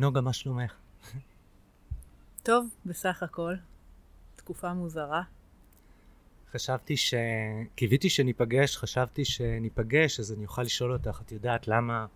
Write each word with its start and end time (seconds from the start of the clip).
נוגה, 0.00 0.20
מה 0.20 0.32
שלומך? 0.32 0.74
טוב, 2.42 2.68
בסך 2.86 3.22
הכל. 3.22 3.54
תקופה 4.36 4.72
מוזרה. 4.72 5.22
חשבתי 6.52 6.96
ש... 6.96 7.14
קיוויתי 7.74 8.10
שניפגש, 8.10 8.76
חשבתי 8.76 9.24
שניפגש, 9.24 10.20
אז 10.20 10.32
אני 10.32 10.44
אוכל 10.44 10.62
לשאול 10.62 10.92
אותך, 10.92 11.20
את 11.26 11.32
יודעת 11.32 11.68
למה, 11.68 12.06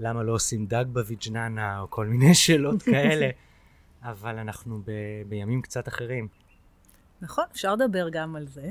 למה 0.00 0.22
לא 0.22 0.32
עושים 0.32 0.66
דג 0.66 0.84
בוויג'ננה, 0.92 1.80
או 1.80 1.90
כל 1.90 2.06
מיני 2.06 2.34
שאלות 2.44 2.82
כאלה, 2.82 3.30
אבל 4.02 4.38
אנחנו 4.38 4.82
ב... 4.84 4.90
בימים 5.28 5.62
קצת 5.62 5.88
אחרים. 5.88 6.28
נכון, 7.20 7.44
אפשר 7.52 7.74
לדבר 7.74 8.08
גם 8.08 8.36
על 8.36 8.46
זה. 8.46 8.70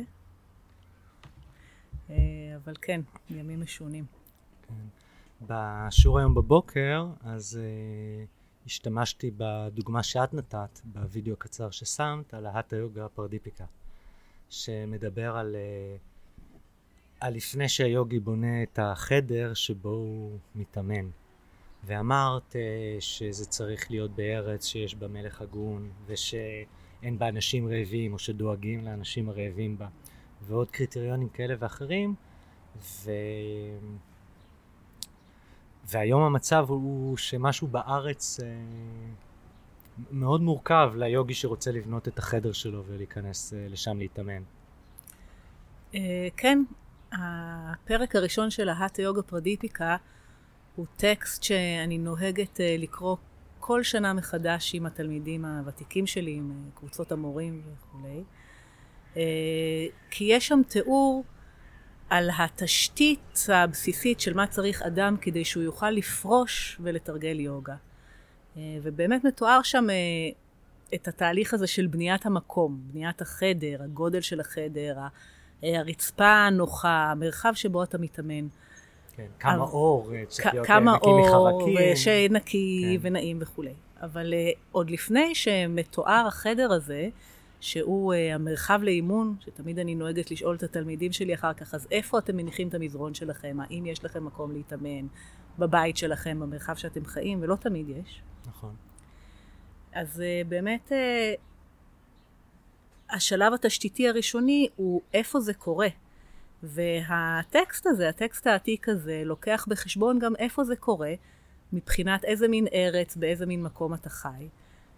אה, 2.10 2.16
אבל 2.64 2.74
כן, 2.82 3.02
ימים 3.30 3.62
משונים. 3.62 4.06
כן. 4.68 5.01
בשיעור 5.48 6.20
היום 6.20 6.34
בבוקר, 6.34 7.06
אז 7.22 7.60
uh, 7.60 8.66
השתמשתי 8.66 9.32
בדוגמה 9.38 10.04
שאת 10.04 10.34
נתת, 10.34 10.80
בווידאו 10.84 11.34
הקצר 11.34 11.70
ששמת, 11.70 12.34
על 12.34 12.46
ההטה 12.46 12.76
יוגה 12.76 13.08
פרדיפיקה, 13.08 13.66
שמדבר 14.50 15.38
על, 15.38 15.56
uh, 15.56 16.00
על 17.20 17.34
לפני 17.34 17.70
שהיוגי 17.70 18.20
בונה 18.20 18.64
את 18.64 18.80
החדר 18.82 19.54
שבו 19.54 19.90
הוא 19.90 20.38
מתאמן. 20.56 21.10
ואמרת 21.84 22.52
uh, 22.52 22.56
שזה 23.00 23.46
צריך 23.46 23.92
להיות 23.92 24.12
בארץ 24.16 24.66
שיש 24.66 24.96
בה 24.96 25.08
מלך 25.08 25.42
הגון, 25.42 25.92
ושאין 26.06 27.18
בה 27.18 27.30
אנשים 27.30 27.68
רעבים, 27.68 28.14
או 28.14 28.20
שדואגים 28.20 28.86
לאנשים 28.86 29.30
הרעבים 29.30 29.78
בה, 29.78 29.88
ועוד 30.42 30.72
קריטריונים 30.72 31.30
כאלה 31.30 31.56
ואחרים, 31.60 32.16
ו... 32.78 33.12
והיום 35.86 36.22
המצב 36.22 36.66
הוא 36.68 37.18
שמשהו 37.18 37.68
בארץ 37.68 38.40
אה, 38.40 38.48
מאוד 40.12 40.42
מורכב 40.42 40.92
ליוגי 40.96 41.34
שרוצה 41.34 41.72
לבנות 41.72 42.08
את 42.08 42.20
החדר 42.20 42.52
שלו 42.52 42.84
ולהיכנס 42.88 43.54
אה, 43.54 43.68
לשם 43.70 43.98
להתאמן. 43.98 44.44
אה, 45.96 46.28
כן, 46.38 46.64
הפרק 47.12 48.16
הראשון 48.16 48.50
של 48.50 48.70
ההטה 48.70 49.02
יוגה 49.02 49.22
פרדיפיקה 49.22 49.98
הוא 50.76 50.86
טקסט 50.98 51.44
שאני 51.44 51.98
נוהגת 51.98 52.62
אה, 52.62 52.76
לקרוא 52.80 53.18
כל 53.60 53.84
שנה 53.84 54.14
מחדש 54.14 54.76
עם 54.76 54.86
התלמידים 54.86 55.46
הוותיקים 55.46 56.08
שלי, 56.08 56.32
עם 56.32 56.52
אה, 56.52 56.72
קבוצות 56.76 57.12
המורים 57.12 57.62
וכולי. 57.74 58.24
אה, 59.18 59.22
כי 60.12 60.24
יש 60.24 60.48
שם 60.48 60.62
תיאור 60.68 61.24
על 62.12 62.30
התשתית 62.38 63.46
הבסיסית 63.54 64.20
של 64.20 64.34
מה 64.34 64.48
צריך 64.48 64.82
אדם 64.82 65.16
כדי 65.22 65.46
שהוא 65.46 65.64
יוכל 65.64 65.90
לפרוש 65.90 66.78
ולתרגל 66.84 67.40
יוגה. 67.40 67.76
אה, 68.58 68.62
ובאמת 68.84 69.24
מתואר 69.24 69.62
שם 69.64 69.90
אה, 69.90 69.96
את 70.94 71.08
התהליך 71.08 71.54
הזה 71.54 71.68
של 71.68 71.88
בניית 71.88 72.26
המקום, 72.26 72.80
בניית 72.84 73.22
החדר, 73.22 73.84
הגודל 73.84 74.22
של 74.22 74.40
החדר, 74.40 74.98
אה, 75.64 75.80
הרצפה 75.80 76.32
הנוחה, 76.32 77.12
המרחב 77.12 77.54
שבו 77.56 77.84
אתה 77.84 77.98
מתאמן. 77.98 78.48
כן, 79.16 79.26
כמה 79.40 79.54
אבל, 79.54 79.62
אור 79.62 80.12
צריך 80.28 80.54
להיות 80.54 80.70
נקי 80.70 80.82
מחרקים. 80.82 81.28
כמה 81.28 81.42
אור, 81.52 81.96
שנקי 81.96 82.98
כן. 83.02 83.08
ונעים 83.08 83.38
וכולי. 83.42 83.74
אבל 84.02 84.34
עוד 84.72 84.90
לפני 84.90 85.36
שמתואר 85.36 86.26
החדר 86.28 86.74
הזה, 86.74 87.10
שהוא 87.62 88.14
uh, 88.14 88.36
המרחב 88.36 88.80
לאימון, 88.84 89.36
שתמיד 89.40 89.80
אני 89.80 89.96
נוהגת 89.96 90.32
לשאול 90.32 90.56
את 90.56 90.64
התלמידים 90.64 91.12
שלי 91.12 91.34
אחר 91.34 91.54
כך, 91.54 91.74
אז 91.74 91.88
איפה 91.92 92.20
אתם 92.20 92.38
מניחים 92.38 92.68
את 92.68 92.74
המזרון 92.74 93.14
שלכם? 93.14 93.58
האם 93.60 93.86
יש 93.86 94.06
לכם 94.06 94.26
מקום 94.26 94.52
להתאמן 94.52 95.08
בבית 95.60 95.98
שלכם, 95.98 96.40
במרחב 96.40 96.76
שאתם 96.76 97.06
חיים? 97.06 97.40
ולא 97.42 97.56
תמיד 97.56 97.90
יש. 97.90 98.22
נכון. 98.48 98.76
אז 99.94 100.20
uh, 100.20 100.48
באמת, 100.48 100.92
uh, 100.92 100.96
השלב 103.16 103.54
התשתיתי 103.54 104.10
הראשוני 104.10 104.68
הוא 104.76 105.02
איפה 105.14 105.40
זה 105.40 105.54
קורה. 105.54 105.88
והטקסט 106.64 107.88
הזה, 107.88 108.10
הטקסט 108.10 108.48
העתיק 108.48 108.90
הזה, 108.90 109.22
לוקח 109.26 109.66
בחשבון 109.70 110.20
גם 110.20 110.36
איפה 110.36 110.64
זה 110.64 110.76
קורה, 110.76 111.14
מבחינת 111.74 112.24
איזה 112.24 112.48
מין 112.48 112.68
ארץ, 112.74 113.16
באיזה 113.16 113.46
מין 113.46 113.64
מקום 113.64 113.94
אתה 113.94 114.10
חי. 114.10 114.48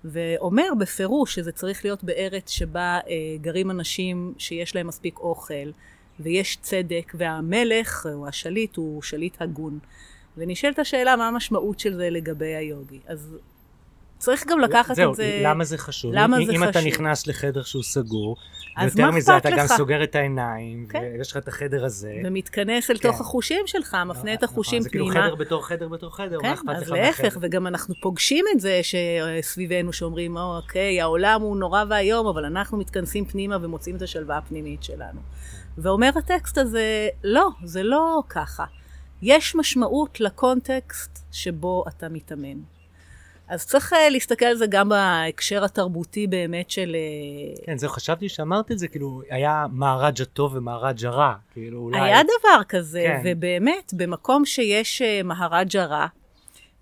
ואומר 0.05 0.69
בפירוש 0.79 1.35
שזה 1.35 1.51
צריך 1.51 1.85
להיות 1.85 2.03
בארץ 2.03 2.49
שבה 2.49 2.99
אה, 3.07 3.37
גרים 3.41 3.71
אנשים 3.71 4.33
שיש 4.37 4.75
להם 4.75 4.87
מספיק 4.87 5.19
אוכל 5.19 5.71
ויש 6.19 6.57
צדק 6.61 7.13
והמלך 7.15 8.07
או 8.13 8.27
השליט 8.27 8.75
הוא 8.75 9.01
שליט 9.01 9.41
הגון. 9.41 9.79
ונשאלת 10.37 10.79
השאלה 10.79 11.15
מה 11.15 11.27
המשמעות 11.27 11.79
של 11.79 11.95
זה 11.95 12.09
לגבי 12.09 12.55
היוגי. 12.55 12.99
אז 13.07 13.37
צריך 14.23 14.47
גם 14.47 14.59
לקחת 14.59 14.95
זהו, 14.95 15.11
את 15.11 15.15
זה... 15.15 15.23
זהו, 15.23 15.49
למה 15.51 15.63
זה 15.63 15.77
חשוב? 15.77 16.11
למה 16.15 16.37
אם, 16.37 16.45
זה 16.45 16.51
אם 16.51 16.57
חשוב? 16.57 16.69
אתה 16.69 16.81
נכנס 16.81 17.27
לחדר 17.27 17.63
שהוא 17.63 17.83
סגור, 17.83 18.35
אז 18.77 18.95
ויותר 18.95 19.11
מזה 19.11 19.37
אתה 19.37 19.49
גם? 19.51 19.67
סוגר 19.67 20.03
את 20.03 20.15
העיניים, 20.15 20.85
כן. 20.89 21.03
ויש 21.17 21.31
לך 21.31 21.37
את 21.37 21.47
החדר 21.47 21.85
הזה. 21.85 22.13
ומתכנס 22.25 22.91
אל 22.91 22.97
כן. 22.97 23.09
תוך 23.09 23.21
החושים 23.21 23.61
שלך, 23.65 23.97
מפנה 24.05 24.33
את 24.33 24.43
נכון, 24.43 24.53
החושים 24.53 24.81
זה 24.81 24.89
כאילו 24.89 25.05
פנימה. 25.05 25.25
חדר 25.25 25.35
בתור 25.35 25.67
חדר 25.67 25.87
בתור 25.87 26.15
חדר, 26.15 26.37
מה 26.37 26.41
כן, 26.41 26.53
אכפת 26.53 26.69
אז 26.69 26.81
לך 26.81 26.89
להפך, 26.89 27.23
מהחדר? 27.23 27.39
וגם 27.41 27.67
אנחנו 27.67 27.95
פוגשים 28.01 28.45
את 28.55 28.59
זה 28.59 28.81
שסביבנו 28.83 29.93
שאומרים, 29.93 30.37
אוקיי, 30.37 31.01
העולם 31.01 31.41
הוא 31.41 31.57
נורא 31.57 31.83
ואיום, 31.89 32.27
אבל 32.27 32.45
אנחנו 32.45 32.77
מתכנסים 32.77 33.25
פנימה 33.25 33.57
ומוצאים 33.61 33.95
את 33.95 34.01
השלווה 34.01 34.37
הפנימית 34.37 34.83
שלנו. 34.83 35.19
ואומר 35.77 36.09
הטקסט 36.15 36.57
הזה, 36.57 37.07
לא, 37.23 37.49
זה 37.63 37.83
לא 37.83 38.21
ככה. 38.29 38.65
יש 39.21 39.55
משמעות 39.55 40.19
לקונטקסט 40.19 41.19
שבו 41.31 41.83
אתה 41.87 42.09
מתאמן. 42.09 42.72
אז 43.47 43.65
צריך 43.65 43.93
אה, 43.93 44.09
להסתכל 44.09 44.45
על 44.45 44.55
זה 44.55 44.67
גם 44.67 44.89
בהקשר 44.89 45.63
התרבותי 45.63 46.27
באמת 46.27 46.69
של... 46.69 46.95
אה, 46.95 47.65
כן, 47.65 47.77
זהו, 47.77 47.89
חשבתי 47.89 48.29
שאמרת 48.29 48.71
את 48.71 48.79
זה, 48.79 48.87
כאילו, 48.87 49.21
היה 49.29 49.65
מהרג' 49.71 50.21
הטוב 50.21 50.55
ומהרג' 50.55 51.05
הרע, 51.05 51.33
כאילו, 51.53 51.79
אולי... 51.79 52.01
היה 52.01 52.21
דבר 52.23 52.63
כזה, 52.63 53.03
כן. 53.07 53.21
ובאמת, 53.25 53.93
במקום 53.93 54.45
שיש 54.45 55.01
אה, 55.01 55.23
מהרג'ה 55.23 55.85
רע, 55.85 56.07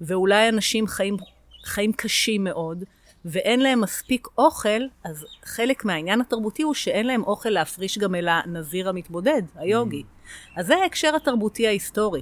ואולי 0.02 0.50
אנשים 0.50 0.88
חיים, 0.88 1.18
חיים 1.66 1.94
קשים 1.94 2.44
מאוד, 2.44 2.84
ואין 3.26 3.60
להם 3.60 3.82
מספיק 3.82 4.28
אוכל, 4.38 4.82
אז 5.04 5.26
חלק 5.44 5.86
מהעניין 5.86 6.22
התרבותי 6.22 6.64
הוא 6.64 6.74
שאין 6.74 7.08
להם 7.08 7.24
אוכל 7.24 7.50
להפריש 7.50 7.98
גם 7.98 8.16
אל 8.16 8.28
הנזיר 8.28 8.90
המתבודד, 8.90 9.42
היוגי. 9.56 10.04
Mm. 10.04 10.60
אז 10.60 10.68
זה 10.68 10.76
ההקשר 10.76 11.16
התרבותי 11.16 11.68
ההיסטורי. 11.68 12.22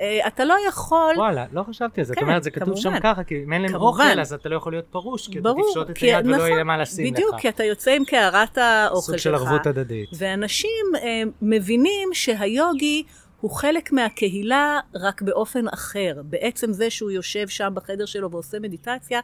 אה, 0.00 0.26
אתה 0.26 0.44
לא 0.44 0.54
יכול... 0.68 1.14
וואלה, 1.16 1.44
לא 1.52 1.62
חשבתי 1.62 2.00
על 2.00 2.06
זה. 2.06 2.14
כן, 2.14 2.20
זאת 2.20 2.28
אומרת, 2.28 2.42
זה 2.42 2.50
כתוב 2.50 2.76
שם. 2.76 3.00
ככה, 3.00 3.24
כי 3.24 3.44
אם 3.44 3.52
אין 3.52 3.62
להם. 3.62 3.74
אוכל, 3.74 4.20
אז 4.20 4.32
אתה 4.32 4.48
לא 4.48 4.56
יכול 4.56 4.72
להיות 4.72 4.86
פרוש, 4.90 5.28
כי 5.28 5.38
אתה 5.38 5.40
ברור, 5.40 5.68
תפשוט 5.68 5.90
את 5.90 5.98
היד 5.98 6.26
ולא 6.26 6.36
נכון, 6.36 6.50
יהיה 6.50 6.64
מה 6.64 6.78
לשים 6.78 7.06
לך. 7.06 7.12
בדיוק, 7.12 7.36
כי 7.38 7.48
אתה 7.48 7.64
יוצא 7.64 7.90
עם 7.90 8.04
קערת 8.04 8.58
האוכל 8.58 9.00
סוג 9.00 9.16
שלך. 9.16 9.22
של 9.22 9.34
ערבות 9.34 9.66
הדדית. 9.66 10.08
ואנשים 10.18 10.84
אה, 10.96 11.22
מבינים 11.42 12.08
שהיוגי 12.12 13.02
הוא 13.40 13.50
חלק 13.50 13.92
מהקהילה 13.92 14.80
רק 14.94 15.22
באופן 15.22 15.68
אחר. 15.68 16.22
בעצם 16.24 16.72
זה 16.72 16.90
שהוא 16.90 17.10
יושב 17.10 17.48
שם 17.48 17.72
בחדר 17.74 18.06
שלו 18.06 18.30
ועושה 18.30 18.60
מדיטציה, 18.60 19.20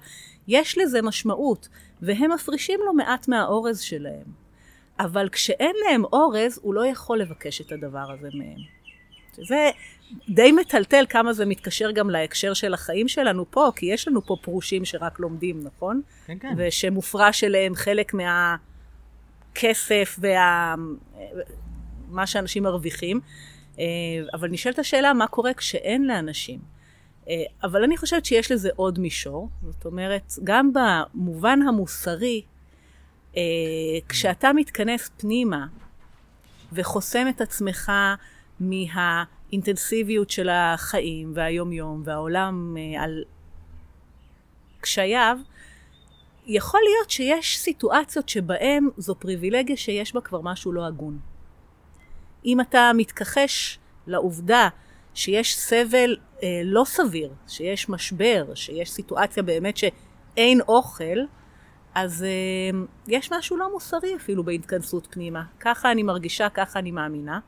יש 0.49 0.79
לזה 0.79 1.03
משמעות, 1.03 1.69
והם 2.03 2.33
מפרישים 2.33 2.81
לו 2.85 2.95
מעט 2.95 3.29
מהאורז 3.29 3.81
שלהם. 3.81 4.41
אבל 4.99 5.29
כשאין 5.29 5.77
להם 5.87 6.05
אורז, 6.05 6.61
הוא 6.63 6.75
לא 6.75 6.87
יכול 6.87 7.19
לבקש 7.19 7.61
את 7.61 7.73
הדבר 7.73 8.13
הזה 8.13 8.29
מהם. 8.35 8.59
שזה 9.37 9.71
די 10.29 10.53
מטלטל 10.53 11.05
כמה 11.09 11.33
זה 11.33 11.47
מתקשר 11.47 11.91
גם 11.91 12.11
להקשר 12.11 12.55
של 12.55 12.75
החיים 12.75 13.09
שלנו 13.09 13.51
פה, 13.51 13.71
כי 13.77 13.87
יש 13.87 14.09
לנו 14.09 14.27
פה 14.27 14.37
פרושים 14.43 14.85
שרק 14.85 15.21
לומדים, 15.21 15.61
נכון? 15.65 16.03
כן, 16.27 16.39
כן. 16.41 16.55
ושמופרש 16.57 17.45
אליהם 17.45 17.75
חלק 17.75 18.13
מהכסף 18.15 20.19
וה... 20.23 20.75
מה 22.11 22.27
שאנשים 22.27 22.63
מרוויחים. 22.63 23.21
אה, 23.79 23.85
אבל 24.35 24.49
נשאלת 24.49 24.79
השאלה, 24.79 25.13
מה 25.13 25.27
קורה 25.27 25.55
כשאין 25.55 26.07
לאנשים? 26.07 26.59
אה, 27.29 27.35
אבל 27.63 27.85
אני 27.85 27.97
חושבת 27.97 28.25
שיש 28.25 28.53
לזה 28.53 28.71
עוד 28.77 28.99
מישור. 28.99 29.49
זאת 29.71 29.85
אומרת, 29.85 30.33
גם 30.45 30.73
במובן 30.73 31.63
המוסרי, 31.63 32.43
אה, 33.37 33.43
כשאתה 34.09 34.53
מתכנס 34.53 35.11
פנימה 35.17 35.67
וחוסם 36.73 37.27
את 37.29 37.41
עצמך 37.41 37.93
מהאינטנסיביות 39.51 40.31
של 40.31 40.49
החיים 40.49 41.33
והיומיום 41.35 42.03
והעולם 42.05 42.77
אה, 42.77 43.03
על 43.03 43.25
קשייו, 44.81 45.39
יכול 46.47 46.81
להיות 46.85 47.11
שיש 47.11 47.59
סיטואציות 47.59 48.29
שבהן 48.29 48.89
זו 48.97 49.15
פריבילגיה 49.15 49.77
שיש 49.77 50.15
בה 50.15 50.21
כבר 50.21 50.41
משהו 50.41 50.73
לא 50.73 50.87
הגון. 50.87 51.19
אם 52.45 52.61
אתה 52.61 52.91
מתכחש 52.95 53.79
לעובדה 54.07 54.69
שיש 55.15 55.57
סבל 55.57 56.17
אה, 56.43 56.61
לא 56.65 56.85
סביר, 56.85 57.33
שיש 57.49 57.89
משבר, 57.89 58.55
שיש 58.55 58.91
סיטואציה 58.91 59.43
באמת 59.43 59.77
שאין 59.77 60.61
אוכל, 60.69 61.19
אז 61.95 62.23
אה, 62.23 62.81
יש 63.09 63.33
משהו 63.33 63.57
לא 63.57 63.73
מוסרי 63.73 64.17
אפילו 64.17 64.45
בהתכנסות 64.45 65.09
פנימה. 65.11 65.43
ככה 65.61 65.93
אני 65.93 66.03
מרגישה, 66.03 66.49
ככה 66.49 66.79
אני 66.79 66.91
מאמינה. 66.91 67.41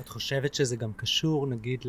את 0.00 0.08
חושבת 0.08 0.54
שזה 0.54 0.76
גם 0.76 0.92
קשור, 0.92 1.46
נגיד, 1.46 1.84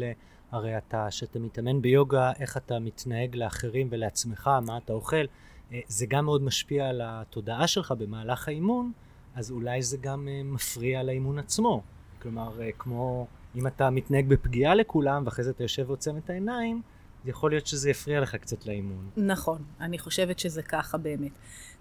הרי 0.52 0.78
אתה, 0.78 1.08
כשאתה 1.10 1.40
מתאמן 1.40 1.82
ביוגה, 1.82 2.32
איך 2.40 2.58
אתה 2.58 2.80
מתנהג 2.80 3.36
לאחרים 3.36 3.88
ולעצמך, 3.92 4.50
מה 4.66 4.78
אתה 4.78 4.94
אוכל, 4.94 5.26
אה, 5.72 5.80
זה 5.88 6.06
גם 6.06 6.26
מאוד 6.26 6.42
משפיע 6.42 6.90
על 6.90 7.02
התודעה 7.04 7.68
שלך 7.68 7.92
במהלך 7.92 8.48
האימון, 8.48 8.92
אז 9.36 9.52
אולי 9.52 9.82
זה 9.82 9.98
גם 9.98 10.28
אה, 10.28 10.42
מפריע 10.44 11.04
לאימון 11.04 11.40
עצמו. 11.40 11.82
כלומר, 12.22 12.62
אה, 12.62 12.70
כמו 12.78 13.28
אם 13.56 13.68
אתה 13.68 13.90
מתנהג 13.90 14.28
בפגיעה 14.28 14.76
לכולם, 14.76 15.24
ואחרי 15.26 15.44
זה 15.46 15.52
אתה 15.52 15.64
יושב 15.64 15.84
ועוצם 15.88 16.18
את 16.18 16.30
העיניים, 16.30 16.82
יכול 17.26 17.52
להיות 17.52 17.68
שזה 17.68 17.90
יפריע 17.90 18.20
לך 18.20 18.36
קצת 18.36 18.66
לאימון. 18.66 19.10
נכון, 19.18 19.62
אני 19.82 20.00
חושבת 20.00 20.40
שזה 20.40 20.62
ככה 20.62 20.98
באמת. 20.98 21.32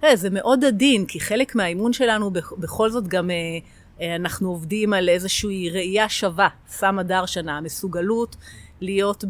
תראה, 0.01 0.17
זה 0.17 0.31
מאוד 0.31 0.65
עדין, 0.65 1.07
כי 1.07 1.21
חלק 1.21 1.55
מהאימון 1.55 1.93
שלנו 1.93 2.31
בכל 2.59 2.91
זאת 2.91 3.09
גם 3.09 3.31
אנחנו 4.01 4.49
עובדים 4.49 4.93
על 4.93 5.09
איזושהי 5.09 5.71
ראייה 5.71 6.09
שווה, 6.09 6.49
סם 6.69 6.99
הדר 6.99 7.27
שנה, 7.27 7.61
מסוגלות 7.61 8.37
להיות 8.81 9.25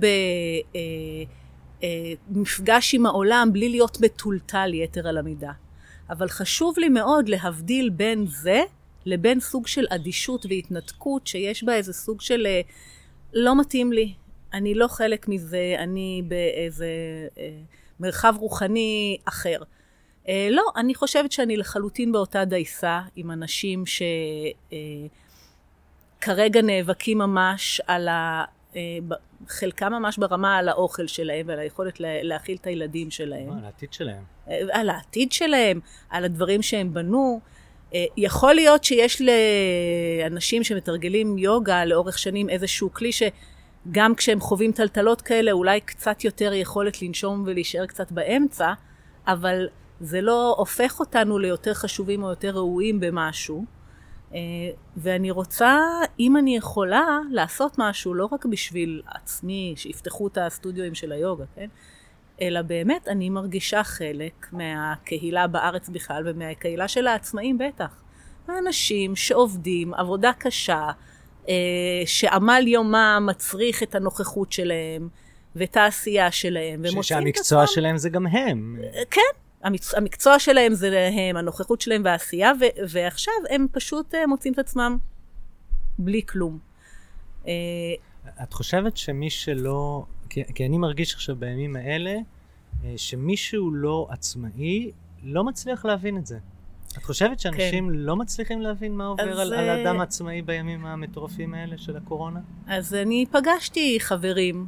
במפגש 2.31 2.95
אה, 2.95 2.99
עם 2.99 3.07
העולם 3.07 3.49
בלי 3.53 3.69
להיות 3.69 3.99
מטולטל 4.01 4.75
יתר 4.75 5.09
על 5.09 5.19
המידה. 5.19 5.53
אבל 6.11 6.29
חשוב 6.29 6.79
לי 6.79 6.89
מאוד 6.89 7.29
להבדיל 7.29 7.91
בין 7.91 8.27
זה 8.27 8.63
לבין 9.07 9.41
סוג 9.41 9.67
של 9.67 9.85
אדישות 9.91 10.47
והתנתקות 10.47 11.27
שיש 11.27 11.65
בה 11.65 11.75
איזה 11.75 11.93
סוג 11.93 12.21
של 12.21 12.47
לא 13.33 13.61
מתאים 13.61 13.93
לי, 13.93 14.15
אני 14.53 14.75
לא 14.75 14.89
חלק 14.89 15.29
מזה, 15.29 15.77
אני 15.79 16.23
באיזה 16.29 16.87
אה, 17.39 17.59
מרחב 18.01 18.35
רוחני 18.39 19.19
אחר. 19.25 19.59
אה, 20.29 20.49
לא, 20.51 20.63
אני 20.77 20.95
חושבת 20.95 21.33
שאני 21.33 21.57
לחלוטין 21.57 22.13
באותה 22.13 22.45
דייסה 22.45 23.01
עם 23.17 23.31
אנשים 23.31 23.85
שכרגע 26.21 26.61
אה, 26.61 26.65
נאבקים 26.65 27.19
ממש 27.19 27.81
על 27.87 28.09
ה... 28.09 28.45
אה, 28.77 28.99
חלקם 29.49 29.93
ממש 29.93 30.19
ברמה 30.19 30.57
על 30.57 30.69
האוכל 30.69 31.07
שלהם 31.07 31.47
ועל 31.49 31.59
היכולת 31.59 32.01
לה, 32.01 32.23
להאכיל 32.23 32.57
את 32.61 32.67
הילדים 32.67 33.11
שלהם. 33.11 33.51
על 33.51 33.65
העתיד 33.65 33.93
שלהם. 33.93 34.23
על 34.73 34.91
העתיד 34.91 35.33
שלהם, 35.33 35.81
על 36.11 36.25
הדברים 36.25 36.63
שהם 36.63 36.95
בנו. 36.95 37.41
יכול 38.17 38.55
להיות 38.55 38.85
שיש 38.85 39.23
לאנשים 39.23 40.65
שמתרגלים 40.65 41.39
יוגה 41.39 41.85
לאורך 41.85 42.19
שנים 42.19 42.49
איזשהו 42.49 42.93
כלי 42.93 43.13
ש... 43.13 43.23
גם 43.91 44.15
כשהם 44.15 44.41
חווים 44.41 44.73
טלטלות 44.73 45.23
כאלה, 45.23 45.53
אולי 45.53 45.81
קצת 45.81 46.25
יותר 46.25 46.53
יכולת 46.53 47.03
לנשום 47.03 47.43
ולהישאר 47.47 47.87
קצת 47.87 48.13
באמצע, 48.13 48.73
אבל 49.27 49.69
זה 50.01 50.21
לא 50.21 50.55
הופך 50.59 51.01
אותנו 51.01 51.39
ליותר 51.39 51.75
חשובים 51.75 52.23
או 52.23 52.31
יותר 52.31 52.51
ראויים 52.51 53.01
במשהו. 53.01 53.65
אה, 54.35 54.39
ואני 54.97 55.31
רוצה, 55.31 55.79
אם 56.21 56.37
אני 56.37 56.57
יכולה, 56.57 57.19
לעשות 57.31 57.77
משהו 57.79 58.15
לא 58.15 58.29
רק 58.33 58.45
בשביל 58.45 59.03
עצמי, 59.07 59.75
שיפתחו 59.77 60.27
את 60.27 60.39
הסטודיואים 60.39 60.95
של 60.95 61.13
היוגה, 61.13 61.45
כן? 61.55 61.69
אלא 62.41 62.63
באמת 62.63 63.09
אני 63.09 63.31
מרגישה 63.31 63.85
חלק 63.85 64.47
מהקהילה 64.53 65.47
בארץ 65.47 65.89
בכלל 65.89 66.23
ומהקהילה 66.27 66.89
של 66.89 67.07
העצמאים 67.07 67.59
בטח. 67.59 68.03
האנשים 68.49 69.17
שעובדים 69.17 69.95
עבודה 69.95 70.33
קשה, 70.39 70.91
אה, 71.49 71.55
שעמל 72.07 72.65
יומם 72.67 73.27
מצריך 73.31 73.83
את 73.83 73.95
הנוכחות 73.95 74.53
שלהם 74.53 75.09
ואת 75.57 75.77
העשייה 75.77 76.31
שלהם. 76.33 76.83
שהמקצוע. 77.03 77.67
שלהם 77.67 77.97
זה 77.97 78.09
גם 78.09 78.27
הם. 78.27 78.79
אה, 78.83 79.03
כן, 79.11 79.46
המקצוע, 79.67 79.99
המקצוע 79.99 80.39
שלהם 80.39 80.75
זה 80.75 81.11
הם, 81.13 81.37
הנוכחות 81.37 81.81
שלהם 81.81 82.03
והעשייה, 82.05 82.53
ו, 82.61 82.65
ועכשיו 82.89 83.35
הם 83.51 83.67
פשוט 83.73 84.15
אה, 84.15 84.27
מוצאים 84.27 84.53
את 84.53 84.59
עצמם 84.59 84.99
בלי 85.99 86.23
כלום. 86.27 86.59
את 88.43 88.53
חושבת 88.53 88.97
שמי 88.97 89.31
שלא, 89.31 90.05
כי, 90.31 90.45
כי 90.55 90.67
אני 90.67 90.79
מרגיש 90.79 91.15
עכשיו 91.15 91.37
בימים 91.37 91.77
האלה, 91.77 92.15
שמי 92.97 93.37
שהוא 93.37 93.73
לא 93.73 94.07
עצמאי, 94.11 94.91
לא 95.23 95.45
מצליח 95.45 95.85
להבין 95.85 96.17
את 96.17 96.27
זה. 96.27 96.39
את 96.99 97.05
חושבת 97.05 97.41
שאנשים 97.41 97.89
כן. 97.89 97.95
לא 97.95 98.17
מצליחים 98.17 98.61
להבין 98.61 98.93
מה 98.93 99.07
עובר 99.07 99.41
על, 99.41 99.55
על 99.55 99.71
אדם 99.71 100.01
עצמאי 100.01 100.43
בימים 100.43 100.87
המטורפים 100.87 101.55
האלה 101.55 101.79
של 101.79 101.97
הקורונה? 101.97 102.41
אז 102.67 102.95
אני 102.95 103.27
פגשתי 103.31 104.01
חברים 104.01 104.67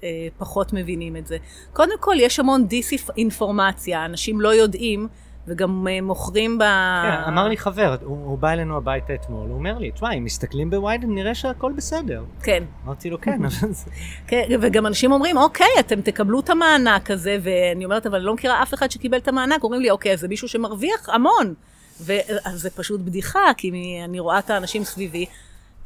שפחות 0.00 0.72
מבינים 0.72 1.16
את 1.16 1.26
זה. 1.26 1.36
קודם 1.72 1.98
כל, 2.00 2.14
יש 2.18 2.40
המון 2.40 2.66
דיס-אינפורמציה, 2.66 4.04
אנשים 4.04 4.40
לא 4.40 4.54
יודעים 4.54 5.08
וגם 5.48 5.86
uh, 5.86 6.04
מוכרים 6.04 6.58
ב... 6.58 6.62
כן, 7.02 7.28
אמר 7.28 7.48
לי 7.48 7.56
חבר, 7.56 7.96
הוא, 8.04 8.16
הוא 8.24 8.38
בא 8.38 8.50
אלינו 8.50 8.76
הביתה 8.76 9.14
אתמול, 9.14 9.48
הוא 9.48 9.58
אומר 9.58 9.78
לי, 9.78 9.90
תשמע, 9.90 10.12
אם 10.12 10.24
מסתכלים 10.24 10.70
בוויידן 10.70 11.14
נראה 11.14 11.34
שהכל 11.34 11.72
בסדר. 11.76 12.24
כן. 12.42 12.64
אמרתי 12.84 13.10
לו, 13.10 13.20
כן, 13.20 13.44
אבל 13.44 13.72
זה... 13.72 13.90
כן, 14.28 14.48
וגם 14.60 14.86
אנשים 14.86 15.12
אומרים, 15.12 15.36
אוקיי, 15.36 15.66
אתם 15.80 16.00
תקבלו 16.00 16.40
את 16.40 16.50
המענק 16.50 17.10
הזה, 17.10 17.38
ואני 17.42 17.84
אומרת, 17.84 18.06
אבל 18.06 18.16
אני 18.16 18.24
לא 18.24 18.34
מכירה 18.34 18.62
אף 18.62 18.74
אחד 18.74 18.90
שקיבל 18.90 19.18
את 19.18 19.28
המענק, 19.28 19.64
אומרים 19.64 19.82
לי, 19.82 19.90
אוקיי, 19.90 20.16
זה 20.16 20.28
מישהו 20.28 20.48
שמרוויח 20.48 21.08
המון. 21.08 21.54
וזה 22.00 22.70
פשוט 22.70 23.00
בדיחה, 23.00 23.50
כי 23.56 23.70
אני 24.04 24.20
רואה 24.20 24.38
את 24.38 24.50
האנשים 24.50 24.84
סביבי, 24.84 25.26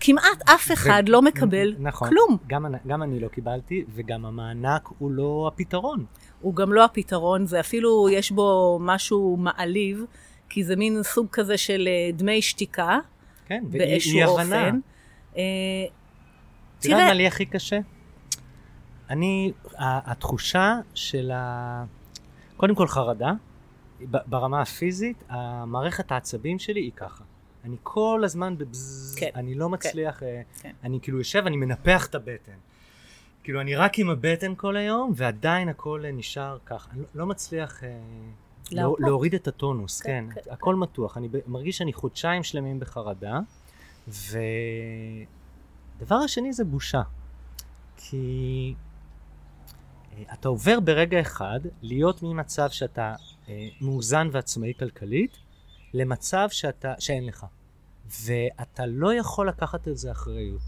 כמעט 0.05 0.49
אף 0.55 0.73
אחד 0.73 1.03
ו... 1.09 1.11
לא 1.11 1.23
מקבל 1.23 1.75
נכון, 1.79 2.09
כלום. 2.09 2.37
גם, 2.47 2.67
גם 2.87 3.03
אני 3.03 3.21
לא 3.21 3.29
קיבלתי, 3.29 3.85
וגם 3.95 4.27
המענק 4.27 4.89
הוא 4.99 5.11
לא 5.11 5.51
הפתרון. 5.55 6.05
הוא 6.41 6.55
גם 6.55 6.73
לא 6.73 6.85
הפתרון, 6.85 7.47
זה 7.47 7.61
אפילו, 7.61 8.09
יש 8.11 8.31
בו 8.31 8.79
משהו 8.81 9.37
מעליב, 9.37 10.05
כי 10.49 10.65
זה 10.65 10.77
מין 10.77 11.03
סוג 11.03 11.27
כזה 11.33 11.59
של 11.59 11.89
אה, 11.89 12.11
דמי 12.13 12.43
שתיקה. 12.43 12.99
כן, 13.47 13.65
ואי 13.71 14.23
הבנה. 14.23 14.71
אה, 15.37 15.43
אתה 16.79 16.89
יודע 16.89 17.07
מה 17.07 17.13
לי 17.13 17.27
הכי 17.27 17.47
קשה? 17.47 17.79
אני, 19.11 19.53
התחושה 19.79 20.75
של 20.95 21.31
ה... 21.35 21.85
קודם 22.57 22.75
כל 22.75 22.87
חרדה, 22.87 23.33
ברמה 24.01 24.61
הפיזית, 24.61 25.25
המערכת 25.29 26.13
העצבים 26.13 26.59
שלי 26.59 26.81
היא 26.81 26.93
ככה. 26.97 27.25
אני 27.65 27.77
כל 27.83 28.23
הזמן 28.25 28.59
בבזז, 28.59 29.15
כן, 29.19 29.31
אני 29.35 29.55
לא 29.55 29.67
כן. 29.67 29.71
מצליח, 29.73 30.21
כן, 30.21 30.43
uh, 30.57 30.63
כן. 30.63 30.73
אני 30.85 31.01
כאילו 31.01 31.19
יושב, 31.19 31.43
אני 31.47 31.57
מנפח 31.57 32.07
את 32.07 32.15
הבטן. 32.15 32.57
כאילו 33.43 33.61
אני 33.61 33.77
רק 33.77 33.99
עם 33.99 34.11
הבטן 34.11 34.55
כל 34.55 34.77
היום, 34.77 35.13
ועדיין 35.17 35.69
הכל 35.69 36.05
נשאר 36.13 36.59
ככה. 36.67 36.91
אני 36.93 37.01
לא, 37.01 37.07
לא 37.15 37.27
מצליח 37.27 37.81
uh, 37.81 37.85
לא, 38.73 38.97
להוריד 38.99 39.35
את 39.35 39.49
הטונוס, 39.49 40.01
כן, 40.01 40.25
כן, 40.35 40.41
כן 40.41 40.51
הכל 40.51 40.75
כן. 40.75 40.81
מתוח. 40.81 41.17
אני 41.17 41.29
מרגיש 41.47 41.79
שאני 41.79 41.93
חודשיים 41.93 42.43
שלמים 42.43 42.81
בחרדה, 42.81 43.41
ודבר 44.09 44.37
השני 46.15 46.53
זה 46.53 46.65
בושה. 46.65 47.03
כי 47.97 48.75
אתה 50.33 50.49
עובר 50.49 50.81
ברגע 50.81 51.21
אחד 51.21 51.61
להיות 51.83 52.23
ממצב 52.23 52.71
שאתה 52.71 53.15
uh, 53.15 53.51
מאוזן 53.81 54.29
ועצמאי 54.33 54.73
כלכלית, 54.79 55.39
למצב 55.95 56.49
שאתה, 56.51 56.95
שאין 56.99 57.27
לך. 57.27 57.47
ואתה 58.25 58.87
לא 58.87 59.15
יכול 59.15 59.49
לקחת 59.49 59.87
על 59.87 59.95
זה 59.95 60.11
אחריות. 60.11 60.63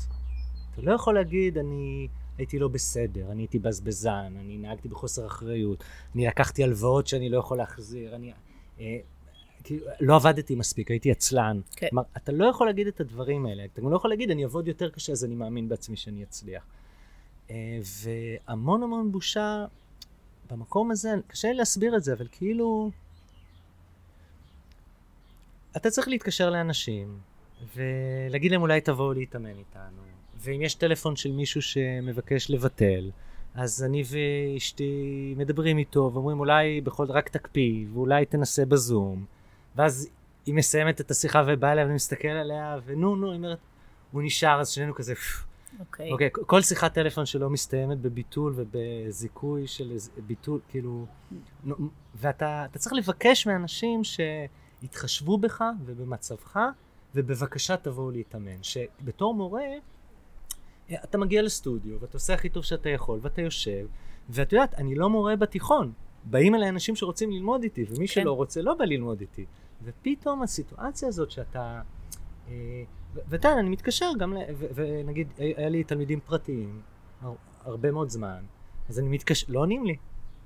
אתה 0.73 0.83
לא 0.83 0.93
יכול 0.93 1.14
להגיד, 1.14 1.59
אני 1.59 2.09
הייתי 2.38 2.59
לא 2.59 2.69
בסדר, 2.69 3.33
אני 3.33 3.43
הייתי 3.43 3.59
בזבזן, 3.59 4.35
אני 4.40 4.59
נהגתי 4.59 4.88
בחוסר 4.88 5.26
אחריות, 5.26 5.85
אני 6.14 6.26
לקחתי 6.26 6.64
הלוואות 6.64 7.07
שאני 7.07 7.28
לא 7.28 7.38
יכול 7.38 7.59
להחזיר, 7.59 8.14
אני... 8.14 8.33
אה, 8.81 8.99
כאילו, 9.64 9.87
לא 10.00 10.16
עבדתי 10.16 10.54
מספיק, 10.54 10.90
הייתי 10.90 11.11
עצלן. 11.11 11.61
כן. 11.76 11.88
כלומר, 11.88 12.02
אתה 12.16 12.33
לא 12.33 12.45
יכול 12.45 12.66
להגיד 12.66 12.87
את 12.87 13.00
הדברים 13.00 13.47
האלה. 13.47 13.64
אתה 13.64 13.81
גם 13.81 13.90
לא 13.90 13.97
יכול 13.97 14.11
להגיד, 14.11 14.31
אני 14.31 14.45
אעבוד 14.45 14.69
יותר 14.69 14.90
קשה, 14.90 15.12
אז 15.12 15.25
אני 15.25 15.35
מאמין 15.35 15.69
בעצמי 15.69 15.97
שאני 15.97 16.23
אצליח. 16.23 16.66
אה, 17.50 17.78
והמון 18.04 18.83
המון 18.83 19.12
בושה 19.12 19.66
במקום 20.50 20.90
הזה, 20.90 21.14
קשה 21.26 21.49
לי 21.49 21.54
להסביר 21.54 21.97
את 21.97 22.04
זה, 22.04 22.12
אבל 22.12 22.26
כאילו... 22.33 22.90
אתה 25.76 25.90
צריך 25.90 26.09
להתקשר 26.09 26.50
לאנשים 26.50 27.19
ולהגיד 27.75 28.52
להם 28.52 28.62
אולי 28.62 28.81
תבואו 28.81 29.12
להתאמן 29.12 29.59
איתנו. 29.59 30.02
ואם 30.37 30.62
יש 30.62 30.75
טלפון 30.75 31.16
של 31.16 31.33
מישהו 31.33 31.62
שמבקש 31.62 32.50
לבטל, 32.50 33.11
אז 33.54 33.85
אני 33.85 34.02
ואשתי 34.11 35.35
מדברים 35.37 35.78
איתו 35.78 36.11
ואומרים 36.14 36.40
אולי 36.40 36.81
בכל 36.81 37.07
רק 37.11 37.28
תקפיא 37.28 37.87
ואולי 37.93 38.26
תנסה 38.26 38.64
בזום. 38.64 39.25
ואז 39.76 40.09
היא 40.47 40.54
מסיימת 40.54 41.00
את 41.00 41.11
השיחה 41.11 41.43
ובאה 41.47 41.73
אליה 41.73 41.85
ואני 41.85 41.95
מסתכל 41.95 42.28
עליה 42.28 42.78
ונו 42.85 43.16
נו, 43.16 43.31
היא 43.31 43.37
אומרת, 43.37 43.59
הוא 44.12 44.23
נשאר 44.23 44.61
אז 44.61 44.69
שנינו 44.69 44.95
כזה 44.95 45.14
אוקיי. 45.81 46.09
Okay. 46.09 46.12
אוקיי, 46.12 46.31
okay, 46.38 46.45
כל 46.47 46.62
שיחת 46.62 46.95
טלפון 46.95 47.26
שלו 47.26 47.50
מסתיימת 47.50 47.99
בביטול 47.99 48.54
ובזיכוי 48.57 49.66
של 49.66 49.93
ביטול, 50.26 50.61
כאילו, 50.69 51.07
ואתה 52.14 52.66
צריך 52.78 52.93
לבקש 52.93 53.47
מאנשים 53.47 54.04
ש... 54.04 54.21
יתחשבו 54.85 55.38
בך 55.38 55.64
ובמצבך, 55.85 56.59
ובבקשה 57.14 57.76
תבואו 57.76 58.11
להתאמן. 58.11 58.62
שבתור 58.62 59.35
מורה, 59.35 59.62
אתה 60.93 61.19
מגיע 61.19 61.43
לסטודיו, 61.43 62.00
ואתה 62.00 62.17
עושה 62.17 62.35
הכי 62.35 62.49
טוב 62.49 62.64
שאתה 62.64 62.88
יכול, 62.88 63.19
ואתה 63.23 63.43
יושב, 63.43 63.87
ואת 64.29 64.53
יודעת, 64.53 64.75
אני 64.75 64.95
לא 64.95 65.11
מורה 65.11 65.37
בתיכון. 65.37 65.93
באים 66.25 66.55
אליי 66.55 66.69
אנשים 66.69 66.97
שרוצים 66.97 67.31
ללמוד 67.31 67.62
איתי, 67.62 67.85
ומי 67.88 68.09
כן. 68.09 68.14
שלא 68.14 68.33
רוצה 68.33 68.62
לא 68.62 68.75
בא 68.75 68.85
ללמוד 68.85 69.21
איתי. 69.21 69.45
ופתאום 69.85 70.43
הסיטואציה 70.43 71.09
הזאת 71.09 71.31
שאתה 71.31 71.81
ואתה 73.29 73.49
יודע, 73.49 73.61
אני 73.61 73.69
מתקשר 73.69 74.11
גם, 74.19 74.35
ל... 74.35 74.38
ונגיד, 74.75 75.29
היה 75.37 75.69
לי 75.69 75.85
תלמידים 75.85 76.21
פרטיים 76.21 76.83
הרבה 77.64 77.93
מאוד 77.93 78.09
זמן, 78.09 78.43
אז 78.88 78.99
אני 78.99 79.09
מתקשר, 79.09 79.47
לא 79.49 79.61
עונים 79.61 79.85
לי. 79.85 79.97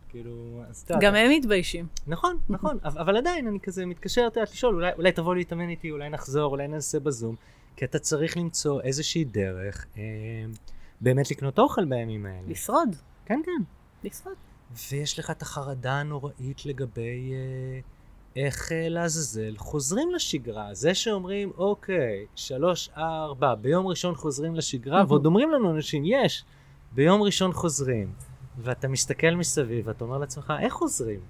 כאילו, 0.08 0.62
אז 0.68 0.82
אתה 0.86 0.94
גם 1.00 1.14
הם 1.14 1.30
מתביישים. 1.30 1.86
נכון, 2.06 2.38
נכון, 2.48 2.78
אבל 2.84 3.16
עדיין 3.16 3.46
אני 3.46 3.60
כזה 3.60 3.86
מתקשר, 3.86 4.26
אתה 4.26 4.40
יודע, 4.40 4.50
לשאול, 4.52 4.74
אולי, 4.74 4.92
אולי 4.96 5.12
תבוא 5.12 5.34
להתאמן 5.34 5.68
איתי, 5.68 5.90
אולי 5.90 6.08
נחזור, 6.08 6.50
אולי 6.50 6.68
נעשה 6.68 7.00
בזום, 7.00 7.36
כי 7.76 7.84
אתה 7.84 7.98
צריך 7.98 8.36
למצוא 8.36 8.80
איזושהי 8.80 9.24
דרך 9.24 9.86
אה, 9.96 10.02
באמת 11.00 11.30
לקנות 11.30 11.58
אוכל 11.58 11.84
בימים 11.84 12.26
האלה. 12.26 12.48
לשרוד. 12.48 12.96
כן, 13.26 13.40
כן. 13.44 13.62
לשרוד. 14.08 14.34
ויש 14.90 15.18
לך 15.18 15.30
את 15.30 15.42
החרדה 15.42 15.92
הנוראית 15.92 16.66
לגבי 16.66 17.32
אה, 17.32 17.80
איך 18.36 18.72
אה, 18.72 18.88
לעזאזל 18.88 19.54
חוזרים 19.56 20.10
לשגרה. 20.10 20.74
זה 20.74 20.94
שאומרים, 20.94 21.52
אוקיי, 21.58 22.26
שלוש, 22.34 22.90
ארבע, 22.96 23.54
ביום 23.54 23.86
ראשון 23.86 24.14
חוזרים 24.14 24.54
לשגרה, 24.54 25.04
ועוד 25.08 25.26
אומרים 25.26 25.50
לנו 25.50 25.70
אנשים, 25.70 26.02
יש, 26.06 26.44
ביום 26.92 27.22
ראשון 27.22 27.52
חוזרים. 27.52 28.12
ואתה 28.58 28.88
מסתכל 28.88 29.30
מסביב, 29.30 29.88
ואתה 29.88 30.04
אומר 30.04 30.18
לעצמך, 30.18 30.52
איך 30.60 30.72
חוזרים? 30.72 31.20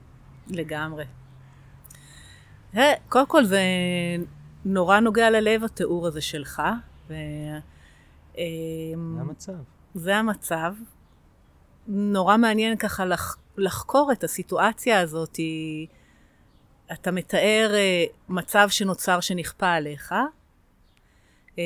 לגמרי. 0.49 1.05
קודם 3.09 3.27
כל 3.27 3.45
זה 3.45 3.61
נורא 4.65 5.01
נוגע 5.01 5.31
ללב 5.31 5.65
התיאור 5.65 6.07
הזה 6.07 6.21
שלך. 6.21 6.63
ו... 7.09 7.15
אמ, 8.39 9.15
זה 9.15 9.21
המצב. 9.21 9.53
זה 9.95 10.17
המצב. 10.17 10.75
נורא 11.89 12.37
מעניין 12.37 12.77
ככה 12.77 13.05
לח... 13.05 13.39
לחקור 13.57 14.13
את 14.13 14.25
הסיטואציה 14.25 15.01
הזאת. 15.01 15.41
אתה 16.93 17.11
מתאר 17.11 17.71
אה, 17.75 18.05
מצב 18.29 18.69
שנוצר 18.71 19.21
שנכפה 19.21 19.73
עליך, 19.73 20.15
אה, 21.59 21.65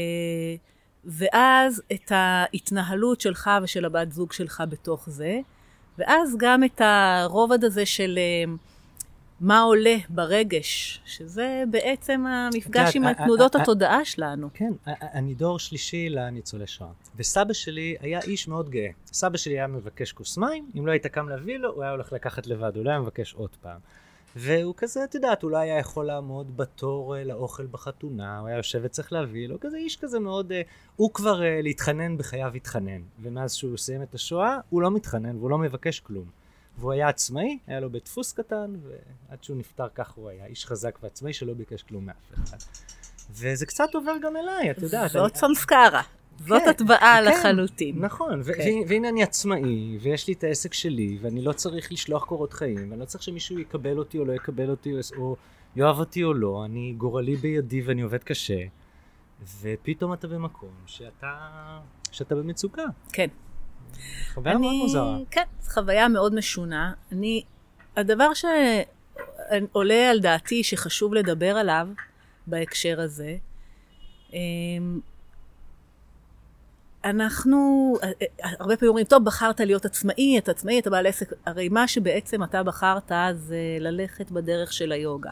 ואז 1.04 1.82
את 1.92 2.12
ההתנהלות 2.14 3.20
שלך 3.20 3.50
ושל 3.62 3.84
הבת 3.84 4.12
זוג 4.12 4.32
שלך 4.32 4.62
בתוך 4.68 5.10
זה, 5.10 5.40
ואז 5.98 6.36
גם 6.38 6.64
את 6.64 6.80
הרובד 6.84 7.64
הזה 7.64 7.86
של 7.86 8.18
אה, 8.18 8.52
מה 9.40 9.60
עולה 9.60 9.96
ברגש, 10.08 11.00
שזה 11.04 11.64
בעצם 11.70 12.26
המפגש 12.26 12.96
עם 12.96 13.12
תנודות 13.12 13.54
התודעה 13.54 14.04
שלנו. 14.04 14.48
כן, 14.54 14.72
אני 14.86 15.34
דור 15.34 15.58
שלישי 15.58 16.08
לניצולי 16.08 16.66
שואה. 16.66 16.90
וסבא 17.16 17.52
שלי 17.52 17.96
היה 18.00 18.20
איש 18.20 18.48
מאוד 18.48 18.70
גאה. 18.70 18.90
סבא 19.06 19.36
שלי 19.36 19.54
היה 19.54 19.66
מבקש 19.66 20.12
כוס 20.12 20.38
מים, 20.38 20.70
אם 20.78 20.86
לא 20.86 20.92
היית 20.92 21.06
קם 21.06 21.28
להביא 21.28 21.58
לו, 21.58 21.72
הוא 21.72 21.82
היה 21.82 21.92
הולך 21.92 22.12
לקחת 22.12 22.46
לבד, 22.46 22.76
הוא 22.76 22.84
לא 22.84 22.90
היה 22.90 23.00
מבקש 23.00 23.34
עוד 23.34 23.50
פעם. 23.60 23.78
והוא 24.36 24.74
כזה, 24.76 25.04
את 25.04 25.14
יודעת, 25.14 25.42
הוא 25.42 25.50
לא 25.50 25.56
היה 25.56 25.78
יכול 25.78 26.06
לעמוד 26.06 26.56
בתור 26.56 27.16
uh, 27.16 27.18
לאוכל 27.18 27.66
בחתונה, 27.66 28.38
הוא 28.38 28.48
היה 28.48 28.56
יושב 28.56 28.80
וצריך 28.82 29.12
להביא 29.12 29.48
לו, 29.48 29.60
כזה 29.60 29.76
איש 29.76 29.96
כזה 29.96 30.20
מאוד, 30.20 30.52
uh, 30.52 30.54
הוא 30.96 31.10
כבר 31.14 31.40
uh, 31.40 31.44
להתחנן 31.62 32.18
בחייו 32.18 32.52
התחנן. 32.54 33.00
ומאז 33.22 33.54
שהוא 33.54 33.76
סיים 33.76 34.02
את 34.02 34.14
השואה, 34.14 34.58
הוא 34.70 34.82
לא 34.82 34.90
מתחנן 34.90 35.36
והוא 35.36 35.50
לא 35.50 35.58
מבקש 35.58 36.00
כלום. 36.00 36.26
והוא 36.78 36.92
היה 36.92 37.08
עצמאי, 37.08 37.58
היה 37.66 37.80
לו 37.80 37.90
בית 37.90 38.04
דפוס 38.04 38.32
קטן, 38.32 38.74
ועד 38.82 39.44
שהוא 39.44 39.56
נפטר 39.56 39.88
כך 39.94 40.10
הוא 40.10 40.28
היה 40.28 40.46
איש 40.46 40.66
חזק 40.66 40.98
ועצמאי 41.02 41.32
שלא 41.32 41.54
ביקש 41.54 41.82
כלום 41.82 42.06
מאף 42.06 42.32
אחד. 42.34 42.56
וזה 43.30 43.66
קצת 43.66 43.94
עובר 43.94 44.14
גם 44.22 44.36
אליי, 44.36 44.70
את 44.70 44.78
יודעת. 44.78 45.10
זאת 45.10 45.36
סמסקרה. 45.36 46.02
זאת 46.46 46.62
כן, 46.62 46.68
הטבעה 46.68 47.18
כן, 47.24 47.24
לחלוטין. 47.24 47.98
נכון, 47.98 48.42
כן. 48.42 48.52
והנה 48.88 49.08
אני 49.08 49.22
עצמאי, 49.22 49.98
ויש 50.00 50.28
לי 50.28 50.34
את 50.34 50.44
העסק 50.44 50.74
שלי, 50.74 51.18
ואני 51.22 51.42
לא 51.42 51.52
צריך 51.52 51.92
לשלוח 51.92 52.24
קורות 52.24 52.52
חיים, 52.52 52.90
ואני 52.90 53.00
לא 53.00 53.04
צריך 53.04 53.22
שמישהו 53.22 53.58
יקבל 53.58 53.98
אותי 53.98 54.18
או 54.18 54.24
לא 54.24 54.32
יקבל 54.32 54.70
אותי, 54.70 54.92
או 55.16 55.36
יאהב 55.76 55.98
אותי 55.98 56.24
או 56.24 56.34
לא, 56.34 56.64
אני 56.64 56.94
גורלי 56.98 57.36
בידי 57.36 57.82
ואני 57.82 58.02
עובד 58.02 58.22
קשה, 58.22 58.58
ופתאום 59.60 60.12
אתה 60.12 60.28
במקום 60.28 60.70
שאתה, 60.86 61.34
שאתה 62.12 62.34
במצוקה. 62.34 62.84
כן. 63.12 63.28
חוויה 64.34 64.58
מאוד 64.58 64.74
מוזרה. 64.74 65.18
כן, 65.30 65.44
חוויה 65.68 66.08
מאוד 66.08 66.34
משונה. 66.34 66.92
אני, 67.12 67.42
הדבר 67.96 68.30
שעולה 68.34 70.10
על 70.10 70.20
דעתי 70.20 70.64
שחשוב 70.64 71.14
לדבר 71.14 71.56
עליו 71.56 71.88
בהקשר 72.46 73.00
הזה, 73.00 73.36
אמ, 74.32 75.00
אנחנו, 77.04 77.94
אה, 78.02 78.10
אה, 78.22 78.50
הרבה 78.58 78.76
פעמים 78.76 78.88
אומרים, 78.88 79.06
טוב, 79.06 79.24
בחרת 79.24 79.60
להיות 79.60 79.84
עצמאי, 79.84 80.38
אתה 80.38 80.50
עצמאי, 80.50 80.78
אתה 80.78 80.90
בעל 80.90 81.06
עסק, 81.06 81.32
הרי 81.46 81.68
מה 81.68 81.88
שבעצם 81.88 82.44
אתה 82.44 82.62
בחרת 82.62 83.12
זה 83.34 83.76
ללכת 83.80 84.30
בדרך 84.30 84.72
של 84.72 84.92
היוגה. 84.92 85.30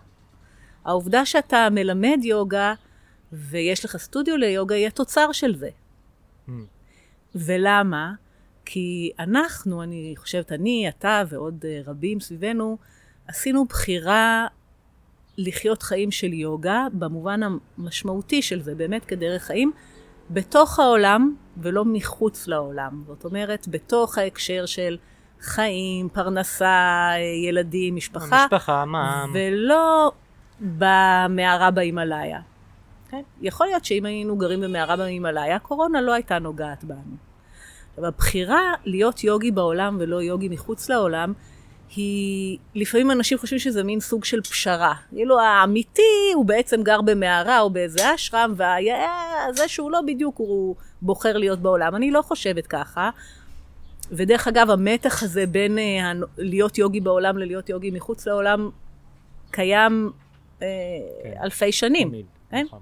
העובדה 0.85 1.27
שאתה 1.27 1.69
מלמד 1.71 2.19
יוגה 2.23 2.75
ויש 3.33 3.85
לך 3.85 3.97
סטודיו 3.97 4.37
ליוגה 4.37 4.75
היא 4.75 4.87
התוצר 4.87 5.33
של 5.33 5.55
זה. 5.57 5.69
Mm. 6.49 6.51
ולמה? 7.35 8.13
כי 8.65 9.11
אנחנו, 9.19 9.83
אני 9.83 10.15
חושבת, 10.17 10.53
אני, 10.53 10.89
אתה 10.89 11.23
ועוד 11.29 11.65
אה, 11.69 11.81
רבים 11.87 12.21
סביבנו, 12.21 12.79
עשינו 13.27 13.65
בחירה 13.65 14.47
לחיות 15.39 15.83
חיים 15.83 16.11
של 16.11 16.33
יוגה, 16.33 16.87
במובן 16.93 17.41
המשמעותי 17.43 18.43
של 18.43 18.63
זה, 18.63 18.75
באמת 18.75 19.05
כדרך 19.05 19.43
חיים, 19.43 19.73
בתוך 20.31 20.79
העולם 20.79 21.35
ולא 21.57 21.85
מחוץ 21.85 22.47
לעולם. 22.49 23.03
זאת 23.07 23.25
אומרת, 23.25 23.69
בתוך 23.69 24.19
ההקשר 24.19 24.67
של 24.67 24.97
חיים, 25.41 26.09
פרנסה, 26.09 27.11
ילדים, 27.47 27.97
משפחה. 27.97 28.45
משפחה, 28.45 28.85
מע"מ. 28.85 29.33
ולא 29.35 30.13
במערה 30.61 31.71
בהימאליה. 31.71 32.41
כן? 33.11 33.23
יכול 33.41 33.67
להיות 33.67 33.85
שאם 33.85 34.05
היינו 34.05 34.37
גרים 34.37 34.61
במערה 34.61 34.97
בהימאליה, 34.97 35.59
קורונה 35.59 36.01
לא 36.01 36.13
הייתה 36.13 36.39
נוגעת 36.39 36.85
בנו. 36.85 37.17
אבל 37.99 38.07
הבחירה 38.07 38.61
להיות 38.85 39.25
יוגי 39.25 39.51
בעולם 39.51 39.97
ולא 40.01 40.23
יוגי 40.23 40.49
מחוץ 40.49 40.91
לעולם, 40.91 41.33
היא, 41.97 42.59
לפעמים 42.75 43.11
אנשים 43.11 43.39
חושבים 43.39 43.59
שזה 43.59 43.85
מין 43.85 44.01
סוג 44.01 44.25
של 44.25 44.41
פשרה. 44.41 44.95
כאילו 45.11 45.41
האמיתי 45.41 46.33
הוא 46.35 46.45
בעצם 46.45 46.83
גר 46.83 47.01
במערה 47.01 47.61
או 47.61 47.71
באיזה 47.71 48.15
אשרם, 48.15 48.53
וזה 48.53 49.69
שהוא 49.69 49.91
לא 49.91 50.01
בדיוק, 50.07 50.39
הוא 50.39 50.77
בוחר 51.03 51.37
להיות 51.37 51.59
בעולם. 51.59 51.97
אני 51.97 52.11
לא 52.11 52.23
חושבת 52.23 52.67
ככה. 52.67 53.11
ודרך 54.13 54.49
אגב, 54.49 54.71
המתח 54.71 55.23
הזה 55.23 55.47
בין 55.47 55.79
uh, 55.79 56.27
להיות 56.39 56.79
יוגי 56.79 57.01
בעולם 57.01 57.39
ללהיות 57.39 57.69
יוגי 57.69 57.91
מחוץ 57.91 58.27
לעולם, 58.27 58.71
קיים 59.51 60.11
uh, 60.59 60.61
כן. 60.61 61.33
אלפי 61.43 61.73
שנים. 61.73 62.09
תמיד, 62.09 62.27
כן? 62.51 62.65
נכון. 62.67 62.81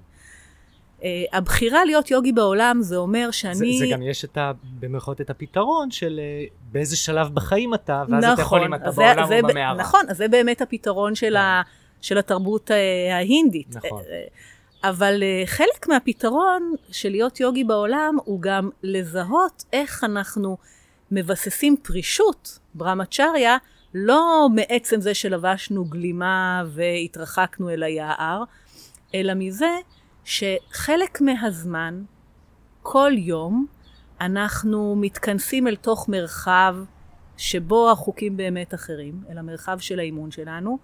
Uh, 0.99 1.03
הבחירה 1.33 1.85
להיות 1.85 2.11
יוגי 2.11 2.31
בעולם 2.31 2.77
זה 2.81 2.95
אומר 2.95 3.31
שאני... 3.31 3.79
זה, 3.79 3.85
זה 3.85 3.91
גם 3.91 4.01
יש 4.01 4.25
את 4.25 4.37
ה... 4.37 4.51
במירכאות 4.79 5.21
את 5.21 5.29
הפתרון 5.29 5.91
של 5.91 6.19
uh, 6.19 6.53
באיזה 6.71 6.97
שלב 6.97 7.29
בחיים 7.33 7.73
אתה, 7.73 8.03
ואז 8.09 8.23
נכון, 8.23 8.33
אתה 8.33 8.41
יכול 8.41 8.63
אם 8.63 8.73
אתה 8.73 8.91
בעולם 8.91 9.27
זה, 9.27 9.39
או 9.39 9.47
במערה. 9.47 9.77
נכון, 9.77 10.01
אז 10.09 10.17
זה 10.17 10.27
באמת 10.27 10.61
הפתרון 10.61 11.15
של, 11.15 11.35
ה, 11.35 11.61
כן. 11.65 11.71
של 12.01 12.17
התרבות 12.17 12.71
uh, 12.71 12.73
ההינדית. 13.13 13.75
נכון. 13.75 14.01
אבל 14.83 15.23
uh, 15.23 15.47
חלק 15.47 15.87
מהפתרון 15.87 16.73
של 16.91 17.09
להיות 17.09 17.39
יוגי 17.39 17.63
בעולם 17.63 18.17
הוא 18.23 18.41
גם 18.41 18.69
לזהות 18.83 19.63
איך 19.73 20.03
אנחנו 20.03 20.57
מבססים 21.11 21.75
פרישות, 21.83 22.59
ברמצ'ריה, 22.73 23.57
לא 23.93 24.47
מעצם 24.55 25.01
זה 25.01 25.13
שלבשנו 25.13 25.85
גלימה 25.85 26.63
והתרחקנו 26.67 27.69
אל 27.69 27.83
היער, 27.83 28.43
אלא 29.15 29.33
מזה 29.35 29.77
שחלק 30.29 31.21
מהזמן, 31.21 32.03
כל 32.81 33.11
יום, 33.15 33.65
אנחנו 34.21 34.95
מתכנסים 34.95 35.67
אל 35.67 35.75
תוך 35.75 36.09
מרחב 36.09 36.75
שבו 37.37 37.91
החוקים 37.91 38.37
באמת 38.37 38.73
אחרים, 38.73 39.23
אל 39.29 39.37
המרחב 39.37 39.79
של 39.79 39.99
האימון 39.99 40.31
שלנו, 40.31 40.77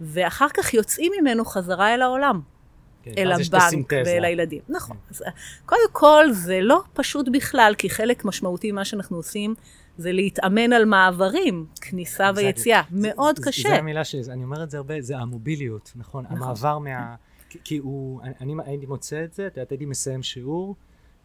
ואחר 0.00 0.48
כך 0.48 0.74
יוצאים 0.74 1.12
ממנו 1.20 1.44
חזרה 1.44 1.94
אל 1.94 2.02
העולם. 2.02 2.40
כן, 3.02 3.10
אל 3.18 3.32
הבנק 3.32 3.92
ואל 4.06 4.24
הילדים. 4.24 4.62
נכון. 4.68 4.96
כן. 4.96 5.14
אז 5.14 5.22
קודם 5.66 5.88
כל, 5.92 6.24
זה 6.32 6.60
לא 6.60 6.82
פשוט 6.92 7.28
בכלל, 7.32 7.74
כי 7.78 7.90
חלק 7.90 8.24
משמעותי 8.24 8.72
ממה 8.72 8.84
שאנחנו 8.84 9.16
עושים 9.16 9.54
זה 9.98 10.12
להתאמן 10.12 10.72
על 10.72 10.84
מעברים, 10.84 11.66
כניסה 11.80 12.30
ויציאה. 12.36 12.82
זה, 12.90 13.08
מאוד 13.08 13.36
זה, 13.38 13.42
קשה. 13.44 13.68
זה 13.68 13.74
המילה 13.74 14.04
שאני 14.04 14.44
אומר 14.44 14.62
את 14.62 14.70
זה 14.70 14.76
הרבה, 14.76 15.00
זה 15.00 15.16
המוביליות, 15.18 15.92
נכון? 15.96 16.24
נכון. 16.24 16.36
המעבר 16.36 16.78
מה... 16.78 17.14
כי, 17.64 17.78
הוא, 17.78 18.20
אני, 18.40 18.54
הייתי 18.64 18.86
מוצא 18.86 19.24
את 19.24 19.32
זה, 19.32 19.46
את 19.46 19.56
יודעת, 19.56 19.70
הייתי 19.70 19.86
מסיים 19.86 20.22
שיעור, 20.22 20.76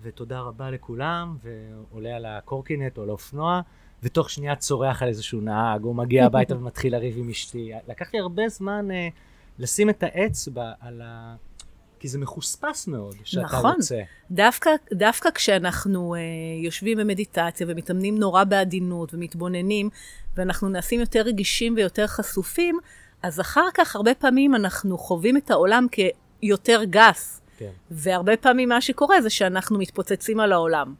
ותודה 0.01 0.39
רבה 0.39 0.71
לכולם, 0.71 1.37
ועולה 1.43 2.15
על 2.15 2.25
הקורקינט 2.25 2.97
או 2.97 3.03
על 3.03 3.09
האופנוע, 3.09 3.61
ותוך 4.03 4.29
שנייה 4.29 4.55
צורח 4.55 5.01
על 5.01 5.09
איזשהו 5.09 5.41
נהג, 5.41 5.83
או 5.83 5.93
מגיע 5.93 6.25
הביתה 6.25 6.55
ומתחיל 6.57 6.95
לריב 6.95 7.17
עם 7.17 7.29
אשתי. 7.29 7.71
לקח 7.87 8.13
לי 8.13 8.19
הרבה 8.19 8.49
זמן 8.49 8.91
אה, 8.91 9.07
לשים 9.59 9.89
את 9.89 10.03
האצבע 10.03 10.71
על 10.79 11.01
ה... 11.01 11.35
כי 11.99 12.07
זה 12.07 12.19
מחוספס 12.19 12.87
מאוד 12.87 13.15
שאתה 13.23 13.45
נכון. 13.45 13.75
רוצה. 13.75 14.01
דווקא, 14.31 14.69
דווקא 14.93 15.29
כשאנחנו 15.31 16.15
אה, 16.15 16.19
יושבים 16.63 16.97
במדיטציה 16.97 17.67
ומתאמנים 17.69 18.17
נורא 18.17 18.43
בעדינות 18.43 19.13
ומתבוננים, 19.13 19.89
ואנחנו 20.35 20.69
נעשים 20.69 20.99
יותר 20.99 21.21
רגישים 21.21 21.73
ויותר 21.77 22.07
חשופים, 22.07 22.79
אז 23.23 23.39
אחר 23.39 23.67
כך 23.73 23.95
הרבה 23.95 24.13
פעמים 24.13 24.55
אנחנו 24.55 24.97
חווים 24.97 25.37
את 25.37 25.51
העולם 25.51 25.85
כיותר 25.91 26.83
גס. 26.83 27.41
כן. 27.57 27.71
והרבה 27.91 28.37
פעמים 28.37 28.69
מה 28.69 28.81
שקורה 28.81 29.21
זה 29.21 29.29
שאנחנו 29.29 29.77
מתפוצצים 29.77 30.39
על 30.39 30.51
העולם. 30.51 30.93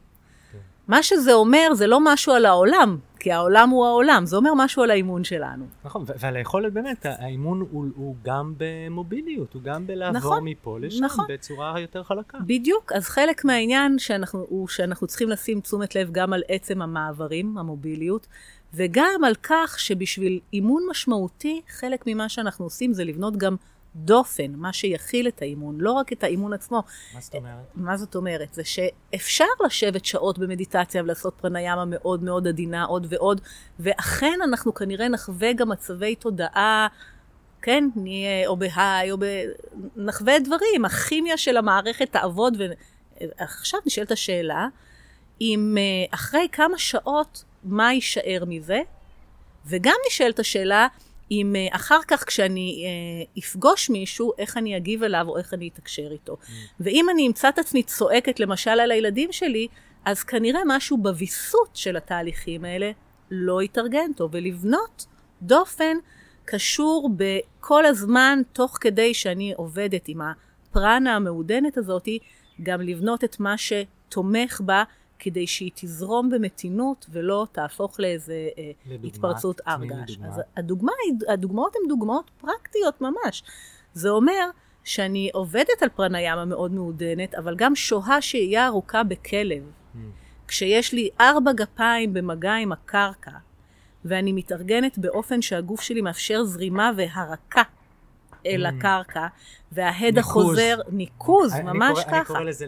כן. 0.52 0.58
מה 0.88 1.02
שזה 1.02 1.32
אומר, 1.32 1.74
זה 1.74 1.86
לא 1.86 1.98
משהו 2.02 2.32
על 2.32 2.46
העולם, 2.46 2.98
כי 3.18 3.32
העולם 3.32 3.70
הוא 3.70 3.86
העולם, 3.86 4.26
זה 4.26 4.36
אומר 4.36 4.54
משהו 4.56 4.82
על 4.82 4.90
האימון 4.90 5.24
שלנו. 5.24 5.66
נכון, 5.84 6.04
ועל 6.18 6.36
היכולת 6.36 6.72
באמת, 6.72 7.06
האימון 7.06 7.66
הוא, 7.70 7.86
הוא 7.96 8.16
גם 8.22 8.54
במוביליות, 8.56 9.54
הוא 9.54 9.62
גם 9.62 9.86
בלעבור 9.86 10.18
נכון, 10.18 10.44
מפה 10.44 10.78
לשם 10.80 11.04
נכון. 11.04 11.24
בצורה 11.28 11.80
יותר 11.80 12.02
חלקה. 12.02 12.38
בדיוק, 12.46 12.92
אז 12.92 13.08
חלק 13.08 13.44
מהעניין 13.44 13.98
שאנחנו, 13.98 14.46
הוא 14.48 14.68
שאנחנו 14.68 15.06
צריכים 15.06 15.28
לשים 15.28 15.60
תשומת 15.60 15.94
לב 15.94 16.08
גם 16.12 16.32
על 16.32 16.42
עצם 16.48 16.82
המעברים, 16.82 17.58
המוביליות, 17.58 18.26
וגם 18.74 19.24
על 19.26 19.34
כך 19.42 19.76
שבשביל 19.78 20.40
אימון 20.52 20.82
משמעותי, 20.90 21.62
חלק 21.68 22.04
ממה 22.06 22.28
שאנחנו 22.28 22.64
עושים 22.64 22.92
זה 22.92 23.04
לבנות 23.04 23.36
גם 23.36 23.56
דופן, 23.96 24.52
מה 24.54 24.72
שיכיל 24.72 25.28
את 25.28 25.42
האימון, 25.42 25.80
לא 25.80 25.92
רק 25.92 26.12
את 26.12 26.24
האימון 26.24 26.52
עצמו. 26.52 26.82
מה 27.14 27.20
זאת 27.20 27.34
אומרת? 27.34 27.64
מה 27.74 27.96
זאת 27.96 28.14
אומרת? 28.14 28.54
זה 28.54 28.62
שאפשר 28.64 29.44
לשבת 29.66 30.04
שעות 30.04 30.38
במדיטציה 30.38 31.02
ולעשות 31.02 31.34
פרניאמה 31.40 31.84
מאוד 31.84 32.22
מאוד 32.22 32.48
עדינה 32.48 32.84
עוד 32.84 33.06
ועוד, 33.10 33.40
ואכן 33.80 34.38
אנחנו 34.44 34.74
כנראה 34.74 35.08
נחווה 35.08 35.52
גם 35.52 35.68
מצבי 35.68 36.14
תודעה, 36.14 36.86
כן, 37.62 37.88
נהיה 37.96 38.46
או 38.48 38.56
בהיי 38.56 39.10
או 39.10 39.18
ב... 39.18 39.24
נחווה 39.96 40.38
דברים, 40.38 40.84
הכימיה 40.84 41.36
של 41.36 41.56
המערכת 41.56 42.12
תעבוד, 42.12 42.56
ועכשיו 43.20 43.80
נשאלת 43.86 44.10
השאלה, 44.10 44.66
אם 45.40 45.76
אה, 45.78 46.14
אחרי 46.14 46.48
כמה 46.52 46.78
שעות, 46.78 47.44
מה 47.68 47.92
יישאר 47.92 48.44
מזה? 48.46 48.80
וגם 49.66 49.94
נשאלת 50.08 50.38
השאלה, 50.38 50.86
אם 51.30 51.56
אה, 51.56 51.76
אחר 51.76 51.98
כך 52.08 52.24
כשאני 52.26 52.84
אה, 52.86 53.40
אפגוש 53.42 53.90
מישהו, 53.90 54.32
איך 54.38 54.56
אני 54.56 54.76
אגיב 54.76 55.02
אליו 55.02 55.24
או 55.28 55.38
איך 55.38 55.54
אני 55.54 55.68
אתקשר 55.68 56.12
איתו. 56.12 56.32
Mm. 56.32 56.46
ואם 56.80 57.06
אני 57.10 57.26
אמצא 57.26 57.48
את 57.48 57.58
עצמי 57.58 57.82
צועקת 57.82 58.40
למשל 58.40 58.70
על 58.70 58.90
הילדים 58.90 59.32
שלי, 59.32 59.68
אז 60.04 60.22
כנראה 60.22 60.60
משהו 60.66 60.98
בוויסות 60.98 61.70
של 61.74 61.96
התהליכים 61.96 62.64
האלה 62.64 62.90
לא 63.30 63.62
יתארגן 63.62 64.12
טוב. 64.16 64.30
ולבנות 64.34 65.06
דופן 65.42 65.96
קשור 66.44 67.10
בכל 67.16 67.86
הזמן, 67.86 68.38
תוך 68.52 68.78
כדי 68.80 69.14
שאני 69.14 69.52
עובדת 69.56 70.08
עם 70.08 70.20
הפרנה 70.20 71.16
המעודנת 71.16 71.78
הזאתי, 71.78 72.18
גם 72.62 72.80
לבנות 72.80 73.24
את 73.24 73.40
מה 73.40 73.54
שתומך 73.58 74.60
בה, 74.64 74.84
כדי 75.18 75.46
שהיא 75.46 75.70
תזרום 75.74 76.30
במתינות 76.30 77.06
ולא 77.10 77.46
תהפוך 77.52 78.00
לאיזה 78.00 78.48
אה, 78.58 78.70
לדוגמה, 78.86 79.08
התפרצות 79.08 79.60
הר 79.66 79.84
געש. 79.84 80.10
דוגמה. 80.16 80.28
אז 80.28 80.40
הדוגמה, 80.56 80.92
הדוגמאות 81.28 81.72
הן 81.82 81.88
דוגמאות 81.88 82.30
פרקטיות 82.40 83.00
ממש. 83.00 83.42
זה 83.94 84.10
אומר 84.10 84.50
שאני 84.84 85.30
עובדת 85.34 85.82
על 85.82 85.88
פרניאמה 85.88 86.44
מאוד 86.44 86.72
מעודנת, 86.72 87.34
אבל 87.34 87.56
גם 87.56 87.74
שוהה 87.74 88.20
שהייה 88.22 88.66
ארוכה 88.66 89.02
בכלב. 89.04 89.62
Mm. 89.94 89.98
כשיש 90.48 90.92
לי 90.92 91.08
ארבע 91.20 91.52
גפיים 91.52 92.14
במגע 92.14 92.52
עם 92.54 92.72
הקרקע, 92.72 93.30
ואני 94.04 94.32
מתארגנת 94.32 94.98
באופן 94.98 95.42
שהגוף 95.42 95.80
שלי 95.80 96.00
מאפשר 96.00 96.44
זרימה 96.44 96.90
והרקה 96.96 97.62
אל 98.46 98.66
Mm. 98.66 98.68
הקרקע, 98.68 99.26
וההד 99.72 100.14
ניקוז. 100.14 100.18
החוזר, 100.18 100.78
ניקוז, 100.92 101.52
ממש 101.54 101.98
אני 101.98 102.04
קורא, 102.04 102.16
אני 102.16 102.24
ככה. 102.24 102.34
קורא 102.34 102.40
לזה 102.40 102.66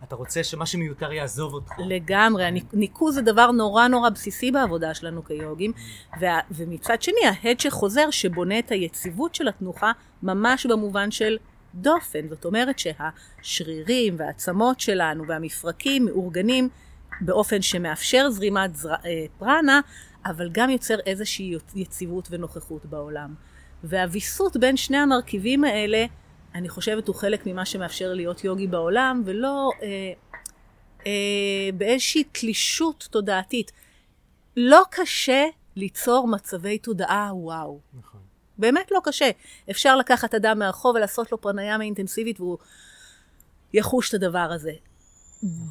שאתה 0.00 0.14
רוצה 0.16 0.44
שמה 0.44 0.66
שמיותר 0.66 1.12
יעזוב 1.12 1.54
אותך. 1.54 1.72
לגמרי, 1.78 2.44
הניק- 2.44 2.72
ניקוז 2.74 3.14
זה 3.14 3.22
דבר 3.22 3.50
נורא 3.50 3.88
נורא 3.88 4.10
בסיסי 4.10 4.50
בעבודה 4.50 4.94
שלנו 4.94 5.24
כיוגים, 5.24 5.72
וה, 6.20 6.38
ומצד 6.50 7.02
שני 7.02 7.20
ההד 7.26 7.60
שחוזר 7.60 8.10
שבונה 8.10 8.58
את 8.58 8.70
היציבות 8.72 9.34
של 9.34 9.48
התנוחה 9.48 9.92
ממש 10.22 10.66
במובן 10.66 11.10
של 11.10 11.38
דופן, 11.74 12.28
זאת 12.28 12.44
אומרת 12.44 12.76
שהשרירים 12.78 14.14
והעצמות 14.18 14.80
שלנו 14.80 15.24
והמפרקים 15.28 16.04
מאורגנים 16.04 16.68
באופן 17.20 17.62
שמאפשר 17.62 18.30
זרימת 18.30 18.76
זר, 18.76 18.92
אה, 18.92 18.96
פרנה, 19.38 19.80
אבל 20.26 20.48
גם 20.52 20.70
יוצר 20.70 20.98
איזושהי 21.06 21.54
יציבות 21.74 22.28
ונוכחות 22.30 22.86
בעולם. 22.86 23.34
והוויסות 23.84 24.56
בין 24.56 24.76
שני 24.76 24.96
המרכיבים 24.96 25.64
האלה, 25.64 26.04
אני 26.54 26.68
חושבת 26.68 27.08
הוא 27.08 27.16
חלק 27.16 27.46
ממה 27.46 27.64
שמאפשר 27.64 28.12
להיות 28.14 28.44
יוגי 28.44 28.66
בעולם, 28.66 29.22
ולא 29.24 29.70
אה, 29.82 30.12
אה, 31.06 31.70
באיזושהי 31.74 32.24
תלישות 32.24 33.08
תודעתית. 33.10 33.72
לא 34.56 34.82
קשה 34.90 35.44
ליצור 35.76 36.28
מצבי 36.28 36.78
תודעה 36.78 37.30
וואו. 37.34 37.80
נכון. 37.98 38.20
באמת 38.58 38.90
לא 38.90 39.00
קשה. 39.04 39.30
אפשר 39.70 39.96
לקחת 39.96 40.34
אדם 40.34 40.58
מהרחוב 40.58 40.96
ולעשות 40.96 41.32
לו 41.32 41.40
פרניאמה 41.40 41.84
אינטנסיבית 41.84 42.40
והוא 42.40 42.58
יחוש 43.72 44.08
את 44.08 44.14
הדבר 44.14 44.38
הזה. 44.38 44.72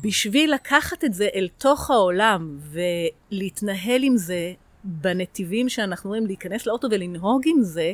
בשביל 0.01 0.53
לקחת 0.53 1.03
את 1.03 1.13
זה 1.13 1.27
אל 1.35 1.47
תוך 1.57 1.91
העולם 1.91 2.59
ולהתנהל 3.31 4.03
עם 4.03 4.17
זה 4.17 4.53
בנתיבים 4.83 5.69
שאנחנו 5.69 6.09
רואים, 6.09 6.25
להיכנס 6.25 6.65
לאוטו 6.65 6.87
ולנהוג 6.91 7.41
עם 7.45 7.63
זה, 7.63 7.93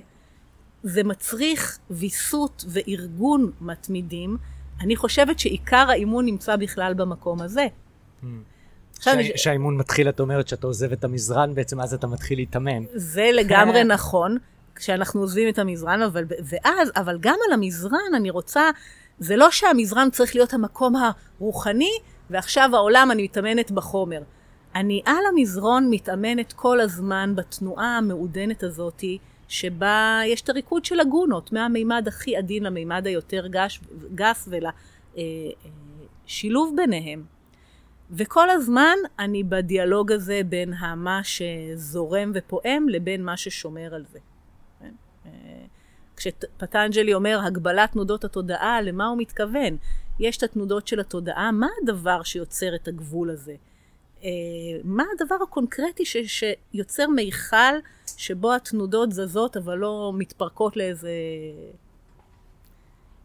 זה 0.87 1.03
מצריך 1.03 1.79
ויסות 1.89 2.65
וארגון 2.67 3.51
מתמידים. 3.61 4.37
אני 4.81 4.95
חושבת 4.95 5.39
שעיקר 5.39 5.85
האימון 5.89 6.25
נמצא 6.25 6.55
בכלל 6.55 6.93
במקום 6.93 7.41
הזה. 7.41 7.67
Mm. 8.23 8.25
עכשיו 8.97 9.13
שה- 9.13 9.21
יש- 9.21 9.43
שהאימון 9.43 9.77
מתחיל, 9.77 10.09
את 10.09 10.19
אומרת 10.19 10.47
שאתה 10.47 10.67
עוזב 10.67 10.91
את 10.91 11.03
המזרן, 11.03 11.55
בעצם 11.55 11.81
אז 11.81 11.93
אתה 11.93 12.07
מתחיל 12.07 12.37
להתאמן. 12.39 12.83
זה 12.93 13.29
לגמרי 13.33 13.83
נכון, 13.95 14.37
כשאנחנו 14.75 15.21
עוזבים 15.21 15.49
את 15.49 15.59
המזרן, 15.59 16.01
אבל, 16.01 16.23
ואז, 16.43 16.91
אבל 16.95 17.17
גם 17.21 17.37
על 17.47 17.53
המזרן 17.53 18.15
אני 18.15 18.29
רוצה, 18.29 18.69
זה 19.19 19.35
לא 19.35 19.51
שהמזרן 19.51 20.09
צריך 20.11 20.35
להיות 20.35 20.53
המקום 20.53 20.93
הרוחני, 21.39 21.91
ועכשיו 22.29 22.69
העולם 22.73 23.09
אני 23.11 23.23
מתאמנת 23.23 23.71
בחומר. 23.71 24.21
אני 24.75 25.01
על 25.05 25.23
המזרון 25.33 25.87
מתאמנת 25.89 26.53
כל 26.53 26.81
הזמן 26.81 27.33
בתנועה 27.35 27.97
המעודנת 27.97 28.63
הזאתי, 28.63 29.17
שבה 29.47 30.21
יש 30.25 30.41
את 30.41 30.49
הריקוד 30.49 30.85
של 30.85 30.99
הגונות, 30.99 31.53
מהמימד 31.53 32.07
הכי 32.07 32.37
עדין 32.37 32.63
למימד 32.63 33.07
היותר 33.07 33.47
גש, 33.47 33.79
גס 34.15 34.49
ולשילוב 36.25 36.73
ביניהם. 36.75 37.23
וכל 38.11 38.49
הזמן 38.49 38.95
אני 39.19 39.43
בדיאלוג 39.43 40.11
הזה 40.11 40.41
בין 40.49 40.73
מה 40.97 41.21
שזורם 41.23 42.31
ופועם 42.35 42.89
לבין 42.89 43.23
מה 43.23 43.37
ששומר 43.37 43.95
על 43.95 44.05
זה. 44.11 44.19
כן? 44.79 44.93
אה, 45.25 45.31
כשפטנג'לי 46.17 47.13
אומר 47.13 47.39
הגבלת 47.43 47.91
תנודות 47.91 48.23
התודעה, 48.23 48.81
למה 48.81 49.05
הוא 49.05 49.17
מתכוון? 49.17 49.77
יש 50.19 50.37
את 50.37 50.43
התנודות 50.43 50.87
של 50.87 50.99
התודעה, 50.99 51.51
מה 51.51 51.67
הדבר 51.81 52.23
שיוצר 52.23 52.75
את 52.75 52.87
הגבול 52.87 53.29
הזה? 53.29 53.55
אה, 54.23 54.29
מה 54.83 55.03
הדבר 55.15 55.35
הקונקרטי 55.43 56.05
ש, 56.05 56.17
שיוצר 56.17 57.07
מיכל 57.07 57.75
שבו 58.17 58.53
התנודות 58.53 59.11
זזות 59.11 59.57
אבל 59.57 59.77
לא 59.77 60.11
מתפרקות 60.15 60.77
לאיזה... 60.77 61.11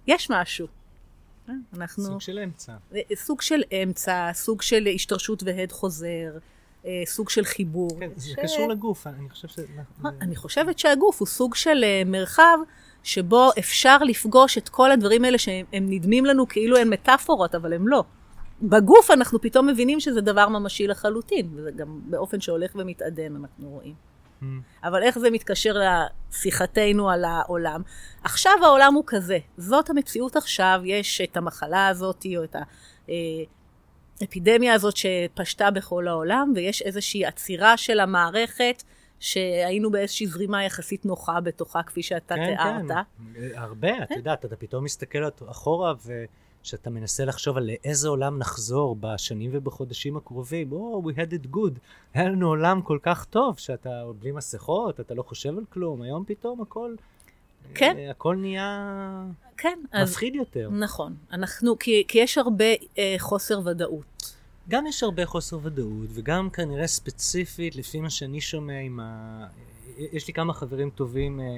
יש 0.06 0.30
משהו. 0.30 0.66
אה, 1.48 1.54
אנחנו... 1.76 2.04
סוג 2.04 2.20
של 2.20 2.38
אמצע. 2.38 2.72
סוג 3.14 3.42
של 3.42 3.62
אמצע, 3.72 4.30
סוג 4.32 4.62
של 4.62 4.88
השתרשות 4.94 5.42
והד 5.42 5.72
חוזר, 5.72 6.38
אה, 6.86 7.02
סוג 7.06 7.30
של 7.30 7.44
חיבור. 7.44 7.90
כן, 8.00 8.10
זה 8.16 8.28
ש- 8.28 8.34
קשור 8.34 8.68
לגוף, 8.68 9.06
אני 9.06 9.30
חושב 9.30 9.48
ש... 9.48 9.58
אני 10.20 10.36
חושבת 10.36 10.78
שהגוף 10.78 11.20
הוא 11.20 11.26
סוג 11.28 11.54
של 11.54 11.84
אה, 11.84 12.02
מרחב 12.06 12.58
שבו 13.02 13.50
אפשר 13.58 13.98
לפגוש 13.98 14.58
את 14.58 14.68
כל 14.68 14.92
הדברים 14.92 15.24
האלה 15.24 15.38
שהם 15.38 15.66
הם 15.72 15.86
נדמים 15.88 16.24
לנו 16.24 16.48
כאילו 16.48 16.76
הם 16.76 16.90
מטאפורות, 16.90 17.54
אבל 17.54 17.72
הם 17.72 17.88
לא. 17.88 18.04
בגוף 18.62 19.10
אנחנו 19.10 19.40
פתאום 19.40 19.66
מבינים 19.66 20.00
שזה 20.00 20.20
דבר 20.20 20.48
ממשי 20.48 20.86
לחלוטין, 20.86 21.50
וזה 21.54 21.70
גם 21.70 22.00
באופן 22.04 22.40
שהולך 22.40 22.72
ומתעדן 22.74 23.36
אנחנו 23.36 23.68
רואים. 23.68 24.09
Mm. 24.42 24.44
אבל 24.84 25.02
איך 25.02 25.18
זה 25.18 25.30
מתקשר 25.30 25.74
לשיחתנו 26.30 27.10
על 27.10 27.24
העולם? 27.24 27.82
עכשיו 28.24 28.52
העולם 28.62 28.94
הוא 28.94 29.04
כזה, 29.06 29.38
זאת 29.56 29.90
המציאות 29.90 30.36
עכשיו, 30.36 30.80
יש 30.84 31.20
את 31.20 31.36
המחלה 31.36 31.88
הזאת, 31.88 32.26
או 32.36 32.44
את 32.44 32.56
האפידמיה 34.20 34.74
הזאת 34.74 34.94
שפשטה 34.96 35.70
בכל 35.70 36.08
העולם, 36.08 36.52
ויש 36.56 36.82
איזושהי 36.82 37.24
עצירה 37.24 37.76
של 37.76 38.00
המערכת, 38.00 38.82
שהיינו 39.20 39.90
באיזושהי 39.90 40.26
זרימה 40.26 40.64
יחסית 40.64 41.04
נוחה 41.04 41.40
בתוכה, 41.40 41.82
כפי 41.82 42.02
שאתה 42.02 42.34
כן, 42.34 42.44
תיארת. 42.44 42.88
כן, 42.88 43.40
הרבה, 43.54 44.02
את 44.02 44.10
יודעת, 44.10 44.44
אתה 44.44 44.56
פתאום 44.56 44.84
מסתכל 44.84 45.18
אחורה, 45.50 45.94
וכשאתה 46.60 46.90
מנסה 46.90 47.24
לחשוב 47.24 47.56
על 47.56 47.66
לאיזה 47.66 48.08
עולם 48.08 48.38
נחזור 48.38 48.96
בשנים 49.00 49.50
ובחודשים 49.54 50.16
הקרובים, 50.16 50.72
או, 50.72 51.02
oh, 51.02 51.08
we 51.08 51.16
had 51.16 51.32
it 51.32 51.56
good, 51.56 51.78
היה 52.14 52.28
לנו 52.28 52.48
עולם 52.48 52.82
כל 52.82 52.98
כך 53.02 53.24
טוב, 53.24 53.58
שאתה 53.58 54.04
בלי 54.20 54.32
מסכות, 54.32 55.00
אתה 55.00 55.14
לא 55.14 55.22
חושב 55.22 55.58
על 55.58 55.64
כלום, 55.72 56.02
היום 56.02 56.24
פתאום 56.26 56.60
הכל, 56.60 56.94
כן. 57.74 57.94
אה, 57.98 58.10
הכל 58.10 58.36
נהיה 58.36 59.26
כן, 59.56 59.78
אז 59.92 60.10
מפחיד 60.10 60.34
יותר. 60.34 60.70
נכון. 60.70 61.14
אנחנו, 61.32 61.78
כי, 61.78 62.04
כי 62.08 62.18
יש 62.18 62.38
הרבה 62.38 62.64
אה, 62.98 63.14
חוסר 63.18 63.60
ודאות. 63.64 64.34
גם 64.68 64.86
יש 64.86 65.02
הרבה 65.02 65.26
חוסר 65.26 65.58
ודאות, 65.62 66.08
וגם 66.14 66.50
כנראה 66.50 66.86
ספציפית, 66.86 67.76
לפי 67.76 68.00
מה 68.00 68.10
שאני 68.10 68.40
שומע 68.40 68.80
עם 68.80 69.00
ה... 69.00 69.46
יש 69.98 70.26
לי 70.28 70.32
כמה 70.32 70.52
חברים 70.52 70.90
טובים, 70.90 71.40
אה, 71.40 71.56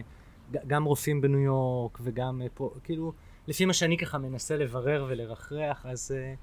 גם 0.67 0.85
רופאים 0.85 1.21
בניו 1.21 1.41
יורק, 1.41 1.99
וגם 2.03 2.43
אה, 2.43 2.47
פה, 2.55 2.71
כאילו, 2.85 3.13
לפי 3.49 3.65
מה 3.65 3.73
שאני 3.73 3.99
ככה 3.99 4.19
מנסה 4.19 4.57
לברר 4.57 5.07
ולרחרח, 5.09 5.87
אז 5.87 6.13
אה, 6.17 6.35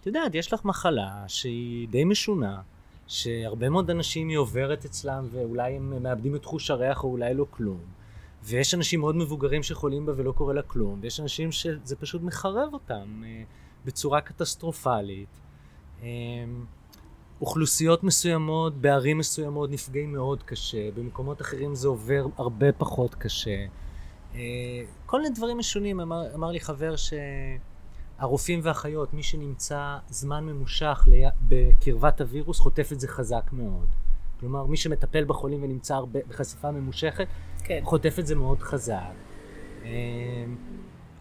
את 0.00 0.06
יודעת, 0.06 0.34
יש 0.34 0.52
לך 0.52 0.64
מחלה 0.64 1.24
שהיא 1.28 1.88
די 1.88 2.04
משונה, 2.04 2.60
שהרבה 3.06 3.68
מאוד 3.68 3.90
אנשים 3.90 4.28
היא 4.28 4.38
עוברת 4.38 4.84
אצלם 4.84 5.28
ואולי 5.32 5.76
הם 5.76 6.02
מאבדים 6.02 6.36
את 6.36 6.44
חוש 6.44 6.70
הריח 6.70 7.04
או 7.04 7.08
אולי 7.08 7.34
לא 7.34 7.46
כלום. 7.50 7.80
ויש 8.44 8.74
אנשים 8.74 9.00
מאוד 9.00 9.16
מבוגרים 9.16 9.62
שחולים 9.62 10.06
בה 10.06 10.12
ולא 10.16 10.32
קורה 10.32 10.54
לה 10.54 10.62
כלום, 10.62 10.98
ויש 11.02 11.20
אנשים 11.20 11.52
שזה 11.52 11.96
פשוט 11.96 12.22
מחרב 12.22 12.68
אותם 12.72 13.22
אה, 13.24 13.42
בצורה 13.84 14.20
קטסטרופלית. 14.20 15.28
אה, 16.02 16.08
אוכלוסיות 17.40 18.04
מסוימות 18.04 18.74
בערים 18.74 19.18
מסוימות 19.18 19.70
נפגעים 19.70 20.12
מאוד 20.12 20.42
קשה, 20.42 20.90
במקומות 20.90 21.40
אחרים 21.40 21.74
זה 21.74 21.88
עובר 21.88 22.26
הרבה 22.36 22.72
פחות 22.72 23.14
קשה. 23.14 23.66
אה, 24.34 24.40
כל 25.06 25.22
מיני 25.22 25.34
דברים 25.34 25.58
משונים, 25.58 26.00
אמר, 26.00 26.34
אמר 26.34 26.50
לי 26.50 26.60
חבר 26.60 26.94
שהרופאים 26.96 28.60
והאחיות, 28.62 29.14
מי 29.14 29.22
שנמצא 29.22 29.96
זמן 30.08 30.44
ממושך 30.44 31.04
לי, 31.06 31.24
בקרבת 31.48 32.20
הווירוס 32.20 32.60
חוטף 32.60 32.92
את 32.92 33.00
זה 33.00 33.08
חזק 33.08 33.50
מאוד. 33.52 33.88
כלומר, 34.40 34.66
מי 34.66 34.76
שמטפל 34.76 35.24
בחולים 35.24 35.62
ונמצא 35.62 35.94
הרבה, 35.94 36.20
בחשיפה 36.28 36.70
ממושכת, 36.70 37.26
כן. 37.64 37.80
חוטף 37.84 38.18
את 38.18 38.26
זה 38.26 38.34
מאוד 38.34 38.60
חזק. 38.60 39.12
אה, 39.84 40.44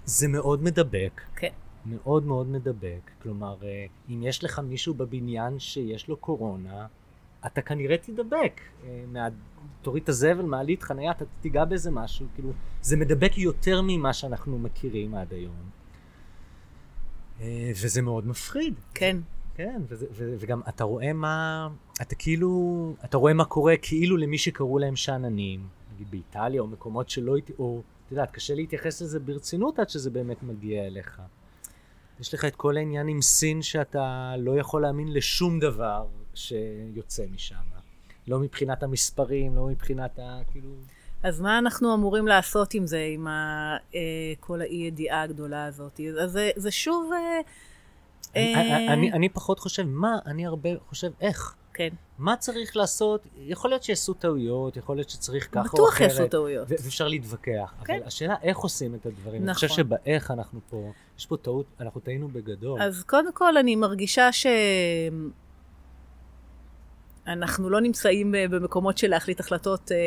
זה 0.06 0.28
מאוד 0.28 0.63
מדבק. 0.63 1.21
כן. 1.36 1.52
מאוד 1.86 2.26
מאוד 2.26 2.47
מדבק. 2.47 3.12
כלומר, 3.21 3.56
אה, 3.63 3.86
אם 4.10 4.24
יש 4.24 4.43
לך 4.43 4.60
מישהו 4.60 4.93
בבניין 4.93 5.60
שיש 5.60 6.08
לו 6.08 6.17
קורונה, 6.17 6.88
אתה 7.45 7.62
כנראה 7.62 7.97
תדבק. 7.97 8.62
מה... 9.08 9.28
תוריד 9.82 10.04
את 10.04 10.10
הזבל, 10.10 10.46
מעלית, 10.46 10.84
חניה, 10.84 11.12
אתה 11.12 11.26
תיגע 11.41 11.65
באיזה 11.65 11.91
משהו. 11.91 12.26
כאילו, 12.36 12.52
זה 12.82 12.98
מדבק 12.98 13.38
יותר 13.38 13.82
ממה 13.84 14.13
שאנחנו 14.13 14.60
מכירים 14.60 15.15
עד 15.15 15.34
היום. 15.34 15.70
אה, 17.41 17.72
וזה 17.76 18.02
מאוד 18.02 18.28
מפחיד. 18.28 18.74
כן. 18.94 19.17
כן, 19.56 19.82
וזה, 19.88 20.06
ו, 20.12 20.36
וגם 20.39 20.62
אתה 20.70 20.84
רואה 20.84 21.13
מה, 21.13 21.67
אתה 22.02 22.15
כאילו, 22.15 22.94
אתה 23.06 23.17
רואה 23.17 23.34
מה 23.34 23.46
קורה 23.46 23.78
כאילו 23.82 24.17
למי 24.17 24.38
שקראו 24.38 24.80
להם 24.80 24.96
שאננים, 24.96 25.67
נגיד 25.94 26.12
באיטליה 26.12 26.62
או 26.62 26.67
מקומות 26.67 27.10
שלא, 27.10 27.36
או, 27.60 27.82
את 28.06 28.12
יודעת, 28.12 28.32
קשה 28.32 28.56
להתייחס 28.56 29.02
לזה 29.02 29.20
ברצינות 29.20 29.80
עד 29.80 29.89
שזה 29.89 30.10
באמת 30.10 30.44
מגיע 30.44 30.88
אליך. 30.88 31.22
יש 32.20 32.34
לך 32.34 32.46
את 32.46 32.56
כל 32.56 32.78
העניין 32.78 33.08
עם 33.08 33.22
סין 33.22 33.62
שאתה 33.62 34.34
לא 34.38 34.60
יכול 34.60 34.82
להאמין 34.82 35.13
לשום 35.13 35.60
דבר 35.60 36.06
שיוצא 36.34 37.24
משם. 37.34 37.81
לא 38.27 38.39
מבחינת 38.39 38.84
המספרים, 38.84 39.55
לא 39.55 39.65
מבחינת 39.65 40.19
ה... 40.19 40.39
כאילו... 40.51 40.69
אז 41.23 41.41
מה 41.41 41.57
אנחנו 41.57 41.93
אמורים 41.93 42.27
לעשות 42.27 42.73
עם 42.73 42.88
זה, 42.88 43.07
עם 43.13 43.27
ה, 43.27 43.77
אה, 43.95 43.99
כל 44.39 44.62
האי 44.62 44.75
ידיעה 44.75 45.21
הגדולה 45.21 45.65
הזאת? 45.65 45.99
אז 46.21 46.31
זה, 46.31 46.51
זה 46.55 46.71
שוב... 46.71 47.12
אה, 47.13 47.39
אני, 48.36 48.88
אה, 48.88 48.93
אני, 48.93 49.13
אני 49.13 49.29
פחות 49.29 49.60
חושב 49.60 49.84
מה, 49.84 50.19
אני 50.25 50.45
הרבה 50.45 50.69
חושב 50.89 51.12
איך. 51.21 51.55
כן. 51.73 51.89
מה 52.17 52.38
צריך 52.38 52.77
לעשות? 52.77 53.27
יכול 53.38 53.69
להיות 53.69 53.84
שיעשו 53.84 54.13
טעויות, 54.13 54.77
יכול 54.77 54.95
להיות 54.95 55.10
שצריך 55.10 55.47
ככה 55.51 55.60
או 55.60 55.65
בטוח 55.65 55.89
אחרת. 55.93 56.10
יעשו 56.10 56.27
טעויות. 56.27 56.67
ואפשר 56.69 57.07
להתווכח. 57.07 57.73
כן. 57.86 57.93
אבל 57.93 58.03
השאלה 58.07 58.36
איך 58.43 58.57
עושים 58.57 58.95
את 58.95 59.05
הדברים. 59.05 59.41
אני 59.41 59.51
נכון. 59.51 59.53
חושב 59.53 59.67
שבאיך 59.67 60.31
אנחנו 60.31 60.60
פה, 60.69 60.91
יש 61.17 61.25
פה 61.25 61.38
טעות, 61.38 61.65
אנחנו 61.79 62.01
טעינו 62.01 62.27
בגדול. 62.27 62.81
אז 62.81 63.03
קודם 63.03 63.34
כל 63.34 63.57
אני 63.57 63.75
מרגישה 63.75 64.31
ש... 64.31 64.45
אנחנו 67.27 67.69
לא 67.69 67.81
נמצאים 67.81 68.31
ב- 68.31 68.55
במקומות 68.55 68.97
של 68.97 69.07
להחליט 69.07 69.39
החלטות, 69.39 69.91
אה, 69.91 69.97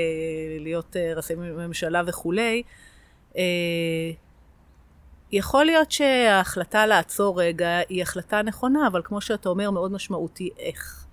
להיות 0.60 0.96
אה, 0.96 1.12
ראשי 1.16 1.34
ממשלה 1.34 2.02
וכולי. 2.06 2.62
אה, 3.36 3.42
יכול 5.32 5.64
להיות 5.64 5.90
שההחלטה 5.92 6.86
לעצור 6.86 7.40
רגע 7.40 7.78
היא 7.88 8.02
החלטה 8.02 8.42
נכונה, 8.42 8.86
אבל 8.86 9.02
כמו 9.04 9.20
שאתה 9.20 9.48
אומר, 9.48 9.70
מאוד 9.70 9.92
משמעותי 9.92 10.50
איך. 10.58 11.06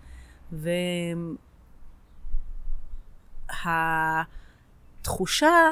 והתחושה 5.02 5.70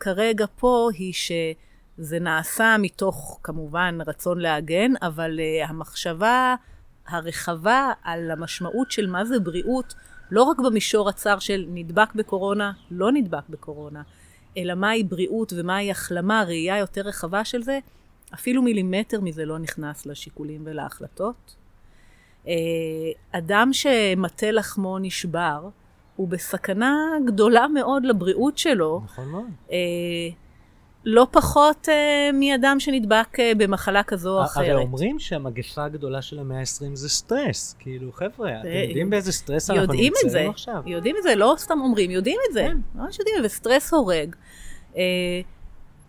כרגע 0.00 0.46
פה 0.56 0.88
היא 0.94 1.12
שזה 1.12 2.18
נעשה 2.18 2.76
מתוך 2.78 3.40
כמובן 3.42 3.98
רצון 4.06 4.38
להגן, 4.38 4.92
אבל 5.02 5.40
המחשבה 5.64 6.54
הרחבה 7.08 7.92
על 8.02 8.30
המשמעות 8.30 8.90
של 8.90 9.06
מה 9.06 9.24
זה 9.24 9.40
בריאות, 9.40 9.94
לא 10.30 10.42
רק 10.42 10.58
במישור 10.58 11.08
הצר 11.08 11.38
של 11.38 11.64
נדבק 11.68 12.14
בקורונה, 12.14 12.72
לא 12.90 13.12
נדבק 13.12 13.48
בקורונה, 13.48 14.02
אלא 14.56 14.74
מהי 14.74 15.04
בריאות 15.04 15.52
ומהי 15.56 15.90
החלמה, 15.90 16.44
ראייה 16.46 16.78
יותר 16.78 17.00
רחבה 17.00 17.44
של 17.44 17.62
זה, 17.62 17.78
אפילו 18.34 18.62
מילימטר 18.62 19.20
מזה 19.20 19.44
לא 19.44 19.58
נכנס 19.58 20.06
לשיקולים 20.06 20.62
ולהחלטות. 20.64 21.56
אה, 22.48 22.52
אדם 23.32 23.72
שמטה 23.72 24.50
לחמו 24.50 24.98
נשבר, 24.98 25.68
הוא 26.16 26.28
בסכנה 26.28 26.96
גדולה 27.26 27.68
מאוד 27.68 28.04
לבריאות 28.04 28.58
שלו. 28.58 29.00
נכון 29.04 29.28
מאוד. 29.28 29.46
לא 31.08 31.26
פחות 31.30 31.88
אה, 31.88 32.30
מאדם 32.32 32.80
שנדבק 32.80 33.40
אה, 33.40 33.52
במחלה 33.58 34.02
כזו 34.02 34.38
או 34.38 34.44
אחרת. 34.44 34.64
הרי 34.64 34.74
אומרים 34.74 35.18
שהמגפה 35.18 35.84
הגדולה 35.84 36.22
של 36.22 36.38
המאה 36.38 36.58
ה-20 36.58 36.94
זה 36.94 37.08
סטרס. 37.08 37.76
כאילו, 37.78 38.12
חבר'ה, 38.12 38.60
אתם 38.60 38.68
יודעים 38.68 39.10
באיזה 39.10 39.32
סטרס 39.32 39.70
אנחנו 39.70 39.92
נמצאים 39.92 40.50
עכשיו? 40.50 40.82
יודעים 40.86 41.16
את 41.16 41.22
זה, 41.22 41.34
לא 41.34 41.54
סתם 41.58 41.78
אומרים, 41.80 42.10
יודעים 42.10 42.38
את 42.48 42.52
זה, 42.52 42.66
כן. 42.68 42.78
ממש 42.94 43.18
יודעים, 43.18 43.36
וסטרס 43.44 43.92
הורג. 43.92 44.36
אה, 44.96 45.02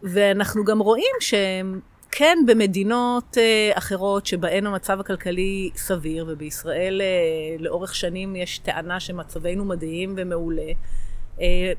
ואנחנו 0.03 0.63
גם 0.65 0.79
רואים 0.79 1.15
שכן, 1.19 2.38
במדינות 2.47 3.38
אה, 3.38 3.71
אחרות 3.73 4.25
שבהן 4.25 4.65
המצב 4.65 4.99
הכלכלי 4.99 5.69
סביר, 5.75 6.25
ובישראל 6.27 7.01
אה, 7.01 7.55
לאורך 7.60 7.95
שנים 7.95 8.36
יש 8.36 8.57
טענה 8.60 8.99
שמצבנו 8.99 9.65
מדהים 9.65 10.13
ומעולה, 10.17 10.71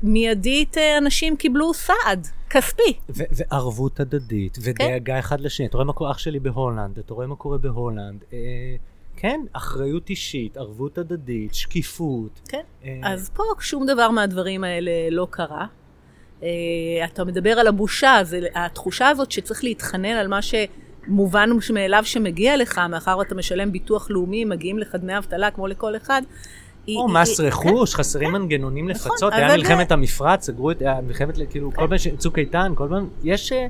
מיידית 0.03 0.77
אה, 0.77 0.97
אנשים 0.97 1.37
קיבלו 1.37 1.73
סעד 1.73 2.27
כספי. 2.49 2.93
ו- 3.09 3.23
וערבות 3.31 3.99
הדדית, 3.99 4.57
כן. 4.57 4.61
ודאגה 4.63 5.19
אחד 5.19 5.41
לשני. 5.41 5.65
אתה 5.65 5.77
רואה 5.77 5.85
מה 5.85 5.93
קורה, 5.93 6.11
אח 6.11 6.17
שלי 6.17 6.39
בהולנד, 6.39 6.99
אתה 6.99 7.13
רואה 7.13 7.27
מה 7.27 7.35
קורה 7.35 7.57
בהולנד. 7.57 8.23
אה, 8.33 8.37
כן, 9.15 9.41
אחריות 9.53 10.09
אישית, 10.09 10.57
ערבות 10.57 10.97
הדדית, 10.97 11.53
שקיפות. 11.53 12.39
כן. 12.49 12.61
אה, 12.83 12.99
אז 13.03 13.29
פה 13.29 13.43
שום 13.59 13.85
דבר 13.85 14.09
מהדברים 14.09 14.63
האלה 14.63 14.91
לא 15.11 15.27
קרה. 15.29 15.65
Uh, 16.39 16.43
אתה 17.05 17.23
מדבר 17.23 17.59
על 17.59 17.67
הבושה, 17.67 18.19
זה, 18.23 18.39
התחושה 18.55 19.07
הזאת 19.07 19.31
שצריך 19.31 19.63
להתחנן 19.63 20.15
על 20.15 20.27
מה 20.27 20.39
שמובן 20.41 21.49
מאליו 21.73 22.05
שמגיע 22.05 22.57
לך, 22.57 22.81
מאחר 22.89 23.17
ואתה 23.17 23.35
משלם 23.35 23.71
ביטוח 23.71 24.11
לאומי, 24.11 24.45
מגיעים 24.45 24.79
לך 24.79 24.95
דמי 24.95 25.17
אבטלה 25.17 25.51
כמו 25.51 25.67
לכל 25.67 25.95
אחד. 25.95 26.21
או 26.87 27.07
מס 27.07 27.39
רכוש, 27.39 27.95
חסרים 27.95 28.31
מנגנונים 28.31 28.89
נכון, 28.89 29.11
לפצות, 29.11 29.33
היה 29.33 29.57
מלחמת 29.57 29.91
המפרץ, 29.91 30.45
סגרו 30.45 30.71
את, 30.71 30.81
מלחמת, 31.07 31.37
כאילו, 31.49 31.71
כל 31.75 31.87
פעם, 31.87 32.15
צוק 32.17 32.39
איתן, 32.39 32.73
כל 32.75 32.87
פעם, 32.89 33.09
יש, 33.23 33.51
אה, 33.51 33.67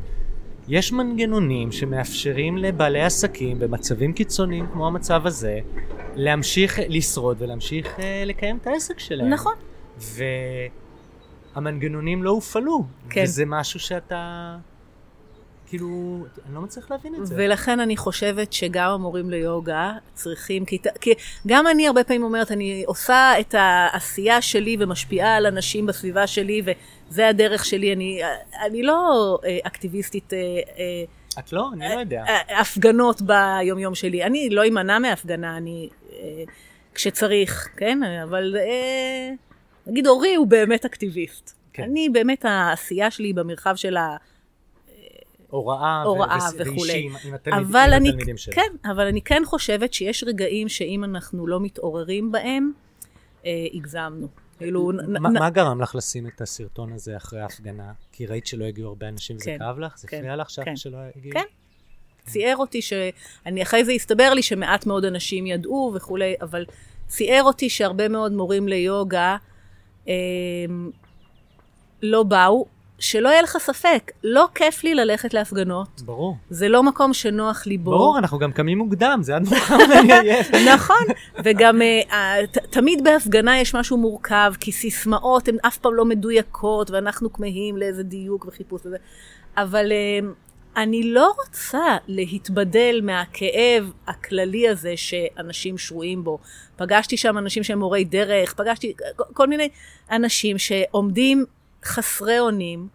יש 0.67 0.91
מנגנונים 0.91 1.71
שמאפשרים 1.71 2.57
לבעלי 2.57 3.01
עסקים 3.01 3.59
במצבים 3.59 4.13
קיצוניים 4.13 4.67
כמו 4.73 4.87
המצב 4.87 5.27
הזה, 5.27 5.59
להמשיך 6.15 6.79
לשרוד 6.87 7.37
ולהמשיך 7.39 7.99
אה, 7.99 8.23
לקיים 8.25 8.57
את 8.61 8.67
העסק 8.67 8.99
שלהם. 8.99 9.29
נכון. 9.29 9.53
והמנגנונים 11.55 12.23
לא 12.23 12.29
הופעלו. 12.29 12.83
כן. 13.09 13.23
וזה 13.23 13.43
משהו 13.45 13.79
שאתה, 13.79 14.57
כאילו, 15.69 16.25
אני 16.45 16.55
לא 16.55 16.61
מצליח 16.61 16.91
להבין 16.91 17.15
את 17.15 17.25
זה. 17.25 17.35
ולכן 17.37 17.79
אני 17.79 17.97
חושבת 17.97 18.53
שגם 18.53 18.91
המורים 18.91 19.29
ליוגה 19.29 19.93
צריכים, 20.13 20.65
כי, 20.65 20.77
כי 21.01 21.13
גם 21.47 21.67
אני 21.67 21.87
הרבה 21.87 22.03
פעמים 22.03 22.23
אומרת, 22.23 22.51
אני 22.51 22.83
עושה 22.87 23.39
את 23.39 23.55
העשייה 23.57 24.41
שלי 24.41 24.77
ומשפיעה 24.79 25.35
על 25.35 25.45
אנשים 25.45 25.85
בסביבה 25.85 26.27
שלי, 26.27 26.61
וזה 26.65 27.27
הדרך 27.27 27.65
שלי, 27.65 27.93
אני, 27.93 28.21
אני 28.65 28.83
לא 28.83 29.37
אה, 29.45 29.57
אקטיביסטית 29.63 30.33
אה, 30.33 30.37
אה, 30.37 31.03
את 31.39 31.53
לא? 31.53 31.69
אני 31.73 31.95
לא 31.95 31.99
יודע. 31.99 32.23
הפגנות 32.59 33.21
ביומיום 33.21 33.95
שלי. 33.95 34.23
אני 34.23 34.49
לא 34.49 34.67
אמנע 34.67 34.99
מהפגנה, 34.99 35.57
אני... 35.57 35.89
כשצריך, 36.93 37.69
כן? 37.77 37.99
אבל 38.23 38.55
נגיד 39.87 40.07
אורי 40.07 40.35
הוא 40.35 40.47
באמת 40.47 40.85
אקטיביסט. 40.85 41.55
כן. 41.73 41.83
אני 41.83 42.09
באמת, 42.09 42.45
העשייה 42.45 43.11
שלי 43.11 43.33
במרחב 43.33 43.75
של 43.75 43.97
ה... 43.97 44.17
הוראה, 45.49 46.03
ו- 46.05 46.07
הוראה 46.09 46.37
וס- 46.37 46.53
וכולי. 46.59 47.03
עם- 47.05 47.15
עם 47.25 47.33
התלמיד- 47.33 47.65
אבל 47.65 47.93
עם 47.93 47.93
אני, 47.93 48.37
שלנו. 48.37 48.55
כן, 48.55 48.89
אבל 48.91 49.07
אני 49.07 49.21
כן 49.21 49.41
חושבת 49.45 49.93
שיש 49.93 50.23
רגעים 50.23 50.69
שאם 50.69 51.03
אנחנו 51.03 51.47
לא 51.47 51.59
מתעוררים 51.59 52.31
בהם, 52.31 52.71
אה, 53.45 53.51
הגזמנו. 53.73 54.27
כאילו, 54.57 54.91
מה 55.07 55.29
נ- 55.29 55.33
מה 55.39 55.49
גרם 55.49 55.81
לך 55.81 55.95
לשים 55.95 56.27
את 56.27 56.41
הסרטון 56.41 56.93
הזה 56.93 57.17
אחרי 57.17 57.41
ההפגנה? 57.41 57.91
כי 58.11 58.25
ראית 58.25 58.47
שלא 58.47 58.65
הגיעו 58.65 58.87
הרבה 58.89 59.07
אנשים 59.09 59.35
וזה 59.35 59.45
כן, 59.45 59.57
כאב 59.59 59.79
לך? 59.79 59.97
זה 59.97 60.07
כן, 60.07 60.17
הפריע 60.17 60.35
לך 60.35 60.49
שאף- 60.49 60.65
כן. 60.65 60.75
שלא 60.75 60.97
הגיעו? 61.15 61.33
כן. 61.33 61.45
ציער 62.25 62.57
אותי 62.57 62.81
שאני, 62.81 63.61
אחרי 63.63 63.85
זה 63.85 63.91
הסתבר 63.91 64.33
לי 64.33 64.41
שמעט 64.43 64.85
מאוד 64.85 65.05
אנשים 65.05 65.47
ידעו 65.47 65.91
וכולי, 65.95 66.35
אבל 66.41 66.65
ציער 67.07 67.43
אותי 67.43 67.69
שהרבה 67.69 68.07
מאוד 68.09 68.31
מורים 68.31 68.67
ליוגה 68.67 69.37
אה, 70.07 70.13
לא 72.01 72.23
באו, 72.23 72.65
שלא 72.99 73.29
יהיה 73.29 73.41
לך 73.41 73.57
ספק, 73.59 74.11
לא 74.23 74.47
כיף 74.55 74.83
לי 74.83 74.95
ללכת 74.95 75.33
להפגנות. 75.33 76.01
ברור. 76.01 76.37
זה 76.49 76.69
לא 76.69 76.83
מקום 76.83 77.13
שנוח 77.13 77.67
לי 77.67 77.77
בו. 77.77 77.91
ברור, 77.91 78.17
אנחנו 78.17 78.39
גם 78.39 78.51
קמים 78.51 78.77
מוקדם, 78.77 79.19
זה 79.21 79.35
עד 79.35 79.43
מאוחר 79.49 79.77
ואני 79.89 80.65
נכון, 80.73 81.03
וגם 81.43 81.81
uh, 81.81 82.13
ת, 82.51 82.57
תמיד 82.57 83.03
בהפגנה 83.03 83.59
יש 83.59 83.75
משהו 83.75 83.97
מורכב, 83.97 84.53
כי 84.59 84.71
סיסמאות 84.71 85.47
הן 85.47 85.57
אף 85.67 85.77
פעם 85.77 85.93
לא 85.93 86.05
מדויקות, 86.05 86.91
ואנחנו 86.91 87.33
כמהים 87.33 87.77
לאיזה 87.77 88.03
דיוק 88.03 88.45
וחיפוש 88.45 88.81
וזה. 88.85 88.97
אבל 89.57 89.91
uh, 89.91 90.25
אני 90.77 91.03
לא 91.03 91.33
רוצה 91.45 91.97
להתבדל 92.07 92.99
מהכאב 93.03 93.91
הכללי 94.07 94.69
הזה 94.69 94.93
שאנשים 94.95 95.77
שרויים 95.77 96.23
בו. 96.23 96.39
פגשתי 96.75 97.17
שם 97.17 97.37
אנשים 97.37 97.63
שהם 97.63 97.79
מורי 97.79 98.03
דרך, 98.03 98.53
פגשתי 98.53 98.93
כל 99.33 99.47
מיני 99.47 99.69
אנשים 100.11 100.57
שעומדים 100.57 101.45
חסרי 101.85 102.39
אונים, 102.39 102.87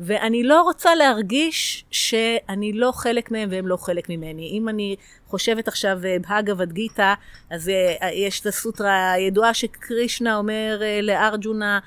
ואני 0.00 0.42
לא 0.42 0.62
רוצה 0.62 0.94
להרגיש 0.94 1.84
שאני 1.90 2.72
לא 2.72 2.92
חלק 2.92 3.30
מהם 3.30 3.48
והם 3.52 3.66
לא 3.66 3.76
חלק 3.76 4.08
ממני. 4.08 4.50
אם 4.52 4.68
אני 4.68 4.96
חושבת 5.26 5.68
עכשיו 5.68 5.98
בהגבד 6.28 6.72
גיתא, 6.72 7.14
אז 7.50 7.68
uh, 7.68 8.04
יש 8.06 8.40
את 8.40 8.46
הסוטרה 8.46 9.12
הידועה 9.12 9.54
שקרישנה 9.54 10.36
אומר 10.36 10.80
uh, 10.80 11.02
לארג'ונה, 11.02 11.78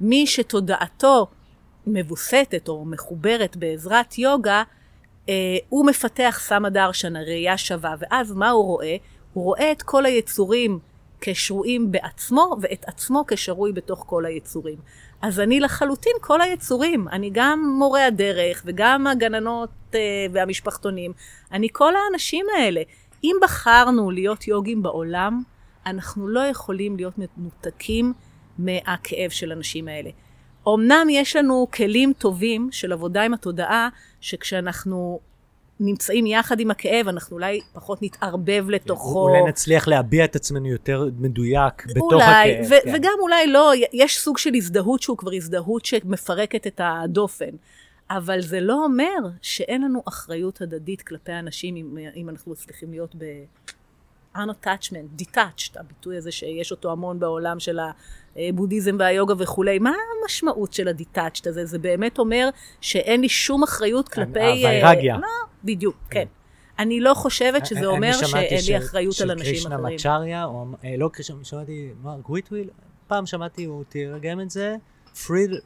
מי 0.00 0.26
שתודעתו 0.26 1.26
מבוסתת 1.86 2.68
או 2.68 2.84
מחוברת 2.84 3.56
בעזרת 3.56 4.18
יוגה, 4.18 4.62
הוא 5.68 5.86
מפתח 5.86 6.38
סמה 6.42 6.70
דרשנה, 6.70 7.22
ראייה 7.22 7.58
שווה, 7.58 7.94
ואז 7.98 8.32
מה 8.32 8.50
הוא 8.50 8.64
רואה? 8.64 8.96
הוא 9.32 9.44
רואה 9.44 9.72
את 9.72 9.82
כל 9.82 10.06
היצורים 10.06 10.78
כשרויים 11.20 11.92
בעצמו, 11.92 12.56
ואת 12.60 12.84
עצמו 12.88 13.24
כשרוי 13.28 13.72
בתוך 13.72 14.04
כל 14.08 14.24
היצורים. 14.24 14.78
אז 15.22 15.40
אני 15.40 15.60
לחלוטין 15.60 16.12
כל 16.20 16.40
היצורים, 16.40 17.08
אני 17.08 17.30
גם 17.32 17.74
מורי 17.78 18.02
הדרך 18.02 18.62
וגם 18.66 19.06
הגננות 19.06 19.70
uh, 19.92 19.96
והמשפחתונים, 20.32 21.12
אני 21.52 21.68
כל 21.72 21.92
האנשים 21.96 22.46
האלה. 22.58 22.82
אם 23.24 23.36
בחרנו 23.42 24.10
להיות 24.10 24.48
יוגים 24.48 24.82
בעולם, 24.82 25.42
אנחנו 25.86 26.28
לא 26.28 26.40
יכולים 26.40 26.96
להיות 26.96 27.14
מנותקים 27.18 28.12
מהכאב 28.58 29.30
של 29.30 29.52
הנשים 29.52 29.88
האלה. 29.88 30.10
אמנם 30.68 31.06
יש 31.10 31.36
לנו 31.36 31.66
כלים 31.74 32.12
טובים 32.18 32.68
של 32.72 32.92
עבודה 32.92 33.22
עם 33.22 33.34
התודעה, 33.34 33.88
שכשאנחנו 34.20 35.20
נמצאים 35.80 36.26
יחד 36.26 36.60
עם 36.60 36.70
הכאב, 36.70 37.08
אנחנו 37.08 37.36
אולי 37.36 37.60
פחות 37.72 38.02
נתערבב 38.02 38.64
לתוכו. 38.68 39.28
אולי 39.28 39.42
נצליח 39.48 39.88
להביע 39.88 40.24
את 40.24 40.36
עצמנו 40.36 40.66
יותר 40.66 41.08
מדויק 41.18 41.86
בתוך 41.86 42.12
אולי, 42.12 42.24
הכאב. 42.24 42.66
ו- 42.70 42.84
כן. 42.84 42.94
וגם 42.94 43.12
אולי 43.20 43.46
לא, 43.46 43.72
יש 43.92 44.18
סוג 44.18 44.38
של 44.38 44.54
הזדהות 44.54 45.02
שהוא 45.02 45.16
כבר 45.16 45.30
הזדהות 45.32 45.84
שמפרקת 45.84 46.66
את 46.66 46.80
הדופן. 46.84 47.50
אבל 48.10 48.40
זה 48.40 48.60
לא 48.60 48.84
אומר 48.84 49.18
שאין 49.42 49.82
לנו 49.82 50.02
אחריות 50.08 50.60
הדדית 50.60 51.02
כלפי 51.02 51.32
אנשים 51.32 51.76
אם, 51.76 51.98
אם 52.16 52.28
אנחנו 52.28 52.52
מצליחים 52.52 52.90
להיות 52.90 53.14
ב... 53.18 53.24
unattachment, 54.36 55.22
detached, 55.22 55.80
הביטוי 55.80 56.16
הזה 56.16 56.32
שיש 56.32 56.70
אותו 56.70 56.92
המון 56.92 57.20
בעולם 57.20 57.60
של 57.60 57.78
הבודהיזם 58.36 58.96
והיוגה 58.98 59.34
וכולי. 59.38 59.78
מה 59.78 59.92
המשמעות 60.22 60.72
של 60.72 60.88
ה-detached 60.88 61.48
הזה? 61.48 61.66
זה 61.66 61.78
באמת 61.78 62.18
אומר 62.18 62.48
שאין 62.80 63.20
לי 63.20 63.28
שום 63.28 63.62
אחריות 63.62 64.08
כלפי... 64.08 64.40
הוויירגיה. 64.40 65.14
אה, 65.14 65.20
לא, 65.20 65.26
בדיוק, 65.64 65.96
כן. 66.10 66.20
כן. 66.20 66.26
אני 66.78 67.00
לא 67.00 67.14
חושבת 67.14 67.66
שזה 67.66 67.86
אומר 67.86 68.12
שאין 68.12 68.60
לי 68.68 68.78
אחריות 68.78 69.20
על 69.20 69.30
אנשים 69.30 69.54
אחרים. 69.54 69.60
של 69.62 69.68
קרישנה 69.68 69.78
מצ'ריה, 69.78 70.44
או 70.44 70.66
אה, 70.84 70.94
לא 70.98 71.10
קרישנה, 71.12 71.44
שמעתי, 71.44 71.90
מה, 72.02 72.16
גוויטוויל? 72.16 72.68
פעם 73.06 73.26
שמעתי, 73.26 73.64
הוא 73.64 73.84
תרגם 73.88 74.40
את 74.40 74.50
זה, 74.50 74.76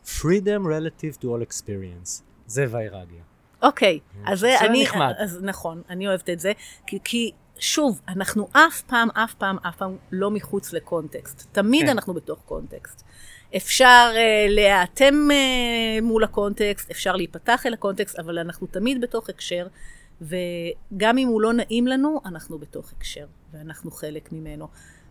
freedom 0.05 0.63
relative 0.65 1.17
to 1.21 1.25
all 1.25 1.49
experience. 1.49 2.23
זה 2.47 2.67
ויירגיה. 2.71 3.23
אוקיי, 3.63 3.99
אז 4.27 4.41
זה 4.41 4.61
אני, 4.61 4.83
נחמד. 4.83 5.13
אז 5.19 5.39
נכון, 5.43 5.83
אני 5.91 6.09
אוהבת 6.09 6.31
את 6.31 6.41
זה, 6.41 6.53
כי 6.87 7.31
שוב, 7.61 8.01
אנחנו 8.09 8.49
אף 8.53 8.83
פעם, 8.83 9.09
אף 9.11 9.35
פעם, 9.35 9.57
אף 9.69 9.77
פעם 9.77 9.97
לא 10.13 10.31
מחוץ 10.31 10.73
לקונטקסט. 10.73 11.47
תמיד 11.53 11.83
כן. 11.83 11.89
אנחנו 11.89 12.15
בתוך 12.15 12.39
קונטקסט. 12.45 13.05
אפשר 13.57 14.13
uh, 14.15 14.51
להיאטם 14.51 15.29
uh, 15.31 16.03
מול 16.03 16.25
הקונטקסט, 16.25 16.91
אפשר 16.91 17.17
להיפתח 17.17 17.67
אל 17.67 17.75
הקונטקסט, 17.75 18.19
אבל 18.19 18.39
אנחנו 18.39 18.67
תמיד 18.67 19.01
בתוך 19.01 19.29
הקשר, 19.29 19.67
וגם 20.21 21.19
אם 21.19 21.29
הוא 21.29 21.41
לא 21.41 21.53
נעים 21.53 21.87
לנו, 21.87 22.21
אנחנו 22.27 22.59
בתוך 22.59 22.93
הקשר, 22.93 23.27
ואנחנו 23.53 23.91
חלק 23.91 24.33
ממנו. 24.33 24.69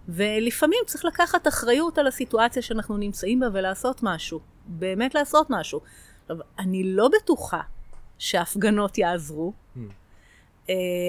ולפעמים 0.09 0.79
צריך 0.85 1.05
לקחת 1.05 1.47
אחריות 1.47 1.97
על 1.97 2.07
הסיטואציה 2.07 2.61
שאנחנו 2.61 2.97
נמצאים 2.97 3.39
בה 3.39 3.47
ולעשות 3.53 3.99
משהו, 4.03 4.39
באמת 4.65 5.15
לעשות 5.15 5.47
משהו. 5.49 5.81
עכשיו, 6.21 6.37
אני 6.59 6.83
לא 6.83 7.09
בטוחה 7.09 7.61
שהפגנות 8.17 8.97
יעזרו. 8.97 9.53
Mm. 9.75 9.79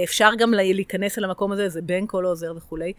אפשר 0.05 0.31
גם 0.39 0.55
להיכנס 0.55 1.19
אל 1.19 1.25
המקום 1.25 1.53
הזה, 1.53 1.69
זה 1.69 1.83
בין 1.83 2.07
כל 2.07 2.25
העוזר 2.25 2.53
וכולי. 2.57 2.93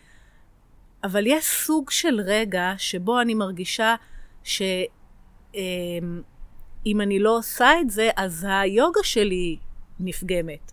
אבל 1.03 1.27
יש 1.27 1.45
סוג 1.45 1.89
של 1.89 2.21
רגע 2.25 2.73
שבו 2.77 3.21
אני 3.21 3.33
מרגישה 3.33 3.95
שאם 4.43 5.61
אני 6.85 7.19
לא 7.19 7.37
עושה 7.37 7.79
את 7.81 7.89
זה, 7.89 8.09
אז 8.15 8.47
היוגה 8.49 8.99
שלי 9.03 9.57
נפגמת. 9.99 10.71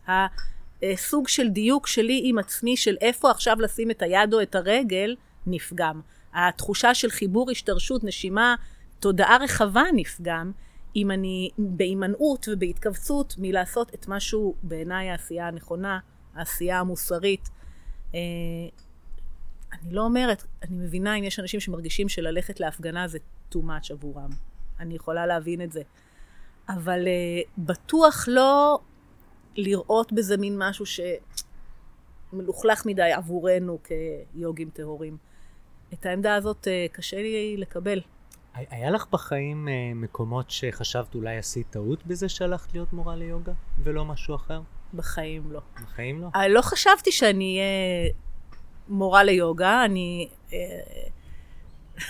הסוג 0.83 1.29
של 1.29 1.49
דיוק 1.49 1.87
שלי 1.87 2.21
עם 2.25 2.39
עצמי, 2.39 2.77
של 2.77 2.97
איפה 3.01 3.31
עכשיו 3.31 3.61
לשים 3.61 3.91
את 3.91 4.03
היד 4.03 4.35
או 4.35 4.43
את 4.43 4.55
הרגל, 4.55 5.17
נפגם. 5.47 6.01
התחושה 6.35 6.95
של 6.95 7.11
חיבור, 7.11 7.51
השתרשות, 7.51 8.05
נשימה, 8.05 8.55
תודעה 9.01 9.37
רחבה 9.37 9.83
נפגם. 9.95 10.53
אם 10.99 11.11
אני 11.11 11.51
בהימנעות 11.59 12.49
ובהתכווצות 12.53 13.35
מלעשות 13.39 13.95
את 13.95 14.09
משהו 14.09 14.55
בעיניי 14.63 15.11
העשייה 15.11 15.49
הנכונה, 15.49 15.99
העשייה 16.35 16.81
המוסרית. 16.81 17.49
אה, 18.15 18.21
אני 19.73 19.93
לא 19.93 20.03
אומרת, 20.03 20.45
אני 20.63 20.77
מבינה 20.77 21.15
אם 21.19 21.25
יש 21.25 21.41
אנשים 21.41 21.61
שמרגישים 21.61 22.09
שללכת 22.09 22.61
להפגנה 22.61 23.09
זה 23.09 23.19
too 23.53 23.59
much 23.59 23.93
עבורם. 23.93 24.31
אני 24.81 24.95
יכולה 24.95 25.27
להבין 25.27 25.61
את 25.61 25.73
זה. 25.73 25.83
אבל 26.69 27.05
uh, 27.05 27.49
בטוח 27.59 28.25
לא 28.29 28.79
לראות 29.57 30.13
בזה 30.13 30.37
מין 30.37 30.55
משהו 30.59 30.85
שמלוכלך 32.33 32.87
מדי 32.87 33.13
עבורנו 33.13 33.79
כיוגים 33.85 34.71
טהורים. 34.71 35.17
את 35.95 36.07
העמדה 36.07 36.35
הזאת 36.35 36.67
uh, 36.67 36.93
קשה 36.93 37.17
לי 37.17 37.57
לקבל. 37.57 38.01
היה 38.55 38.91
לך 38.91 39.07
בחיים 39.11 39.69
uh, 39.69 39.95
מקומות 39.95 40.51
שחשבת 40.51 41.15
אולי 41.15 41.37
עשית 41.37 41.67
טעות 41.71 42.07
בזה 42.07 42.29
שהלכת 42.29 42.75
להיות 42.75 42.93
מורה 42.93 43.17
ליוגה 43.17 43.53
ולא 43.83 44.05
משהו 44.05 44.35
אחר? 44.35 44.61
בחיים 44.95 45.53
לא. 45.53 45.61
בחיים 45.83 46.21
לא? 46.21 46.29
לא 46.49 46.63
חשבתי 46.63 47.13
שאני 47.13 47.59
אהיה 47.59 48.13
מורה 48.89 49.25
ליוגה, 49.25 49.85
אני... 49.85 50.29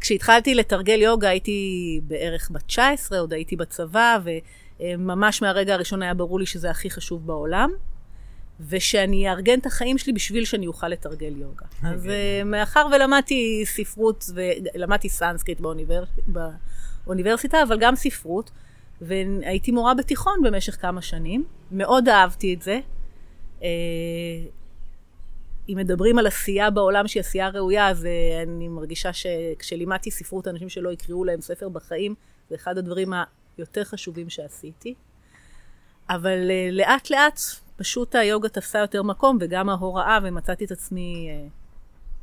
כשהתחלתי 0.00 0.54
לתרגל 0.54 1.02
יוגה 1.02 1.28
הייתי 1.28 2.00
בערך 2.06 2.50
בת 2.50 2.62
19, 2.62 3.18
עוד 3.18 3.32
הייתי 3.32 3.56
בצבא, 3.56 4.18
וממש 4.80 5.42
מהרגע 5.42 5.74
הראשון 5.74 6.02
היה 6.02 6.14
ברור 6.14 6.40
לי 6.40 6.46
שזה 6.46 6.70
הכי 6.70 6.90
חשוב 6.90 7.26
בעולם. 7.26 7.70
ושאני 8.60 9.30
אארגן 9.30 9.58
את 9.58 9.66
החיים 9.66 9.98
שלי 9.98 10.12
בשביל 10.12 10.44
שאני 10.44 10.66
אוכל 10.66 10.88
לתרגל 10.88 11.36
יוגה. 11.36 11.66
אז 11.82 12.06
uh, 12.06 12.44
מאחר 12.44 12.86
ולמדתי 12.92 13.62
ספרות, 13.66 14.24
ולמדתי 14.34 15.08
סנסקריט 15.08 15.60
באוניבר... 15.60 16.04
באוניברסיטה, 17.06 17.62
אבל 17.62 17.78
גם 17.80 17.96
ספרות, 17.96 18.50
והייתי 19.00 19.70
מורה 19.70 19.94
בתיכון 19.94 20.42
במשך 20.44 20.80
כמה 20.80 21.02
שנים, 21.02 21.44
מאוד 21.70 22.08
אהבתי 22.08 22.54
את 22.54 22.62
זה. 22.62 22.80
Uh, 23.60 23.64
אם 25.68 25.76
מדברים 25.76 26.18
על 26.18 26.26
עשייה 26.26 26.70
בעולם 26.70 27.08
שהיא 27.08 27.20
עשייה 27.20 27.48
ראויה, 27.48 27.88
אז 27.88 28.04
uh, 28.04 28.42
אני 28.42 28.68
מרגישה 28.68 29.10
שכשלימדתי 29.12 30.10
ספרות, 30.10 30.48
אנשים 30.48 30.68
שלא 30.68 30.92
יקראו 30.92 31.24
להם 31.24 31.40
ספר 31.40 31.68
בחיים, 31.68 32.14
זה 32.50 32.54
אחד 32.54 32.78
הדברים 32.78 33.12
היותר 33.58 33.84
חשובים 33.84 34.30
שעשיתי. 34.30 34.94
אבל 36.10 36.38
לאט 36.72 37.10
לאט 37.10 37.40
פשוט 37.76 38.14
היוגה 38.14 38.48
תפסה 38.48 38.78
יותר 38.78 39.02
מקום, 39.02 39.38
וגם 39.40 39.68
ההוראה, 39.68 40.18
ומצאתי 40.22 40.64
את 40.64 40.70
עצמי 40.70 41.28
אה, 41.30 41.46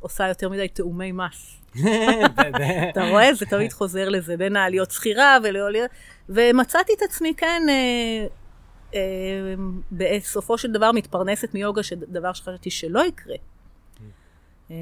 עושה 0.00 0.28
יותר 0.28 0.48
מדי 0.48 0.68
תאומי 0.68 1.12
מס. 1.12 1.60
אתה 2.90 3.08
רואה? 3.10 3.34
זה 3.34 3.46
תמיד 3.46 3.72
חוזר 3.72 4.08
לזה, 4.08 4.36
בין 4.36 4.56
העליות 4.56 4.90
שכירה 4.90 5.38
ולעליות... 5.42 5.90
ומצאתי 6.28 6.92
את 6.96 7.02
עצמי, 7.02 7.34
כן, 7.36 7.62
אה, 7.68 8.26
אה, 8.94 9.54
בסופו 9.92 10.58
של 10.58 10.72
דבר 10.72 10.92
מתפרנסת 10.92 11.54
מיוגה, 11.54 11.82
דבר 12.08 12.32
שחשבתי 12.32 12.70
שלא 12.70 13.06
יקרה. 13.06 13.36
אה, 14.70 14.76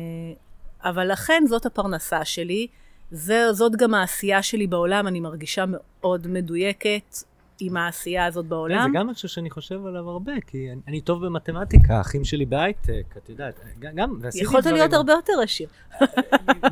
אבל 0.85 1.13
לכן 1.13 1.43
זאת 1.49 1.67
הפרנסה 1.67 2.25
שלי, 2.25 2.67
זה, 3.11 3.53
זאת 3.53 3.77
גם 3.77 3.95
העשייה 3.95 4.43
שלי 4.43 4.67
בעולם, 4.67 5.07
אני 5.07 5.21
מרגישה 5.21 5.65
מאוד 5.69 6.27
מדויקת, 6.27 7.17
עם 7.61 7.77
העשייה 7.77 8.27
הזאת 8.27 8.47
בעולם. 8.47 8.87
כן, 8.87 8.93
זה 8.93 8.99
גם 8.99 9.07
משהו 9.07 9.29
שאני 9.29 9.51
חושב 9.51 9.87
עליו 9.87 10.09
הרבה, 10.11 10.33
כי 10.47 10.69
אני, 10.73 10.81
אני 10.89 11.01
טוב 11.01 11.27
במתמטיקה, 11.27 11.97
האחים 11.97 12.25
שלי 12.25 12.47
בהייטק, 12.47 13.15
את 13.17 13.29
יודעת, 13.29 13.61
גם, 13.79 14.19
ועשיתי 14.21 14.45
יכולת 14.45 14.63
דברים- 14.65 14.77
להיות 14.77 14.93
הרבה 14.93 15.13
יותר 15.13 15.33
עשיר. 15.43 15.69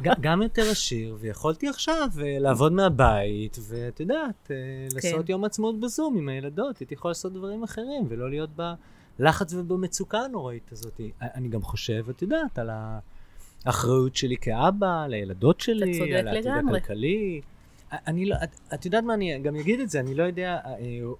גם, 0.03 0.15
גם 0.21 0.43
יותר 0.43 0.71
עשיר, 0.71 1.17
ויכולתי 1.21 1.69
עכשיו 1.69 2.09
אה, 2.23 2.37
לעבוד 2.39 2.73
מהבית, 2.73 3.57
ואת 3.69 4.01
יודעת, 4.01 4.51
אה, 4.51 4.57
לעשות 4.95 5.29
יום 5.29 5.45
עצמאות 5.45 5.81
בזום 5.81 6.19
עם 6.19 6.29
הילדות, 6.29 6.79
הייתי 6.79 6.95
יכול 6.95 7.11
לעשות 7.11 7.33
דברים 7.33 7.63
אחרים, 7.63 8.07
ולא 8.09 8.31
להיות 8.31 8.51
בלחץ 9.19 9.55
ובמצוקה 9.55 10.19
הנוראית 10.19 10.73
הזאת. 10.73 11.01
אני 11.23 11.49
גם 11.49 11.63
חושב, 11.63 12.05
את 12.11 12.23
יודעת, 12.23 12.59
על 12.59 12.71
האחריות 13.67 14.17
שלי 14.17 14.37
כאבא, 14.37 15.07
לילדות 15.07 15.61
שלי, 15.61 16.15
על 16.19 16.29
העתיד. 16.29 16.47
הכלכלי. 16.69 17.41
אני 17.93 18.27
לא, 18.27 18.37
את, 18.45 18.57
את 18.75 18.85
יודעת 18.85 19.05
מה, 19.05 19.15
אני 19.15 19.39
גם 19.39 19.57
אגיד 19.57 19.81
את 19.81 19.91
זה, 19.91 20.01
אני 20.01 20.15
לא 20.15 20.23
יודע, 20.23 20.59
אה, 20.65 20.75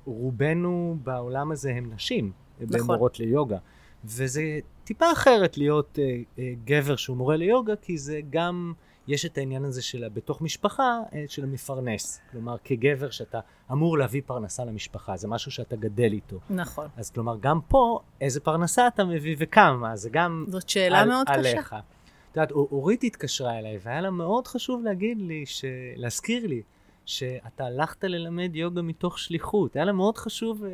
רובנו 0.05 0.97
בעולם 1.03 1.51
הזה 1.51 1.71
הם 1.71 1.93
נשים, 1.95 2.33
נכון. 2.61 2.81
במורות 2.81 3.21
ליוגה. 3.21 3.59
וזה 4.05 4.59
טיפה 4.85 5.13
אחרת 5.13 5.59
להיות 5.59 5.99
אה, 5.99 6.17
אה, 6.39 6.53
גבר 6.65 6.97
שהוא 6.97 7.17
מורה 7.17 7.37
ליוגה, 7.37 7.77
כי 7.77 7.99
זה 7.99 8.21
גם, 8.31 8.73
יש 9.09 9.27
את 9.27 9.39
העניין 9.39 9.65
הזה 9.65 9.83
של 9.83 10.05
בתוך 10.15 10.43
משפחה, 10.43 11.01
אה, 11.13 11.25
של 11.29 11.45
המפרנס. 11.45 12.21
כלומר, 12.31 12.57
כגבר 12.65 13.11
שאתה 13.11 13.41
אמור 13.73 13.99
להביא 13.99 14.23
פרנסה 14.27 14.65
למשפחה, 14.65 15.17
זה 15.17 15.29
משהו 15.29 15.51
שאתה 15.51 15.77
גדל 15.77 16.13
איתו. 16.13 16.39
נכון. 16.51 16.89
אז 16.97 17.11
כלומר, 17.11 17.37
גם 17.41 17.61
פה, 17.69 18.01
איזה 18.21 18.41
פרנסה 18.41 18.89
אתה 18.89 19.05
מביא 19.05 19.37
וכמה, 19.39 19.97
זה 19.97 20.11
גם 20.13 20.45
זאת 20.49 20.69
שאלה 20.69 21.01
על, 21.01 21.09
מאוד 21.09 21.27
קשה. 21.27 21.39
עליך. 21.39 21.77
את 21.79 21.98
יודעת, 22.41 22.53
אור- 22.53 22.69
אורית 22.73 23.05
התקשרה 23.05 23.59
אליי, 23.59 23.79
והיה 23.83 24.01
לה 24.01 24.11
מאוד 24.11 24.47
חשוב 24.47 24.85
להגיד 24.85 25.19
לי, 25.21 25.47
ש... 25.47 25.65
להזכיר 25.97 26.47
לי, 26.47 26.63
שאתה 27.07 27.65
הלכת 27.65 28.05
ללמד 28.05 28.51
יוגה 28.57 28.83
מתוך 28.83 29.19
שליחות. 29.19 29.77
היה 29.77 29.85
לה 29.85 29.93
מאוד 29.93 30.19
חשוב, 30.19 30.65
אה, 30.65 30.71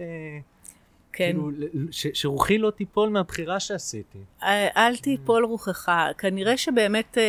כן. 1.13 1.25
כאילו, 1.33 1.51
ש... 1.91 2.07
שרוחי 2.15 2.59
לא 2.59 2.71
תיפול 2.71 3.09
מהבחירה 3.09 3.61
שעשיתי. 3.61 4.19
אל 4.43 4.67
אל 4.77 4.97
תיפול 4.97 5.45
רוחך. 5.45 5.89
כנראה 6.19 6.57
שבאמת 6.57 7.19
אה, 7.19 7.23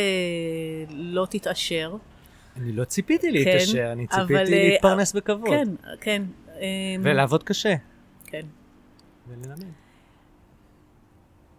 לא 0.90 1.26
תתעשר. 1.30 1.96
אני 2.56 2.72
לא 2.72 2.84
ציפיתי 2.84 3.30
להתעשר, 3.30 3.92
אני 3.92 4.06
אבל, 4.12 4.22
ציפיתי 4.26 4.54
אה, 4.54 4.68
להתפרנס 4.68 5.12
בכבוד. 5.12 5.48
כן, 5.48 5.68
כן. 6.00 6.22
אה, 6.48 6.66
ולעבוד 7.02 7.42
קשה. 7.42 7.74
כן. 8.26 8.46
וללמד. 9.28 9.85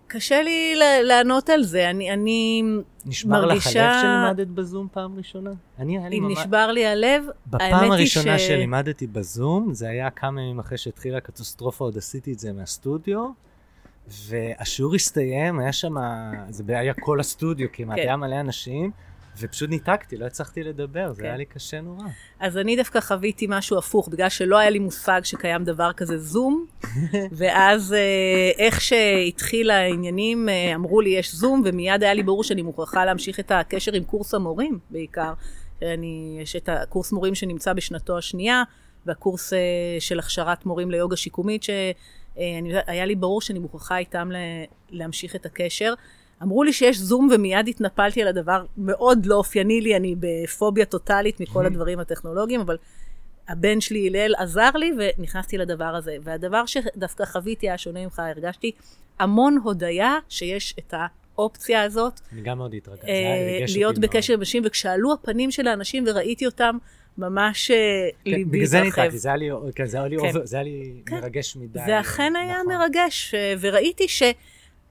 קשה 0.08 0.42
לי 0.42 0.74
לענות 1.04 1.50
על 1.50 1.64
זה. 1.64 1.90
אני, 1.90 2.14
אני 2.14 2.64
נשבר 3.06 3.46
לך 3.46 3.52
מרגישה- 3.52 3.92
הלב 3.92 4.02
שלימדת 4.02 4.48
בזום 4.48 4.88
פעם 4.92 5.18
ראשונה? 5.18 5.52
אני, 5.80 5.98
היה 5.98 6.10
לי 6.10 6.18
אם 6.18 6.24
ממש... 6.24 6.38
נשבר 6.40 6.72
לי 6.72 6.86
הלב, 6.88 7.24
בפעם 7.48 7.62
האמת 7.62 7.82
היא 7.84 7.92
הראשונה 7.92 8.40
ש- 8.40 8.48
שלימדתי 8.48 9.08
בזום, 9.08 9.74
זה 9.74 9.90
היה 9.90 10.10
כמה 10.10 10.42
ימים 10.42 10.60
אחרי 10.60 10.78
שהתחילה 10.78 11.18
הקטסטרופה, 11.18 11.86
עוד 11.86 11.98
עשיתי 11.98 12.34
את 12.34 12.40
זה 12.40 12.54
מהסטודיו, 12.54 13.30
והשיעור 14.08 14.96
הסתיים, 14.96 15.60
היה 15.60 15.74
שם, 15.74 15.96
זה 16.50 16.80
היה 16.80 16.94
כל 16.94 17.20
הסטודיו 17.20 17.68
כמעט, 17.74 17.96
כן. 17.98 18.02
היה 18.02 18.18
מלא 18.18 18.40
אנשים, 18.40 18.92
ופשוט 19.40 19.70
ניתקתי, 19.70 20.18
לא 20.18 20.26
הצלחתי 20.26 20.64
לדבר, 20.64 21.14
זה 21.14 21.22
כן. 21.22 21.28
היה 21.28 21.38
לי 21.38 21.46
קשה 21.46 21.82
נורא. 21.82 22.04
אז 22.40 22.58
אני 22.58 22.76
דווקא 22.76 23.00
חוויתי 23.00 23.46
משהו 23.50 23.78
הפוך, 23.78 24.08
בגלל 24.08 24.30
שלא 24.30 24.58
היה 24.58 24.70
לי 24.70 24.80
מושג 24.80 25.22
שקיים 25.24 25.64
דבר 25.64 25.94
כזה 25.94 26.18
זום, 26.18 26.66
ואז 27.38 27.94
אה, 27.94 28.52
איך 28.58 28.82
שהתחיל 28.82 29.72
העניינים, 29.72 30.50
אה, 30.50 30.76
אמרו 30.76 31.02
לי 31.02 31.10
יש 31.10 31.36
זום, 31.36 31.62
ומיד 31.66 32.04
היה 32.04 32.14
לי 32.14 32.24
ברור 32.24 32.44
שאני 32.44 32.62
מוכרחה 32.62 33.06
להמשיך 33.06 33.40
את 33.40 33.52
הקשר 33.52 33.94
עם 33.94 34.04
קורס 34.04 34.34
המורים 34.34 34.80
בעיקר. 34.90 35.34
אני, 35.82 36.40
יש 36.42 36.56
את 36.56 36.70
הקורס 36.70 37.12
מורים 37.12 37.36
שנמצא 37.36 37.74
בשנתו 37.74 38.18
השנייה, 38.18 38.64
והקורס 39.06 39.54
אה, 39.54 39.60
של 40.00 40.20
הכשרת 40.20 40.66
מורים 40.66 40.92
ליוגה 40.92 41.16
שיקומית, 41.16 41.64
שהיה 41.64 43.06
לי 43.06 43.16
ברור 43.16 43.42
שאני 43.42 43.60
מוכרחה 43.60 43.98
איתם 43.98 44.30
להמשיך 44.90 45.36
את 45.36 45.46
הקשר. 45.46 45.94
אמרו 46.44 46.64
לי 46.64 46.74
שיש 46.74 46.98
זום 46.98 47.30
ומיד 47.36 47.68
התנפלתי 47.68 48.22
על 48.22 48.28
הדבר, 48.28 48.66
מאוד 48.78 49.26
לא 49.26 49.36
אופייני 49.36 49.82
לי, 49.82 49.96
אני 49.96 50.16
בפוביה 50.20 50.86
טוטאלית 50.86 51.40
מכל 51.40 51.66
הדברים 51.66 52.00
הטכנולוגיים, 52.00 52.60
אבל 52.62 52.78
הבן 53.48 53.82
שלי 53.82 54.08
הלל 54.08 54.36
עזר 54.38 54.70
לי 54.76 54.92
ונכנסתי 55.18 55.58
לדבר 55.58 55.86
הזה. 55.96 56.18
והדבר 56.24 56.66
שדווקא 56.66 57.26
חוויתי 57.26 57.70
היה 57.70 57.78
שונה 57.78 58.04
ממך, 58.04 58.20
הרגשתי 58.20 58.72
המון 59.20 59.58
הודיה 59.64 60.16
שיש 60.30 60.76
את 60.80 60.94
האופציה 61.36 61.84
הזאת, 61.84 62.20
אני 62.34 62.42
גם 62.42 62.58
מאוד 62.58 62.74
התרגשתי, 62.74 63.08
אה, 63.08 63.66
להיות. 63.74 64.00
בקשר 64.00 64.34
עם 64.34 64.40
אנשים, 64.40 64.64
וכשעלו 64.66 65.14
הפנים 65.14 65.52
של 65.52 65.68
האנשים 65.68 66.04
וראיתי 66.08 66.46
אותם, 66.46 66.78
ממש 67.18 67.72
אה, 67.72 67.76
כן, 68.26 68.32
ליבי 68.32 68.44
בגלל 68.52 68.66
זה 68.66 68.78
התרחב. 68.82 69.02
ניתקתי, 69.02 69.18
זה 69.18 69.28
היה 69.30 69.38
לי, 69.38 69.50
כן, 69.76 69.86
זה 69.86 69.98
היה 69.98 70.08
לי, 70.08 70.18
כן. 70.18 70.26
אובר- 70.28 70.46
זה 70.46 70.56
היה 70.56 70.64
לי 70.64 70.94
כן. 71.06 71.16
מרגש 71.16 71.56
מדי. 71.56 71.80
זה 71.86 72.00
אכן 72.00 72.34
היה 72.36 72.58
נכון. 72.62 72.74
מרגש, 72.76 73.34
אה, 73.34 73.54
וראיתי 73.60 74.08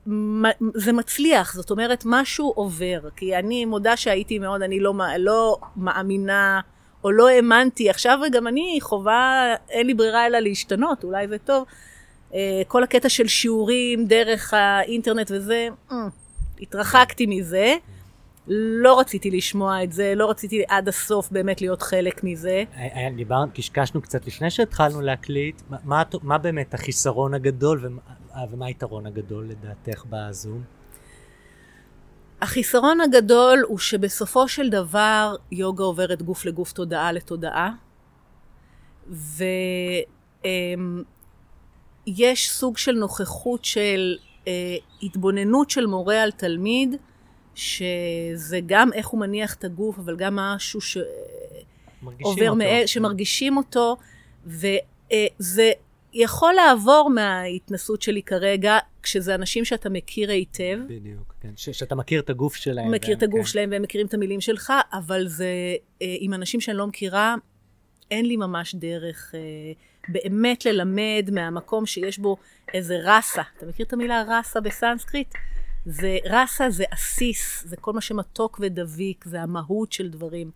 שזה 0.07 0.93
מצליח, 0.93 1.55
זאת 1.55 1.71
אומרת, 1.71 2.03
משהו 2.07 2.53
עובר. 2.57 3.01
כי 3.17 3.37
אני 3.37 3.65
מודה 3.65 3.97
שהייתי 3.97 4.39
מאוד, 4.39 4.63
אני 4.63 4.81
לא, 4.81 4.95
לא 5.19 5.59
מאמינה, 5.77 6.61
או 7.05 7.11
לא 7.11 7.29
האמנתי. 7.29 7.91
עכשיו 7.91 8.19
גם 8.33 8.47
אני 8.47 8.79
חווה, 8.81 9.45
אין 9.71 9.87
לי 9.87 9.95
ברירה 9.95 10.27
אלא 10.27 10.39
להשתנות, 10.39 11.05
אולי 11.05 11.29
זה 11.29 11.39
טוב. 11.39 11.65
אה, 12.35 12.63
כל 12.69 12.83
הקטע 12.83 13.09
של 13.09 13.27
שיעורים 13.29 14.07
דרך 14.07 14.55
האינטרנט 14.55 15.31
וזה, 15.31 15.69
אה, 15.93 15.97
התרחקתי 16.61 17.27
מזה. 17.27 17.75
לא 18.49 19.01
רציתי 19.01 19.31
לשמוע 19.31 19.83
את 19.85 19.93
זה, 19.93 20.13
לא 20.17 20.31
רציתי 20.31 20.63
עד 20.69 20.89
הסוף 20.89 21.31
באמת 21.31 21.61
להיות 21.61 21.83
חלק 21.83 22.25
מזה. 22.25 22.65
היה- 22.75 23.11
דיברנו, 23.11 23.47
קשקשנו 23.55 24.03
קצת 24.03 24.27
לפני 24.27 24.51
שהתחלנו 24.51 25.01
להקליט, 25.01 25.63
מה, 25.71 25.77
מה, 25.85 26.03
מה 26.23 26.39
באמת 26.39 26.75
החיסרון 26.75 27.35
הגדול 27.35 27.89
ומה, 28.37 28.43
אה, 28.43 28.47
ומה 28.51 28.67
היתרון 28.67 29.07
הגדול 29.07 29.49
לדעתך 29.49 30.05
בזום? 30.11 30.63
החיסרון 32.41 33.01
הגדול 33.01 33.65
הוא 33.69 33.79
שבסופו 33.79 34.49
של 34.49 34.71
דבר 34.71 35.37
יוגה 35.53 35.85
עוברת 35.85 36.23
גוף 36.23 36.45
לגוף, 36.45 36.73
תודעה 36.73 37.13
לתודעה, 37.13 37.73
ויש 42.07 42.51
סוג 42.51 42.79
של 42.79 42.93
נוכחות 42.93 43.65
של 43.65 44.17
אה, 44.49 44.77
התבוננות 45.03 45.71
של 45.71 45.87
מורה 45.87 46.23
על 46.23 46.31
תלמיד, 46.31 46.97
שזה 47.55 48.61
גם 48.67 48.93
איך 48.93 49.09
הוא 49.09 49.21
מניח 49.21 49.55
את 49.55 49.65
הגוף, 49.65 49.99
אבל 49.99 50.17
גם 50.17 50.37
משהו 50.37 50.81
ש... 50.81 50.99
מרגישים 52.03 52.27
עובר, 52.27 52.49
אותו. 52.49 52.57
מה... 52.57 52.87
שמרגישים 52.87 53.57
אותו, 53.57 53.97
וזה 54.47 55.73
יכול 56.19 56.55
לעבור 56.55 57.11
מההתנסות 57.15 58.03
שלי 58.03 58.23
כרגע, 58.23 58.79
כשזה 59.03 59.35
אנשים 59.35 59.65
שאתה 59.65 59.89
מכיר 59.89 60.31
היטב. 60.31 60.79
בדיוק, 60.89 61.35
כן. 61.41 61.51
ש, 61.57 61.69
שאתה 61.71 61.95
מכיר 61.95 62.21
את 62.21 62.31
הגוף 62.31 62.55
שלהם. 62.57 62.91
מכיר 62.91 63.09
והם- 63.09 63.19
את 63.19 63.23
הגוף 63.23 63.41
כן. 63.41 63.47
שלהם 63.47 63.71
והם 63.73 63.83
מכירים 63.83 64.07
את 64.07 64.15
המילים 64.15 64.41
שלך, 64.41 64.73
אבל 64.93 65.27
זה 65.29 65.47
אה, 66.03 66.17
עם 66.21 66.35
אנשים 66.35 66.61
שאני 66.61 66.77
לא 66.77 66.87
מכירה, 66.87 67.35
אין 68.11 68.27
לי 68.27 68.37
ממש 68.37 68.75
דרך 68.75 69.35
אה, 69.35 69.41
באמת 70.09 70.67
ללמד 70.67 71.29
מהמקום 71.33 71.87
שיש 71.87 72.19
בו 72.19 72.37
איזה 72.75 72.99
ראסה. 73.05 73.43
אתה 73.59 73.67
מכיר 73.67 73.87
את 73.87 73.93
המילה 73.93 74.25
ראסה 74.29 74.61
בסנסקריט? 74.61 75.35
זה 75.87 76.19
ראסה 76.25 76.71
זה 76.71 76.85
עסיס, 76.91 77.63
זה 77.67 77.77
כל 77.77 77.93
מה 77.93 78.01
שמתוק 78.01 78.59
ודביק, 78.63 79.25
זה 79.25 79.43
המהות 79.43 79.93
של 79.93 80.09
דברים. 80.09 80.51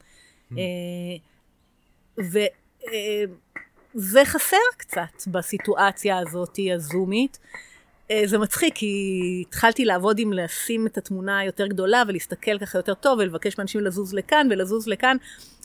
וזה 2.19 2.47
אה, 2.93 3.25
חסר 4.25 4.57
קצת 4.77 5.27
בסיטואציה 5.27 6.19
הזאת 6.19 6.59
הזומית. 6.75 7.39
אה, 8.11 8.23
זה 8.25 8.39
מצחיק, 8.39 8.75
כי 8.75 9.45
התחלתי 9.49 9.85
לעבוד 9.85 10.19
עם 10.19 10.33
לשים 10.33 10.87
את 10.87 10.99
התמונה 10.99 11.39
היותר 11.39 11.67
גדולה 11.67 12.03
ולהסתכל 12.09 12.59
ככה 12.59 12.79
יותר 12.79 12.95
טוב 12.95 13.19
ולבקש 13.19 13.59
מאנשים 13.59 13.81
לזוז 13.81 14.15
לכאן 14.15 14.49
ולזוז 14.51 14.87
לכאן. 14.87 15.17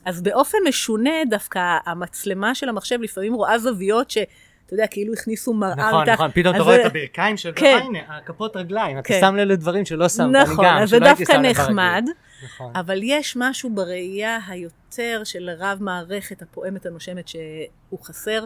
אז 0.05 0.21
באופן 0.21 0.57
משונה 0.67 1.25
דווקא 1.29 1.77
המצלמה 1.85 2.55
של 2.55 2.69
המחשב 2.69 3.01
לפעמים 3.01 3.33
רואה 3.33 3.59
זוויות 3.59 4.11
ש... 4.11 4.17
אתה 4.65 4.73
יודע, 4.73 4.87
כאילו 4.87 5.13
הכניסו 5.13 5.53
מראה 5.53 5.75
נכון, 5.75 6.01
מתחת. 6.01 6.13
נכון, 6.13 6.31
פתאום 6.33 6.55
אתה 6.55 6.63
רואה 6.63 6.81
את 6.81 6.85
הברכיים 6.85 7.37
של... 7.37 7.51
כן. 7.55 7.79
הנה, 7.83 7.99
הכפות 8.07 8.55
רגליים, 8.55 8.99
אתה 8.99 9.07
כן. 9.07 9.19
שם 9.19 9.35
לב 9.35 9.47
לדברים 9.47 9.85
שלא 9.85 10.09
שמת, 10.09 10.19
אני 10.19 10.43
נכון, 10.43 10.65
גם, 10.65 10.77
אז 10.77 10.89
זה 10.89 10.97
שלא 10.97 11.05
הייתי 11.05 11.23
דווקא 11.23 11.37
שם. 11.37 11.41
נחמד, 11.41 12.05
נכון. 12.45 12.71
אבל 12.75 12.99
יש 13.03 13.37
משהו 13.39 13.69
בראייה 13.69 14.39
היותר 14.47 15.21
של 15.23 15.49
רב 15.57 15.77
מערכת 15.81 16.41
הפועמת 16.41 16.85
הנושמת 16.85 17.27
שהוא 17.27 17.99
חסר. 18.03 18.45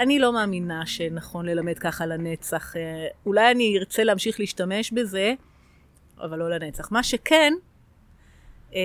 אני 0.00 0.18
לא 0.18 0.32
מאמינה 0.32 0.86
שנכון 0.86 1.46
ללמד 1.46 1.78
ככה 1.78 2.06
לנצח. 2.06 2.76
אה, 2.76 3.06
אולי 3.26 3.50
אני 3.50 3.76
ארצה 3.78 4.04
להמשיך 4.04 4.40
להשתמש 4.40 4.92
בזה, 4.92 5.34
אבל 6.20 6.38
לא 6.38 6.50
לנצח. 6.50 6.92
מה 6.92 7.02
שכן, 7.02 7.52
אה, 8.74 8.80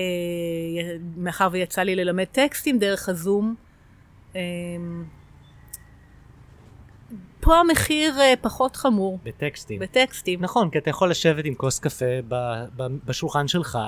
מאחר 1.16 1.48
ויצא 1.52 1.82
לי 1.82 1.96
ללמד 1.96 2.24
טקסטים 2.24 2.78
דרך 2.78 3.08
הזום, 3.08 3.54
אה, 4.36 4.40
פה 7.42 7.56
המחיר 7.58 8.20
אה, 8.20 8.34
פחות 8.40 8.76
חמור, 8.76 9.18
בטקסטים. 9.22 9.80
בטקסטים. 9.80 10.40
נכון, 10.40 10.70
כי 10.70 10.78
אתה 10.78 10.90
יכול 10.90 11.10
לשבת 11.10 11.44
עם 11.44 11.54
כוס 11.54 11.78
קפה 11.78 12.22
ב- 12.28 12.64
ב- 12.76 12.96
בשולחן 13.04 13.48
שלך, 13.48 13.78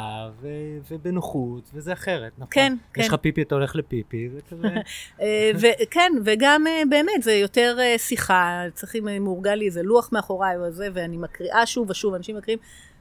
ו- 0.41 0.49
ובנוחות, 0.91 1.71
וזה 1.75 1.93
אחרת, 1.93 2.33
נכון? 2.39 2.49
כן, 2.51 2.77
כן. 2.95 3.01
יש 3.01 3.09
לך 3.09 3.15
פיפי, 3.15 3.43
אתה 3.43 3.55
הולך 3.55 3.77
לפיפי, 3.77 4.29
זה 4.29 4.41
כזה... 4.51 4.69
אה, 5.21 5.51
וכן, 5.55 6.13
וגם 6.25 6.67
אה, 6.67 6.83
באמת, 6.91 7.23
זה 7.23 7.33
יותר 7.33 7.79
שיחה, 7.97 8.63
צריכים, 8.75 9.09
מאורגן 9.21 9.55
לי 9.55 9.67
איזה 9.67 9.83
לוח 9.83 10.09
מאחוריי 10.13 10.59
וזה, 10.59 10.89
ואני 10.95 11.17
מקריאה 11.17 11.67
שוב 11.67 11.91
ושוב, 11.91 12.15
אנשים 12.15 12.37
מקריאים. 12.37 12.59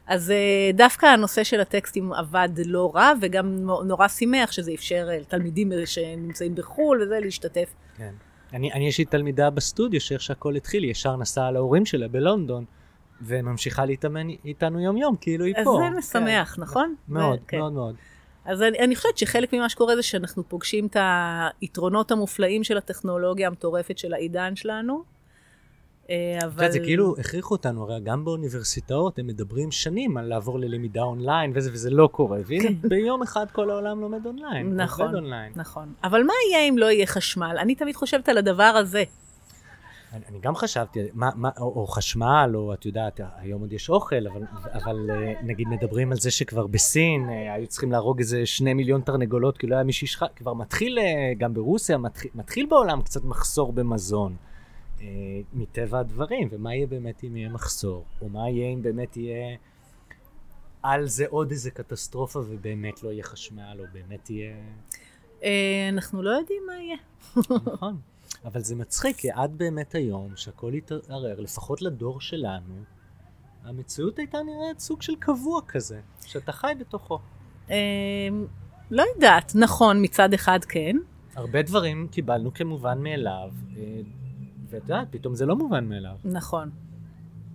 אז 0.07 0.33
דווקא 0.73 1.05
הנושא 1.05 1.43
של 1.43 1.59
הטקסטים 1.59 2.13
עבד 2.13 2.49
לא 2.65 2.91
רע, 2.95 3.11
וגם 3.21 3.57
נורא 3.85 4.07
שימח 4.07 4.51
שזה 4.51 4.71
אפשר 4.73 5.07
לתלמידים 5.11 5.71
שנמצאים 5.85 6.55
בחו"ל 6.55 7.01
וזה, 7.01 7.19
להשתתף. 7.19 7.73
כן. 7.97 8.13
אני, 8.53 8.73
אני 8.73 8.87
יש 8.87 8.97
לי 8.97 9.05
תלמידה 9.05 9.49
בסטודיו 9.49 10.01
שאיך 10.01 10.21
שהכל 10.21 10.55
התחיל, 10.55 10.83
היא 10.83 10.91
ישר 10.91 11.17
נסעה 11.17 11.51
להורים 11.51 11.85
שלה 11.85 12.07
בלונדון, 12.07 12.65
וממשיכה 13.21 13.85
להתאמן 13.85 14.29
איתנו 14.29 14.79
יום 14.79 14.97
יום, 14.97 15.15
כאילו 15.21 15.45
היא 15.45 15.55
אז 15.57 15.65
פה. 15.65 15.79
זה 15.83 15.97
משמח, 15.97 16.55
כן. 16.55 16.61
נכון? 16.61 16.95
מאוד, 17.07 17.39
כן. 17.47 17.57
מאוד 17.57 17.73
מאוד. 17.73 17.95
אז 18.45 18.61
אני, 18.61 18.79
אני 18.79 18.95
חושבת 18.95 19.17
שחלק 19.17 19.53
ממה 19.53 19.69
שקורה 19.69 19.95
זה 19.95 20.03
שאנחנו 20.03 20.49
פוגשים 20.49 20.85
את 20.85 20.97
היתרונות 21.61 22.11
המופלאים 22.11 22.63
של 22.63 22.77
הטכנולוגיה 22.77 23.47
המטורפת 23.47 23.97
של 23.97 24.13
העידן 24.13 24.55
שלנו. 24.55 25.03
אה, 26.09 26.39
אבל... 26.43 26.71
זה 26.71 26.79
כאילו 26.79 27.15
הכריחו 27.19 27.53
אותנו, 27.53 27.83
הרי 27.83 27.99
גם 28.03 28.25
באוניברסיטאות 28.25 29.19
הם 29.19 29.27
מדברים 29.27 29.71
שנים 29.71 30.17
על 30.17 30.25
לעבור 30.25 30.59
ללמידה 30.59 31.01
אונליין 31.01 31.51
וזה, 31.55 31.69
וזה 31.73 31.89
לא 31.89 32.09
קורה, 32.11 32.39
והנה 32.45 32.69
ביום 32.89 33.21
אחד 33.21 33.45
כל 33.51 33.69
העולם 33.69 34.01
לומד 34.01 34.25
אונליין, 34.25 34.69
כן. 34.69 34.75
נכון, 34.75 35.15
אונליין. 35.15 35.51
נכון. 35.55 35.93
אבל 36.03 36.23
מה 36.23 36.33
יהיה 36.49 36.69
אם 36.69 36.77
לא 36.77 36.91
יהיה 36.91 37.05
חשמל? 37.05 37.55
אני 37.59 37.75
תמיד 37.75 37.95
חושבת 37.95 38.29
על 38.29 38.37
הדבר 38.37 38.63
הזה. 38.63 39.03
אני, 40.13 40.21
אני 40.29 40.39
גם 40.39 40.55
חשבתי, 40.55 40.99
מה, 41.13 41.29
מה, 41.35 41.49
או, 41.57 41.63
או 41.63 41.87
חשמל, 41.87 42.51
או 42.55 42.73
את 42.73 42.85
יודעת, 42.85 43.19
היום 43.37 43.61
עוד 43.61 43.73
יש 43.73 43.89
אוכל, 43.89 44.27
אבל, 44.27 44.41
אבל 44.73 45.09
אה, 45.09 45.33
נגיד 45.43 45.67
מדברים 45.67 46.11
על 46.11 46.17
זה 46.17 46.31
שכבר 46.31 46.67
בסין 46.67 47.29
אה, 47.29 47.53
היו 47.53 47.67
צריכים 47.67 47.91
להרוג 47.91 48.19
איזה 48.19 48.45
שני 48.45 48.73
מיליון 48.73 49.01
תרנגולות, 49.01 49.57
כי 49.57 49.67
לא 49.67 49.75
היה 49.75 49.83
מי 49.83 49.93
שישחט, 49.93 50.31
כבר 50.35 50.53
מתחיל, 50.53 50.99
גם 51.37 51.53
ברוסיה, 51.53 51.97
מתחיל, 51.97 52.31
מתחיל 52.35 52.65
בעולם 52.65 53.01
קצת 53.01 53.23
מחסור 53.23 53.73
במזון, 53.73 54.35
אה, 55.03 55.07
מטבע 55.53 55.99
הדברים, 55.99 56.47
ומה 56.51 56.75
יהיה 56.75 56.87
באמת 56.87 57.23
אם 57.23 57.37
יהיה 57.37 57.49
מחסור, 57.49 58.05
או 58.21 58.29
מה 58.29 58.49
יהיה 58.49 58.69
אם 58.69 58.81
באמת 58.81 59.17
יהיה 59.17 59.57
על 60.83 61.07
זה 61.07 61.25
עוד 61.29 61.51
איזה 61.51 61.71
קטסטרופה 61.71 62.39
ובאמת 62.39 63.03
לא 63.03 63.09
יהיה 63.09 63.23
חשמל, 63.23 63.77
או 63.79 63.83
באמת 63.93 64.29
יהיה... 64.29 64.55
אה, 65.43 65.89
אנחנו 65.89 66.21
לא 66.21 66.29
יודעים 66.29 66.63
מה 66.67 66.73
יהיה. 66.73 66.97
נכון. 67.73 67.97
אבל 68.45 68.61
זה 68.61 68.75
מצחיק, 68.75 69.17
כי 69.17 69.31
עד 69.31 69.57
באמת 69.57 69.95
היום, 69.95 70.35
שהכל 70.35 70.73
התערער, 70.73 71.39
לפחות 71.39 71.81
לדור 71.81 72.21
שלנו, 72.21 72.83
המציאות 73.63 74.19
הייתה 74.19 74.37
נראית 74.43 74.79
סוג 74.79 75.01
של 75.01 75.15
קבוע 75.15 75.61
כזה, 75.67 76.01
שאתה 76.25 76.51
חי 76.51 76.73
בתוכו. 76.79 77.19
אה, 77.69 77.75
לא 78.91 79.03
יודעת, 79.15 79.51
נכון, 79.55 80.03
מצד 80.03 80.33
אחד 80.33 80.59
כן. 80.63 80.97
הרבה 81.35 81.61
דברים 81.61 82.07
קיבלנו 82.07 82.53
כמובן 82.53 83.03
מאליו, 83.03 83.49
אה, 83.77 84.01
ואת 84.73 84.81
יודעת, 84.81 85.07
פתאום 85.11 85.35
זה 85.35 85.45
לא 85.45 85.55
מובן 85.55 85.85
מאליו. 85.85 86.15
נכון. 86.25 86.69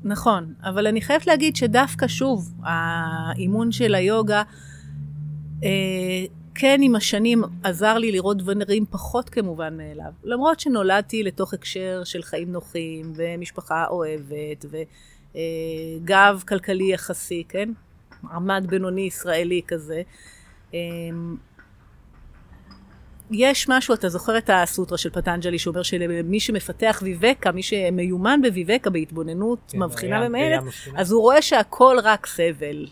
נכון, 0.05 0.55
אבל 0.63 0.87
אני 0.87 1.01
חייבת 1.01 1.27
להגיד 1.27 1.57
שדווקא 1.57 2.09
שוב, 2.09 2.53
האימון 2.63 3.73
של 3.73 3.95
היוגה, 3.95 4.43
אה, 5.65 6.25
כן 6.55 6.81
עם 6.83 6.97
השנים 6.97 7.43
עזר 7.63 7.99
לי 7.99 8.13
לראות 8.13 8.37
דברים 8.37 8.87
פחות 8.91 9.29
כמובן 9.29 9.77
מאליו. 9.77 10.13
למרות 10.25 10.61
שנולדתי 10.61 11.23
לתוך 11.23 11.55
הקשר 11.55 12.03
של 12.05 12.23
חיים 12.23 12.53
נוחים, 12.53 13.13
ומשפחה 13.17 13.87
אוהבת, 13.87 14.65
וגב 15.35 16.43
כלכלי 16.49 16.93
יחסי, 16.93 17.45
כן? 17.49 17.73
מעמד 18.23 18.65
בינוני 18.69 19.01
ישראלי 19.01 19.63
כזה. 19.69 20.03
אה, 20.75 20.79
יש 23.31 23.69
משהו, 23.69 23.95
אתה 23.95 24.09
זוכר 24.09 24.39
את 24.39 24.51
הסוטרה 24.53 24.99
של 24.99 25.11
פטנג'לי 25.11 25.59
שאומר 25.59 25.83
שמי 25.83 26.41
שמפתח 26.41 27.01
ויבקה, 27.03 27.53
מי 27.53 27.63
שמיומן 27.63 28.41
בוויבקה, 28.43 28.91
בהתבוננות 28.91 29.59
כן, 29.69 29.79
מבחינה 29.79 30.29
מבחינה. 30.29 31.01
אז 31.01 31.13
הוא 31.13 31.23
רואה 31.23 31.43
שהכל 31.43 31.97
רק 32.03 32.27
סבל. 32.27 32.87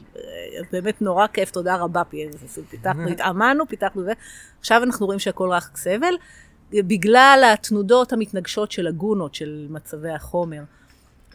באמת 0.73 1.03
נורא 1.03 1.27
כיף, 1.27 1.51
תודה 1.51 1.77
רבה, 1.77 2.05
פי- 2.05 2.29
פיתחנו, 2.71 3.09
התאמנו, 3.13 3.69
פיתחנו. 3.69 4.03
עכשיו 4.61 4.83
אנחנו 4.83 5.07
רואים 5.07 5.19
שהכל 5.19 5.49
רק 5.51 5.77
סבל, 5.77 6.15
בגלל 6.71 7.51
התנודות 7.53 8.13
המתנגשות 8.13 8.73
של 8.73 8.87
הגונות, 8.87 9.35
של 9.35 9.67
מצבי 9.71 10.11
החומר. 10.11 10.63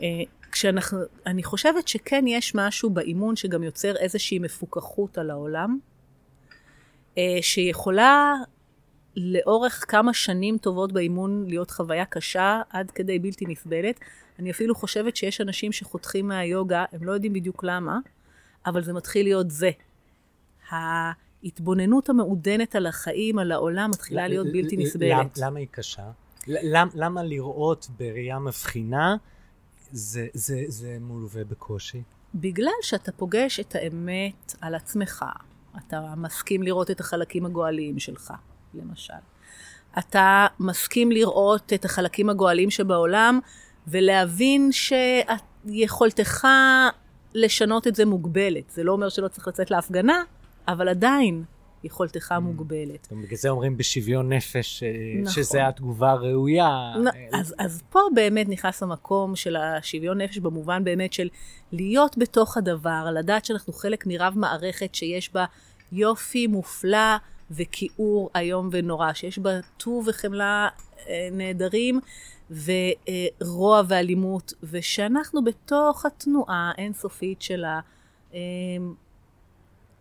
אה, 0.02 0.08
כשאנחנו, 0.52 0.99
אני 1.26 1.43
חושבת 1.43 1.88
שכן 1.88 2.28
יש 2.28 2.56
משהו 2.56 2.89
באימון 2.89 3.36
שגם 3.36 3.64
יוצר 3.64 3.95
איזושהי 3.95 4.39
מפוקחות 4.39 5.18
על 5.18 5.30
העולם, 5.30 5.80
אה, 7.18 7.38
שיכולה 7.41 8.34
לאורך 9.16 9.86
כמה 9.88 10.14
שנים 10.14 10.57
טובות 10.57 10.91
באימון 10.91 11.45
להיות 11.47 11.72
חוויה 11.72 12.05
קשה 12.05 12.62
עד 12.70 12.91
כדי 12.91 13.20
בלתי 13.20 13.45
נסבלת. 13.47 13.99
אני 14.39 14.51
אפילו 14.51 14.76
חושבת 14.76 15.16
שיש 15.16 15.41
אנשים 15.41 15.72
שחותכים 15.72 16.28
מהיוגה, 16.28 16.86
הם 16.91 17.03
לא 17.03 17.12
יודעים 17.12 17.34
בדיוק 17.34 17.64
למה, 17.64 17.99
אבל 18.66 18.84
זה 18.84 18.93
מתחיל 18.93 19.26
להיות 19.26 19.51
זה. 19.51 19.72
ההתבוננות 20.70 22.09
המעודנת 22.09 22.76
על 22.76 22.88
החיים, 22.88 23.39
על 23.39 23.51
העולם, 23.51 23.89
מתחילה 23.89 24.28
להיות 24.28 24.47
בלתי 24.51 24.78
נסבלת. 24.78 25.38
למ- 25.38 25.45
למה 25.45 25.59
היא 25.59 25.68
קשה? 25.72 26.12
למ- 26.47 26.89
למה 26.95 27.24
לראות 27.24 27.88
בראייה 27.99 28.39
מבחינה 28.39 29.16
זה- 29.91 30.28
זה 30.34 30.64
זה 30.68 30.97
מלווה 31.01 31.43
בקושי? 31.43 32.01
בגלל 32.36 32.72
שאתה 32.82 33.12
פוגש 33.12 33.59
את 33.59 33.76
האמת 33.76 34.55
על 34.62 34.76
עצמך, 34.76 35.26
אתה 35.78 36.14
מסכים 36.18 36.64
לראות 36.64 36.91
את 36.91 36.99
החלקים 36.99 37.45
הגואליים 37.45 37.99
שלך, 37.99 38.34
למשל. 38.74 39.13
אתה 39.99 40.47
מסכים 40.59 41.11
לראות 41.11 41.74
את 41.74 41.86
החלקים 41.86 42.30
הגואליים 42.30 42.69
שבעולם, 42.69 43.39
ולהבין 43.88 44.69
שיכולתך 44.72 46.47
לשנות 47.34 47.88
את 47.88 47.95
זה 47.95 48.05
מוגבלת. 48.05 48.69
זה 48.69 48.84
לא 48.84 48.91
אומר 48.91 49.09
שלא 49.09 49.28
צריך 49.28 49.47
לצאת 49.47 49.72
להפגנה, 49.72 50.24
אבל 50.67 50.89
עדיין 50.89 51.43
יכולתך 51.84 52.36
מוגבלת. 52.41 53.07
בגלל 53.11 53.38
זה 53.38 53.49
אומרים 53.49 53.78
בשוויון 53.78 54.34
נפש, 54.34 54.84
אה, 54.84 54.89
נכון. 55.22 55.34
שזה 55.34 55.67
התגובה 55.67 56.11
הראויה. 56.11 56.93
נ- 57.03 57.07
אה, 57.07 57.39
אז, 57.39 57.55
אז 57.59 57.84
פה 57.89 57.99
באמת 58.15 58.49
נכנס 58.49 58.84
המקום 58.84 59.36
של 59.36 59.55
השוויון 59.55 60.22
נפש 60.22 60.38
במובן 60.38 60.84
באמת 60.84 61.13
של 61.13 61.30
להיות 61.72 62.17
בתוך 62.17 62.57
הדבר, 62.57 63.07
לדעת 63.15 63.45
שאנחנו 63.45 63.74
חלק 63.74 64.05
מרב 64.07 64.34
מערכת 64.36 64.95
שיש 64.95 65.34
בה 65.34 65.45
יופי 65.91 66.47
מופלא 66.47 67.15
וכיעור 67.52 68.30
איום 68.36 68.70
ונורא, 68.72 69.14
שיש 69.14 69.39
בה 69.39 69.49
טוב 69.78 70.08
וחמלה 70.08 70.70
אה, 71.08 71.30
נהדרים 71.32 71.99
ורוע 72.52 73.82
ואלימות, 73.88 74.54
ושאנחנו 74.64 75.43
בתוך 75.43 76.06
התנועה 76.06 76.72
האינסופית 76.78 77.41
של 77.41 77.66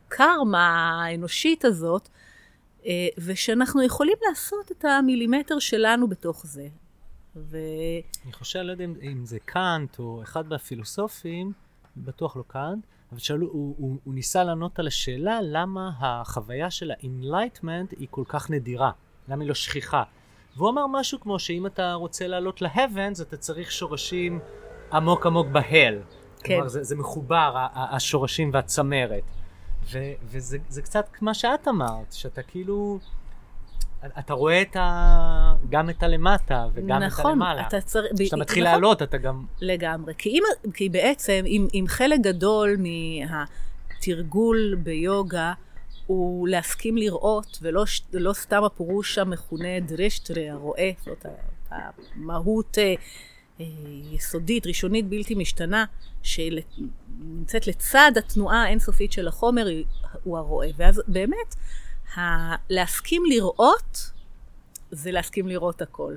הקרמה 0.06 1.02
האנושית 1.04 1.64
הזאת, 1.64 2.08
אה, 2.86 3.08
ושאנחנו 3.18 3.82
יכולים 3.82 4.16
לעשות 4.28 4.72
את 4.72 4.84
המילימטר 4.84 5.58
שלנו 5.58 6.08
בתוך 6.08 6.46
זה. 6.46 6.68
ו... 7.36 7.58
אני 8.24 8.32
חושב, 8.32 8.58
לא 8.58 8.72
יודע 8.72 8.84
אם 8.84 9.26
זה 9.26 9.38
קאנט 9.44 9.98
או 9.98 10.22
אחד 10.22 10.48
מהפילוסופים, 10.48 11.52
בטוח 11.96 12.36
לא 12.36 12.44
קאנט, 12.46 12.84
אבל 13.12 13.20
שאלו, 13.20 13.46
הוא, 13.46 13.74
הוא, 13.78 13.96
הוא 14.04 14.14
ניסה 14.14 14.44
לענות 14.44 14.78
על 14.78 14.86
השאלה 14.86 15.38
למה 15.42 15.90
החוויה 16.00 16.70
של 16.70 16.90
ה-enlightenment 16.90 17.94
היא 17.98 18.08
כל 18.10 18.24
כך 18.28 18.50
נדירה, 18.50 18.90
למה 19.28 19.42
היא 19.42 19.48
לא 19.48 19.54
שכיחה. 19.54 20.02
והוא 20.56 20.70
אמר 20.70 20.86
משהו 20.86 21.20
כמו 21.20 21.38
שאם 21.38 21.66
אתה 21.66 21.94
רוצה 21.94 22.26
לעלות 22.26 22.62
ל-heavens, 22.62 23.22
אתה 23.22 23.36
צריך 23.36 23.72
שורשים 23.72 24.40
עמוק 24.92 25.26
עמוק 25.26 25.46
בהל. 25.46 26.02
כן. 26.42 26.54
כלומר, 26.54 26.68
זה, 26.68 26.82
זה 26.82 26.96
מחובר, 26.96 27.66
השורשים 27.74 28.50
והצמרת. 28.52 29.24
ו, 29.92 29.98
וזה 30.24 30.58
זה 30.68 30.82
קצת 30.82 31.06
מה 31.20 31.34
שאת 31.34 31.68
אמרת, 31.68 32.12
שאתה 32.12 32.42
כאילו... 32.42 32.98
אתה 34.18 34.34
רואה 34.34 34.62
את 34.62 34.76
ה... 34.76 35.54
גם 35.70 35.90
את 35.90 36.02
הלמטה 36.02 36.66
וגם 36.74 37.02
נכון, 37.02 37.20
את 37.20 37.30
הלמעלה. 37.30 37.66
אתה 37.66 37.80
צריך... 37.80 38.12
כשאתה 38.18 38.36
ב- 38.36 38.40
מתחיל 38.40 38.64
נכון, 38.64 38.74
לעלות, 38.74 39.02
אתה 39.02 39.18
גם... 39.18 39.44
לגמרי. 39.60 40.14
כי, 40.18 40.28
אם, 40.28 40.42
כי 40.74 40.88
בעצם, 40.88 41.42
אם, 41.46 41.68
אם 41.74 41.84
חלק 41.88 42.20
גדול 42.20 42.76
מהתרגול 43.96 44.76
ביוגה 44.82 45.52
הוא 46.06 46.48
להסכים 46.48 46.96
לראות, 46.96 47.58
ולא 47.62 47.84
לא 48.12 48.32
סתם 48.32 48.64
הפירוש 48.64 49.18
המכונה 49.18 49.80
דרשטרה, 49.80 50.50
הרואה, 50.50 50.90
זאת 51.04 51.26
המהות 51.70 52.78
אה, 52.78 52.94
אה, 53.60 53.64
יסודית, 54.12 54.66
ראשונית, 54.66 55.08
בלתי 55.08 55.34
משתנה, 55.34 55.84
שנמצאת 56.22 57.66
לצד 57.66 58.12
התנועה 58.16 58.62
האינסופית 58.62 59.12
של 59.12 59.28
החומר, 59.28 59.66
הוא 60.24 60.38
הרואה. 60.38 60.68
ואז 60.76 61.02
באמת, 61.08 61.56
ה- 62.16 62.56
להסכים 62.70 63.22
לראות, 63.26 64.10
זה 64.90 65.10
להסכים 65.10 65.48
לראות 65.48 65.82
הכל. 65.82 66.16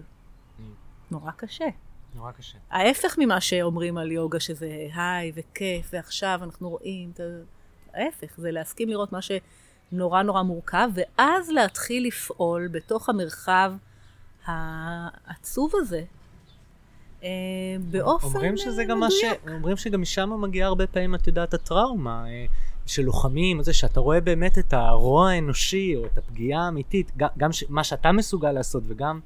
נורא 1.12 1.32
קשה. 1.32 1.66
נורא 2.16 2.32
קשה. 2.32 2.58
ההפך 2.72 3.16
ממה 3.18 3.42
שאומרים 3.42 3.98
על 3.98 4.12
יוגה, 4.12 4.40
שזה 4.40 4.88
היי 4.96 5.32
וכיף, 5.36 5.90
ועכשיו 5.94 6.40
אנחנו 6.44 6.70
רואים 6.70 7.12
ה... 7.20 7.24
ההפך, 8.00 8.28
זה 8.38 8.52
להסכים 8.52 8.90
לראות 8.90 9.12
מה 9.12 9.20
שנורא 9.22 10.22
נורא 10.22 10.42
מורכב, 10.42 10.90
ואז 10.94 11.50
להתחיל 11.50 12.08
לפעול 12.08 12.68
בתוך 12.68 13.10
המרחב 13.10 13.74
העצוב 14.46 15.72
הזה, 15.76 16.04
אה, 17.24 17.30
באופן 17.92 18.28
אומרים 18.28 18.58
שזה 18.58 18.84
גם 18.84 19.00
מה 19.00 19.12
ש... 19.12 19.24
מדויק. 19.24 19.42
אומרים 19.56 19.78
שגם 19.78 20.02
משם 20.02 20.42
מגיעה 20.42 20.68
הרבה 20.68 20.88
פעמים, 20.88 21.16
את 21.16 21.28
יודעת, 21.28 21.54
הטראומה. 21.54 22.26
אה, 22.84 22.88
של 22.90 23.02
לוחמים, 23.04 23.64
זה 23.64 23.74
שאתה 23.74 24.00
רואה 24.00 24.22
באמת 24.22 24.58
את 24.58 24.74
הרוע 24.74 25.32
האנושי 25.32 25.96
או 25.96 26.06
את 26.06 26.18
הפגיעה 26.18 26.66
האמיתית, 26.66 27.12
גם 27.38 27.52
ש- 27.52 27.64
מה 27.70 27.84
שאתה 27.84 28.12
מסוגל 28.12 28.52
לעשות 28.52 28.84
וגם 28.88 29.20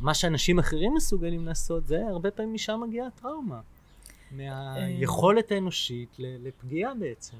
מה 0.00 0.14
שאנשים 0.14 0.58
אחרים 0.58 0.94
מסוגלים 0.94 1.46
לעשות, 1.46 1.86
זה 1.86 2.00
הרבה 2.08 2.30
פעמים 2.30 2.54
משם 2.54 2.80
מגיעה 2.88 3.06
הטראומה. 3.06 3.60
מהיכולת 4.32 5.52
האנושית 5.52 6.08
ל- 6.18 6.48
לפגיעה 6.48 6.94
בעצם. 6.94 7.36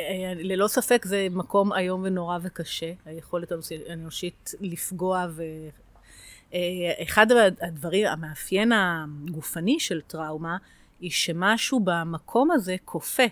אה, 0.00 0.32
ללא 0.36 0.68
ספק 0.68 1.04
זה 1.04 1.26
מקום 1.30 1.72
איום 1.72 2.02
ונורא 2.04 2.38
וקשה, 2.42 2.92
היכולת 3.06 3.52
האנושית 3.88 4.50
לפגוע 4.60 5.26
ו... 5.30 5.42
אה, 6.54 6.58
אחד 7.02 7.26
הדברים, 7.60 8.06
המאפיין 8.06 8.72
הגופני 8.74 9.80
של 9.80 10.00
טראומה, 10.00 10.56
היא 11.00 11.10
שמשהו 11.10 11.80
במקום 11.84 12.50
הזה 12.50 12.76
כופה. 12.84 13.22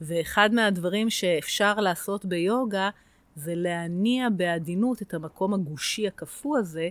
ואחד 0.00 0.54
מהדברים 0.54 1.10
שאפשר 1.10 1.74
לעשות 1.74 2.24
ביוגה 2.24 2.90
זה 3.36 3.54
להניע 3.54 4.28
בעדינות 4.30 5.02
את 5.02 5.14
המקום 5.14 5.54
הגושי 5.54 6.06
הקפוא 6.06 6.58
הזה, 6.58 6.88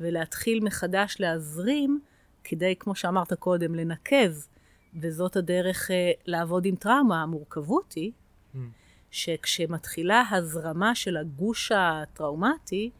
ולהתחיל 0.00 0.64
מחדש 0.64 1.16
להזרים, 1.20 2.00
כדי, 2.44 2.74
כמו 2.78 2.94
שאמרת 2.94 3.32
קודם, 3.32 3.74
לנקז. 3.74 4.48
וזאת 5.00 5.36
הדרך 5.36 5.90
uh, 5.90 5.94
לעבוד 6.26 6.64
עם 6.64 6.76
טראומה. 6.76 7.22
המורכבות 7.22 7.92
היא 7.92 8.12
Mm. 8.54 8.58
שכשמתחילה 9.10 10.22
הזרמה 10.30 10.94
של 10.94 11.16
הגוש 11.16 11.72
הטראומטי, 11.72 12.90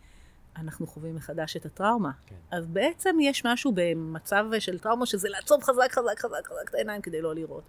אנחנו 0.57 0.87
חווים 0.87 1.17
מחדש 1.17 1.57
את 1.57 1.67
הטראומה. 1.67 2.11
כן. 2.27 2.35
אז 2.51 2.67
בעצם 2.67 3.17
יש 3.21 3.45
משהו 3.47 3.73
במצב 3.75 4.47
של 4.59 4.79
טראומה, 4.79 5.07
שזה 5.07 5.29
לעצום 5.29 5.63
חזק, 5.63 5.93
חזק, 5.93 6.19
חזק, 6.19 6.47
חזק 6.47 6.69
את 6.71 6.75
העיניים 6.75 7.03
כדי 7.03 7.23
לא 7.23 7.35
לראות. 7.35 7.65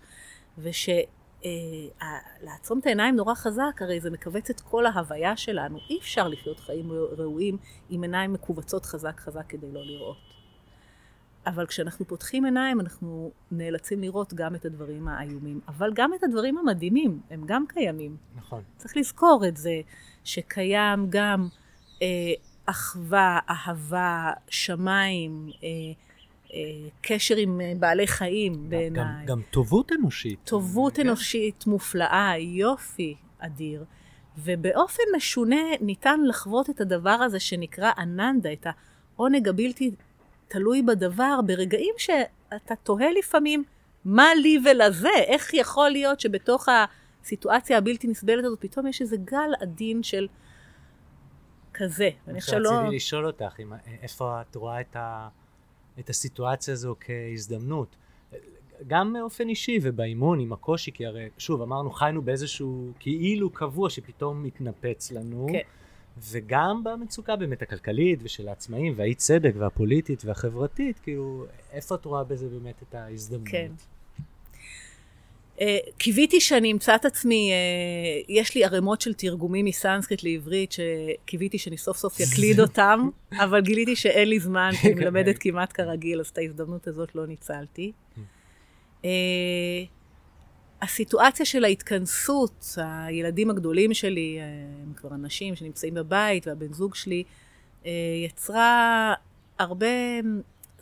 ושלעצום 1.45 2.79
את 2.79 2.85
העיניים 2.85 3.15
נורא 3.15 3.33
חזק, 3.33 3.81
הרי 3.81 3.99
זה 3.99 4.09
מכווץ 4.09 4.49
את 4.49 4.61
כל 4.61 4.85
ההוויה 4.85 5.37
שלנו. 5.37 5.77
אי 5.89 5.97
אפשר 5.99 6.27
לחיות 6.27 6.59
חיים 6.59 6.91
ראויים 6.91 7.57
עם 7.89 8.01
עיניים 8.01 8.33
מכווצות 8.33 8.85
חזק 8.85 9.19
חזק 9.19 9.43
כדי 9.49 9.71
לא 9.71 9.85
לראות. 9.85 10.17
אבל 11.47 11.65
כשאנחנו 11.65 12.07
פותחים 12.07 12.45
עיניים, 12.45 12.79
אנחנו 12.79 13.31
נאלצים 13.51 14.01
לראות 14.01 14.33
גם 14.33 14.55
את 14.55 14.65
הדברים 14.65 15.07
האיומים, 15.07 15.59
אבל 15.67 15.91
גם 15.93 16.13
את 16.13 16.23
הדברים 16.23 16.57
המדהימים, 16.57 17.19
הם 17.29 17.43
גם 17.45 17.65
קיימים. 17.67 18.17
נכון. 18.35 18.63
צריך 18.77 18.97
לזכור 18.97 19.43
את 19.47 19.57
זה, 19.57 19.81
שקיים 20.23 21.07
גם 21.09 21.47
אה, 22.01 22.07
אחווה, 22.65 23.39
אהבה, 23.49 24.31
שמיים, 24.49 25.49
אה, 25.63 25.67
אה, 25.67 26.04
קשר 27.01 27.35
עם 27.35 27.61
אה, 27.61 27.73
בעלי 27.79 28.07
חיים 28.07 28.53
גם, 28.53 28.69
בעיניי. 28.69 29.25
גם 29.25 29.41
טובות 29.51 29.91
אנושית. 29.91 30.39
טובות 30.43 30.95
כן. 30.95 31.07
אנושית 31.07 31.67
מופלאה, 31.67 32.37
יופי 32.37 33.15
אדיר. 33.39 33.85
ובאופן 34.37 35.03
משונה 35.15 35.61
ניתן 35.81 36.19
לחוות 36.27 36.69
את 36.69 36.81
הדבר 36.81 37.09
הזה 37.09 37.39
שנקרא 37.39 37.91
אננדה, 37.97 38.53
את 38.53 38.67
העונג 39.15 39.47
הבלתי 39.47 39.91
תלוי 40.47 40.81
בדבר, 40.81 41.39
ברגעים 41.45 41.93
שאתה 41.97 42.75
תוהה 42.83 43.11
לפעמים, 43.11 43.63
מה 44.05 44.35
לי 44.35 44.57
ולזה? 44.65 45.09
איך 45.27 45.53
יכול 45.53 45.89
להיות 45.89 46.19
שבתוך 46.19 46.67
הסיטואציה 47.23 47.77
הבלתי 47.77 48.07
נסבלת 48.07 48.45
הזאת, 48.45 48.61
פתאום 48.61 48.87
יש 48.87 49.01
איזה 49.01 49.17
גל 49.17 49.49
עדין 49.61 50.03
של 50.03 50.27
כזה. 51.73 52.09
ואני 52.27 52.41
חושב 52.41 52.57
לא... 52.57 52.69
רציתי 52.69 52.95
לשאול 52.95 53.27
אותך, 53.27 53.55
אם, 53.59 53.73
איפה 54.01 54.41
את 54.41 54.55
רואה 54.55 54.81
את, 54.81 54.95
ה, 54.95 55.27
את 55.99 56.09
הסיטואציה 56.09 56.73
הזו 56.73 56.95
כהזדמנות? 56.99 57.95
גם 58.87 59.13
באופן 59.13 59.49
אישי 59.49 59.79
ובאימון 59.81 60.39
עם 60.39 60.53
הקושי, 60.53 60.91
כי 60.91 61.05
הרי, 61.05 61.29
שוב, 61.37 61.61
אמרנו, 61.61 61.91
חיינו 61.91 62.21
באיזשהו 62.21 62.91
כאילו 62.99 63.49
קבוע 63.49 63.89
שפתאום 63.89 64.43
מתנפץ 64.43 65.11
לנו. 65.11 65.47
כן. 65.51 65.61
וגם 66.17 66.83
במצוקה 66.83 67.35
באמת 67.35 67.61
הכלכלית 67.61 68.19
ושל 68.23 68.47
העצמאים 68.47 68.93
והאי 68.95 69.15
צדק 69.15 69.53
והפוליטית 69.57 70.25
והחברתית, 70.25 70.99
כאילו, 70.99 71.45
איפה 71.71 71.95
את 71.95 72.05
רואה 72.05 72.23
בזה 72.23 72.49
באמת 72.49 72.83
את 72.89 72.95
ההזדמנות? 72.95 73.47
כן. 73.51 73.71
Uh, 75.55 75.61
קיוויתי 75.97 76.41
שאני 76.41 76.71
אמצא 76.71 76.95
את 76.95 77.05
עצמי, 77.05 77.51
uh, 77.51 78.25
יש 78.29 78.55
לי 78.55 78.65
ערימות 78.65 79.01
של 79.01 79.13
תרגומים 79.13 79.65
מסנסקריט 79.65 80.23
לעברית, 80.23 80.71
שקיוויתי 80.71 81.57
שאני 81.57 81.77
סוף 81.77 81.97
סוף 81.97 82.19
יקליד 82.19 82.59
אותם, 82.65 83.09
אבל 83.39 83.61
גיליתי 83.61 83.95
שאין 83.95 84.29
לי 84.29 84.39
זמן, 84.39 84.71
כי 84.81 84.87
אני 84.87 84.95
מלמדת 84.95 85.35
כמעט 85.39 85.71
כרגיל, 85.73 86.19
אז 86.19 86.27
את 86.27 86.37
ההזדמנות 86.37 86.87
הזאת 86.87 87.15
לא 87.15 87.27
ניצלתי. 87.27 87.91
Uh, 89.01 89.05
הסיטואציה 90.81 91.45
של 91.45 91.63
ההתכנסות, 91.63 92.65
הילדים 92.77 93.49
הגדולים 93.49 93.93
שלי, 93.93 94.39
הם 94.83 94.93
כבר 94.93 95.09
אנשים 95.09 95.55
שנמצאים 95.55 95.93
בבית, 95.93 96.47
והבן 96.47 96.73
זוג 96.73 96.95
שלי, 96.95 97.23
יצרה 98.25 99.13
הרבה 99.59 99.87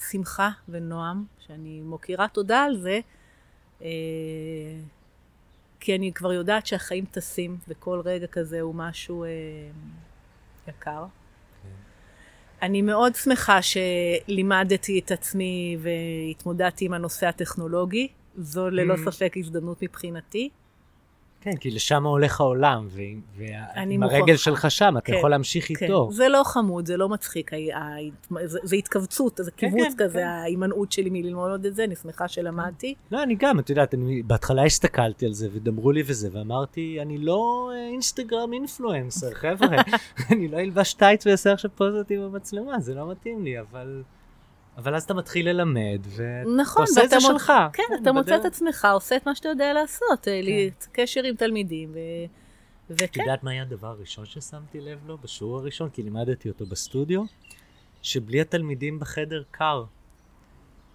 שמחה 0.09 0.49
ונועם, 0.69 1.26
שאני 1.47 1.82
מוקירה 1.82 2.28
תודה 2.28 2.63
על 2.63 2.78
זה, 2.78 2.99
כי 5.79 5.95
אני 5.95 6.11
כבר 6.13 6.34
יודעת 6.34 6.65
שהחיים 6.65 7.05
טסים, 7.05 7.57
וכל 7.67 8.01
רגע 8.05 8.27
כזה 8.27 8.61
הוא 8.61 8.75
משהו 8.75 9.25
יקר. 10.67 11.05
אני 12.61 12.81
מאוד 12.81 13.15
שמחה 13.15 13.59
שלימדתי 13.61 14.99
את 14.99 15.11
עצמי 15.11 15.77
והתמודדתי 15.79 16.86
עם 16.86 16.93
הנושא 16.93 17.27
הטכנולוגי. 17.27 18.07
זו 18.38 18.69
ללא 18.69 18.93
Mm. 18.95 19.11
ספק 19.11 19.34
הזדמנות 19.38 19.84
מבחינתי. 19.84 20.49
כן, 21.43 21.55
כי 21.55 21.71
לשם 21.71 22.03
הולך 22.05 22.41
העולם, 22.41 22.87
ועם 23.35 24.03
הרגל. 24.03 24.37
שלך 24.37 24.71
שם, 24.71 24.93
אתה 24.97 25.05
כן, 25.05 25.13
יכול 25.13 25.29
להמשיך 25.29 25.67
כן. 25.67 25.85
איתו. 25.85 26.09
זה 26.11 26.29
לא 26.29 26.41
חמוד, 26.45 26.85
זה 26.85 26.97
לא 26.97 27.09
מצחיק, 27.09 27.51
זה 28.63 28.75
התכווצות, 28.75 29.39
זה 29.43 29.51
כן, 29.51 29.69
קיבוץ 29.69 29.93
כזה. 29.97 30.27
ההימנעות 30.27 30.91
שלי 30.91 31.09
מללמוד 31.09 31.65
את 31.65 31.75
זה, 31.75 31.83
אני 31.83 31.95
שמחה 31.95 32.27
שלמדתי. 32.27 32.95
לא, 33.11 33.23
אני 33.23 33.35
גם, 33.35 33.59
את 33.59 33.69
יודעת, 33.69 33.93
אני 33.93 34.23
בהתחלה 34.23 34.63
הסתכלתי 34.63 35.25
על 35.25 35.33
זה, 35.33 35.47
ודמרו 35.53 35.91
לי 35.91 36.03
וזה, 36.05 36.29
ואמרתי, 36.31 36.97
אני 37.01 37.17
לא 37.17 37.71
אה, 37.73 37.87
אינסטגרם 37.87 38.53
אינפלואנסר, 38.53 39.33
חבר'ה, 39.33 39.77
אני 40.31 40.47
לא 40.47 40.57
אלבש 40.59 40.93
טייץ 40.93 41.27
ואעשה 41.27 41.53
עכשיו 41.53 41.71
פוזות 41.75 42.11
עם 42.11 42.21
המצלמה, 42.21 42.79
זה 42.79 42.93
לא 42.93 43.11
מתאים 43.11 43.43
לי, 43.43 43.59
אבל... 43.59 44.03
אבל 44.78 44.95
אז 44.95 45.03
אתה 45.03 45.13
מתחיל 45.13 45.49
ללמד, 45.49 45.99
ואתה 46.09 46.49
נכון, 46.57 46.82
עושה 46.82 47.03
את 47.03 47.09
זה 47.09 47.15
מוצ- 47.17 47.21
שלך. 47.21 47.53
כן, 47.74 47.84
אתה 48.01 48.11
מוצא 48.11 48.36
את 48.36 48.39
בדרך. 48.39 48.45
עצמך, 48.53 48.88
עושה 48.93 49.15
את 49.15 49.26
מה 49.28 49.36
שאתה 49.36 49.49
יודע 49.49 49.74
לעשות, 49.74 50.28
אה, 50.28 50.41
כן. 50.45 50.86
קשר 50.91 51.24
עם 51.24 51.36
תלמידים, 51.36 51.91
ו- 51.93 51.97
את 52.91 53.01
וכן, 53.01 53.21
יודעת 53.21 53.43
מה 53.43 53.51
היה 53.51 53.61
הדבר 53.61 53.88
הראשון 53.88 54.26
ששמתי 54.26 54.82
לב 54.82 54.99
לו 55.07 55.17
בשיעור 55.17 55.57
הראשון? 55.59 55.89
כי 55.89 56.03
לימדתי 56.03 56.49
אותו 56.49 56.65
בסטודיו, 56.65 57.24
שבלי 58.01 58.41
התלמידים 58.41 58.99
בחדר 58.99 59.43
קר. 59.51 59.84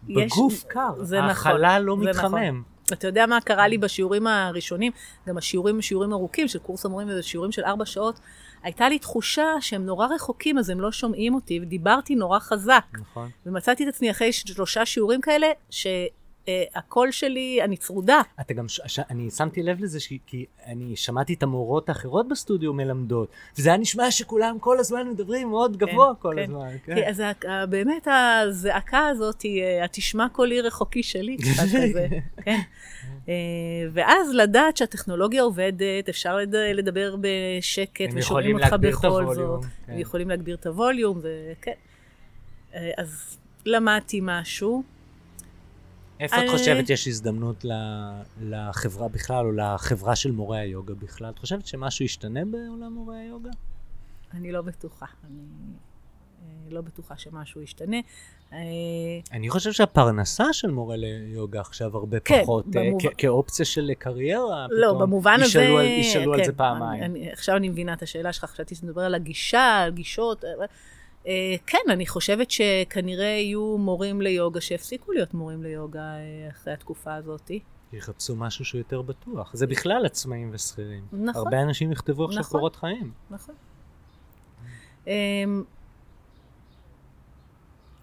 יש- 0.09 0.33
בגוף 0.33 0.65
קר, 0.69 1.05
זה 1.05 1.19
נכון, 1.19 1.31
החלל 1.31 1.83
לא 1.85 1.97
זה 2.03 2.11
מתחמם. 2.11 2.35
נכון. 2.35 2.63
אתה 2.93 3.07
יודע 3.07 3.27
מה 3.27 3.41
קרה 3.41 3.69
לי 3.69 3.79
בשיעורים 3.79 4.27
הראשונים, 4.27 4.93
גם 5.29 5.39
השיעורים 5.39 5.75
הם 5.75 5.83
שיעורים 5.83 6.13
ארוכים 6.13 6.49
של 6.49 6.59
קורס 6.59 6.85
המורים 6.87 7.09
וזה 7.09 7.23
שיעורים 7.23 7.53
של 7.53 7.63
ארבע 7.65 7.87
שעות, 7.87 8.21
הייתה 8.63 8.89
לי 8.89 8.99
תחושה 8.99 9.47
שהם 9.61 9.87
נורא 9.87 10.07
רחוקים 10.07 10.59
אז 10.59 10.71
הם 10.71 10.81
לא 10.81 10.93
שומעים 10.93 11.35
אותי, 11.35 11.61
ודיברתי 11.63 12.15
נורא 12.15 12.39
חזק. 12.39 12.85
נכון. 12.93 13.31
ומצאתי 13.47 13.85
את 13.85 13.89
עצמי 13.89 14.11
אחרי 14.11 14.33
שלושה 14.33 14.87
שיעורים 14.87 15.21
כאלה, 15.21 15.47
שהקול 16.49 17.11
שלי, 17.11 17.61
אני 17.65 17.77
צרודה. 17.77 18.21
אתה 18.41 18.55
גם, 18.55 18.69
ש... 18.69 18.81
ש... 18.87 18.99
אני 19.11 19.31
שמתי 19.31 19.63
לב 19.63 19.81
לזה 19.81 20.01
ש... 20.01 20.13
כי 20.27 20.45
אני 20.67 20.97
שמעתי 20.97 21.35
את 21.35 21.43
המורות 21.43 21.89
האחרות 21.89 22.29
בסטודיו 22.29 22.73
מלמדות, 22.73 23.29
וזה 23.59 23.69
היה 23.69 23.79
נשמע 23.79 24.11
שכולם 24.11 24.59
כל 24.59 24.79
הזמן 24.79 25.09
מדברים 25.09 25.49
מאוד 25.51 25.77
גבוה 25.77 26.13
כל 26.15 26.33
כן. 26.37 26.43
הזמן. 26.43 26.69
כן. 26.85 26.95
כי 26.95 27.07
אז 27.07 27.21
ה- 27.21 27.67
באמת 27.67 28.09
הזעקה 28.11 29.07
הזאת 29.09 29.43
היא, 29.43 29.63
אה, 29.63 29.85
התשמע 29.85 30.27
קולי 30.33 30.61
רחוקי 30.61 31.03
שלי, 31.03 31.37
קצת 31.43 31.63
כזה, 31.63 32.07
כן. 32.45 32.59
אה, 33.29 33.35
ואז 33.93 34.35
לדעת 34.35 34.77
שהטכנולוגיה 34.77 35.43
עובדת, 35.43 36.09
אפשר 36.09 36.37
לד- 36.37 36.55
לדבר 36.55 37.15
בשקט, 37.21 38.11
ושומעים 38.15 38.57
אותך 38.59 38.73
בכל 38.81 39.35
זאת. 39.35 39.65
כן. 39.87 39.93
הם 39.93 39.99
יכולים 39.99 40.29
להגביר 40.29 40.55
את 40.57 40.67
הווליום, 40.67 41.19
וכן. 41.23 41.73
אה, 42.75 42.91
אז 42.99 43.37
למדתי 43.67 44.21
משהו. 44.23 44.83
איפה 46.21 46.37
את 46.37 46.43
אני- 46.43 46.51
חושבת 46.51 46.91
יש 46.91 47.09
הזדמנות. 47.09 47.65
לחברה 48.43 49.09
בכלל, 49.09 49.47
או 49.47 49.53
לחברה 49.53 50.17
של 50.17 50.31
מורי 50.31 50.59
היוגה 50.59 50.95
בכלל? 50.95 51.31
את 51.31 51.39
חושבת 51.39 51.67
שמשהו 51.67 52.05
ישתנה 52.05 52.41
בעולם 52.45 52.93
מורי 52.93 53.17
היוגה? 53.19 53.51
אני 54.35 54.53
לא 54.53 54.63
בטוחה. 54.63 55.07
אני 55.25 55.39
אה, 56.43 56.75
לא 56.75 56.81
בטוחה 56.81 57.15
שמשהו 57.19 57.63
ישתנה. 57.63 57.97
אה, 58.53 58.59
אני 59.33 59.51
חושב 59.51 59.73
שהפרנסה 59.73 60.53
של 60.53 60.71
מורה 60.71 60.97
ליוגה 60.97 61.61
עכשיו 61.61 61.97
הרבה 61.97 62.21
כן, 62.21 62.43
פחות, 62.43 62.65
אה, 62.67 62.71
במוב- 62.83 63.01
כ- 63.03 63.13
כאופציה 63.19 63.65
של 63.67 63.91
קריירה, 63.99 64.67
לא, 64.71 64.87
פתאום 64.89 65.03
במובן 65.03 65.35
הזה... 65.35 65.45
ישאלו 65.45 65.79
על- 65.79 65.85
ישאלו 65.87 66.33
על 66.35 66.39
כן, 66.41 66.45
זה 66.47 66.53
פעמיים. 66.53 67.03
אני, 67.03 67.21
אני, 67.21 67.33
עכשיו 67.33 67.57
אני 67.57 67.69
מבינה 67.69 67.93
את 67.93 68.03
השאלה 68.03 68.33
שלך, 68.33 68.45
חשבתי 68.45 68.75
שאתה 68.75 68.87
מדבר 68.87 69.03
על 69.03 69.15
הגישה, 69.15 69.77
על 69.85 69.91
גישות. 69.91 70.45
אה, 71.29 71.57
כן, 71.67 71.79
אני 71.91 72.07
חושבת 72.07 72.51
שכנראה 72.51 73.27
יהיו 73.27 73.79
מורים 73.79 74.21
ליוגה 74.21 74.61
שיפסיקו 74.61 75.13
להיות 75.13 75.35
מורים 75.35 75.63
ליוגה 75.63 76.01
אה, 76.01 76.49
אחרי 76.51 76.73
התקופה 76.73 77.15
הזאת. 77.15 77.51
יחפשו 77.93 78.37
משהו 78.37 78.65
שהוא 78.65 78.79
יותר 78.79 79.03
בטוח. 79.03 79.51
זה 79.55 79.67
בכלל 79.67 80.07
עצמאים 80.07 80.51
ושכירים. 80.53 81.05
נכון. 81.13 81.47
הרבה 81.47 81.63
אנשים 81.63 81.93
יכתבו 81.93 82.25
עכשיו 82.25 82.41
נכון. 82.41 82.59
קורות 82.61 82.77
חיים. 82.77 83.13
נכון. 83.31 83.55
אמ, 85.07 85.65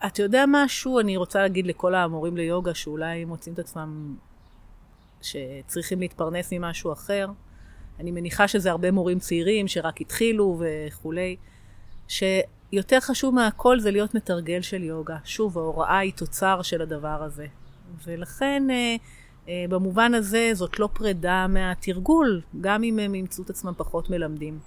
אתה 0.05 0.23
יודע 0.23 0.43
משהו? 0.47 0.99
אני 0.99 1.17
רוצה 1.17 1.41
להגיד 1.41 1.67
לכל 1.67 1.95
המורים 1.95 2.37
ליוגה 2.37 2.73
שאולי 2.73 3.25
מוצאים 3.25 3.53
את 3.53 3.59
עצמם 3.59 4.15
שצריכים 5.21 5.99
להתפרנס 5.99 6.53
ממשהו 6.53 6.93
אחר. 6.93 7.27
אני 7.99 8.11
מניחה 8.11 8.47
שזה 8.47 8.71
הרבה 8.71 8.91
מורים 8.91 9.19
צעירים 9.19 9.67
שרק 9.67 10.01
התחילו 10.01 10.59
וכולי, 10.59 11.35
שיותר 12.75 12.99
חשוב 12.99 13.35
מהכל 13.35 13.79
זה 13.79 13.91
להיות 13.91 14.15
מתרגל 14.15 14.61
של 14.61 14.83
יוגה. 14.83 15.17
שוב, 15.25 15.57
ההוראה 15.57 15.97
היא 15.97 16.13
תוצר 16.13 16.61
של 16.61 16.81
הדבר 16.81 17.23
הזה. 17.23 17.47
ולכן, 18.05 18.63
אה, 18.69 18.95
אה, 19.49 19.65
במובן 19.69 20.13
הזה, 20.13 20.51
זאת 20.53 20.79
לא 20.79 20.89
פרידה 20.93 21.47
מהתרגול, 21.49 22.41
גם 22.61 22.83
אם 22.83 22.99
הם 22.99 23.15
ימצאו 23.15 23.43
את 23.43 23.49
עצמם 23.49 23.73
פחות 23.77 24.09
מלמדים. 24.09 24.59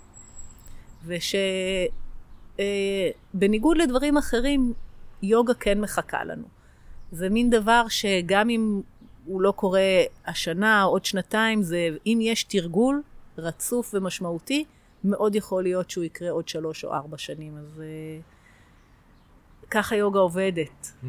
ושבניגוד 2.57 3.77
לדברים 3.77 4.17
אחרים, 4.17 4.73
יוגה 5.23 5.55
כן 5.55 5.81
מחכה 5.81 6.25
לנו. 6.25 6.45
זה 7.13 7.29
מין 7.29 7.51
דבר 7.51 7.89
שגם 7.89 8.51
אם 8.51 8.81
הוא 9.25 9.43
לא 9.43 9.53
קורה 9.53 10.03
השנה, 10.27 10.83
עוד 10.83 11.05
שנתיים, 11.05 11.63
זה, 11.63 11.89
אם 12.07 12.19
יש 12.23 12.45
תרגול 12.45 13.03
רצוף 13.39 13.95
ומשמעותי, 13.95 14.65
מאוד 15.05 15.35
יכול 15.35 15.63
להיות 15.63 15.91
שהוא 15.91 16.05
יקרה 16.05 16.31
עוד 16.31 16.49
שלוש 16.49 16.85
או 16.85 16.95
ארבע 16.95 17.19
שנים. 17.19 17.57
אז 17.57 17.81
אה, 17.81 18.21
ככה 19.71 19.97
יוגה 19.97 20.19
עובדת. 20.19 20.93
Mm. 21.03 21.07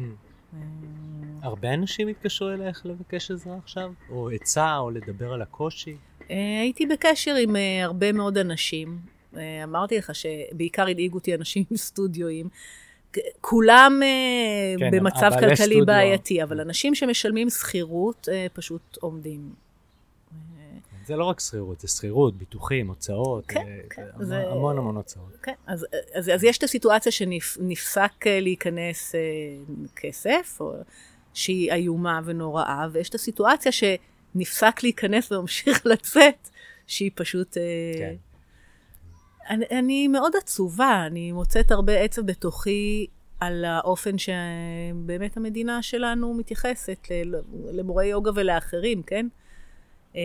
הרבה 1.42 1.74
אנשים 1.74 2.08
התקשרו 2.08 2.48
אלייך 2.48 2.86
לבקש 2.86 3.30
עזרה 3.30 3.56
עכשיו? 3.56 3.92
או 4.10 4.30
עצה, 4.30 4.76
או 4.76 4.90
לדבר 4.90 5.32
על 5.32 5.42
הקושי? 5.42 5.96
אה, 6.30 6.60
הייתי 6.60 6.86
בקשר 6.86 7.34
עם 7.34 7.56
אה, 7.56 7.84
הרבה 7.84 8.12
מאוד 8.12 8.38
אנשים. 8.38 8.98
אה, 9.36 9.64
אמרתי 9.64 9.98
לך 9.98 10.12
שבעיקר 10.14 10.86
הדאיגו 10.86 11.18
אותי 11.18 11.34
אנשים 11.34 11.64
עם 11.70 11.76
סטודיואים. 11.76 12.48
כולם 13.40 14.00
אה, 14.02 14.74
כן, 14.78 14.90
במצב 14.90 15.30
כלכלי. 15.40 15.82
בעייתי, 15.82 16.42
אבל 16.42 16.60
אנשים 16.60 16.94
שמשלמים 16.94 17.50
שכירות 17.50 18.28
אה, 18.32 18.46
פשוט 18.52 18.96
עומדים. 19.00 19.52
זה 21.10 21.16
לא 21.16 21.24
רק 21.24 21.40
שכירות, 21.40 21.80
זה 21.80 21.88
שכירות, 21.88 22.36
ביטוחים, 22.36 22.88
הוצאות, 22.88 23.44
כן, 23.48 23.60
אה, 23.60 23.78
כן, 23.90 24.02
המון- 24.14 24.24
זה- 24.26 24.50
המון 24.50 24.78
המון 24.78 24.96
הוצאות. 24.96 25.36
כן, 25.42 25.52
אז, 25.66 25.86
אז, 26.14 26.30
אז 26.34 26.44
יש 26.44 26.58
את 26.58 26.62
הסיטואציה 26.62 27.12
שנפסק 27.12 28.26
אה, 28.26 28.40
להיכנס 28.40 29.14
אה, 29.14 29.20
כסף, 29.96 30.56
או 30.60 30.72
שהיא 31.34 31.72
איומה 31.72 32.20
ונוראה, 32.24 32.86
ויש 32.92 33.08
את 33.08 33.14
הסיטואציה 33.14 33.72
שנפסק 33.72 34.82
להיכנס 34.82 35.32
וממשיך 35.32 35.82
לצאת, 35.92 36.48
שהיא 36.86 37.10
פשוט... 37.14 37.56
אה, 37.56 37.62
כן. 37.98 38.14
אני, 39.50 39.64
אני 39.70 40.08
מאוד 40.08 40.32
עצובה, 40.36 41.02
אני 41.06 41.32
מוצאת 41.32 41.70
הרבה 41.70 41.92
עצב 42.00 42.22
בתוכי 42.26 43.06
על 43.40 43.64
האופן 43.64 44.16
שבאמת 44.18 45.36
המדינה 45.36 45.82
שלנו 45.82 46.34
מתייחסת 46.34 47.06
למורי 47.72 48.06
יוגה 48.06 48.30
ולאחרים, 48.34 49.02
כן? 49.02 49.26
אה, 50.16 50.20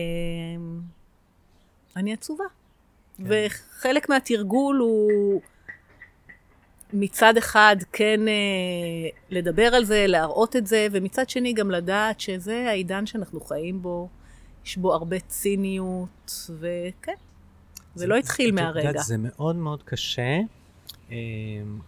אני 1.96 2.12
עצובה. 2.12 2.44
כן. 3.18 3.24
וחלק 3.26 4.08
מהתרגול 4.08 4.76
הוא 4.76 5.40
מצד 6.92 7.36
אחד 7.36 7.76
כן 7.92 8.28
אה, 8.28 9.08
לדבר 9.30 9.74
על 9.74 9.84
זה, 9.84 10.04
להראות 10.06 10.56
את 10.56 10.66
זה, 10.66 10.86
ומצד 10.92 11.28
שני 11.28 11.52
גם 11.52 11.70
לדעת 11.70 12.20
שזה 12.20 12.64
העידן 12.68 13.06
שאנחנו 13.06 13.40
חיים 13.40 13.82
בו, 13.82 14.08
יש 14.64 14.76
בו 14.76 14.94
הרבה 14.94 15.20
ציניות, 15.20 16.50
וכן, 16.58 17.14
זה 17.94 18.06
לא 18.06 18.16
התחיל 18.16 18.48
את 18.48 18.54
מהרגע. 18.54 18.88
יודעת, 18.88 19.04
זה 19.04 19.16
מאוד 19.18 19.56
מאוד 19.56 19.82
קשה 19.82 20.38
אה, 21.10 21.16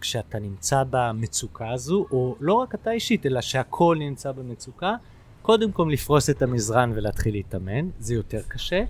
כשאתה 0.01 0.39
נמצא 0.39 0.83
במצוקה 0.89 1.71
הזו, 1.71 2.05
או 2.11 2.35
לא 2.39 2.53
רק 2.53 2.75
אתה 2.75 2.91
אישית, 2.91 3.25
אלא 3.25 3.41
שהכל 3.41 3.97
נמצא 3.99 4.31
במצוקה, 4.31 4.95
קודם 5.49 5.71
כל 5.71 5.89
לפרוס 5.93 6.29
את 6.29 6.41
המזרן 6.41 6.91
ולהתחיל 6.95 7.33
להתאמן, 7.33 7.89
זה 7.99 8.13
יותר 8.13 8.41
קשה, 8.47 8.83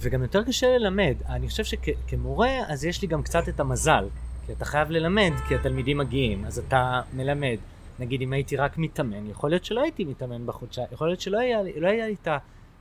וגם 0.00 0.22
יותר 0.22 0.42
קשה 0.44 0.66
ללמד. 0.78 1.14
אני 1.28 1.48
חושב 1.48 1.64
שכמורה, 1.64 2.50
אז 2.68 2.84
יש 2.84 3.02
לי 3.02 3.08
גם 3.08 3.22
קצת 3.22 3.48
את 3.48 3.60
המזל, 3.60 4.08
כי 4.46 4.52
אתה 4.52 4.64
חייב 4.64 4.90
ללמד, 4.90 5.32
כי 5.48 5.54
התלמידים 5.54 5.98
מגיעים, 5.98 6.44
אז 6.44 6.58
אתה 6.58 7.00
מלמד. 7.12 7.56
נגיד, 7.98 8.22
אם 8.22 8.32
הייתי 8.32 8.56
רק 8.56 8.78
מתאמן, 8.78 9.30
יכול 9.30 9.50
להיות 9.50 9.64
שלא 9.64 9.82
הייתי 9.82 10.04
מתאמן 10.04 10.46
בחודשיים, 10.46 10.86
יכול 10.92 11.08
להיות 11.08 11.20
שלא 11.20 11.38
היה, 11.38 11.58
לא 11.76 11.88
היה 11.88 12.06
לי 12.06 12.16
את 12.22 12.28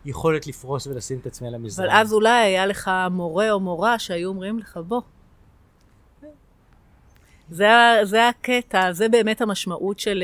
היכולת 0.06 0.48
לפרוס 0.48 0.88
ולשים 0.88 1.18
את 1.22 1.26
עצמי 1.26 1.48
על 1.48 1.56
המזרן. 1.56 1.86
אבל 1.86 1.96
אז 1.98 2.14
אולי 2.14 2.40
היה 2.40 2.66
לך 2.66 2.92
מורה 3.12 3.52
או 3.52 3.60
מורה 3.60 4.00
שהיו 4.00 4.30
אומרים 4.30 4.60
לך, 4.60 4.80
בוא. 4.88 5.02
זה, 7.50 7.72
ה- 7.72 8.06
זה 8.06 8.28
הקטע, 8.28 8.92
זה 8.92 9.10
באמת 9.10 9.42
המשמעות 9.42 10.00
של 10.00 10.24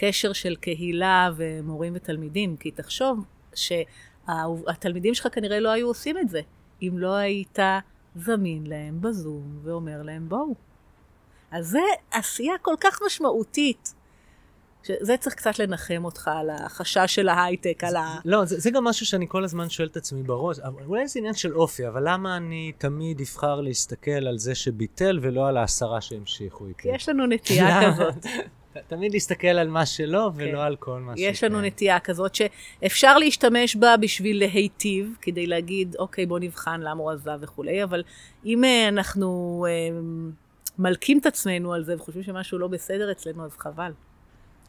קשר 0.00 0.32
של 0.32 0.56
קהילה 0.56 1.30
ומורים 1.36 1.92
ותלמידים. 1.96 2.56
כי 2.56 2.70
תחשוב 2.70 3.24
שהתלמידים 3.54 5.14
שלך 5.14 5.28
כנראה 5.32 5.60
לא 5.60 5.68
היו 5.68 5.86
עושים 5.86 6.18
את 6.18 6.28
זה, 6.28 6.40
אם 6.82 6.92
לא 6.98 7.14
היית 7.14 7.58
זמין 8.16 8.66
להם 8.66 9.00
בזום 9.00 9.58
ואומר 9.62 10.02
להם, 10.02 10.28
בואו. 10.28 10.54
אז 11.50 11.66
זה 11.68 11.78
עשייה 12.10 12.54
כל 12.62 12.74
כך 12.80 12.98
משמעותית. 13.06 13.94
שזה 14.82 15.16
צריך 15.16 15.34
קצת 15.34 15.58
לנחם 15.58 16.04
אותך 16.04 16.30
על 16.34 16.50
החשש 16.50 17.14
של 17.14 17.28
ההייטק, 17.28 17.84
על 17.84 17.96
ה... 17.96 18.18
לא, 18.24 18.44
זה, 18.44 18.60
זה 18.60 18.70
גם 18.70 18.84
משהו 18.84 19.06
שאני 19.06 19.26
כל 19.28 19.44
הזמן 19.44 19.68
שואל 19.68 19.88
את 19.88 19.96
עצמי 19.96 20.22
בראש, 20.22 20.56
אולי 20.86 21.08
זה 21.08 21.18
עניין 21.18 21.34
של 21.34 21.54
אופי, 21.54 21.88
אבל 21.88 22.02
למה 22.08 22.36
אני 22.36 22.72
תמיד 22.78 23.20
אבחר 23.20 23.60
להסתכל 23.60 24.10
על 24.10 24.38
זה 24.38 24.54
שביטל 24.54 25.18
ולא 25.22 25.48
על 25.48 25.56
העשרה 25.56 26.00
שהמשיכו 26.00 26.66
איתי? 26.66 26.82
כי 26.82 26.88
יש 26.88 27.08
לנו 27.08 27.26
נטייה? 27.26 27.80
כזאת. 27.92 28.26
תמיד 28.86 29.12
להסתכל 29.12 29.46
על 29.46 29.68
מה 29.68 29.86
שלא 29.86 30.30
ולא 30.34 30.50
כן. 30.50 30.56
על 30.64 30.76
כל 30.76 31.00
מה 31.00 31.12
יש 31.16 31.38
שכן. 31.38 31.46
לנו 31.46 31.60
נטייה 31.60 32.00
כזאת 32.00 32.34
שאפשר 32.34 33.18
להשתמש 33.18 33.76
בה 33.76 33.96
בשביל 33.96 34.38
להיטיב, 34.38 35.16
כדי 35.22 35.46
להגיד, 35.46 35.96
אוקיי, 35.98 36.26
בוא 36.26 36.38
נבחן 36.38 36.80
למה 36.80 37.02
הוא 37.02 37.10
עזב 37.10 37.38
וכולי, 37.40 37.84
אבל 37.84 38.02
אם 38.44 38.64
אה, 38.64 38.88
אנחנו 38.88 39.66
אה, 39.68 39.98
מלקים 40.78 41.18
את 41.18 41.26
עצמנו 41.26 41.72
על 41.72 41.84
זה 41.84 41.94
וחושבים 41.96 42.22
שמשהו 42.22 42.58
לא 42.58 42.68
בסדר 42.68 43.12
אצלנו, 43.12 43.44
אז 43.44 43.56
חבל. 43.56 43.92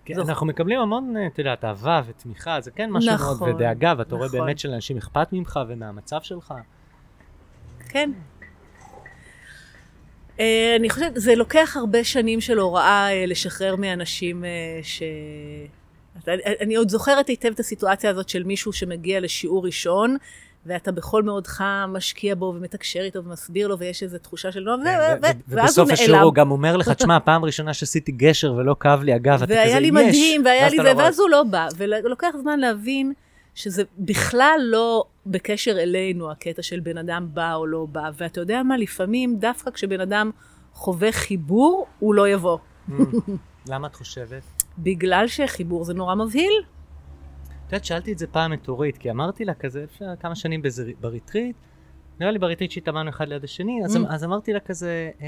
כן, 0.05 0.13
זו- 0.13 0.21
אנחנו 0.21 0.45
מקבלים 0.45 0.79
המון, 0.79 1.17
אה, 1.17 1.27
את 1.27 1.39
יודעת, 1.39 1.65
אהבה 1.65 2.01
ותמיכה, 2.07 2.61
זה 2.61 2.71
כן 2.71 2.89
משהו 2.91 3.11
מאוד, 3.11 3.21
נכון, 3.35 3.49
ודאגה, 3.55 3.93
ואתה 3.97 4.15
רואה 4.15 4.27
נכון. 4.27 4.39
באמת 4.39 4.59
שלאנשים 4.59 4.97
אכפת 4.97 5.27
ממך 5.33 5.59
ומהמצב 5.67 6.21
שלך. 6.21 6.53
כן. 7.89 8.11
אה, 10.39 10.75
אני 10.79 10.89
חושבת, 10.89 11.11
זה 11.15 11.35
לוקח 11.35 11.77
הרבה 11.79 12.03
שנים 12.03 12.41
של 12.41 12.59
הוראה 12.59 13.11
אה, 13.11 13.25
לשחרר 13.25 13.75
מאנשים 13.75 14.45
אה, 14.45 14.49
ש... 14.83 15.03
אני 16.61 16.75
עוד 16.75 16.89
זוכרת 16.89 17.27
היטב 17.27 17.49
את 17.53 17.59
הסיטואציה 17.59 18.09
הזאת 18.09 18.29
של 18.29 18.43
מישהו 18.43 18.73
שמגיע 18.73 19.19
לשיעור 19.19 19.65
ראשון, 19.65 20.17
ואתה 20.65 20.91
בכל 20.91 21.23
מאודך 21.23 21.63
משקיע 21.87 22.35
בו 22.35 22.53
ומתקשר 22.55 22.99
איתו 22.99 23.23
ומסביר 23.23 23.67
לו, 23.67 23.79
ויש 23.79 24.03
איזו 24.03 24.17
תחושה 24.17 24.51
של 24.51 24.59
נועם, 24.59 24.83
כן, 24.83 24.89
ואז 25.21 25.23
הוא 25.23 25.33
ובסוף 25.47 25.91
השיעור 25.91 26.11
נעלם. 26.11 26.23
הוא 26.23 26.33
גם 26.33 26.51
אומר 26.51 26.77
לך, 26.77 26.89
תשמע, 26.89 27.19
פעם 27.19 27.45
ראשונה 27.45 27.73
שעשיתי 27.73 28.11
גשר 28.11 28.53
ולא 28.53 28.75
כאב 28.79 29.03
לי 29.03 29.13
הגב, 29.13 29.43
אתה 29.43 29.45
כזה, 29.45 29.53
והיה 29.53 29.79
לי 29.79 29.87
יש. 29.87 29.93
מדהים, 29.93 30.45
והיה 30.45 30.69
לי 30.69 30.77
זה, 30.77 30.83
לא. 30.83 30.97
ואז 30.97 31.19
הוא 31.19 31.29
לא 31.29 31.43
בא. 31.43 31.67
ולוקח 31.77 32.31
זמן 32.41 32.59
להבין 32.59 33.13
שזה 33.55 33.83
בכלל 33.97 34.59
לא 34.63 35.05
בקשר 35.25 35.71
אלינו, 35.71 36.31
הקטע 36.31 36.61
של 36.61 36.79
בן 36.79 36.97
אדם 36.97 37.27
בא 37.33 37.55
או 37.55 37.65
לא 37.65 37.85
בא. 37.91 38.09
ואתה 38.17 38.41
יודע 38.41 38.63
מה, 38.63 38.77
לפעמים 38.77 39.39
דווקא 39.39 39.71
כשבן 39.71 40.01
אדם 40.01 40.31
חווה 40.73 41.11
חיבור, 41.11 41.87
הוא 41.99 42.13
לא 42.13 42.29
יבוא. 42.29 42.57
Mm. 42.89 42.93
למה 43.71 43.87
את 43.87 43.95
חושבת? 43.95 44.43
בגלל 44.77 45.27
שחיבור 45.27 45.83
זה 45.83 45.93
נורא 45.93 46.15
מבהיל. 46.15 46.63
את 47.67 47.73
יודעת, 47.73 47.85
שאלתי 47.85 48.13
את 48.13 48.17
זה 48.17 48.27
פעם 48.27 48.53
את 48.53 48.67
אורית, 48.67 48.97
כי 48.97 49.11
אמרתי 49.11 49.45
לה 49.45 49.53
כזה, 49.53 49.83
לפני 49.83 50.07
כמה 50.19 50.35
שנים 50.35 50.61
ב 51.01 51.07
retreat, 51.07 51.55
נראה 52.19 52.31
לי 52.31 52.39
ב 52.39 52.43
retreat 52.43 52.71
שהתאמנו 52.71 53.09
אחד 53.09 53.27
ליד 53.27 53.43
השני, 53.43 53.81
אז, 53.85 53.95
Mm. 53.95 53.99
אז 54.09 54.23
אמרתי 54.23 54.53
לה 54.53 54.59
כזה, 54.59 55.11
אה, 55.21 55.27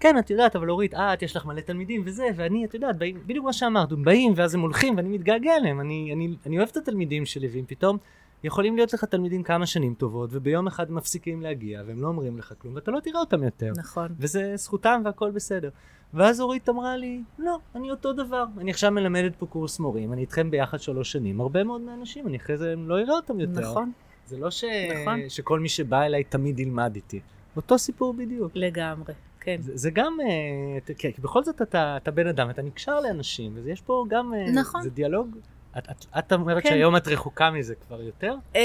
כן, 0.00 0.18
את 0.18 0.30
יודעת, 0.30 0.56
אבל 0.56 0.70
אורית, 0.70 0.94
את, 0.94 1.22
יש 1.22 1.36
לך 1.36 1.46
מלא 1.46 1.60
תלמידים 1.60 2.02
וזה, 2.04 2.28
ואני, 2.36 2.64
את 2.64 2.74
יודעת, 2.74 2.98
באים, 2.98 3.20
בדיוק 3.26 3.44
מה 3.44 3.52
שאמרת, 3.52 3.92
הם 3.92 4.04
באים 4.04 4.32
ואז 4.36 4.54
הם 4.54 4.60
הולכים 4.60 4.96
ואני 4.96 5.08
מתגעגע 5.08 5.56
אליהם, 5.56 5.80
אני, 5.80 6.10
אני, 6.12 6.36
אני 6.46 6.58
אוהב 6.58 6.68
את 6.72 6.76
התלמידים 6.76 7.26
שלי, 7.26 7.48
ואם 7.48 7.64
פתאום 7.66 7.98
יכולים 8.44 8.76
להיות 8.76 8.92
לך 8.92 9.04
תלמידים 9.04 9.42
כמה 9.42 9.66
שנים 9.66 9.94
טובות, 9.94 10.30
וביום 10.32 10.66
אחד 10.66 10.90
מפסיקים 10.90 11.42
להגיע, 11.42 11.82
והם 11.86 12.02
לא 12.02 12.08
אומרים 12.08 12.38
לך 12.38 12.54
כלום, 12.58 12.74
ואתה 12.74 12.90
לא 12.90 13.00
תראה 13.00 13.20
אותם 13.20 13.42
יותר. 13.42 13.72
נכון. 13.76 14.08
וזה 14.18 14.56
זכותם 14.56 15.02
והכל 15.04 15.30
בסדר. 15.30 15.70
ואז 16.14 16.40
אורית 16.40 16.68
אמרה 16.68 16.96
לי, 16.96 17.22
לא, 17.38 17.58
אני 17.74 17.90
אותו 17.90 18.12
דבר. 18.12 18.44
אני 18.58 18.70
עכשיו 18.70 18.90
מלמדת 18.90 19.36
פה 19.36 19.46
קורס 19.46 19.78
מורים, 19.78 20.12
אני 20.12 20.20
איתכם 20.20 20.50
ביחד 20.50 20.80
שלוש 20.80 21.12
שנים, 21.12 21.40
הרבה 21.40 21.64
מאוד 21.64 21.80
מהאנשים, 21.80 22.26
אני 22.26 22.36
אחרי 22.36 22.56
זה 22.56 22.74
לא 22.76 22.98
אראה 22.98 23.14
אותם 23.14 23.40
יותר. 23.40 23.60
נכון, 23.60 23.92
זה 24.26 24.36
לא 24.36 24.50
ש... 24.50 24.64
נכון. 25.02 25.28
שכל 25.28 25.60
מי 25.60 25.68
שבא 25.68 26.02
אליי 26.02 26.24
תמיד 26.24 26.58
ילמד 26.58 26.92
איתי. 26.94 27.20
אותו 27.56 27.78
סיפור 27.78 28.14
בדיוק. 28.14 28.52
לגמרי, 28.54 29.14
כן. 29.46 29.56
זה, 29.60 29.72
זה 29.76 29.90
גם, 29.90 30.16
אה, 30.20 30.80
ת- 30.84 30.98
כי 30.98 31.20
בכל 31.20 31.44
זאת 31.44 31.62
אתה, 31.62 31.96
אתה 31.96 32.10
בן 32.10 32.26
אדם, 32.26 32.50
אתה 32.50 32.62
נקשר 32.62 33.00
לאנשים, 33.00 33.58
ויש 33.64 33.80
פה 33.80 34.04
גם, 34.08 34.34
אה, 34.34 34.50
נכון. 34.52 34.82
זה 34.82 34.90
דיאלוג. 34.90 35.36
את, 35.78 35.88
את, 35.90 36.06
את 36.18 36.32
אומרת 36.32 36.62
כן. 36.62 36.68
שהיום 36.68 36.96
את 36.96 37.08
רחוקה 37.08 37.50
מזה 37.50 37.74
כבר 37.74 38.02
יותר? 38.02 38.34
אה, 38.56 38.60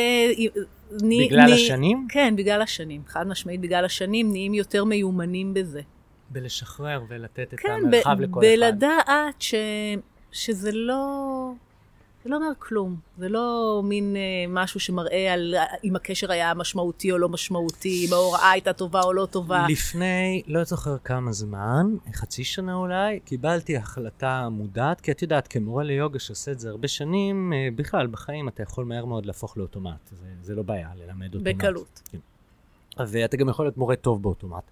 ני- 1.02 1.26
בגלל 1.28 1.46
ני- 1.46 1.54
השנים? 1.54 2.08
כן, 2.10 2.34
בגלל 2.38 2.62
השנים. 2.62 3.02
חד 3.08 3.28
משמעית 3.28 3.62
בגלל 3.62 3.86
השנים 3.86 4.32
נהיים 4.32 4.54
יותר 4.54 4.84
מיומנים 4.84 5.54
בזה. 5.54 5.82
בלשחרר 6.30 7.02
ולתת 7.08 7.54
את 7.54 7.60
כן, 7.60 7.70
המרחב 7.72 8.16
ב- 8.18 8.22
לכל 8.22 8.40
אחד. 8.40 8.48
בלדעת 8.48 9.06
ש... 9.42 9.56
שזה 10.32 10.72
לא... 10.72 11.52
זה 12.24 12.30
לא 12.30 12.36
אומר 12.36 12.52
כלום. 12.60 12.96
זה 13.18 13.30
לא 13.30 13.82
מין 13.84 14.16
אה, 14.16 14.22
משהו 14.50 14.80
שמראה 14.80 15.34
על 15.34 15.56
אה, 15.58 15.66
אם 15.84 15.96
הקשר 15.96 16.32
היה 16.32 16.54
משמעותי 16.54 17.12
או 17.12 17.18
לא 17.18 17.30
משמעותי, 17.30 18.06
אם 18.08 18.14
ההוראה 18.14 18.52
הייתה 18.52 18.74
טובה 18.74 19.02
או 19.02 19.14
לא 19.14 19.26
טובה. 19.26 19.66
לפני, 19.70 20.42
לא 20.48 20.64
זוכר 20.64 20.98
כמה 20.98 21.32
זמן, 21.32 21.88
חצי 22.14 22.44
שנה 22.44 22.76
אולי, 22.76 23.20
קיבלתי 23.20 23.78
החלטה 23.78 24.50
מודעת, 24.52 25.02
כי 25.02 25.12
את 25.12 25.22
יודעת, 25.22 25.48
כמורה 25.48 25.84
ליוגה 25.84 26.20
שעושה 26.20 26.52
את 26.52 26.60
זה 26.60 26.70
הרבה 26.70 26.88
שנים, 26.88 27.54
אה, 27.54 27.68
בכלל, 27.76 28.08
בחיים 28.08 28.48
אתה 28.48 28.64
יכול 28.64 28.86
מהר 28.86 29.06
מאוד 29.06 29.26
להפוך 29.26 29.58
לאוטומט. 29.58 30.10
זה, 30.12 30.26
זה 30.42 30.56
לא 30.56 30.64
בעיה 30.64 30.90
ללמד 30.96 31.36
אוטומט. 31.36 31.56
בקלות. 31.56 32.02
כן. 32.12 32.18
ואתה 33.08 33.38
גם 33.38 33.50
יכול 33.50 33.66
להיות 33.66 33.78
מורה 33.78 33.96
טוב 33.96 34.24
באוטומט. 34.24 34.64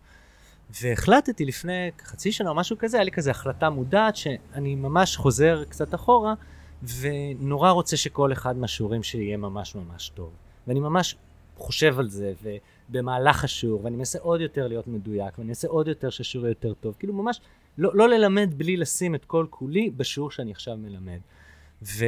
והחלטתי 0.82 1.46
לפני 1.46 1.92
חצי 2.04 2.32
שנה 2.32 2.50
או 2.50 2.56
משהו 2.56 2.78
כזה, 2.80 2.98
היה 2.98 3.04
לי 3.04 3.12
כזה 3.12 3.32
החלטה 3.32 3.70
מודעת 3.70 4.16
שאני 4.16 4.76
ממש 4.76 5.18
חוזר 5.18 5.64
קצת 5.70 5.96
אחורה, 5.96 6.34
ונורא 6.84 7.72
רוצה 7.72 7.98
שכל 7.98 8.32
אחד 8.32 8.58
מהשיעורים 8.58 9.04
שלי 9.04 9.24
יהיה 9.24 9.38
ממש 9.38 9.76
ממש 9.76 10.10
טוב. 10.10 10.32
ואני 10.68 10.80
ממש 10.80 11.16
חושב 11.58 12.00
על 12.00 12.10
זה, 12.10 12.34
ובמהלך 12.44 13.44
השיעור, 13.44 13.84
ואני 13.84 13.96
מנסה 13.96 14.20
עוד 14.20 14.42
יותר 14.42 14.68
להיות 14.68 14.88
מדויק, 14.88 15.38
ואני 15.38 15.48
מנסה 15.48 15.68
עוד 15.68 15.88
יותר 15.88 16.10
שהשיעור 16.10 16.46
יהיה 16.46 16.52
יותר 16.52 16.74
טוב. 16.74 16.96
כאילו 17.00 17.14
ממש 17.14 17.42
לא, 17.78 17.92
לא 17.96 18.10
ללמד 18.10 18.54
בלי 18.58 18.78
לשים 18.78 19.16
את 19.16 19.26
כל 19.26 19.46
כולי 19.50 19.90
בשיעור 19.90 20.32
שאני 20.32 20.52
עכשיו 20.52 20.78
מלמד. 20.78 21.20
ו... 21.84 22.06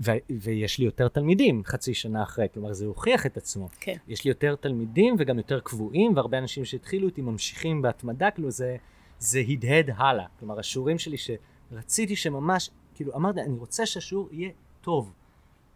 ו... 0.00 0.10
ויש 0.30 0.78
לי 0.78 0.84
יותר 0.84 1.08
תלמידים 1.08 1.62
חצי 1.64 1.94
שנה 1.94 2.22
אחרי, 2.22 2.46
כלומר 2.54 2.72
זה 2.72 2.86
הוכיח 2.86 3.26
את 3.26 3.36
עצמו. 3.36 3.68
כן. 3.80 3.96
יש 4.08 4.24
לי 4.24 4.28
יותר 4.28 4.54
תלמידים 4.54 5.16
וגם 5.18 5.38
יותר 5.38 5.60
קבועים, 5.60 6.16
והרבה 6.16 6.38
אנשים 6.38 6.64
שהתחילו 6.64 7.06
איתי 7.06 7.20
ממשיכים 7.20 7.82
בהתמדה, 7.82 8.30
כאילו 8.30 8.50
זה, 8.50 8.76
זה 9.18 9.42
הדהד 9.48 9.90
הלאה. 9.96 10.26
כלומר, 10.38 10.58
השיעורים 10.58 10.98
שלי 10.98 11.16
שרציתי 11.16 12.16
שממש, 12.16 12.70
כאילו 12.98 13.14
אמרתי, 13.14 13.40
אני 13.40 13.58
רוצה 13.58 13.86
שהשיעור 13.86 14.28
יהיה 14.32 14.50
טוב, 14.80 15.12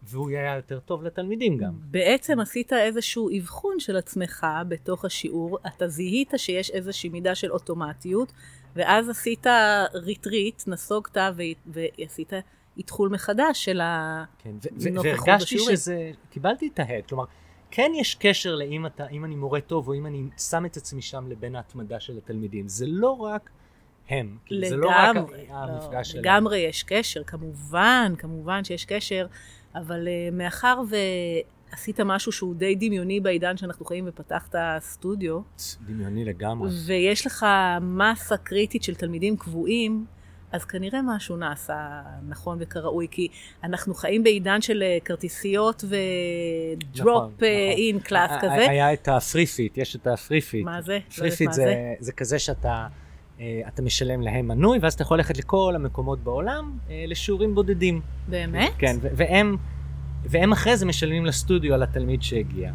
והוא 0.03 0.29
יהיה 0.29 0.55
יותר 0.55 0.79
טוב 0.79 1.03
לתלמידים 1.03 1.57
גם. 1.57 1.73
בעצם 1.91 2.39
עשית 2.39 2.73
איזשהו 2.73 3.29
אבחון 3.37 3.79
של 3.79 3.97
עצמך 3.97 4.47
בתוך 4.67 5.05
השיעור, 5.05 5.57
אתה 5.67 5.87
זיהית 5.87 6.33
שיש 6.37 6.69
איזושהי 6.69 7.09
מידה 7.09 7.35
של 7.35 7.51
אוטומטיות, 7.51 8.33
ואז 8.75 9.09
עשית 9.09 9.45
retreat, 9.93 10.63
נסוגת 10.67 11.17
ועשית 11.65 12.33
איתחול 12.77 13.09
מחדש 13.09 13.65
של 13.65 13.81
ה... 13.81 14.23
כן, 14.39 14.55
ו- 14.63 14.89
נוכחות 14.89 15.05
והרגשתי 15.05 15.55
בשיעורים. 15.55 15.75
שזה, 15.75 16.11
קיבלתי 16.29 16.69
את 16.73 16.79
ההד, 16.79 17.05
כלומר, 17.09 17.25
כן 17.71 17.91
יש 17.95 18.15
קשר 18.15 18.55
לאם 18.55 18.85
אתה, 18.85 19.07
אם 19.07 19.25
אני 19.25 19.35
מורה 19.35 19.61
טוב, 19.61 19.87
או 19.87 19.93
אם 19.93 20.05
אני 20.05 20.23
שם 20.37 20.65
את 20.65 20.77
עצמי 20.77 21.01
שם 21.01 21.27
לבין 21.27 21.55
ההתמדה 21.55 21.99
של 21.99 22.17
התלמידים. 22.17 22.67
זה 22.67 22.85
לא 22.87 23.11
רק 23.11 23.49
הם, 24.09 24.37
כאילו, 24.45 24.67
זה 24.69 24.77
לא 24.77 24.89
רק 24.89 25.15
לגמרי, 25.15 25.47
ה- 25.51 25.65
לא, 25.67 25.71
המפגש 25.71 26.11
שלהם. 26.11 26.23
לגמרי 26.23 26.57
יש 26.57 26.83
קשר, 26.83 27.23
כמובן, 27.23 28.13
כמובן 28.17 28.63
שיש 28.63 28.85
קשר, 28.85 29.25
אבל 29.75 30.07
uh, 30.07 30.35
מאחר 30.35 30.81
ועשית 31.71 31.99
משהו 31.99 32.31
שהוא 32.31 32.55
די 32.55 32.75
דמיוני 32.75 33.19
בעידן 33.19 33.57
שאנחנו 33.57 33.85
חיים 33.85 34.05
ופתחת 34.07 34.55
סטודיו, 34.79 35.39
דמיוני 35.87 36.25
לגמרי. 36.25 36.69
ויש 36.85 37.27
לך 37.27 37.45
מסה 37.81 38.37
קריטית 38.37 38.83
של 38.83 38.95
תלמידים 38.95 39.37
קבועים, 39.37 40.05
אז 40.51 40.65
כנראה 40.65 40.99
משהו 41.05 41.37
נעשה 41.37 42.01
נכון 42.27 42.57
וכראוי, 42.61 43.07
כי 43.11 43.27
אנחנו 43.63 43.93
חיים 43.93 44.23
בעידן 44.23 44.61
של 44.61 44.83
אה, 44.83 44.97
כרטיסיות 45.05 45.83
ו 45.83 46.15
drop 46.15 47.43
in 47.43 47.99
class 47.99 48.31
כזה. 48.41 48.69
היה 48.69 48.93
את 48.93 49.07
הפרי 49.07 49.45
fit, 49.45 49.77
יש 49.77 49.95
את 49.95 50.07
הפרי 50.07 50.41
fit. 50.41 50.65
מה 50.65 50.81
זה? 50.81 50.93
לא 50.93 51.15
פרי 51.15 51.25
יודעת 51.25 51.37
פיט 51.37 51.47
מה 51.47 51.53
זה, 51.53 51.93
זה 51.99 52.11
כזה 52.11 52.39
שאתה 52.39 52.87
אתה 53.67 53.81
משלם 53.81 54.21
להם 54.21 54.47
מנוי, 54.47 54.79
ואז 54.81 54.93
אתה 54.93 55.01
יכול 55.01 55.17
ללכת 55.17 55.37
לכל 55.37 55.73
המקומות 55.75 56.23
בעולם 56.23 56.77
אה, 56.89 57.03
לשיעורים 57.07 57.55
בודדים. 57.55 58.01
באמת? 58.27 58.71
כן, 58.77 58.95
והם, 59.01 59.57
והם 60.25 60.51
אחרי 60.51 60.77
זה 60.77 60.85
משלמים 60.85 61.25
לסטודיו 61.25 61.73
על 61.73 61.83
התלמיד 61.83 62.23
שהגיע. 62.23 62.71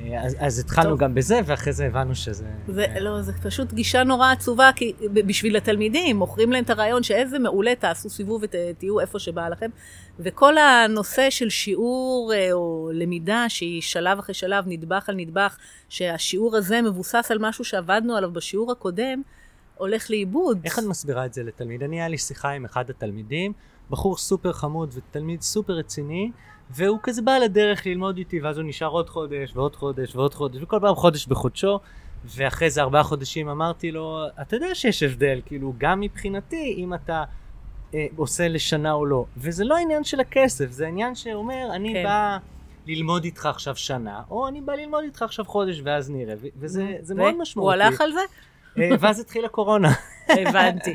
אה, 0.00 0.22
אז, 0.22 0.36
אז 0.38 0.58
התחלנו 0.58 0.90
טוב. 0.90 0.98
גם 0.98 1.14
בזה, 1.14 1.40
ואחרי 1.46 1.72
זה 1.72 1.86
הבנו 1.86 2.14
שזה... 2.14 2.44
זה, 2.68 2.84
אה, 2.84 3.00
לא, 3.00 3.22
זה 3.22 3.32
פשוט 3.42 3.72
גישה 3.72 4.04
נורא 4.04 4.32
עצובה, 4.32 4.70
כי 4.76 4.92
בשביל 5.12 5.56
התלמידים, 5.56 6.16
מוכרים 6.16 6.52
להם 6.52 6.64
את 6.64 6.70
הרעיון 6.70 7.02
שאיזה 7.02 7.38
מעולה, 7.38 7.74
תעשו 7.74 8.10
סיבוב 8.10 8.42
ותהיו 8.42 9.00
איפה 9.00 9.18
שבא 9.18 9.48
לכם. 9.48 9.70
וכל 10.18 10.58
הנושא 10.58 11.30
של 11.30 11.50
שיעור 11.50 12.32
אה, 12.34 12.52
או 12.52 12.90
למידה, 12.94 13.44
שהיא 13.48 13.82
שלב 13.82 14.18
אחרי 14.18 14.34
שלב, 14.34 14.64
נדבך 14.66 15.08
על 15.08 15.14
נדבך, 15.14 15.56
שהשיעור 15.88 16.56
הזה 16.56 16.82
מבוסס 16.82 17.30
על 17.30 17.38
משהו 17.40 17.64
שעבדנו 17.64 18.16
עליו 18.16 18.32
בשיעור 18.32 18.72
הקודם, 18.72 19.22
הולך 19.76 20.10
לאיבוד. 20.10 20.60
איך 20.64 20.78
את 20.78 20.84
מסבירה 20.84 21.26
את 21.26 21.34
זה 21.34 21.42
לתלמיד? 21.42 21.82
אני, 21.82 22.00
היה 22.00 22.08
לי 22.08 22.18
שיחה 22.18 22.50
עם 22.50 22.64
אחד 22.64 22.90
התלמידים, 22.90 23.52
בחור 23.90 24.16
סופר 24.16 24.52
חמוד 24.52 24.94
ותלמיד 24.94 25.42
סופר 25.42 25.72
רציני, 25.72 26.30
והוא 26.70 26.98
כזה 27.02 27.22
בא 27.22 27.38
לדרך 27.38 27.86
ללמוד 27.86 28.16
איתי, 28.16 28.40
ואז 28.40 28.58
הוא 28.58 28.66
נשאר 28.66 28.88
עוד 28.88 29.10
חודש, 29.10 29.56
ועוד 29.56 29.76
חודש, 29.76 30.16
ועוד 30.16 30.34
חודש, 30.34 30.62
וכל 30.62 30.78
פעם 30.80 30.94
חודש 30.94 31.26
בחודשו, 31.26 31.80
ואחרי 32.24 32.70
זה 32.70 32.82
ארבעה 32.82 33.02
חודשים 33.02 33.48
אמרתי 33.48 33.90
לו, 33.90 34.20
אתה 34.40 34.56
יודע 34.56 34.74
שיש 34.74 35.02
הבדל, 35.02 35.40
כאילו, 35.46 35.74
גם 35.78 36.00
מבחינתי, 36.00 36.74
אם 36.78 36.94
אתה 36.94 37.24
אה, 37.94 38.06
עושה 38.16 38.48
לשנה 38.48 38.92
או 38.92 39.06
לא. 39.06 39.24
וזה 39.36 39.64
לא 39.64 39.76
עניין 39.76 40.04
של 40.04 40.20
הכסף, 40.20 40.70
זה 40.70 40.86
עניין 40.86 41.14
שאומר, 41.14 41.68
אני 41.74 41.92
כן. 41.92 42.04
בא... 42.04 42.38
ללמוד 42.86 43.24
איתך 43.24 43.46
עכשיו 43.46 43.76
שנה, 43.76 44.22
או 44.30 44.48
אני 44.48 44.60
בא 44.60 44.72
ללמוד 44.72 45.04
איתך 45.04 45.22
עכשיו 45.22 45.44
חודש 45.44 45.80
ואז 45.84 46.10
נראה, 46.10 46.34
ו- 46.40 46.46
וזה 46.56 46.96
זה 47.00 47.14
מאוד 47.14 47.34
משמעותי. 47.38 47.78
הוא 47.78 47.84
הלך 47.84 48.00
על 48.00 48.12
זה? 48.12 48.20
אה, 48.78 48.90
ואז 49.00 49.20
התחילה 49.20 49.48
קורונה. 49.48 49.92
הבנתי. 50.28 50.94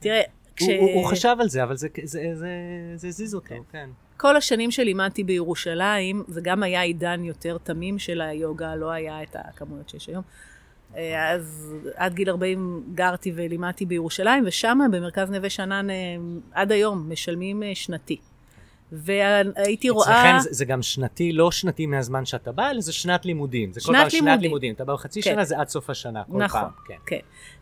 תראה, 0.00 0.20
כש... 0.56 0.62
הוא, 0.62 0.74
הוא, 0.74 0.90
הוא 0.94 1.06
חשב 1.06 1.36
על 1.40 1.48
זה, 1.48 1.62
אבל 1.62 1.76
זה, 1.76 1.88
זה, 2.02 2.20
זה, 2.34 2.48
זה 2.96 3.08
הזיז 3.08 3.34
אותו, 3.34 3.54
כן. 3.72 3.90
כל 4.16 4.36
השנים 4.36 4.70
שלימדתי 4.70 5.24
בירושלים, 5.24 6.22
זה 6.28 6.40
גם 6.40 6.62
היה 6.62 6.82
עידן 6.82 7.24
יותר 7.24 7.58
תמים 7.58 7.98
של 7.98 8.20
היוגה, 8.20 8.76
לא 8.76 8.90
היה 8.90 9.22
את 9.22 9.36
הכמויות 9.38 9.88
שיש 9.88 10.06
היום. 10.06 10.22
אה, 10.96 11.32
אז 11.32 11.74
עד 11.94 12.14
גיל 12.14 12.30
40 12.30 12.82
גרתי 12.94 13.32
ולימדתי 13.34 13.86
בירושלים, 13.86 14.44
ושם 14.46 14.78
במרכז 14.92 15.30
נווה 15.30 15.50
שאנן 15.50 15.90
אה, 15.90 15.94
עד 16.52 16.72
היום 16.72 17.12
משלמים 17.12 17.62
שנתי. 17.74 18.16
והייתי 18.94 19.90
רואה... 19.90 20.06
אצלכם 20.06 20.38
זה, 20.38 20.48
זה 20.52 20.64
גם 20.64 20.82
שנתי, 20.82 21.32
לא 21.32 21.50
שנתי 21.50 21.86
מהזמן 21.86 22.24
שאתה 22.24 22.52
בא, 22.52 22.70
אלא 22.70 22.80
זה 22.80 22.92
שנת 22.92 23.24
לימודים. 23.24 23.72
זה 23.72 23.80
כל 23.80 23.86
שנת 23.86 23.96
פעם 24.00 24.10
שנת 24.10 24.40
לימודים. 24.40 24.74
אתה 24.74 24.84
בא 24.84 24.96
חצי 24.96 25.22
כן. 25.22 25.30
שנה, 25.30 25.44
זה 25.44 25.58
עד 25.58 25.68
סוף 25.68 25.90
השנה, 25.90 26.22
כל 26.24 26.38
נכון, 26.38 26.60
פעם. 26.60 26.70
כן. 26.86 26.96
כן. 27.06 27.18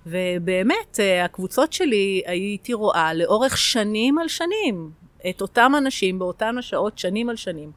ובאמת, 0.06 1.00
אה, 1.00 1.24
הקבוצות 1.24 1.72
שלי, 1.72 2.22
הייתי 2.26 2.72
רואה 2.72 3.14
לאורך 3.14 3.58
שנים 3.58 4.18
על 4.18 4.28
שנים, 4.28 4.90
את 5.30 5.40
אותם 5.40 5.72
אנשים 5.78 6.18
באותן 6.18 6.58
השעות, 6.58 6.98
שנים 6.98 7.28
על 7.28 7.36
שנים. 7.36 7.72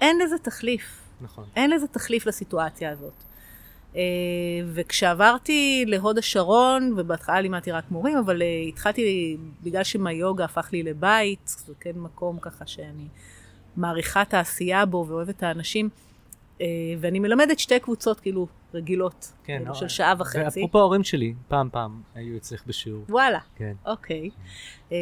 אין 0.00 0.18
לזה 0.24 0.38
תחליף. 0.38 1.00
נכון. 1.20 1.44
אין 1.56 1.70
לזה 1.70 1.86
תחליף 1.86 2.26
לסיטואציה 2.26 2.90
הזאת. 2.90 3.24
אה, 3.96 4.00
וכשעברתי 4.66 5.84
להוד 5.86 6.18
השרון, 6.18 6.94
ובהתחלה 6.96 7.40
לימדתי 7.40 7.70
רק 7.70 7.84
מורים, 7.90 8.16
אבל 8.16 8.42
אה, 8.42 8.46
התחלתי, 8.68 9.36
בגלל 9.62 9.84
שמהיוגה 9.84 10.44
הפך 10.44 10.68
לי 10.72 10.82
לבית, 10.82 11.54
זה 11.66 11.72
כן 11.80 11.92
מקום 11.96 12.38
ככה 12.40 12.66
שאני 12.66 13.08
מעריכה 13.76 14.22
את 14.22 14.34
העשייה 14.34 14.86
בו 14.86 15.06
ואוהבת 15.08 15.36
את 15.36 15.42
האנשים, 15.42 15.88
אה, 16.60 16.66
ואני 17.00 17.18
מלמדת 17.18 17.58
שתי 17.58 17.80
קבוצות 17.80 18.20
כאילו 18.20 18.46
רגילות, 18.74 19.32
כן, 19.44 19.56
כאילו, 19.56 19.68
לא, 19.68 19.74
של 19.74 19.88
שעה 19.88 20.14
וחצי. 20.18 20.44
ואפרופו 20.44 20.78
ההורים 20.78 21.04
שלי, 21.04 21.34
פעם 21.48 21.68
פעם 21.72 22.02
היו 22.14 22.36
אצלך 22.36 22.66
בשיעור. 22.66 23.04
וואלה, 23.08 23.38
כן. 23.56 23.72
אוקיי. 23.86 24.30
אה, 24.92 24.96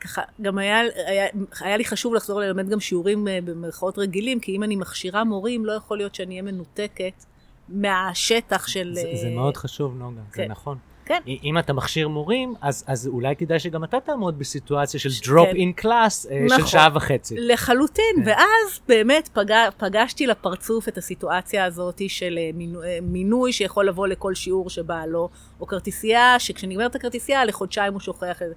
ככה, 0.00 0.22
גם 0.42 0.58
היה, 0.58 0.80
היה, 1.06 1.26
היה 1.60 1.76
לי 1.76 1.84
חשוב 1.84 2.14
לחזור 2.14 2.40
ללמד 2.40 2.68
גם 2.68 2.80
שיעורים 2.80 3.28
אה, 3.28 3.38
במרכאות 3.44 3.98
רגילים, 3.98 4.40
כי 4.40 4.56
אם 4.56 4.62
אני 4.62 4.76
מכשירה 4.76 5.24
מורים, 5.24 5.64
לא 5.64 5.72
יכול 5.72 5.96
להיות 5.96 6.14
שאני 6.14 6.34
אהיה 6.34 6.42
מנותקת 6.42 7.24
מהשטח 7.68 8.66
של... 8.66 8.90
זה, 8.94 9.02
זה 9.14 9.26
אה, 9.26 9.34
מאוד 9.34 9.56
חשוב, 9.56 9.96
נוגה, 9.98 10.20
זה 10.30 10.36
כן. 10.36 10.50
נכון. 10.50 10.78
כן. 11.04 11.20
אם 11.26 11.58
אתה 11.58 11.72
מכשיר 11.72 12.08
מורים, 12.08 12.54
אז, 12.60 12.84
אז 12.86 13.06
אולי 13.06 13.36
כדאי 13.36 13.58
שגם 13.58 13.84
אתה 13.84 14.00
תעמוד 14.00 14.38
בסיטואציה 14.38 15.00
של 15.00 15.08
drop 15.08 15.46
כן. 15.46 15.56
in 15.56 15.84
class 15.84 16.30
אה, 16.30 16.44
נכון. 16.46 16.60
של 16.60 16.66
שעה 16.66 16.88
וחצי. 16.94 17.34
לחלוטין, 17.38 18.16
כן. 18.16 18.22
ואז 18.24 18.80
באמת 18.88 19.28
פג... 19.32 19.68
פגשתי 19.76 20.26
לפרצוף 20.26 20.88
את 20.88 20.98
הסיטואציה 20.98 21.64
הזאת 21.64 22.02
של 22.08 22.38
אה, 22.38 22.50
מינו... 22.54 22.80
מינוי 23.02 23.52
שיכול 23.52 23.88
לבוא 23.88 24.06
לכל 24.06 24.34
שיעור 24.34 24.70
שבא 24.70 25.06
לו, 25.06 25.28
או 25.60 25.66
כרטיסייה, 25.66 26.38
שכשנגמרת 26.38 26.94
הכרטיסייה, 26.94 27.44
לחודשיים 27.44 27.92
הוא 27.92 28.00
שוכח 28.00 28.42
את 28.42 28.48
זה. 28.48 28.54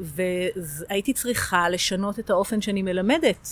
והייתי 0.00 1.12
צריכה 1.12 1.68
לשנות 1.68 2.18
את 2.18 2.30
האופן 2.30 2.60
שאני 2.60 2.82
מלמדת. 2.82 3.48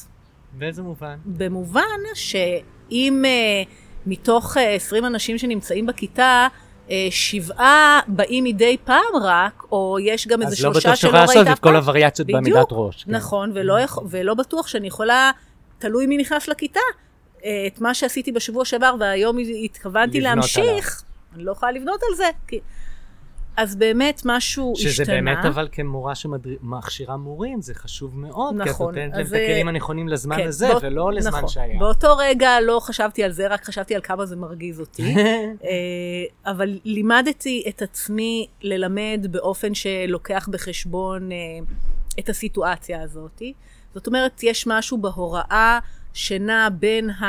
באיזה 0.52 0.82
מובן? 0.82 1.16
במובן 1.26 1.98
שאם 2.14 3.24
מתוך 4.08 4.56
אה, 4.56 4.74
20 4.74 5.04
אנשים 5.04 5.38
שנמצאים 5.38 5.86
בכיתה, 5.86 6.48
אה, 6.90 7.06
שבעה 7.10 8.00
באים 8.06 8.44
מדי 8.44 8.76
פעם 8.84 9.16
רק, 9.22 9.62
או 9.72 9.98
יש 10.02 10.28
גם 10.28 10.42
איזה 10.42 10.52
אז 10.52 10.64
לא 10.64 10.72
שלושה 10.72 10.88
בטוח 10.88 11.00
שלא 11.00 11.10
ראית 11.10 11.28
לעשות 11.28 11.46
אף 11.46 11.52
את 11.52 11.58
כל 11.58 11.68
פעם. 11.68 11.76
הווריאציות 11.76 12.28
בעמידת 12.28 12.66
ראש. 12.70 13.04
כן. 13.04 13.10
נכון, 13.10 13.52
ולא, 13.54 13.80
יכ... 13.80 13.98
ולא 14.10 14.34
בטוח 14.34 14.66
שאני 14.66 14.86
יכולה, 14.86 15.30
תלוי 15.78 16.06
מי 16.06 16.16
נכנס 16.16 16.48
לכיתה, 16.48 16.80
אה, 17.44 17.64
את 17.66 17.80
מה 17.80 17.94
שעשיתי 17.94 18.32
בשבוע 18.32 18.64
שעבר 18.64 18.94
והיום 19.00 19.36
התכוונתי 19.64 20.20
להמשיך, 20.20 21.02
אני 21.34 21.44
לא 21.44 21.52
יכולה 21.52 21.72
לבנות 21.72 22.00
על 22.10 22.16
זה. 22.16 22.30
כי... 22.48 22.60
אז 23.58 23.76
באמת 23.76 24.22
משהו 24.24 24.72
שזה 24.76 24.88
השתנה. 24.88 25.04
שזה 25.04 25.12
באמת, 25.14 25.44
אבל 25.44 25.68
כמורה 25.72 26.14
שמכשירה 26.14 27.16
מורים, 27.16 27.60
זה 27.62 27.74
חשוב 27.74 28.18
מאוד, 28.18 28.54
כי 28.56 28.62
את 28.62 28.68
נכון, 28.68 28.86
נותנת 28.94 29.12
להם 29.12 29.20
את 29.20 29.26
הכלים 29.26 29.66
זה- 29.66 29.68
הנכונים 29.70 30.08
לזמן 30.08 30.36
כן, 30.36 30.46
הזה, 30.46 30.68
באות- 30.68 30.82
ולא 30.84 31.12
לזמן 31.12 31.30
נכון. 31.38 31.48
שהיה. 31.48 31.78
באותו 31.78 32.16
רגע 32.16 32.60
לא 32.60 32.80
חשבתי 32.82 33.24
על 33.24 33.32
זה, 33.32 33.46
רק 33.48 33.64
חשבתי 33.64 33.94
על 33.94 34.00
כמה 34.02 34.26
זה 34.26 34.36
מרגיז 34.36 34.80
אותי. 34.80 35.14
אה, 35.64 35.70
אבל 36.52 36.78
לימדתי 36.84 37.62
את 37.68 37.82
עצמי 37.82 38.46
ללמד 38.62 39.26
באופן 39.30 39.74
שלוקח 39.74 40.48
בחשבון 40.52 41.32
אה, 41.32 41.36
את 42.18 42.28
הסיטואציה 42.28 43.02
הזאת. 43.02 43.42
זאת 43.94 44.06
אומרת, 44.06 44.40
יש 44.42 44.66
משהו 44.66 44.98
בהוראה 44.98 45.78
שנע 46.14 46.68
בין 46.78 47.10
ה... 47.10 47.24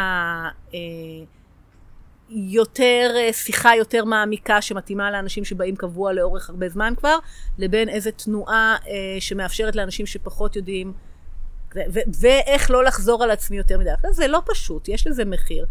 יותר 2.30 3.14
אה, 3.18 3.34
שיחה 3.34 3.76
יותר 3.76 4.06
מעמיקה 4.06 4.62
שמתאימה 4.62 5.12
לאנשים 5.12 5.46
שבאים 5.46 5.76
קבוע 5.76 6.14
לאורך 6.14 6.50
הרבה 6.50 6.70
זמן 6.70 6.94
כבר, 6.98 7.18
לבין 7.58 7.90
איזו 7.90 8.10
תנועה 8.16 8.78
אה, 8.88 8.94
שמאפשרת 9.20 9.76
לאנשים 9.76 10.06
שפחות 10.06 10.56
יודעים, 10.56 10.94
ו- 11.76 11.80
ו- 11.94 12.00
ואיך 12.20 12.72
לא 12.72 12.84
לחזור 12.84 13.24
על 13.24 13.32
עצמי 13.32 13.58
יותר 13.58 13.80
מדי. 13.80 13.90
זה 14.12 14.28
לא 14.28 14.42
פשוט, 14.46 14.88
יש 14.88 15.08
לזה 15.08 15.26
מחיר. 15.26 15.66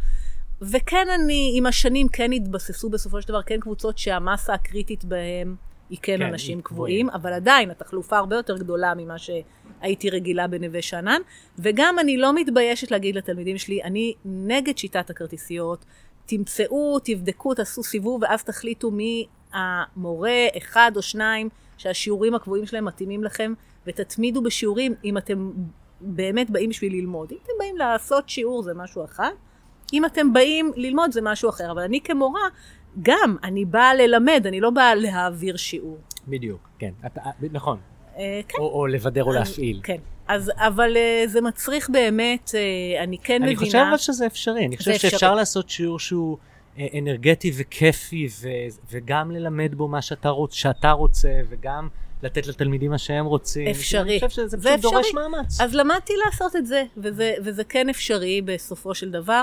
וכן 0.63 1.07
אני, 1.15 1.53
עם 1.55 1.67
השנים 1.67 2.09
כן 2.09 2.33
התבססו 2.33 2.91
בסופו 2.91 3.23
של 3.23 3.29
דבר, 3.29 3.43
כן 3.43 3.61
קבוצות 3.61 3.99
שהמסה 3.99 4.55
הקריטית 4.55 5.05
בהן 5.05 5.55
היא 5.91 5.99
כן, 6.03 6.19
כן, 6.19 6.23
אנשים 6.23 6.63
קבועים, 6.63 7.11
אבל 7.11 7.33
עדיין 7.33 7.71
התחלופה 7.71 8.19
הרבה 8.19 8.37
יותר 8.37 8.59
גדולה 8.59 8.93
ממה 8.97 9.17
שהייתי 9.19 10.11
רגילה 10.11 10.47
בנווה 10.47 10.83
שאנן. 10.83 11.21
וגם 11.59 11.99
אני 11.99 12.17
לא 12.17 12.35
מתביישת 12.35 12.91
להגיד 12.91 13.17
לתלמידים 13.17 13.59
שלי, 13.59 13.83
אני 13.83 14.15
נגד 14.25 14.79
שיטת 14.79 15.11
הכרטיסיות, 15.11 15.85
תמצאו, 16.29 16.99
תבדקו, 17.05 17.55
תעשו 17.55 17.83
סיבוב, 17.83 18.22
ואז 18.22 18.43
תחליטו 18.45 18.91
מי 18.91 19.26
המורה, 19.53 20.47
אחד 20.59 20.93
או 20.97 21.03
שניים, 21.03 21.49
שהשיעורים 21.79 22.35
הקבועים 22.35 22.66
שלהם 22.66 22.85
מתאימים 22.85 23.24
לכם, 23.24 23.53
ותתמידו 23.87 24.43
בשיעורים 24.43 24.95
אם 25.05 25.18
אתם 25.18 25.51
באמת 26.01 26.51
באים 26.51 26.70
בשביל 26.70 26.93
ללמוד. 26.93 27.33
אם 27.33 27.39
אתם 27.45 27.53
באים 27.59 27.76
לעשות 27.76 28.29
שיעור 28.29 28.62
זה 28.62 28.74
משהו 28.74 29.05
אחד, 29.05 29.31
אם 29.93 30.05
אתם 30.05 30.33
באים 30.33 30.72
ללמוד 30.76 31.12
זה 31.12 31.20
משהו 31.22 31.49
אחר. 31.51 31.70
אבל 31.72 31.83
אני 31.83 32.01
כמורה, 32.01 32.41
גם, 33.03 33.37
אני 33.43 33.64
באה 33.64 33.95
ללמד, 33.95 34.43
אני 34.47 34.61
לא 34.61 34.70
באה 34.70 34.95
להעביר 34.95 35.57
שיעור. 35.57 35.99
בדיוק, 36.29 36.68
כן. 36.79 36.91
אתה- 37.07 37.20
נכון. 37.53 37.79
אה, 38.16 38.41
כן. 38.49 38.59
או 38.59 38.81
או 38.81 38.87
לבדר 38.87 39.24
או 39.24 39.33
להפעיל. 39.33 39.81
כן. 39.83 39.97
אז, 40.29 40.53
אבל 40.57 40.97
אה, 40.97 41.24
זה 41.26 41.41
מצריך 41.41 41.91
באמת, 41.91 42.51
אה, 42.55 43.05
אני 43.05 43.18
כן 43.18 43.43
אני 43.43 43.53
מבינה... 43.55 43.64
חושב 43.66 43.79
אבל 43.89 43.97
שזה 43.97 44.26
אפשרי, 44.26 44.66
אני 44.66 44.76
חושב 44.76 44.91
אפשרי. 44.91 45.11
שאפשר 45.11 45.35
לעשות 45.35 45.70
שיעור 45.70 45.99
שהוא 45.99 46.39
אה, 46.79 46.87
אנרגטי 46.99 47.53
וכיפי, 47.57 48.29
ו- 48.41 48.49
וגם 48.91 49.31
ללמד 49.31 49.74
בו 49.74 49.89
מה 49.89 50.03
שאתה 50.03 50.29
רוצ- 50.31 50.55
שאתה 50.55 50.91
רוצה, 50.91 51.29
וגם 51.49 51.89
לתת 52.22 52.47
לתלמידים 52.47 52.91
מה 52.91 52.99
שהם 52.99 53.26
רוצים. 53.26 53.68
אפשרי. 53.68 54.18
אני 54.20 54.29
חושב 54.29 54.43
שזה 54.43 54.57
זה 54.57 54.68
פשוט 54.79 54.93
דורש. 54.93 55.07
מאמץ. 55.14 55.61
אז 55.61 55.74
למדתי 55.74 56.12
לעשות 56.26 56.57
את 56.57 56.66
זה, 56.66 56.85
וזה, 56.97 57.35
וזה 57.45 57.64
כן 57.64 57.89
אפשרי 57.89 58.43
בסופו 58.45 58.95
של 58.95 59.11
דבר. 59.11 59.43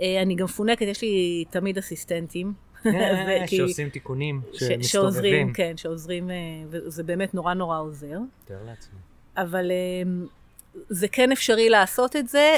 אני 0.00 0.34
גם 0.36 0.44
מפונקת, 0.44 0.82
יש 0.86 1.02
לי 1.02 1.44
תמיד 1.50 1.78
אסיסטנטים. 1.78 2.52
שעושים 3.46 3.88
תיקונים, 3.88 4.40
שמסתובבים. 4.52 4.82
שעוזרים, 4.82 5.52
כן, 5.52 5.76
שעוזרים, 5.76 6.30
וזה 6.70 7.02
באמת 7.02 7.34
נורא 7.34 7.54
נורא 7.54 7.80
עוזר. 7.80 8.18
תאר 8.44 8.56
לעצמי. 8.66 8.98
אבל 9.42 9.70
אה, 9.70 10.10
זה 10.88 11.08
כן 11.08 11.32
אפשרי 11.32 11.70
לעשות 11.70 12.16
את 12.16 12.28
זה, 12.28 12.56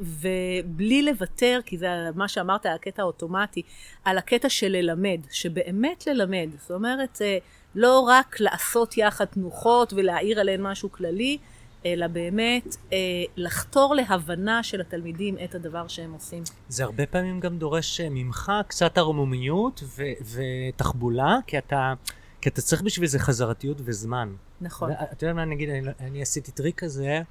ובלי 0.00 1.02
לוותר, 1.02 1.60
כי 1.66 1.78
זה 1.78 1.88
מה 2.14 2.28
שאמרת, 2.28 2.66
הקטע 2.66 3.02
האוטומטי, 3.02 3.62
על 4.04 4.18
הקטע 4.18 4.48
של 4.48 4.68
ללמד, 4.68 5.20
שבאמת 5.30 6.06
ללמד. 6.06 6.48
זאת 6.60 6.70
אומרת, 6.70 7.18
אה, 7.22 7.38
לא 7.74 8.00
רק 8.00 8.40
לעשות 8.40 8.98
יחד 8.98 9.24
תנוחות 9.24 9.92
ולהעיר 9.92 10.40
עליהן 10.40 10.62
משהו 10.62 10.92
כללי, 10.92 11.38
אלא 11.86 12.06
באמת 12.06 12.76
אה, 12.92 12.98
לחתור 13.36 13.94
להבנה 13.94 14.62
של 14.62 14.80
התלמידים 14.80 15.36
את 15.44 15.54
הדבר 15.54 15.88
שהם 15.88 16.12
עושים. 16.12 16.42
זה 16.68 16.84
הרבה 16.84 17.06
פעמים 17.06 17.40
גם 17.40 17.58
דורש 17.58 18.00
אה, 18.00 18.08
ממך 18.10 18.52
קצת 18.68 18.98
ערמומיות 18.98 19.82
ו- 19.84 20.36
ותחבולה, 20.74 21.36
כי 21.46 21.58
אתה, 21.58 21.94
כי 22.40 22.48
אתה 22.48 22.62
צריך 22.62 22.82
בשביל 22.82 23.08
זה 23.08 23.18
חזרתיות 23.18 23.76
וזמן. 23.84 24.32
נכון. 24.60 24.92
אתה 24.92 25.24
יודע 25.24 25.34
מה, 25.34 25.44
נגיד, 25.44 25.70
אני, 25.70 25.82
לא- 25.82 25.92
אני 26.00 26.22
עשיתי 26.22 26.52
טריק 26.52 26.78
כזה 26.78 27.22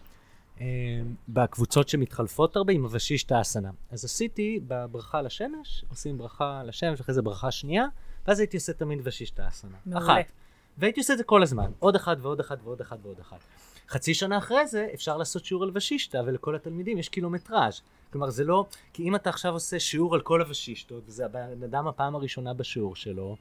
אה, 0.61 0.65
בקבוצות 1.29 1.89
שמתחלפות 1.89 2.55
הרבה 2.55 2.73
עם 2.73 2.83
הוושישטה 2.83 3.41
אסנה. 3.41 3.71
אז 3.91 4.05
עשיתי 4.05 4.59
בברכה 4.67 5.21
לשמש, 5.21 5.85
עושים 5.89 6.17
ברכה 6.17 6.63
לשמש, 6.65 6.99
אחרי 6.99 7.15
זה 7.15 7.21
ברכה 7.21 7.51
שנייה, 7.51 7.85
ואז 8.27 8.39
הייתי 8.39 8.57
עושה 8.57 8.73
תמיד 8.73 8.99
ושישטה 9.03 9.47
אסנה. 9.47 9.77
מעולה. 9.85 10.05
אחת. 10.05 10.31
והייתי 10.77 10.99
עושה 10.99 11.13
את 11.13 11.17
זה 11.17 11.23
כל 11.23 11.43
הזמן, 11.43 11.71
עוד 11.79 11.95
אחד 11.95 12.15
ועוד 12.21 12.39
אחד 12.39 12.57
ועוד 12.63 12.81
אחד 12.81 12.97
ועוד 13.03 13.19
אחד. 13.19 13.37
חצי 13.89 14.13
שנה 14.13 14.37
אחרי 14.37 14.67
זה 14.67 14.87
אפשר 14.93 15.17
לעשות 15.17 15.45
שיעור 15.45 15.63
על 15.63 15.71
ושישטה, 15.73 16.21
ולכל 16.25 16.55
התלמידים 16.55 16.97
יש 16.97 17.09
קילומטראז'. 17.09 17.81
כלומר, 18.11 18.29
זה 18.29 18.43
לא... 18.43 18.65
כי 18.93 19.03
אם 19.03 19.15
אתה 19.15 19.29
עכשיו 19.29 19.53
עושה 19.53 19.79
שיעור 19.79 20.15
על 20.15 20.21
כל 20.21 20.41
הוושישטות, 20.41 21.03
וזה 21.07 21.25
הבן 21.25 21.63
אדם 21.63 21.87
הפעם 21.87 22.15
הראשונה 22.15 22.53
בשיעור 22.53 22.95
שלו, 22.95 23.37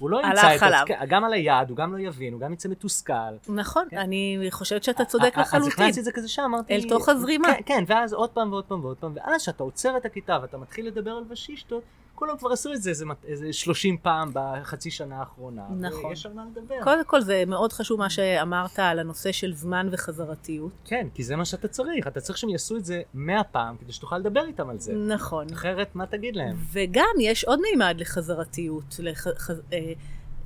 הוא 0.00 0.10
לא 0.10 0.16
ימצא 0.26 0.46
הלך 0.46 0.62
את... 0.62 0.66
עליו. 0.66 0.84
עצ- 0.88 1.04
גם 1.08 1.24
על 1.24 1.32
היעד, 1.32 1.68
הוא 1.70 1.76
גם 1.76 1.92
לא 1.92 1.98
יבין, 1.98 2.32
הוא 2.32 2.40
גם 2.40 2.52
יצא 2.52 2.68
מתוסכל. 2.68 3.12
נכון, 3.48 3.84
כן. 3.90 3.98
אני 3.98 4.46
חושבת 4.50 4.84
שאתה 4.84 5.04
צודק 5.04 5.32
אז 5.34 5.40
לחלוטין. 5.46 5.72
הכנסתי 5.72 6.00
את 6.00 6.04
זה 6.04 6.12
כזה 6.12 6.28
שם, 6.28 6.42
אמרתי... 6.42 6.74
אל 6.74 6.88
תוך 6.88 7.08
הזרימה. 7.08 7.48
כן, 7.54 7.60
כן, 7.66 7.84
ואז 7.86 8.12
עוד 8.12 8.30
פעם 8.30 8.52
ועוד 8.52 8.64
פעם 8.64 8.84
ועוד 8.84 8.96
פעם, 8.96 9.12
ואז 9.14 9.42
כשאתה 9.42 9.62
עוצר 9.62 9.96
את 9.96 10.04
הכיתה 10.06 10.38
ואתה 10.42 10.58
מתחיל 10.58 10.86
לדבר 10.86 11.10
על 11.10 11.24
ושישטות, 11.28 11.82
כולם 12.20 12.36
כבר 12.38 12.50
עשו 12.52 12.72
את 12.72 12.82
זה 12.82 12.90
איזה, 12.90 13.06
מת- 13.06 13.24
איזה 13.24 13.52
30 13.52 13.96
פעם 13.96 14.30
בחצי 14.34 14.90
שנה 14.90 15.16
האחרונה. 15.18 15.62
נכון. 15.80 16.10
ויש 16.10 16.26
על 16.26 16.32
מה 16.32 16.44
לדבר. 16.50 16.74
קודם 16.84 17.04
כל 17.04 17.20
זה 17.20 17.44
מאוד 17.46 17.72
חשוב 17.72 17.98
מה 17.98 18.10
שאמרת 18.10 18.78
על 18.78 18.98
הנושא 18.98 19.32
של 19.32 19.52
זמן 19.54 19.88
וחזרתיות. 19.90 20.72
כן, 20.84 21.08
כי 21.14 21.24
זה 21.24 21.36
מה 21.36 21.44
שאתה 21.44 21.68
צריך, 21.68 22.06
אתה 22.06 22.20
צריך 22.20 22.38
שהם 22.38 22.50
יעשו 22.50 22.76
את 22.76 22.84
זה 22.84 23.02
100 23.14 23.44
פעם, 23.44 23.76
כדי 23.76 23.92
שתוכל 23.92 24.18
לדבר 24.18 24.46
איתם 24.46 24.70
על 24.70 24.78
זה. 24.78 24.92
נכון. 24.92 25.46
אחרת, 25.52 25.94
מה 25.94 26.06
תגיד 26.06 26.36
להם? 26.36 26.56
וגם 26.72 27.14
יש 27.20 27.44
עוד 27.44 27.60
מימד 27.60 27.94
לחזרתיות. 27.98 28.96
לח... 28.98 29.26
ח... 29.28 29.50
אה, 29.72 29.92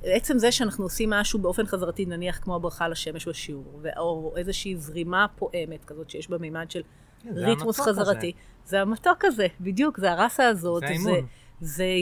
עצם 0.03 0.37
זה 0.37 0.51
שאנחנו 0.51 0.83
עושים 0.83 1.09
משהו 1.09 1.39
באופן 1.39 1.65
חזרתי, 1.65 2.05
נניח 2.05 2.39
כמו 2.43 2.55
הברכה 2.55 2.87
לשמש 2.87 3.27
בשיעור, 3.27 3.81
או 3.97 4.33
איזושהי 4.37 4.75
זרימה 4.77 5.25
פועמת 5.35 5.85
כזאת 5.85 6.09
שיש 6.09 6.29
בה 6.29 6.37
מימד 6.37 6.71
של 6.71 6.81
כן, 7.23 7.29
ריתמוס 7.35 7.79
חזרתי. 7.79 8.31
זה 8.65 8.81
המתוק 8.81 9.25
הזה, 9.25 9.47
בדיוק, 9.61 9.99
זה 9.99 10.11
הרסה 10.11 10.47
הזאת. 10.47 10.79
זה 10.79 10.87
האימון. 10.87 11.13
זה 11.13 11.19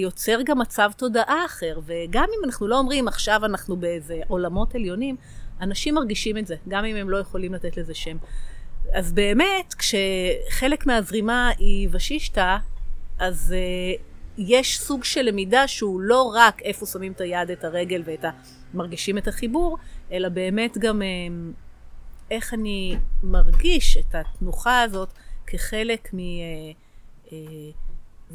יוצר 0.02 0.40
גם 0.46 0.60
מצב 0.60 0.92
תודעה 0.98 1.46
אחר, 1.46 1.80
וגם 1.86 2.24
אם 2.24 2.46
אנחנו 2.46 2.68
לא 2.68 2.80
אומרים 2.80 3.08
עכשיו 3.08 3.46
אנחנו 3.46 3.78
באיזה 3.78 4.22
עולמות 4.28 4.76
עליונים, 4.76 5.16
אנשים 5.62 5.96
מרגישים 5.96 6.38
את 6.38 6.48
זה, 6.48 6.56
גם 6.68 6.86
אם 6.86 6.96
הם 6.96 7.10
לא 7.10 7.18
יכולים 7.18 7.54
לתת 7.54 7.78
לזה 7.78 7.94
שם. 7.94 8.18
אז 8.94 9.14
באמת, 9.14 9.74
כשחלק 9.74 10.86
מהזרימה 10.86 11.52
היא 11.58 11.90
ושישטה, 11.92 12.58
אז 13.20 13.56
uh, 13.56 14.02
יש 14.38 14.80
סוג 14.80 15.04
של 15.04 15.22
למידה 15.22 15.68
שהוא 15.68 16.02
לא 16.02 16.34
רק 16.36 16.62
איפה 16.62 16.86
שמים 16.86 17.12
את 17.12 17.22
היד, 17.22 17.52
את 17.52 17.64
הרגל 17.64 18.02
ואת 18.06 18.26
ה... 18.26 18.30
מרגישים 18.74 19.18
את 19.18 19.28
החיבור, 19.28 19.78
אלא 20.12 20.30
באמת 20.30 20.78
גם 20.78 21.02
uh, 21.02 21.06
איך 22.32 22.54
אני 22.54 22.98
מרגיש 23.24 23.98
את 23.98 24.16
התנוחה 24.16 24.82
הזאת 24.82 25.10
כחלק 25.48 26.10
מ... 26.14 26.18
Uh, 26.18 27.28
uh, 27.28 27.32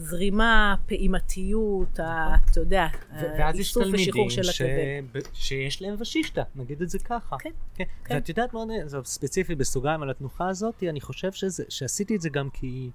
זרימה, 0.00 0.74
פעימתיות, 0.86 2.00
ה- 2.00 2.34
אתה 2.50 2.60
יודע, 2.60 2.86
ואז 3.12 3.54
יש 3.54 3.58
האיסוף 3.66 3.82
תלמידים 3.82 4.26
ושחרור 4.26 4.30
של. 4.30 4.64
הכבד. 4.64 5.18
ב- 5.18 5.34
שיש 5.34 5.82
להם 5.82 5.94
ושישטה, 5.98 6.42
נגיד 6.56 6.82
את 6.82 6.88
זה 6.90 6.98
ככה. 6.98 7.36
כן, 7.38 7.50
כן. 7.74 7.84
כן. 8.04 8.14
ואת 8.14 8.28
יודעת 8.28 8.54
מה, 8.54 8.60
זה 8.86 8.98
ספציפי 9.04 9.54
בסוגריים 9.54 10.02
על 10.02 10.10
התנוחה 10.10 10.48
הזאת, 10.48 10.82
אני 10.88 11.00
חושב 11.00 11.32
שזה, 11.32 11.64
שעשיתי 11.68 12.16
את 12.16 12.20
זה 12.20 12.28
גם 12.28 12.50
כי, 12.50 12.90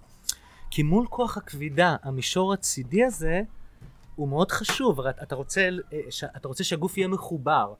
כי 0.70 0.84
מול 0.84 1.08
כוח 1.10 1.38
הכבידה, 1.38 1.95
המישור 2.04 2.54
הצידי 2.54 3.04
הזה, 3.04 3.41
הוא 4.16 4.28
מאוד 4.30 4.51
חשוב, 4.51 4.99
אתה 5.01 5.36
רוצה, 5.36 5.70
אה, 5.93 5.99
אתה 6.36 6.47
רוצה 6.47 6.64
שהגוף 6.64 6.97
יהיה 6.97 7.08
מחובר, 7.08 7.74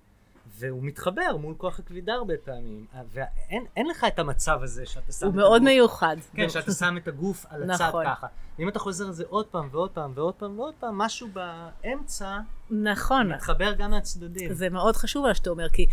והוא 0.60 0.84
מתחבר 0.84 1.38
מול 1.38 1.54
כוח 1.58 1.80
הכבידה 1.80 2.14
הרבה 2.14 2.34
פעמים, 2.44 2.86
ואין 3.12 3.66
אין 3.76 3.88
לך 3.88 4.06
את 4.08 4.20
המצב 4.20 4.60
הזה 4.64 4.86
שאתה 4.86 5.12
שם 5.12 5.26
הוא 5.26 5.32
את 5.32 5.36
מאוד 5.36 5.62
הגוף, 5.62 5.68
מיוחד. 5.70 6.18
כן, 6.34 6.50
שאתה 6.50 6.72
שם 6.72 6.98
את 6.98 7.08
הגוף 7.08 7.46
על 7.50 7.72
הצד 7.72 7.88
נכון. 7.88 8.06
ככה. 8.06 8.28
אם 8.60 8.70
אתה 8.70 8.80
חוזר 8.80 9.06
על 9.06 9.12
זה 9.12 9.24
עוד 9.28 9.46
פעם 9.46 9.70
ועוד 9.72 9.92
פעם 9.92 10.12
ועוד 10.16 10.34
פעם 10.34 10.60
ועוד 10.60 10.74
פעם, 10.80 10.98
משהו 10.98 11.28
באמצע 11.34 12.40
נכון, 12.70 13.32
מתחבר 13.32 13.74
גם 13.74 13.92
מהצדדים. 13.92 14.54
זה 14.54 14.70
מאוד 14.70 14.96
חשוב 14.96 15.28
מה 15.28 15.36
שאתה 15.36 15.50
אומר, 15.50 15.70
כי 15.70 15.86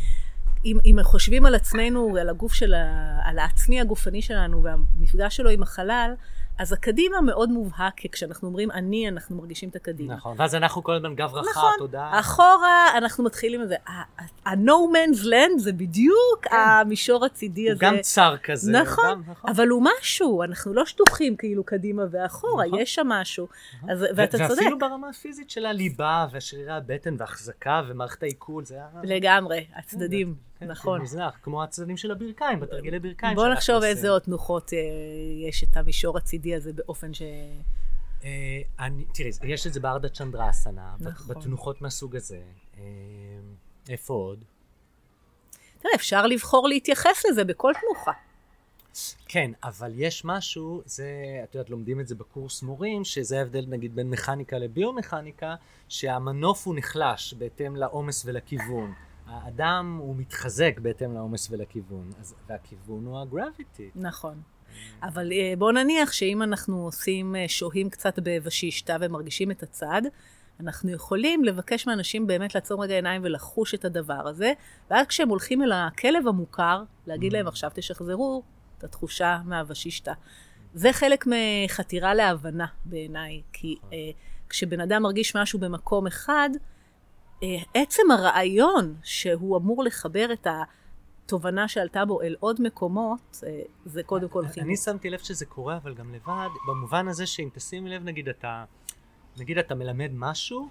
אם, 0.65 0.79
אם 0.85 0.97
חושבים 1.03 1.47
על 1.47 1.55
עצמנו, 1.55 2.17
על 2.21 2.29
הגוף 2.29 2.53
של 2.53 2.75
ה... 2.75 3.19
על 3.25 3.39
העצמי 3.39 3.81
הגופני 3.81 4.23
שלנו 4.23 4.63
והמפגש 4.63 5.37
שלו 5.37 5.51
עם 5.51 5.63
החלל, 5.63 6.15
אז 6.61 6.73
הקדימה 6.73 7.21
מאוד 7.21 7.51
מובהק, 7.51 7.95
כי 7.97 8.09
כשאנחנו 8.09 8.49
אומרים 8.49 8.71
אני, 8.71 9.09
אנחנו 9.09 9.37
מרגישים 9.37 9.69
את 9.69 9.77
הקדימה. 9.77 10.15
נכון, 10.15 10.37
ואז 10.39 10.55
אנחנו 10.55 10.83
כל 10.83 10.95
הזמן 10.95 11.15
גב 11.15 11.35
רחב, 11.35 11.51
נכון, 11.51 11.73
תודה. 11.79 12.11
אחורה 12.13 12.87
אנחנו 12.97 13.25
מתחילים 13.25 13.61
עם 13.61 13.69
זה. 13.69 13.77
ה-No 13.87 14.73
man's 14.93 15.25
land 15.25 15.59
זה 15.59 15.73
בדיוק 15.73 16.47
המישור 16.51 17.25
הצידי 17.25 17.71
הזה. 17.71 17.87
גם 17.87 17.97
צר 18.01 18.37
כזה. 18.43 18.73
נכון, 18.73 19.05
גם, 19.11 19.23
נכון. 19.31 19.51
אבל 19.51 19.69
הוא 19.69 19.83
משהו, 19.99 20.43
אנחנו 20.43 20.75
לא 20.75 20.87
שטוחים 20.87 21.37
כאילו 21.37 21.65
קדימה 21.65 22.03
ואחורה, 22.11 22.67
נכון. 22.67 22.79
יש 22.79 22.95
שם 22.95 23.07
משהו. 23.07 23.49
אז, 23.89 24.03
ו- 24.03 24.07
ואתה 24.17 24.39
צודק, 24.39 24.51
ואפילו 24.51 24.79
ברמה 24.79 25.09
הפיזית 25.09 25.51
של 25.51 25.67
הליבה 25.67 26.27
ושרירי 26.33 26.73
הבטן 26.73 27.17
והחזקה 27.19 27.83
ומערכת 27.87 28.23
העיכול, 28.23 28.65
זה 28.65 28.75
היה... 28.75 28.87
לגמרי, 29.03 29.67
הצדדים, 29.77 30.35
כן, 30.35 30.50
נכון. 30.63 31.01
מוזנח, 31.01 31.39
כמו 31.43 31.63
הצדדים 31.63 31.97
של 31.97 32.11
הברכיים, 32.11 32.61
בתרגילי 32.61 32.99
ברכיים. 32.99 33.35
בוא 33.37 33.49
נחשוב. 33.49 33.83
איזה 33.83 34.11
עוד 34.11 34.23
תנוחות 34.23 34.73
אה, 34.73 34.79
יש 35.49 35.65
את 35.65 35.77
המישור 35.77 36.17
הצידי 36.19 36.55
הזה 36.55 36.73
באופן 36.73 37.15
ש... 37.15 37.23
אה, 38.25 38.29
אני- 38.79 39.05
תראי, 39.15 39.31
יש 39.45 39.67
את 39.67 39.73
זה 39.73 39.81
בארדה 39.81 40.09
צ'נדרסנה, 40.09 40.95
נכון. 41.01 41.37
בתנוחות 41.37 41.83
מהסוג 41.83 42.17
הזה. 42.17 42.41
אה, 42.79 42.83
איפה 43.89 44.15
עוד? 44.15 44.45
תראה, 45.79 45.95
אפשר 45.95 46.27
לבחור 46.27 46.69
להתייחס 46.69 47.25
לזה 47.31 47.45
בכל 47.45 47.73
תנוחה. 47.81 48.13
כן, 49.29 49.51
אבל 49.65 49.93
יש 49.95 50.25
משהו, 50.25 50.83
זה, 50.85 51.11
את 51.45 51.55
יודעת, 51.55 51.71
לומדים 51.71 52.01
את 52.01 52.09
זה 52.09 52.15
בקורס 52.15 52.63
מורים, 52.63 53.05
שזה 53.05 53.39
ההבדל 53.39 53.65
נגיד 53.69 53.95
בין 53.97 54.11
מכניקה 54.11 54.59
לביומכניקה, 54.59 55.55
שהמנוף 55.89 56.67
הוא 56.67 56.75
נחלש 56.79 57.35
בהתאם 57.35 57.77
לעומס 57.77 58.23
ולכיוון. 58.27 58.93
האדם 59.31 59.99
הוא 60.03 60.17
מתחזק 60.17 60.79
בהתאם 60.83 61.15
לעומס 61.15 61.51
ולכיוון, 61.51 62.11
אז, 62.21 62.35
והכיוון 62.49 63.05
הוא 63.05 63.21
הגרביטי. 63.21 63.91
נכון. 63.95 64.43
אבל 65.03 65.33
אה, 65.33 65.55
בוא 65.59 65.73
נניח 65.73 66.13
שאם 66.13 66.43
אנחנו 66.43 66.85
עושים, 66.85 67.37
אה, 67.37 67.45
שוהים 67.49 67.91
קצת 67.91 68.19
בושישתא 68.45 68.97
ומרגישים 69.01 69.51
את 69.51 69.63
הצד, 69.63 70.03
אנחנו 70.61 70.91
יכולים 70.91 71.45
לבקש 71.45 71.87
מאנשים 71.87 72.27
באמת 72.27 72.55
לעצום 72.55 72.81
רגע 72.81 72.95
עיניים 72.95 73.23
ולחוש 73.25 73.75
את 73.75 73.85
הדבר 73.85 74.29
הזה, 74.29 74.53
ואז 74.91 75.07
כשהם 75.07 75.29
הולכים 75.29 75.63
אל 75.63 75.73
הכלב 75.73 76.29
המוכר, 76.29 76.83
להגיד 77.07 77.33
להם 77.33 77.47
עכשיו 77.47 77.71
תשחזרו 77.75 78.43
את 78.79 78.85
התחושה 78.85 79.39
מהושישתא. 79.45 80.13
זה 80.75 80.93
חלק 80.93 81.25
מחתירה 81.27 82.15
להבנה 82.15 82.67
בעיניי, 82.85 83.43
כי 83.53 83.77
אה, 83.93 83.99
כשבן 84.49 84.81
אדם 84.81 85.03
מרגיש 85.03 85.37
משהו 85.37 85.59
במקום 85.59 86.07
אחד, 86.07 86.51
אה, 86.55 86.61
עצם 87.75 88.11
הרעיון 88.11 88.95
שהוא 89.03 89.57
אמור 89.57 89.85
לחבר 89.85 90.33
את 90.33 90.47
התובנה 91.25 91.69
שעלתה 91.69 92.05
בו 92.05 92.23
אל 92.23 92.37
עוד 92.41 92.63
מקומות, 92.63 93.41
אה, 93.47 93.61
זה 93.85 94.03
קודם 94.03 94.29
כל 94.29 94.45
אני 94.45 94.53
חיבור. 94.53 94.77
שמתי 94.77 95.11
לב 95.11 95.19
שזה 95.19 95.47
קורה, 95.47 95.77
אבל 95.77 95.95
גם 95.95 96.15
לבד, 96.15 96.49
במובן 96.69 97.09
הזה 97.09 97.27
שאם 97.27 97.49
תשימי 97.55 97.91
לב, 97.91 98.05
נגיד 98.05 98.29
אתה, 98.29 98.65
נגיד 99.39 99.59
אתה 99.59 99.75
מלמד 99.75 100.11
משהו, 100.15 100.69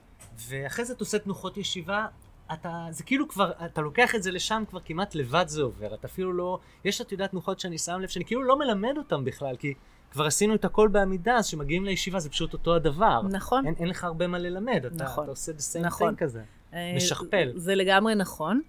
ואחרי 0.47 0.85
זה 0.85 0.93
אתה 0.93 1.01
עושה 1.01 1.19
תנוחות 1.19 1.57
ישיבה, 1.57 2.07
אתה, 2.53 2.87
זה 2.91 3.03
כאילו 3.03 3.27
כבר, 3.27 3.51
אתה 3.65 3.81
לוקח 3.81 4.15
את 4.15 4.23
זה 4.23 4.31
לשם, 4.31 4.63
כבר 4.69 4.79
כמעט 4.85 5.15
לבד 5.15 5.45
זה 5.47 5.61
עובר, 5.61 5.93
אתה 5.93 6.07
אפילו 6.07 6.33
לא, 6.33 6.59
יש 6.85 7.01
את 7.01 7.11
יודעת 7.11 7.31
תנוחות 7.31 7.59
שאני 7.59 7.77
שם 7.77 7.99
לב, 7.99 8.09
שאני 8.09 8.25
כאילו 8.25 8.43
לא 8.43 8.59
מלמד 8.59 8.97
אותם 8.97 9.25
בכלל, 9.25 9.55
כי 9.55 9.73
כבר 10.11 10.25
עשינו 10.25 10.55
את 10.55 10.65
הכל 10.65 10.87
בעמידה, 10.87 11.35
אז 11.35 11.47
כשמגיעים 11.47 11.85
לישיבה 11.85 12.19
זה 12.19 12.29
פשוט 12.29 12.53
אותו 12.53 12.75
הדבר. 12.75 13.21
נכון. 13.21 13.65
אין, 13.65 13.73
אין 13.79 13.87
לך 13.87 14.03
הרבה 14.03 14.27
מה 14.27 14.37
ללמד, 14.37 14.85
אתה, 14.85 15.03
נכון. 15.03 15.23
אתה 15.23 15.31
עושה 15.31 15.51
the 15.51 15.79
same 15.81 15.85
נכון. 15.85 16.13
thing 16.13 16.17
כזה. 16.17 16.43
אה, 16.73 16.93
משכפל. 16.95 17.51
זה 17.55 17.75
לגמרי 17.75 18.15
נכון, 18.15 18.61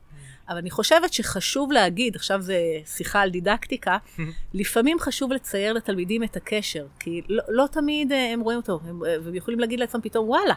אבל 0.48 0.58
אני 0.58 0.70
חושבת 0.70 1.12
שחשוב 1.12 1.72
להגיד, 1.72 2.16
עכשיו 2.16 2.40
זה 2.40 2.58
שיחה 2.84 3.20
על 3.20 3.30
דידקטיקה, 3.30 3.98
לפעמים 4.54 4.98
חשוב 5.00 5.32
לצייר 5.32 5.72
לתלמידים 5.72 6.22
את 6.22 6.36
הקשר, 6.36 6.86
כי 7.00 7.22
לא, 7.28 7.42
לא 7.48 7.66
תמיד 7.66 8.12
אה, 8.12 8.32
הם 8.32 8.40
רואים 8.40 8.58
אותו, 8.58 8.80
הם, 8.84 9.04
אה, 9.04 9.16
והם 9.24 9.34
יכולים 9.34 9.60
להגיד 9.60 9.80
לעצמם 9.80 10.00
פתאום, 10.00 10.28
וואלה, 10.28 10.54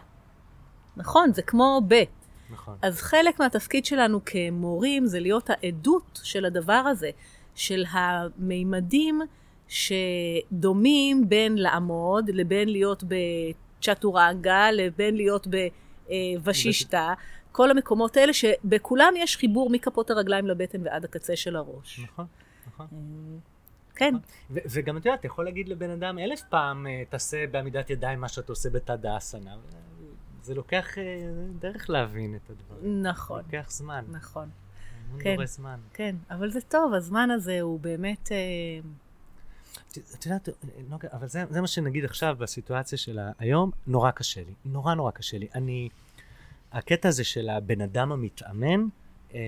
נכון, 0.98 1.34
זה 1.34 1.42
כמו 1.42 1.82
ב'. 1.88 2.04
נכון. 2.50 2.78
אז 2.82 3.02
חלק 3.02 3.40
מהתפקיד 3.40 3.86
שלנו 3.86 4.20
כמורים 4.26 5.06
זה 5.06 5.20
להיות 5.20 5.50
העדות 5.50 6.20
של 6.24 6.46
הדבר 6.46 6.74
הזה, 6.74 7.10
של 7.56 7.86
המימדים 7.92 9.22
שדומים 9.68 11.30
בין 11.30 11.58
לעמוד 11.58 12.30
לבין 12.34 12.70
להיות 12.70 13.04
בצ'טורנגה, 13.08 14.72
לבין 14.72 15.16
להיות 15.16 15.48
בושישתא, 16.44 17.14
כל 17.52 17.72
המקומות 17.72 18.18
האלה 18.18 18.34
שבכולם 18.34 19.14
יש 19.18 19.38
חיבור 19.38 19.70
מכפות 19.70 20.12
הרגליים 20.12 20.48
לבטן 20.48 20.82
ועד 20.86 21.04
הקצה 21.04 21.36
של 21.36 21.56
הראש. 21.56 22.00
נכון, 22.00 22.26
נכון. 22.68 22.88
כן, 23.96 24.14
ו- 24.52 24.60
וגם 24.70 24.98
אתה 24.98 25.08
יודע, 25.08 25.20
אתה 25.20 25.28
יכול 25.28 25.46
להגיד 25.46 25.70
לבן 25.70 25.90
אדם 25.90 26.20
אלף 26.20 26.42
פעם, 26.50 26.88
אה, 26.88 27.04
תעשה 27.10 27.48
בעמידת 27.48 27.90
ידיים 27.90 28.20
מה 28.22 28.28
שאתה 28.28 28.52
עושה 28.52 28.70
בתת 28.70 29.06
האסנה. 29.06 29.56
זה 30.42 30.56
לוקח 30.56 30.98
אה, 30.98 31.04
דרך 31.60 31.90
להבין 31.90 32.36
את 32.36 32.50
הדברים. 32.50 33.02
נכון, 33.02 33.42
לוקח 33.46 33.72
זמן. 33.72 34.06
נכון, 34.12 34.50
כן. 35.20 35.46
זמן. 35.46 35.80
כן, 35.94 36.16
אבל 36.30 36.52
זה 36.52 36.62
טוב, 36.62 36.94
הזמן 36.94 37.32
הזה 37.32 37.62
הוא 37.62 37.80
באמת... 37.80 38.32
את 39.92 40.26
יודעת, 40.26 40.50
אבל 41.14 41.28
זה, 41.28 41.44
זה 41.50 41.62
מה 41.62 41.68
שנגיד 41.68 42.06
עכשיו 42.06 42.36
בסיטואציה 42.40 42.98
של 42.98 43.20
היום, 43.40 43.72
נורא 43.88 44.12
קשה 44.12 44.42
לי. 44.42 44.54
נורא 44.66 44.94
נורא 44.94 45.12
קשה 45.12 45.38
לי. 45.38 45.48
אני, 45.56 45.90
הקטע 46.72 47.10
הזה 47.10 47.24
של 47.24 47.50
הבן 47.50 47.82
אדם 47.82 48.12
המתאמן, 48.12 48.86
אה, 49.34 49.40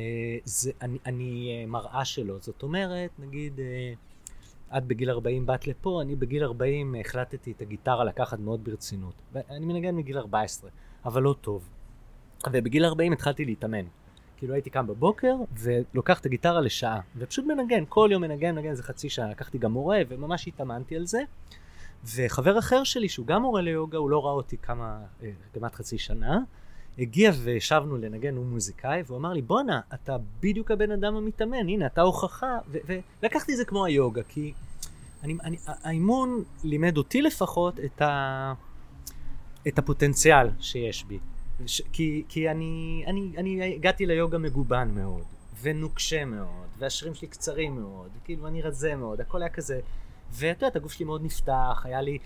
זה, 0.43 0.71
אני, 0.82 0.97
אני 1.05 1.57
אה, 1.61 1.67
מראה 1.67 2.05
שלו. 2.05 2.39
זאת 2.41 2.63
אומרת, 2.63 3.11
נגיד, 3.19 3.59
אה, 3.59 4.78
את 4.78 4.84
בגיל 4.86 5.09
40 5.09 5.45
באת 5.45 5.67
לפה, 5.67 6.01
אני 6.01 6.15
בגיל 6.15 6.43
40 6.43 6.95
החלטתי 6.99 7.51
את 7.51 7.61
הגיטרה 7.61 8.03
לקחת 8.03 8.39
מאוד 8.39 8.63
ברצינות. 8.63 9.13
ואני 9.34 9.65
מנגן 9.65 9.95
מגיל 9.95 10.17
14, 10.17 10.69
אבל 11.05 11.21
לא 11.21 11.36
טוב. 11.41 11.69
ובגיל 12.51 12.86
40 12.86 13.13
התחלתי 13.13 13.45
להתאמן. 13.45 13.86
כאילו 14.38 14.53
הייתי 14.53 14.69
קם 14.69 14.88
בבוקר 14.88 15.36
ולוקח 15.53 16.19
את 16.19 16.25
הגיטרה 16.25 16.61
לשעה, 16.61 16.99
ופשוט 17.17 17.45
מנגן, 17.45 17.83
כל 17.89 18.09
יום 18.11 18.21
מנגן, 18.21 18.55
מנגן 18.55 18.69
איזה 18.69 18.83
חצי 18.83 19.09
שעה, 19.09 19.29
לקחתי 19.29 19.57
גם 19.57 19.71
מורה 19.71 20.01
וממש 20.07 20.47
התאמנתי 20.47 20.95
על 20.95 21.05
זה. 21.05 21.21
וחבר 22.15 22.59
אחר 22.59 22.83
שלי, 22.83 23.09
שהוא 23.09 23.27
גם 23.27 23.41
מורה 23.41 23.61
ליוגה, 23.61 23.97
הוא 23.97 24.09
לא 24.09 24.25
ראה 24.25 24.33
אותי 24.33 24.57
כמה, 24.57 24.99
אה, 25.23 25.29
כמעט 25.53 25.75
חצי 25.75 25.97
שנה, 25.97 26.39
הגיע 26.99 27.31
וישבנו 27.43 27.97
לנגן, 27.97 28.36
הוא 28.36 28.45
מוזיקאי, 28.45 29.03
והוא 29.05 29.17
אמר 29.17 29.33
לי, 29.33 29.41
בואנה, 29.41 29.79
אתה 29.93 30.17
בדיוק 30.39 30.71
הבן 30.71 30.91
אדם 30.91 31.15
המתאמן, 31.15 31.67
הנה, 31.67 31.86
אתה 31.86 32.01
הוכחה, 32.01 32.57
ולקחתי 32.67 33.51
את 33.51 33.57
זה 33.57 33.65
כמו 33.65 33.86
היוגה, 33.86 34.23
כי 34.23 34.53
אני, 35.23 35.36
אני, 35.43 35.57
האימון 35.67 36.43
לימד 36.63 36.97
אותי 36.97 37.21
לפחות 37.21 37.79
את, 37.79 38.01
ה, 38.01 38.53
את 39.67 39.79
הפוטנציאל 39.79 40.47
שיש 40.59 41.03
בי. 41.03 41.19
ש, 41.66 41.82
כי, 41.93 42.24
כי 42.30 42.49
אני, 42.51 43.03
אני, 43.08 43.32
אני 43.38 43.76
הגעתי 43.76 44.06
ליוגה 44.06 44.38
מגובן 44.38 44.91
מאוד, 44.95 45.24
ונוקשה 45.62 46.26
מאוד, 46.26 46.68
והשרירים 46.78 47.16
שלי 47.16 47.28
קצרים 47.28 47.76
מאוד, 47.76 48.10
כאילו 48.24 48.47
אני 48.47 48.62
רזה 48.62 48.95
מאוד, 48.95 49.22
הכל 49.22 49.41
היה 49.41 49.49
כזה, 49.49 49.80
ואת 50.32 50.62
יודעת, 50.62 50.76
הגוף 50.76 50.91
שלי 50.91 51.06
מאוד 51.06 51.24
נפתח, 51.24 51.82
היה 51.84 52.01
לי 52.01 52.18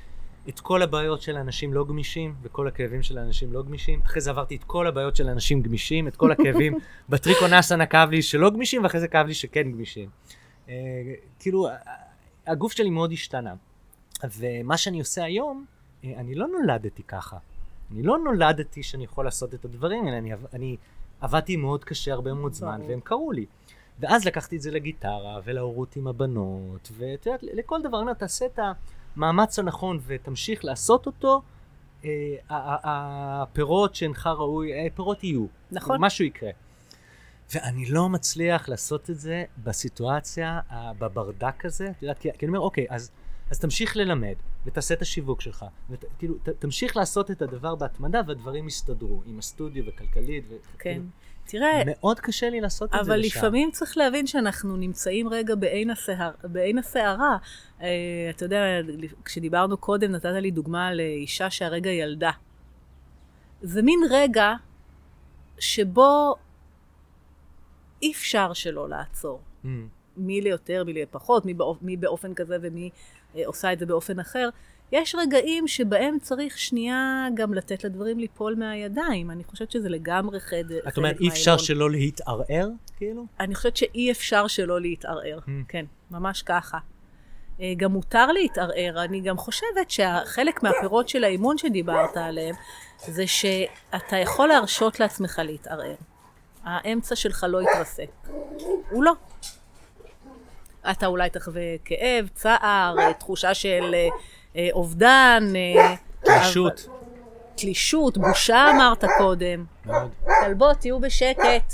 את 0.49 0.59
כל 0.59 0.81
הבעיות 0.81 1.21
של 1.21 1.37
אנשים 1.37 1.73
לא 1.73 1.85
גמישים, 1.85 2.35
וכל 2.41 2.67
הכאבים 2.67 3.03
של 3.03 3.17
אנשים 3.17 3.53
לא 3.53 3.63
גמישים, 3.63 4.01
אחרי 4.05 4.21
זה 4.21 4.29
עברתי 4.29 4.55
את 4.55 4.63
כל 4.63 4.87
הבעיות 4.87 5.15
של 5.15 5.29
אנשים 5.29 5.61
גמישים, 5.61 6.07
את 6.07 6.15
כל 6.15 6.31
הכאבים, 6.31 6.73
בטריקונסנה 7.09 7.85
כאב 7.85 8.09
לי 8.09 8.21
שלא 8.21 8.49
גמישים, 8.49 8.83
ואחרי 8.83 8.99
זה 8.99 9.07
כאב 9.07 9.27
לי 9.27 9.33
שכן 9.33 9.71
גמישים. 9.71 10.09
אה, 10.69 10.75
כאילו, 11.39 11.67
הגוף 12.47 12.71
שלי 12.71 12.89
מאוד 12.89 13.11
השתנה. 13.11 13.53
ומה 14.37 14.77
שאני 14.77 14.99
עושה 14.99 15.23
היום, 15.23 15.65
אה, 16.03 16.13
אני 16.17 16.35
לא 16.35 16.47
נולדתי 16.47 17.03
ככה. 17.03 17.37
אני 17.91 18.03
לא 18.03 18.17
נולדתי 18.17 18.83
שאני 18.83 19.03
יכול 19.03 19.25
לעשות 19.25 19.53
את 19.53 19.65
הדברים 19.65 20.05
האלה, 20.05 20.17
אני, 20.17 20.31
אני 20.53 20.77
עבדתי 21.21 21.55
מאוד 21.55 21.83
קשה 21.83 22.13
הרבה 22.13 22.33
מאוד 22.33 22.53
זמן. 22.53 22.81
והם 22.87 22.99
קראו 22.99 23.31
לי. 23.31 23.45
ואז 23.99 24.25
לקחתי 24.25 24.55
את 24.55 24.61
זה 24.61 24.71
לגיטרה, 24.71 25.39
ולהורות 25.43 25.95
עם 25.95 26.07
הבנות, 26.07 26.91
ואת 26.97 27.25
יודעת, 27.25 27.43
לכל 27.43 27.81
דבר, 27.81 27.97
אני 27.97 28.01
אומר, 28.01 28.13
תעשה 28.13 28.45
את 28.45 28.59
המאמץ 29.15 29.59
הנכון 29.59 29.99
ותמשיך 30.05 30.65
לעשות 30.65 31.05
אותו, 31.05 31.41
אה, 32.05 32.35
הפירות 32.49 33.95
שאינך 33.95 34.27
ראוי, 34.27 34.73
אה, 34.73 34.87
פירות 34.95 35.23
יהיו. 35.23 35.45
נכון. 35.71 35.97
משהו 35.99 36.25
יקרה. 36.25 36.49
ואני 37.53 37.85
לא 37.85 38.09
מצליח 38.09 38.69
לעשות 38.69 39.09
את 39.09 39.19
זה 39.19 39.43
בסיטואציה, 39.63 40.59
בברדק 40.99 41.65
הזה, 41.65 41.89
את 41.97 42.01
יודעת, 42.01 42.19
כי, 42.19 42.29
כי 42.37 42.45
אני 42.45 42.47
אומר, 42.47 42.59
אוקיי, 42.59 42.85
אז, 42.89 43.11
אז 43.51 43.59
תמשיך 43.59 43.97
ללמד, 43.97 44.35
ותעשה 44.69 44.93
את 44.93 45.01
השיווק 45.01 45.41
שלך. 45.41 45.65
ות, 45.89 46.05
כאילו, 46.19 46.35
ת, 46.43 46.49
תמשיך 46.49 46.97
לעשות 46.97 47.31
את 47.31 47.41
הדבר 47.41 47.75
בהתמדה 47.75 48.21
והדברים 48.27 48.67
יסתדרו, 48.67 49.21
עם 49.25 49.39
הסטודיו 49.39 49.85
וכלכלית. 49.85 50.43
ו, 50.49 50.55
כן. 50.79 50.89
כאילו, 50.89 51.03
תראה, 51.45 51.83
מאוד 51.85 52.19
קשה 52.19 52.49
לי 52.49 52.61
לעשות 52.61 52.89
את 52.89 52.93
זה 52.93 53.01
אבל 53.01 53.19
לשם. 53.19 53.39
לפעמים 53.39 53.71
צריך 53.71 53.97
להבין 53.97 54.27
שאנחנו 54.27 54.77
נמצאים 54.77 55.27
רגע 55.27 55.55
בעין, 55.55 55.89
הסער, 55.89 56.31
בעין 56.43 56.77
הסערה. 56.77 57.37
אה, 57.81 57.87
אתה 58.29 58.45
יודע, 58.45 58.61
כשדיברנו 59.25 59.77
קודם, 59.77 60.11
נתת 60.11 60.25
לי 60.25 60.51
דוגמה 60.51 60.87
על 60.87 60.99
אישה 60.99 61.49
שהרגע 61.49 61.89
ילדה. 61.89 62.31
זה 63.61 63.81
מין 63.81 63.99
רגע 64.09 64.53
שבו 65.59 66.35
אי 68.01 68.11
אפשר 68.11 68.53
שלא 68.53 68.89
לעצור. 68.89 69.39
Mm, 69.63 69.67
מי 70.17 70.41
ליותר, 70.41 70.83
מי 70.83 70.93
לפחות, 70.93 71.45
מי, 71.45 71.53
באופ... 71.53 71.77
מי 71.81 71.97
באופן 71.97 72.33
כזה 72.33 72.57
ומי 72.61 72.89
עושה 73.45 73.73
את 73.73 73.79
זה 73.79 73.85
באופן 73.85 74.19
אחר. 74.19 74.49
יש 74.91 75.15
רגעים 75.15 75.67
שבהם 75.67 76.19
צריך 76.21 76.57
שנייה 76.57 77.27
גם 77.33 77.53
לתת 77.53 77.83
לדברים 77.83 78.19
ליפול 78.19 78.55
מהידיים. 78.55 79.31
אני 79.31 79.43
חושבת 79.43 79.71
שזה 79.71 79.89
לגמרי 79.89 80.39
חד... 80.39 80.71
את 80.87 80.97
אומרת, 80.97 81.19
אי 81.19 81.29
אפשר. 81.29 81.57
שלא 81.57 81.91
להתערער, 81.91 82.69
כאילו? 82.97 83.25
אני 83.39 83.55
חושבת 83.55 83.77
שאי 83.77 84.11
אפשר 84.11 84.47
שלא 84.47 84.81
להתערער. 84.81 85.39
Hmm. 85.45 85.49
כן, 85.67 85.85
ממש 86.11 86.41
ככה. 86.41 86.77
אה, 87.61 87.73
גם 87.77 87.91
מותר 87.91 88.31
להתערער. 88.31 89.03
אני 89.03 89.21
גם 89.21 89.37
חושבת 89.37 89.89
שחלק 89.89 90.63
מהפירות 90.63 91.09
של 91.09 91.23
האימון 91.23 91.57
שדיברת 91.57 92.17
עליהם, 92.17 92.55
זה 93.07 93.27
שאתה 93.27 94.17
יכול 94.17 94.47
להרשות 94.47 94.99
לעצמך 94.99 95.41
להתערער. 95.43 95.95
האמצע 96.63 97.15
שלך 97.15 97.45
לא 97.49 97.61
יתרסק. 97.61 98.09
הוא 98.89 99.03
לא. 99.03 99.13
אתה 100.91 101.05
אולי 101.05 101.29
תחווה 101.29 101.61
כאב, 101.85 102.27
צער, 102.33 102.95
אה, 102.99 103.13
תחושה 103.13 103.53
של 103.53 103.91
אה, 103.93 104.07
אה, 104.55 104.69
אובדן. 104.71 105.53
תלישות. 106.23 106.87
תלישות, 107.55 108.17
בושה 108.17 108.69
אמרת 108.69 109.05
קודם. 109.17 109.65
מאוד. 109.85 110.11
כלבות, 110.45 110.77
תהיו 110.77 110.99
בשקט. 110.99 111.73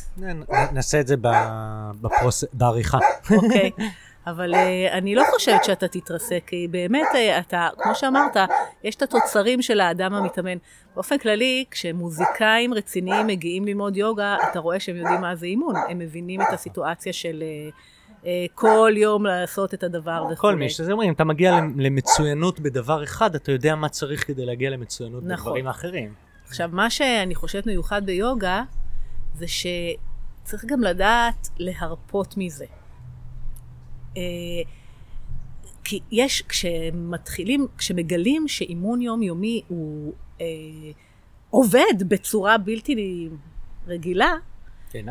נעשה 0.71 0.99
את 0.99 1.07
זה. 1.07 1.15
בעריכה. 2.53 2.97
אוקיי. 3.35 3.71
אבל 4.27 4.55
אני 4.91 5.15
לא 5.15 5.23
חושבת 5.33 5.63
שאתה 5.63 5.87
תתרסק, 5.87 6.43
כי 6.47 6.67
באמת 6.71 7.07
אתה, 7.39 7.69
כמו 7.77 7.95
שאמרת, 7.95 8.37
יש 8.83 8.95
את 8.95 9.01
התוצרים 9.01 9.61
של 9.61 9.79
האדם 9.79 10.13
המתאמן. 10.13 10.57
באופן 10.95 11.17
כללי, 11.17 11.65
כשמוזיקאים 11.71 12.73
רציניים 12.73 13.27
מגיעים 13.27 13.65
ללמוד 13.65 13.97
יוגה, 13.97 14.37
אתה 14.51 14.59
רואה 14.59 14.79
שהם 14.79 14.95
יודעים 14.95 15.21
מה 15.21 15.35
זה 15.35 15.45
אימון. 15.45 15.75
הם 15.89 15.99
מבינים 15.99 16.41
את 16.41 16.47
הסיטואציה 16.51 17.13
של 17.13 17.43
כל 18.55 18.93
יום 18.97 19.25
לעשות 19.25 19.73
את 19.73 19.83
הדבר 19.83 20.25
וכו'. 20.31 20.41
כל 20.41 20.55
מי 20.55 20.69
שזה 20.69 20.91
אומרים, 20.91 21.13
אתה 21.13 21.23
מגיע 21.23 21.59
למצוינות 21.75 22.59
בדבר 22.59 23.03
אחד, 23.03 23.35
אתה 23.35 23.51
יודע 23.51 23.75
מה 23.75 23.89
צריך 23.89 24.27
כדי 24.27 24.45
להגיע 24.45 24.69
למצוינות 24.69 25.23
נכון. 25.23 25.45
בדברים 25.45 25.67
האחרים. 25.67 26.13
עכשיו, 26.47 26.69
מה 26.73 26.89
שאני 26.89 27.35
חושבת 27.35 27.65
מיוחד 27.65 28.05
ביוגה, 28.05 28.63
זה 29.33 29.45
שצריך 29.47 30.65
גם 30.65 30.81
לדעת 30.81 31.49
להרפות 31.57 32.37
מזה. 32.37 32.65
אה, 34.17 34.21
כי 35.83 35.99
יש, 36.11 36.41
כשמתחילים, 36.41 37.67
כשמגלים 37.77 38.47
שאימון 38.47 39.01
יומיומי 39.01 39.61
הוא 39.67 40.13
אה, 40.41 40.45
עובד 41.49 42.03
בצורה 42.07 42.57
בלתי 42.57 43.29
רגילה, 43.87 44.33
כן, 44.95 45.05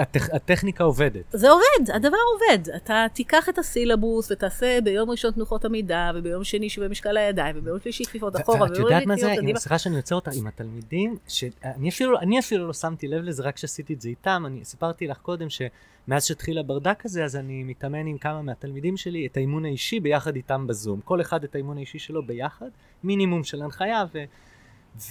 הטכ- 0.00 0.34
הטכניקה 0.36 0.84
עובדת. 0.84 1.24
זה 1.32 1.50
עובד, 1.50 1.90
הדבר 1.94 2.16
עובד. 2.34 2.68
אתה 2.76 3.06
תיקח 3.12 3.48
את 3.48 3.58
הסילבוס 3.58 4.30
ותעשה 4.32 4.78
ביום 4.84 5.10
ראשון 5.10 5.30
תנוחות 5.32 5.64
עמידה, 5.64 6.10
וביום 6.14 6.44
שני 6.44 6.70
שווה 6.70 6.88
משקל 6.88 7.16
הידיים, 7.16 7.56
וביום 7.58 7.80
שלישי 7.80 8.04
כפיפות 8.04 8.36
אחורה, 8.36 8.60
ואת 8.60 8.76
יודעת 8.78 9.06
מה 9.06 9.16
זה. 9.16 9.34
סליחה 9.56 9.78
שאני 9.78 9.96
עוצר 9.96 10.14
אותך, 10.14 10.32
עם 10.36 10.46
התלמידים, 10.46 11.16
שאני 11.28 12.38
אפילו, 12.38 12.66
לא 12.66 12.72
שמתי 12.72 13.08
לב 13.08 13.22
לזה, 13.22 13.42
רק 13.42 13.54
כשעשיתי 13.54 13.94
את 13.94 14.00
זה 14.00 14.08
איתם, 14.08 14.42
אני 14.46 14.64
סיפרתי 14.64 15.06
לך 15.06 15.18
קודם 15.18 15.46
שמאז 15.50 16.24
שהתחיל 16.24 16.58
הברדק 16.58 17.04
הזה, 17.04 17.24
אז 17.24 17.36
אני 17.36 17.64
מתאמן 17.64 18.06
עם 18.06 18.18
כמה 18.18 18.42
מהתלמידים 18.42 18.96
שלי 18.96 19.26
את 19.26 19.36
האימון 19.36 19.64
האישי 19.64 20.00
ביחד 20.00 20.36
איתם 20.36 20.66
בזום. 20.66 21.00
כל 21.04 21.20
אחד 21.20 21.44
את 21.44 21.54
האימון 21.54 21.76
האישי 21.76 21.98
שלו 21.98 22.26
ביחד, 22.26 22.68
מינימום 23.04 23.44
של 23.44 23.62
הנחיה, 23.62 24.04
ו... 24.14 24.18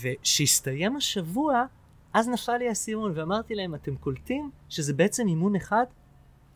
וכשהסתיים 0.02 0.96
השבוע, 0.96 1.66
אז 2.14 2.30
נפל 2.30 2.58
לי 2.58 2.70
האסימון, 2.70 3.12
ואמרתי 3.16 3.56
להם, 3.56 3.76
אתם 3.76 3.96
קולטים 3.96 4.50
שזה 4.70 4.94
בעצם 4.94 5.28
אימון 5.28 5.56
אחד? 5.56 5.86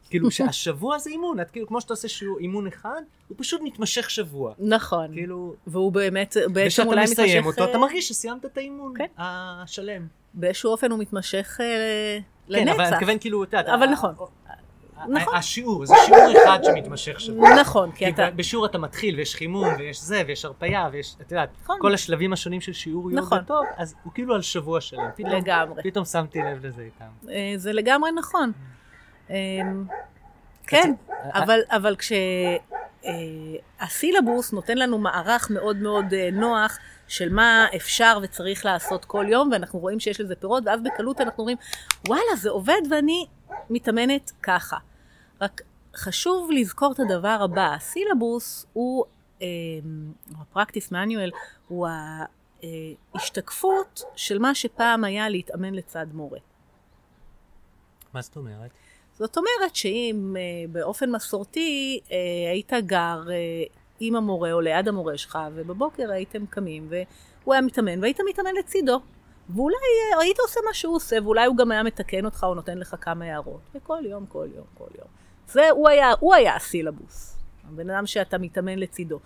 כאילו 0.09 0.31
שהשבוע 0.35 0.99
זה 0.99 1.09
אימון, 1.09 1.39
את 1.39 1.51
כאילו 1.51 1.67
כמו 1.67 1.81
שאתה 1.81 1.93
עושה 1.93 2.07
שהוא 2.07 2.39
אימון 2.39 2.67
אחד, 2.67 3.01
הוא 3.27 3.37
פשוט 3.39 3.61
מתמשך 3.63 4.09
שבוע. 4.09 4.53
נכון. 4.59 5.13
כאילו, 5.13 5.55
והוא 5.67 5.91
באמת, 5.91 6.37
בעצם 6.53 6.87
אולי 6.87 7.03
מתמשך... 7.03 7.19
מסיים 7.19 7.45
אותו, 7.45 7.63
אתה 7.63 7.73
אה, 7.73 7.77
מרגיש 7.77 8.07
שסיימת 8.07 8.45
את 8.45 8.57
האימון 8.57 8.93
כן. 8.97 9.05
השלם. 9.17 10.07
באיזשהו 10.33 10.71
אופן 10.71 10.91
הוא 10.91 10.99
מתמשך 10.99 11.57
אה, 11.61 11.65
כן, 12.47 12.53
לנצח. 12.53 12.73
אבל 12.73 12.83
אני 12.83 12.95
מתכוון 12.95 13.19
כאילו, 13.19 13.43
את 13.43 13.53
יודעת, 13.53 13.67
אבל 13.67 13.89
נכון. 13.89 14.15
נכון. 15.09 15.35
השיעור, 15.35 15.85
זה 15.85 15.93
שיעור 16.05 16.23
אחד 16.43 16.59
שמתמשך 16.63 17.19
שבוע. 17.19 17.49
נכון, 17.61 17.91
כי 17.91 18.09
אתה... 18.09 18.29
בשיעור 18.35 18.65
אתה 18.65 18.77
מתחיל, 18.77 19.15
ויש 19.17 19.35
חימום, 19.35 19.67
ויש 19.77 20.01
זה, 20.01 20.21
ויש 20.27 20.45
הרפייה, 20.45 20.89
ויש, 20.91 21.15
את 21.21 21.31
יודעת, 21.31 21.49
נכון. 21.63 21.77
כל 21.81 21.93
השלבים 21.93 22.33
השונים 22.33 22.61
של 22.61 22.73
שיעור 22.73 23.11
יוגה 23.11 23.21
נכון. 23.21 23.43
טוב, 23.43 23.65
אז 23.77 23.95
הוא 24.03 24.13
כאילו 24.13 24.35
על 24.35 24.41
שבוע 24.41 24.81
שלם. 24.81 25.09
פתאום- 25.15 25.31
לגמרי. 25.31 25.83
פתאום 25.83 26.05
שמתי 26.05 26.39
לב 26.39 26.65
לזה 26.65 26.81
איתם. 26.81 27.29
אה, 27.29 27.53
זה 27.55 27.73
לגמרי 27.73 28.11
נכון. 28.11 28.51
אה, 29.29 29.35
כן, 30.67 30.93
אה, 31.11 31.43
אבל, 31.43 31.59
אבל 31.69 31.95
כשהסילבוס 33.79 34.53
נותן 34.53 34.77
לנו 34.77 34.97
מערך 34.97 35.51
מאוד 35.51 35.77
מאוד 35.77 36.13
אה, 36.13 36.29
נוח 36.31 36.77
של 37.07 37.33
מה 37.33 37.65
אפשר 37.75 38.19
וצריך 38.21 38.65
לעשות 38.65 39.05
כל 39.05 39.25
יום, 39.29 39.49
ואנחנו 39.51 39.79
רואים 39.79 39.99
שיש 39.99 40.21
לזה 40.21 40.35
פירות, 40.35 40.63
ואז 40.65 40.79
בקלות 40.83 41.21
אנחנו 41.21 41.41
אומרים, 41.41 41.57
וואלה, 42.07 42.35
זה 42.35 42.49
עובד 42.49 42.81
ואני 42.91 43.25
מתאמנת 43.69 44.31
ככה. 44.43 44.77
רק 45.43 45.61
חשוב 45.95 46.51
לזכור 46.51 46.91
את 46.91 46.99
הדבר 46.99 47.37
הבא, 47.43 47.73
הסילבוס 47.73 48.65
הוא, 48.73 49.05
אה, 49.41 49.47
הפרקטיס 50.41 50.91
מנואל, 50.91 51.31
הוא 51.67 51.87
ההשתקפות 53.13 54.03
של 54.15 54.39
מה 54.39 54.55
שפעם 54.55 55.03
היה 55.03 55.29
להתאמן 55.29 55.73
לצד 55.73 56.05
מורה. 56.13 56.39
מה 58.13 58.21
זאת 58.21 58.37
אומרת? 58.37 58.71
זאת 59.13 59.37
אומרת 59.37 59.75
שאם 59.75 60.35
אה, 60.37 60.41
באופן 60.71 61.11
מסורתי 61.11 61.99
אה, 62.11 62.17
היית 62.51 62.73
גר 62.73 63.21
אה, 63.31 63.35
עם 63.99 64.15
המורה 64.15 64.51
או 64.51 64.61
ליד 64.61 64.87
המורה 64.87 65.17
שלך, 65.17 65.39
ובבוקר 65.53 66.11
הייתם 66.11 66.45
קמים 66.45 66.87
והוא 66.89 67.53
היה 67.53 67.61
מתאמן, 67.61 68.01
והיית 68.01 68.19
מתאמן 68.29 68.55
לצידו. 68.59 68.99
ואולי 69.49 69.75
היית 70.21 70.39
עושה 70.39 70.59
מה 70.65 70.73
שהוא 70.73 70.95
עושה, 70.95 71.17
ואולי 71.23 71.45
הוא 71.45 71.57
גם 71.57 71.71
היה 71.71 71.83
מתקן 71.83 72.25
אותך 72.25 72.43
או 72.43 72.55
נותן 72.55 72.77
לך 72.77 72.95
כמה 73.01 73.25
הערות. 73.25 73.61
וכל 73.75 74.05
יום, 74.05 74.25
כל 74.25 74.47
יום, 74.55 74.65
כל 74.77 74.87
יום. 74.97 75.22
זה, 75.47 75.69
הוא 75.69 75.89
היה, 75.89 76.11
הוא 76.19 76.35
היה 76.35 76.55
הסילבוס. 76.55 77.37
הבן 77.69 77.89
אדם 77.89 78.05
שאתה 78.05 78.37
מתאמן 78.37 78.79
לצידו. 78.79 79.19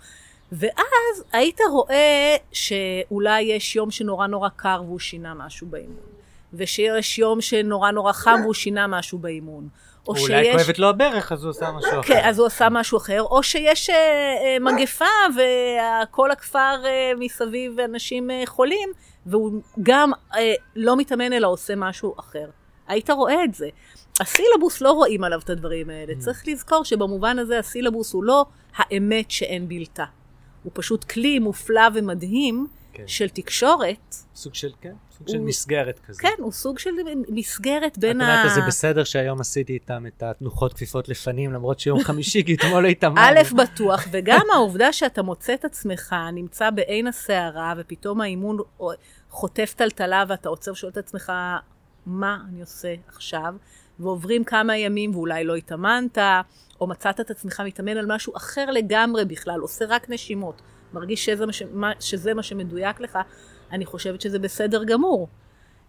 ואז 0.52 1.24
היית 1.32 1.60
רואה 1.70 2.36
שאולי 2.52 3.42
יש 3.42 3.76
יום 3.76 3.90
שנורא 3.90 4.26
נורא 4.26 4.48
קר 4.56 4.82
והוא 4.86 4.98
שינה 4.98 5.34
משהו 5.34 5.66
באימון. 5.66 6.06
ושיש 6.54 7.18
יום 7.18 7.40
שנורא 7.40 7.90
נורא 7.90 8.12
חם 8.12 8.40
והוא 8.42 8.54
שינה 8.54 8.86
משהו 8.86 9.18
באימון. 9.18 9.68
או 10.08 10.12
אולי 10.12 10.44
שיש... 10.44 10.56
כואבת 10.56 10.78
לו 10.78 10.88
הברך, 10.88 11.32
אז 11.32 11.44
הוא 11.44 11.50
עושה 11.50 11.70
משהו 11.70 11.90
אחר. 11.90 12.02
כן, 12.02 12.20
אז 12.24 12.38
הוא 12.38 12.46
עשה 12.46 12.68
משהו 12.68 12.98
אחר, 12.98 13.22
או 13.22 13.42
שיש 13.42 13.90
אה, 13.90 13.96
אה, 13.96 14.56
מגפה 14.60 15.04
וכל 15.36 16.30
הכפר 16.30 16.84
אה, 16.84 17.12
מסביב 17.18 17.80
אנשים 17.80 18.30
אה, 18.30 18.42
חולים, 18.46 18.88
והוא 19.26 19.62
גם 19.82 20.12
אה, 20.34 20.54
לא 20.76 20.96
מתאמן 20.96 21.32
אלא 21.32 21.48
עושה 21.48 21.76
משהו 21.76 22.14
אחר. 22.20 22.46
היית 22.88 23.10
רואה 23.10 23.44
את 23.44 23.54
זה. 23.54 23.68
הסילבוס 24.20 24.80
לא 24.80 24.92
רואים 24.92 25.24
עליו 25.24 25.40
את 25.44 25.50
הדברים 25.50 25.90
האלה. 25.90 26.12
Mm. 26.12 26.18
צריך 26.18 26.42
לזכור 26.48 26.84
שבמובן 26.84 27.38
הזה 27.38 27.58
הסילבוס 27.58 28.12
הוא 28.12 28.24
לא 28.24 28.46
האמת 28.76 29.30
שאין 29.30 29.68
בלתה. 29.68 30.04
הוא 30.62 30.72
פשוט 30.74 31.04
כלי 31.04 31.38
מופלא 31.38 31.82
ומדהים 31.94 32.66
כן. 32.92 33.02
של 33.06 33.28
תקשורת. 33.28 34.14
סוג 34.34 34.54
של, 34.54 34.70
כן, 34.80 34.92
סוג 35.18 35.28
של 35.28 35.36
הוא- 35.36 35.46
מסגרת 35.46 35.98
כזה. 36.08 36.22
כן, 36.22 36.34
הוא 36.38 36.52
סוג 36.52 36.78
של 36.78 36.90
מסגרת 37.28 37.92
את 37.92 37.98
בין 37.98 38.20
ה... 38.20 38.24
אומרת, 38.40 38.54
זה 38.54 38.60
בסדר 38.66 39.04
שהיום 39.04 39.40
עשיתי 39.40 39.72
איתם 39.72 40.06
את 40.06 40.22
התנוחות 40.22 40.72
כפיפות 40.72 41.08
לפנים, 41.08 41.52
למרות 41.52 41.80
שיום 41.80 42.00
חמישי, 42.00 42.44
כי 42.44 42.54
אתמול 42.54 42.82
לא 42.82 42.88
התאמנו. 42.88 43.20
א', 43.20 43.54
בטוח, 43.62 44.04
וגם 44.10 44.46
העובדה 44.54 44.92
שאתה 44.92 45.22
מוצא 45.22 45.54
את 45.54 45.64
עצמך 45.64 46.14
נמצא 46.32 46.70
בעין 46.70 47.06
הסערה, 47.06 47.74
ופתאום 47.78 48.20
האימון 48.20 48.58
חוטף 49.30 49.74
טלטלה, 49.76 50.24
ואתה 50.28 50.48
עוצר 50.48 50.72
ושואל 50.72 50.92
את 50.92 50.96
עצמך, 50.96 51.32
מה 52.06 52.38
אני 52.48 52.60
עושה 52.60 52.94
עכשיו? 53.08 53.54
ועוברים 54.00 54.44
כמה 54.44 54.76
ימים 54.76 55.14
ואולי 55.14 55.44
לא 55.44 55.54
התאמנת, 55.54 56.18
או 56.80 56.86
מצאת 56.86 57.20
את 57.20 57.30
עצמך 57.30 57.62
מתאמן 57.66 57.96
על 57.96 58.06
משהו 58.14 58.36
אחר 58.36 58.70
לגמרי 58.70 59.24
בכלל, 59.24 59.60
עושה 59.60 59.84
רק 59.88 60.10
נשימות, 60.10 60.62
מרגיש 60.92 61.24
שזה 61.24 61.46
מה, 61.46 61.52
ש... 61.52 61.62
שזה 62.00 62.34
מה 62.34 62.42
שמדויק 62.42 63.00
לך, 63.00 63.18
אני 63.72 63.86
חושבת 63.86 64.20
שזה 64.20 64.38
בסדר 64.38 64.84
גמור. 64.84 65.28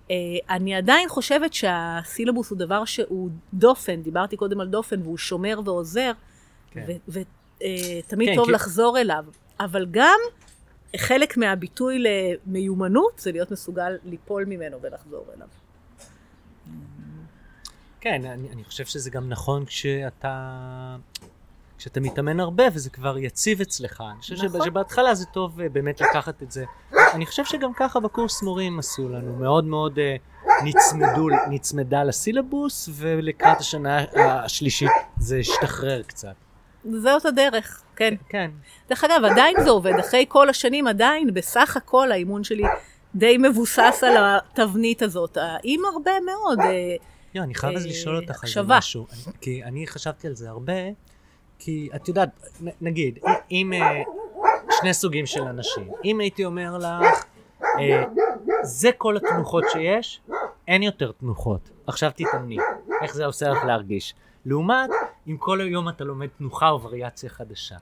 Uh, 0.08 0.12
אני 0.50 0.76
עדיין 0.76 1.10
חושבת 1.10 1.54
שהסילבוס 1.54 2.50
הוא 2.50 2.58
דבר 2.58 2.86
שהוא 2.86 3.30
דופן, 3.54 4.02
דיברתי 4.02 4.38
קודם 4.38 4.60
על 4.60 4.68
דופן, 4.68 5.02
והוא 5.02 5.18
שומר 5.18 5.60
ועוזר, 5.66 6.12
כן. 6.72 6.86
ותמיד 7.08 8.30
כן, 8.30 8.36
טוב 8.36 8.46
כי- 8.46 8.52
לחזור 8.52 9.00
אליו. 9.00 9.26
אבל 9.60 9.86
גם 9.92 10.20
חלק 10.98 11.38
מהביטוי 11.38 12.04
למיומנות 12.48 13.20
זה 13.20 13.32
להיות 13.32 13.52
מסוגל 13.52 13.98
ליפול 14.06 14.46
ממנו 14.46 14.78
ולחזור 14.82 15.26
אליו. 15.36 15.48
כן, 18.02 18.26
אני, 18.26 18.50
אני 18.54 18.64
חושב 18.64 18.86
שזה 18.86 19.10
גם 19.10 19.30
נכון 19.30 19.66
כשאתה, 19.66 20.96
כשאתה 21.78 22.00
מתאמן 22.00 22.40
הרבה 22.40 22.64
וזה 22.74 22.90
כבר 22.90 23.18
יציב 23.18 23.62
אצלך. 23.62 24.04
אני 24.12 24.22
חושב 24.22 24.36
נכון. 24.46 24.66
שבהתחלה 24.66 25.16
זה 25.16 25.26
טוב 25.26 25.62
אה, 25.62 25.70
באמת 25.70 26.02
לקחת 26.02 26.44
את 26.44 26.52
זה. 26.52 26.66
אני 27.14 27.26
חושב 27.26 27.46
שגם 27.46 27.74
ככה 27.74 28.00
בקורס 28.00 28.44
מורים 28.44 28.80
עשו 28.80 29.10
לנו, 29.10 29.36
מאוד 29.36 29.66
מאוד 29.66 30.00
uh, 30.00 30.50
נצמדו, 30.64 31.28
נצמדה 31.50 32.04
לסילבוס, 32.04 32.90
ולקראת 32.94 33.60
השנה 33.60 34.06
השלישית 34.16 34.92
זה 35.18 35.38
השתחרר 35.38 36.02
קצת. 36.04 36.34
זאת 36.84 37.26
הדרך, 37.26 37.82
כן. 37.96 38.14
כן. 38.30 38.52
דרך 38.90 39.04
אגב, 39.04 39.24
עדיין 39.32 39.56
זה 39.64 39.70
עובד, 39.70 39.94
אחרי 40.00 40.26
כל 40.28 40.50
השנים 40.50 40.88
עדיין, 40.88 41.34
בסך 41.34 41.78
הכל 41.78 42.12
האימון 42.12 42.44
שלי 42.44 42.64
די 43.16 43.38
מבוסס 43.38 44.04
על 44.04 44.16
התבנית 44.18 45.02
הזאת, 45.02 45.38
עם 45.64 45.82
הרבה 45.94 46.12
מאוד... 46.26 46.60
אה, 47.36 47.40
יו, 47.40 47.44
אני 47.44 47.56
חייב 47.56 47.78
אז 47.78 47.86
לשאול 47.86 48.16
אותך 48.16 48.44
על 48.44 48.50
זה 48.50 48.62
משהו, 48.66 49.08
כי 49.42 49.64
אני 49.64 49.88
חשבתי 49.88 50.28
על 50.28 50.36
זה 50.36 50.50
הרבה, 50.50 50.74
כי 51.60 51.90
את 51.96 52.08
יודעת, 52.08 52.30
נגיד, 52.82 53.20
אם 53.52 53.74
אה, 53.74 54.04
שני 54.82 54.94
סוגים 54.94 55.26
של 55.26 55.42
אנשים, 55.42 55.92
אם 56.06 56.20
הייתי 56.20 56.46
אומר 56.46 56.78
לך, 56.78 57.24
אה, 57.62 58.04
זה 58.64 58.90
כל 58.98 59.18
התנוחות 59.18 59.64
שיש, 59.74 60.22
אין 60.68 60.84
יותר 60.84 61.12
תנוחות, 61.12 61.70
עכשיו 61.88 62.12
תתאמני, 62.16 62.58
איך 63.02 63.14
זה 63.14 63.26
עושה 63.26 63.50
לך 63.50 63.64
להרגיש? 63.64 64.16
לעומת, 64.46 64.90
אם 65.28 65.38
כל 65.38 65.62
היום 65.62 65.90
אתה 65.90 66.04
לומד 66.04 66.28
תנוחה 66.38 66.70
או 66.70 66.82
וריאציה 66.82 67.30
חדשה. 67.30 67.76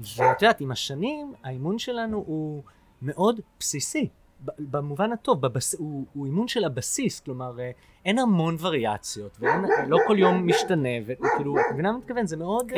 ואת 0.00 0.42
יודעת, 0.42 0.60
עם 0.60 0.70
השנים, 0.70 1.34
האימון 1.44 1.78
שלנו 1.78 2.24
הוא 2.26 2.62
מאוד 3.02 3.40
בסיסי. 3.60 4.08
במובן 4.58 5.12
הטוב, 5.12 5.40
בבס... 5.40 5.74
הוא, 5.74 6.04
הוא 6.12 6.26
אימון 6.26 6.48
של 6.48 6.64
הבסיס, 6.64 7.20
כלומר 7.20 7.60
אה, 7.60 7.70
אין 8.04 8.18
המון 8.18 8.56
וריאציות, 8.60 9.38
ולא 9.40 9.98
כל 10.06 10.18
יום 10.18 10.46
משתנה, 10.46 10.88
וכאילו, 11.06 11.58
את 11.58 11.64
מבינה 11.72 11.92
מה 11.92 11.98
מתכוון? 11.98 12.26
זה 12.26 12.36
מאוד 12.36 12.72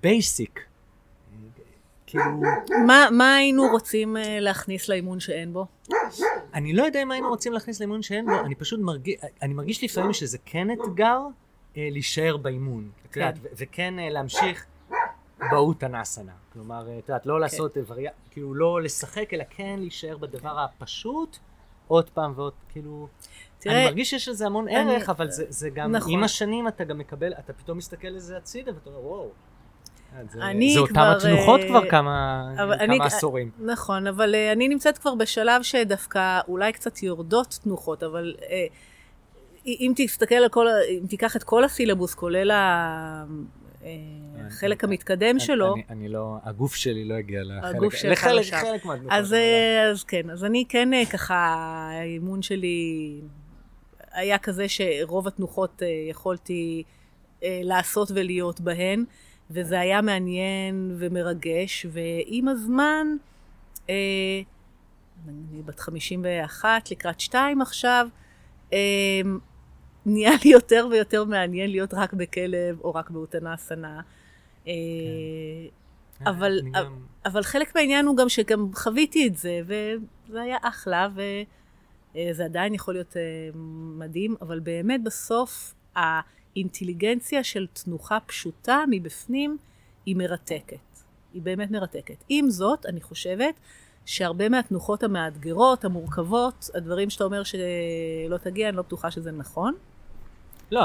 basic. 0.00 0.54
כן. 0.54 0.62
Uh, 0.62 0.62
uh, 0.62 1.60
כאילו... 2.06 2.24
מה, 2.86 3.08
מה 3.12 3.34
היינו 3.34 3.62
רוצים 3.70 4.16
להכניס 4.40 4.88
לאימון 4.88 5.20
שאין 5.20 5.52
בו? 5.52 5.66
אני 6.54 6.72
לא 6.72 6.82
יודע 6.82 7.02
אם 7.02 7.10
היינו 7.10 7.28
רוצים 7.28 7.52
להכניס 7.52 7.80
לאימון 7.80 8.02
שאין 8.02 8.26
בו, 8.26 8.40
אני 8.40 8.54
פשוט 8.54 8.80
מרגיש, 8.80 9.16
אני 9.42 9.54
מרגיש 9.54 9.84
לפעמים 9.84 10.12
שזה 10.12 10.38
כן 10.44 10.68
אתגר 10.70 11.20
להישאר 11.76 12.36
באימון. 12.36 12.90
כן. 13.12 13.20
יודעת, 13.20 13.38
וכן 13.56 13.94
uh, 13.98 14.12
להמשיך 14.12 14.66
באותנסנה. 15.50 16.32
כלומר, 16.52 16.82
את 16.98 17.08
יודעת, 17.08 17.26
לא 17.26 17.34
כן. 17.34 17.40
לעשות 17.40 17.76
וריאציה, 17.86 18.18
כאילו 18.30 18.54
לא 18.54 18.82
לשחק, 18.82 19.34
אלא 19.34 19.44
כן 19.50 19.76
להישאר 19.78 20.16
בדבר 20.16 20.60
הפשוט, 20.60 21.36
עוד 21.88 22.10
פעם 22.10 22.32
ועוד, 22.36 22.52
כאילו... 22.68 23.08
תראה, 23.58 23.76
אני 23.76 23.84
מרגיש 23.84 24.10
שיש 24.10 24.28
לזה 24.28 24.46
המון 24.46 24.68
אני, 24.68 24.76
ערך, 24.76 25.08
אבל 25.08 25.30
זה, 25.30 25.44
זה 25.48 25.70
גם, 25.70 25.92
נכון. 25.92 26.12
עם 26.12 26.24
השנים 26.24 26.68
אתה 26.68 26.84
גם 26.84 26.98
מקבל, 26.98 27.32
אתה 27.32 27.52
פתאום 27.52 27.78
מסתכל 27.78 28.08
לזה 28.08 28.36
הצידה 28.36 28.72
ואתה 28.74 28.90
אומר, 28.90 29.06
וואו. 29.06 29.30
זה, 30.30 30.40
זה 30.74 30.80
אותם 30.80 31.00
התנוחות 31.00 31.60
כבר 31.68 31.84
אה, 31.84 31.90
כמה, 31.90 32.48
כמה 32.56 32.74
אני, 32.74 32.98
עשורים. 33.00 33.50
נכון, 33.58 34.06
אבל 34.06 34.34
אני 34.52 34.68
נמצאת 34.68 34.98
כבר 34.98 35.14
בשלב 35.14 35.62
שדווקא 35.62 36.40
אולי 36.48 36.72
קצת 36.72 37.02
יורדות 37.02 37.58
תנוחות, 37.62 38.02
אבל 38.02 38.34
אם 39.66 39.92
תסתכל 39.96 40.34
על 40.34 40.48
כל, 40.48 40.66
אם 40.88 41.06
תיקח 41.08 41.36
את 41.36 41.44
כל 41.44 41.64
הסילבוס, 41.64 42.14
כולל 42.14 42.50
החלק 44.46 44.84
המתקדם 44.84 45.38
שלו. 45.38 45.74
אני 45.90 46.08
לא, 46.08 46.36
הגוף 46.42 46.74
שלי 46.74 47.04
לא 47.04 47.14
הגיע 47.14 47.40
לחלק, 47.44 47.94
לחלק, 48.04 48.52
לחלק 48.52 48.84
מהתנוחות. 48.84 49.12
אז, 49.12 49.34
אז 49.92 50.04
כן, 50.04 50.30
אז 50.30 50.44
אני 50.44 50.64
כן 50.68 50.88
ככה, 51.12 51.34
האימון 51.90 52.42
שלי 52.42 53.20
היה 54.12 54.38
כזה 54.38 54.66
שרוב 54.68 55.26
התנוחות 55.26 55.82
יכולתי 56.10 56.82
לעשות 57.42 58.10
ולהיות 58.14 58.60
בהן. 58.60 59.04
וזה 59.50 59.80
היה 59.80 60.00
מעניין 60.00 60.96
ומרגש, 60.98 61.86
ועם 61.90 62.48
הזמן, 62.48 63.06
אה, 63.90 63.94
אני 65.28 65.62
בת 65.62 65.80
51, 65.80 66.90
לקראת 66.90 67.20
2 67.20 67.62
עכשיו, 67.62 68.08
אה, 68.72 68.78
נהיה 70.08 70.30
לי 70.44 70.50
יותר 70.50 70.86
ויותר 70.90 71.24
מעניין 71.24 71.70
להיות 71.70 71.94
רק 71.94 72.12
בכלב 72.12 72.80
או 72.80 72.94
רק 72.94 73.10
באותנסנה. 73.10 74.00
אה, 74.66 74.72
כן. 76.18 76.26
אבל, 76.26 76.60
אבל, 76.62 76.84
גם... 76.84 76.98
אבל 77.26 77.42
חלק 77.42 77.76
מהעניין 77.76 78.06
הוא 78.06 78.16
גם 78.16 78.28
שגם 78.28 78.70
חוויתי 78.74 79.26
את 79.26 79.36
זה, 79.36 79.60
וזה 79.64 80.42
היה 80.42 80.56
אחלה, 80.62 81.08
וזה 81.14 82.44
עדיין 82.44 82.74
יכול 82.74 82.94
להיות 82.94 83.16
אה, 83.16 83.22
מדהים, 83.98 84.36
אבל 84.42 84.60
באמת 84.60 85.02
בסוף, 85.04 85.74
האינטליגנציה 85.96 87.44
של 87.44 87.66
תנוחה 87.72 88.18
פשוטה 88.26 88.84
מבפנים 88.90 89.58
היא 90.06 90.16
מרתקת. 90.16 90.76
היא 91.34 91.42
באמת 91.42 91.70
מרתקת. 91.70 92.24
עם 92.28 92.50
זאת, 92.50 92.86
אני 92.86 93.00
חושבת 93.00 93.54
שהרבה 94.04 94.48
מהתנוחות 94.48 95.02
המאתגרות, 95.02 95.84
המורכבות, 95.84 96.70
הדברים 96.74 97.10
שאתה 97.10 97.24
אומר 97.24 97.42
שלא 97.42 98.36
תגיע, 98.42 98.68
אני 98.68 98.76
לא 98.76 98.82
בטוחה 98.82 99.10
שזה 99.10 99.32
נכון. 99.32 99.74
לא, 100.70 100.80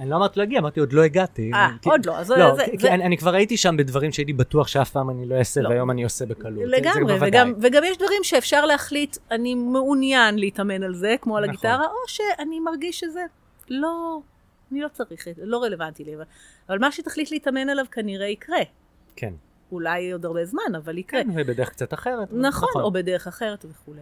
אני 0.00 0.10
לא 0.10 0.16
אמרתי 0.16 0.38
להגיע, 0.38 0.58
אמרתי 0.60 0.80
עוד 0.80 0.92
לא 0.92 1.02
הגעתי. 1.02 1.50
אה, 1.54 1.68
עוד 1.84 2.06
לא, 2.06 2.18
אז 2.18 2.30
לא, 2.30 2.56
זה... 2.78 2.94
אני 2.94 3.16
כבר 3.18 3.34
הייתי 3.34 3.56
שם 3.56 3.76
בדברים 3.76 4.12
שהייתי 4.12 4.32
בטוח 4.32 4.68
שאף 4.68 4.90
פעם 4.90 5.10
אני 5.10 5.26
לא 5.26 5.34
אעשה, 5.34 5.60
לא. 5.60 5.68
והיום 5.68 5.90
אני 5.90 6.04
עושה 6.04 6.26
בקלות. 6.26 6.64
לגמרי, 6.66 7.14
וגם 7.60 7.84
יש 7.84 7.98
דברים 7.98 8.24
שאפשר 8.24 8.64
להחליט, 8.66 9.16
אני 9.30 9.54
מעוניין 9.54 10.38
להתאמן 10.38 10.82
על 10.82 10.94
זה, 10.94 11.14
כמו 11.20 11.36
על 11.36 11.42
נכון. 11.42 11.54
הגיטרה, 11.54 11.86
או 11.86 12.08
שאני 12.08 12.60
מרגיש 12.60 13.00
שזה 13.00 13.22
לא 13.68 14.20
אני 14.72 14.80
לא 14.80 14.88
צריך, 14.88 15.28
לא 15.42 15.62
רלוונטי 15.62 16.04
לי. 16.04 16.14
אבל 16.68 16.78
מה 16.78 16.92
שתחליט 16.92 17.30
להתאמן 17.30 17.68
עליו 17.68 17.84
כנראה 17.90 18.26
יקרה. 18.26 18.58
כן. 19.16 19.32
אולי 19.72 20.12
עוד 20.12 20.24
הרבה 20.24 20.44
זמן, 20.44 20.74
אבל 20.76 20.98
יקרה. 20.98 21.24
כן, 21.24 21.30
ובדרך 21.34 21.70
קצת 21.70 21.94
אחרת. 21.94 22.28
נכון, 22.32 22.68
נכון. 22.68 22.82
או 22.82 22.90
בדרך 22.90 23.26
אחרת 23.26 23.64
וכולי. 23.70 24.00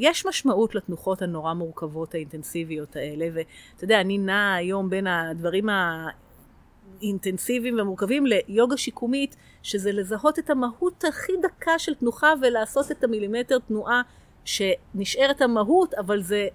יש 0.00 0.26
משמעות 0.26 0.74
לתנוחות 0.74 1.22
הנורא 1.22 1.52
מורכבות 1.52 2.14
האינטנסיביות 2.14 2.96
האלה, 2.96 3.28
ואתה 3.34 3.84
יודע, 3.84 4.00
אני 4.00 4.18
נעה 4.18 4.54
היום 4.54 4.90
בין 4.90 5.06
הדברים 5.06 5.68
האינטנסיביים 7.00 7.78
ומורכבים 7.78 8.26
ליוגה 8.26 8.76
שיקומית, 8.76 9.36
שזה 9.62 9.92
לזהות 9.92 10.38
את 10.38 10.50
המהות 10.50 11.04
הכי 11.04 11.32
דקה 11.42 11.78
של 11.78 11.94
תנוחה 11.94 12.32
ולעשות 12.42 12.90
את 12.90 13.04
המילימטר 13.04 13.58
תנועה 13.58 14.02
שנשארת 14.44 15.42
המהות, 15.42 15.94
אבל 15.94 16.22
זה 16.22 16.48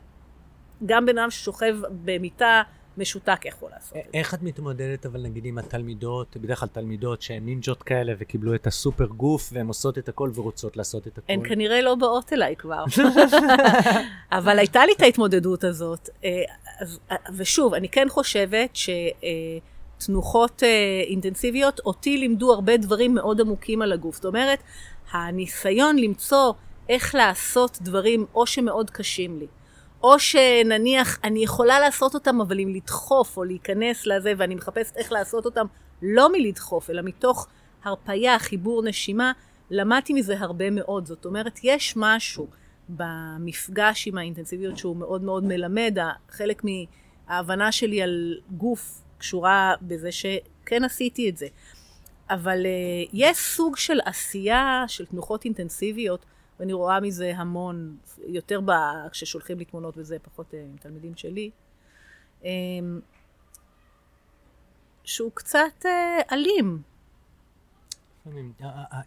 גם 0.85 1.05
בן 1.05 1.17
אדם 1.17 1.29
ששוכב 1.29 1.77
במיטה 2.05 2.63
משותק 2.97 3.45
יכול 3.45 3.69
לעשות 3.71 3.97
את 3.97 4.03
זה. 4.03 4.09
איך 4.13 4.33
את 4.33 4.43
מתמודדת 4.43 5.05
אבל 5.05 5.21
נגיד 5.21 5.45
עם 5.45 5.57
התלמידות, 5.57 6.37
בדרך 6.37 6.59
כלל 6.59 6.69
תלמידות 6.69 7.21
שהן 7.21 7.45
נינג'ות 7.45 7.83
כאלה 7.83 8.13
וקיבלו 8.17 8.55
את 8.55 8.67
הסופר 8.67 9.05
גוף 9.05 9.49
והן 9.53 9.67
עושות 9.67 9.97
את 9.97 10.09
הכל 10.09 10.31
ורוצות 10.35 10.77
לעשות 10.77 11.07
את 11.07 11.17
הכל? 11.17 11.33
הן 11.33 11.49
כנראה 11.49 11.81
לא 11.81 11.95
באות 11.95 12.33
אליי 12.33 12.55
כבר. 12.55 12.83
אבל 14.31 14.59
הייתה 14.59 14.85
לי 14.85 14.91
את 14.97 15.01
ההתמודדות 15.01 15.63
הזאת. 15.63 16.09
אה, 16.23 16.29
ושוב, 17.37 17.73
אני 17.73 17.89
כן 17.89 18.07
חושבת 18.09 18.77
שתנוחות 19.99 20.63
אה, 20.63 21.03
אינטנסיביות 21.07 21.79
אותי 21.79 22.17
לימדו 22.17 22.53
הרבה 22.53 22.77
דברים 22.77 23.15
מאוד 23.15 23.41
עמוקים 23.41 23.81
על 23.81 23.91
הגוף. 23.91 24.15
זאת 24.15 24.25
אומרת, 24.25 24.59
הניסיון 25.11 25.97
למצוא 25.97 26.53
איך 26.89 27.15
לעשות 27.15 27.77
דברים 27.81 28.25
או 28.35 28.47
שמאוד 28.47 28.89
קשים 28.89 29.39
לי, 29.39 29.47
או 30.03 30.19
שנניח 30.19 31.19
אני 31.23 31.43
יכולה 31.43 31.79
לעשות 31.79 32.13
אותם, 32.13 32.41
אבל 32.41 32.59
אם 32.59 32.73
לדחוף 32.75 33.37
או 33.37 33.43
להיכנס 33.43 34.07
לזה, 34.07 34.33
ואני 34.37 34.55
מחפשת 34.55 34.97
איך 34.97 35.11
לעשות 35.11 35.45
אותם, 35.45 35.65
לא 36.01 36.31
מלדחוף, 36.31 36.89
אלא 36.89 37.01
מתוך 37.01 37.47
הרפייה, 37.83 38.39
חיבור 38.39 38.83
נשימה, 38.83 39.31
למדתי 39.71 40.13
מזה 40.13 40.35
הרבה 40.39 40.69
מאוד. 40.69 41.05
זאת 41.05 41.25
אומרת, 41.25 41.59
יש 41.63 41.93
משהו 41.97 42.47
במפגש 42.89 44.07
עם 44.07 44.17
האינטנסיביות 44.17 44.77
שהוא 44.77 44.95
מאוד 44.95 45.23
מאוד 45.23 45.43
מלמד. 45.43 45.97
חלק 46.29 46.63
מההבנה 47.27 47.71
שלי 47.71 48.01
על 48.01 48.37
גוף 48.51 49.01
קשורה 49.17 49.73
בזה 49.81 50.11
שכן 50.11 50.83
עשיתי 50.83 51.29
את 51.29 51.37
זה. 51.37 51.47
אבל 52.29 52.63
uh, 52.63 53.09
יש 53.13 53.37
סוג 53.37 53.77
של 53.77 53.99
עשייה 54.05 54.83
של 54.87 55.05
תנוחות 55.05 55.45
אינטנסיביות 55.45 56.25
ואני 56.59 56.73
רואה 56.73 56.99
מזה 56.99 57.33
המון, 57.35 57.97
יותר 58.27 58.61
ב... 58.61 58.71
כששולחים 59.11 59.59
לי 59.59 59.65
תמונות 59.65 59.97
וזה, 59.97 60.17
פחות 60.19 60.53
אה, 60.53 60.61
עם 60.61 60.77
תלמידים 60.79 61.15
שלי, 61.15 61.51
אמ, 62.43 62.99
שהוא 65.03 65.31
קצת 65.33 65.85
אה, 65.85 66.21
אלים. 66.31 66.81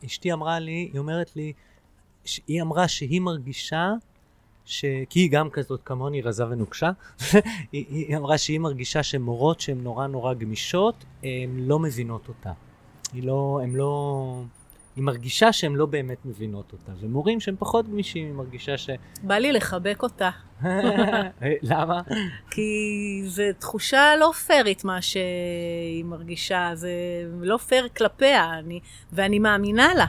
אשתי 0.07 0.33
אמרה 0.33 0.59
לי, 0.59 0.91
היא 0.93 0.99
אומרת 0.99 1.37
לי, 1.37 1.53
היא 2.47 2.62
אמרה 2.62 2.89
שהיא 2.89 3.20
מרגישה, 3.20 3.93
ש... 4.65 4.85
כי 5.11 5.20
היא 5.20 5.31
גם 5.31 5.51
כזאת 5.51 5.81
כמוני, 5.85 6.23
רזה 6.23 6.49
ונוקשה, 6.49 6.91
היא, 7.73 7.87
היא 7.89 8.16
אמרה 8.16 8.39
שהיא 8.39 8.61
מרגישה 8.61 9.03
שמורות 9.03 9.61
שהן 9.61 9.79
נורא 9.83 10.07
נורא 10.07 10.35
גמישות, 10.35 11.05
הן 11.23 11.57
לא 11.57 11.79
מבינות 11.79 12.29
אותה. 12.29 12.53
היא 13.12 13.23
לא, 13.23 13.61
הם 13.62 13.77
לא, 13.77 14.43
היא 14.99 15.05
מרגישה 15.05 15.53
שהן 15.53 15.75
לא 15.75 15.87
באמת 15.87 16.19
מבינות 16.25 16.73
אותה, 16.73 16.93
ומורים 17.01 17.41
שהם 17.41 17.55
פחות 17.59 17.89
גמישים, 17.89 18.27
היא 18.27 18.35
מרגישה 18.35 18.79
ש... 18.79 18.91
בא 19.23 19.35
לי 19.35 19.53
לחבק 19.53 20.03
אותה. 20.03 20.31
למה? 21.70 22.01
כי 22.51 22.70
זו 23.27 23.43
תחושה 23.59 24.16
לא 24.20 24.33
פיירית 24.47 24.85
מה 24.85 25.03
שהיא 25.03 26.05
מרגישה, 26.05 26.70
זה 26.75 26.91
לא 27.41 27.57
פייר 27.57 27.89
כלפיה, 27.97 28.59
אני, 28.59 28.81
ואני 29.12 29.39
מאמינה 29.39 29.95
לה. 29.95 30.07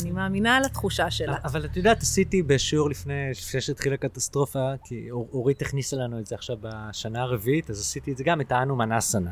אני 0.00 0.10
מאמינה 0.10 0.56
על 0.56 0.64
התחושה 0.64 1.10
שלה. 1.10 1.36
אבל 1.44 1.64
את 1.64 1.76
יודעת, 1.76 2.02
עשיתי 2.02 2.42
בשיעור 2.42 2.90
לפני, 2.90 3.30
לפני 3.30 3.60
שהתחילה 3.60 3.94
הקטסטרופה, 3.94 4.72
כי 4.84 5.10
אור, 5.10 5.28
אורית 5.32 5.62
הכניסה 5.62 5.96
לנו 5.96 6.18
את 6.18 6.26
זה 6.26 6.34
עכשיו 6.34 6.56
בשנה 6.60 7.22
הרביעית, 7.22 7.70
אז 7.70 7.80
עשיתי 7.80 8.12
את 8.12 8.16
זה 8.16 8.24
גם, 8.24 8.40
את 8.40 8.52
האנו 8.52 8.76
מנסנה. 8.76 9.30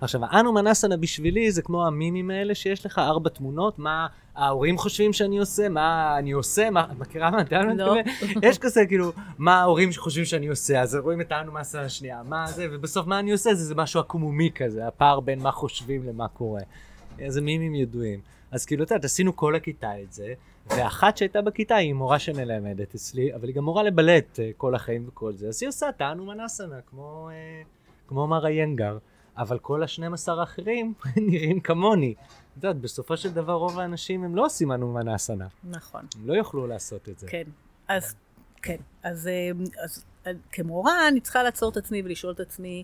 עכשיו, 0.00 0.20
האנו 0.24 0.52
מנסנה 0.52 0.96
בשבילי 0.96 1.50
זה 1.50 1.62
כמו 1.62 1.86
המימים 1.86 2.30
האלה 2.30 2.54
שיש 2.54 2.86
לך, 2.86 2.98
ארבע 2.98 3.30
תמונות, 3.30 3.78
מה 3.78 4.06
ההורים 4.34 4.78
חושבים 4.78 5.12
שאני 5.12 5.38
עושה, 5.38 5.68
מה 5.68 6.18
אני 6.18 6.32
עושה, 6.32 6.70
מה, 6.70 6.86
את 6.92 6.98
מכירה 6.98 7.30
מה 7.30 7.40
אתה 7.40 7.62
לא. 7.62 7.96
יש 8.48 8.58
כזה, 8.58 8.86
כאילו, 8.86 9.12
מה 9.38 9.60
ההורים 9.60 9.90
חושבים 9.96 10.24
שאני 10.24 10.46
עושה, 10.46 10.80
אז 10.80 10.94
רואים 10.94 11.20
את 11.20 11.32
האנו 11.32 11.52
מנסנה 11.52 11.82
השנייה, 11.82 12.22
מה 12.22 12.46
זה, 12.46 12.66
ובסוף 12.72 13.06
מה 13.06 13.18
אני 13.18 13.32
עושה, 13.32 13.54
זה, 13.54 13.64
זה 13.64 13.74
משהו 13.74 14.00
עקומומי 14.00 14.50
כזה, 14.54 14.86
הפער 14.86 15.20
בין 15.20 15.42
מה 15.42 15.50
חושבים 15.50 16.08
למה 16.08 16.28
קורה. 16.28 16.62
זה 17.28 17.40
מימים 17.40 17.74
ידועים. 17.74 18.20
אז 18.50 18.66
כאילו, 18.66 18.84
את 18.84 18.90
יודעת, 18.90 19.04
עשינו 19.04 19.36
כל 19.36 19.54
הכיתה 19.54 20.00
את 20.02 20.12
זה, 20.12 20.34
ואחת 20.70 21.16
שהייתה 21.16 21.42
בכיתה 21.42 21.74
היא 21.74 21.94
מורה 21.94 22.18
שמלמדת 22.18 22.94
אצלי, 22.94 23.34
אבל 23.34 23.48
היא 23.48 23.54
גם 23.54 23.64
מורה 23.64 23.82
לבלט 23.82 24.40
אה, 24.40 24.50
כל 24.56 24.74
החיים 24.74 25.04
וכל 25.08 25.32
זה, 25.32 25.48
אז 25.48 25.62
היא 25.62 25.68
עושה 25.68 25.92
טענו 25.92 26.26
מנסנה, 26.26 26.76
כמו, 26.90 27.28
אה, 27.32 27.62
כמו 28.08 28.26
מר 28.26 28.46
איינגר, 28.46 28.98
אבל 29.38 29.58
כל 29.58 29.82
ה-12 29.82 30.32
האחרים 30.32 30.94
נראים 31.28 31.60
כמוני. 31.60 32.14
את 32.18 32.64
יודעת, 32.64 32.76
בסופו 32.76 33.16
של 33.16 33.32
דבר 33.32 33.52
רוב 33.52 33.78
האנשים 33.78 34.24
הם 34.24 34.36
לא 34.36 34.44
עושים 34.44 34.72
אנו 34.72 34.92
מנסנה. 34.92 35.46
נכון. 35.64 36.06
הם 36.20 36.28
לא 36.28 36.34
יוכלו 36.34 36.66
לעשות 36.66 37.08
את 37.08 37.18
זה. 37.18 37.26
כן, 37.26 37.44
אז 37.88 38.14
כן, 38.62 38.76
אז, 39.02 39.28
אה, 39.28 39.50
אז 39.84 40.04
כמורה 40.52 41.08
אני 41.08 41.20
צריכה 41.20 41.42
לעצור 41.42 41.70
את 41.70 41.76
עצמי 41.76 42.02
ולשאול 42.04 42.32
את 42.32 42.40
עצמי, 42.40 42.82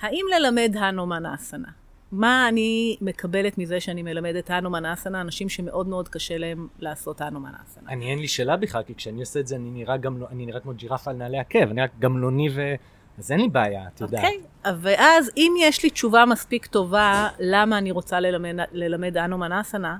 האם 0.00 0.24
ללמד 0.36 0.76
הנו 0.76 1.06
מנסנה? 1.06 1.68
מה 2.12 2.48
אני 2.48 2.96
מקבלת 3.00 3.58
מזה 3.58 3.80
שאני 3.80 4.02
מלמדת 4.02 4.50
האנו 4.50 4.70
מנאסנה, 4.70 5.20
אנשים 5.20 5.48
שמאוד 5.48 5.88
מאוד 5.88 6.08
קשה 6.08 6.38
להם 6.38 6.68
לעשות 6.78 7.20
האנו 7.20 7.40
מנאסנה. 7.40 7.90
אני 7.90 8.10
אין 8.10 8.18
לי 8.18 8.28
שאלה 8.28 8.56
בכלל, 8.56 8.82
כי 8.82 8.94
כשאני 8.94 9.20
עושה 9.20 9.40
את 9.40 9.46
זה 9.46 9.56
אני 9.56 9.70
נראה 9.70 9.96
גם, 9.96 10.18
לא- 10.18 10.26
אני 10.30 10.46
נראה 10.46 10.60
כמו 10.60 10.74
ג'ירפה 10.74 11.10
על 11.10 11.16
נעלי 11.16 11.38
עקב, 11.38 11.70
אני 11.70 11.82
רק 11.82 11.90
גמלוני 11.98 12.48
ו... 12.54 12.74
אז 13.18 13.32
אין 13.32 13.40
לי 13.40 13.48
בעיה, 13.48 13.88
את 13.94 14.00
יודעת. 14.00 14.24
אוקיי, 14.24 14.40
okay. 14.64 14.68
ואז 14.80 15.30
אם 15.36 15.54
יש 15.60 15.82
לי 15.82 15.90
תשובה 15.90 16.24
מספיק 16.24 16.66
טובה 16.66 17.28
למה 17.38 17.78
אני 17.78 17.90
רוצה 17.90 18.20
ללמד, 18.20 18.64
ללמד 18.72 19.16
אנו 19.16 19.38
מנאסנה, 19.38 19.98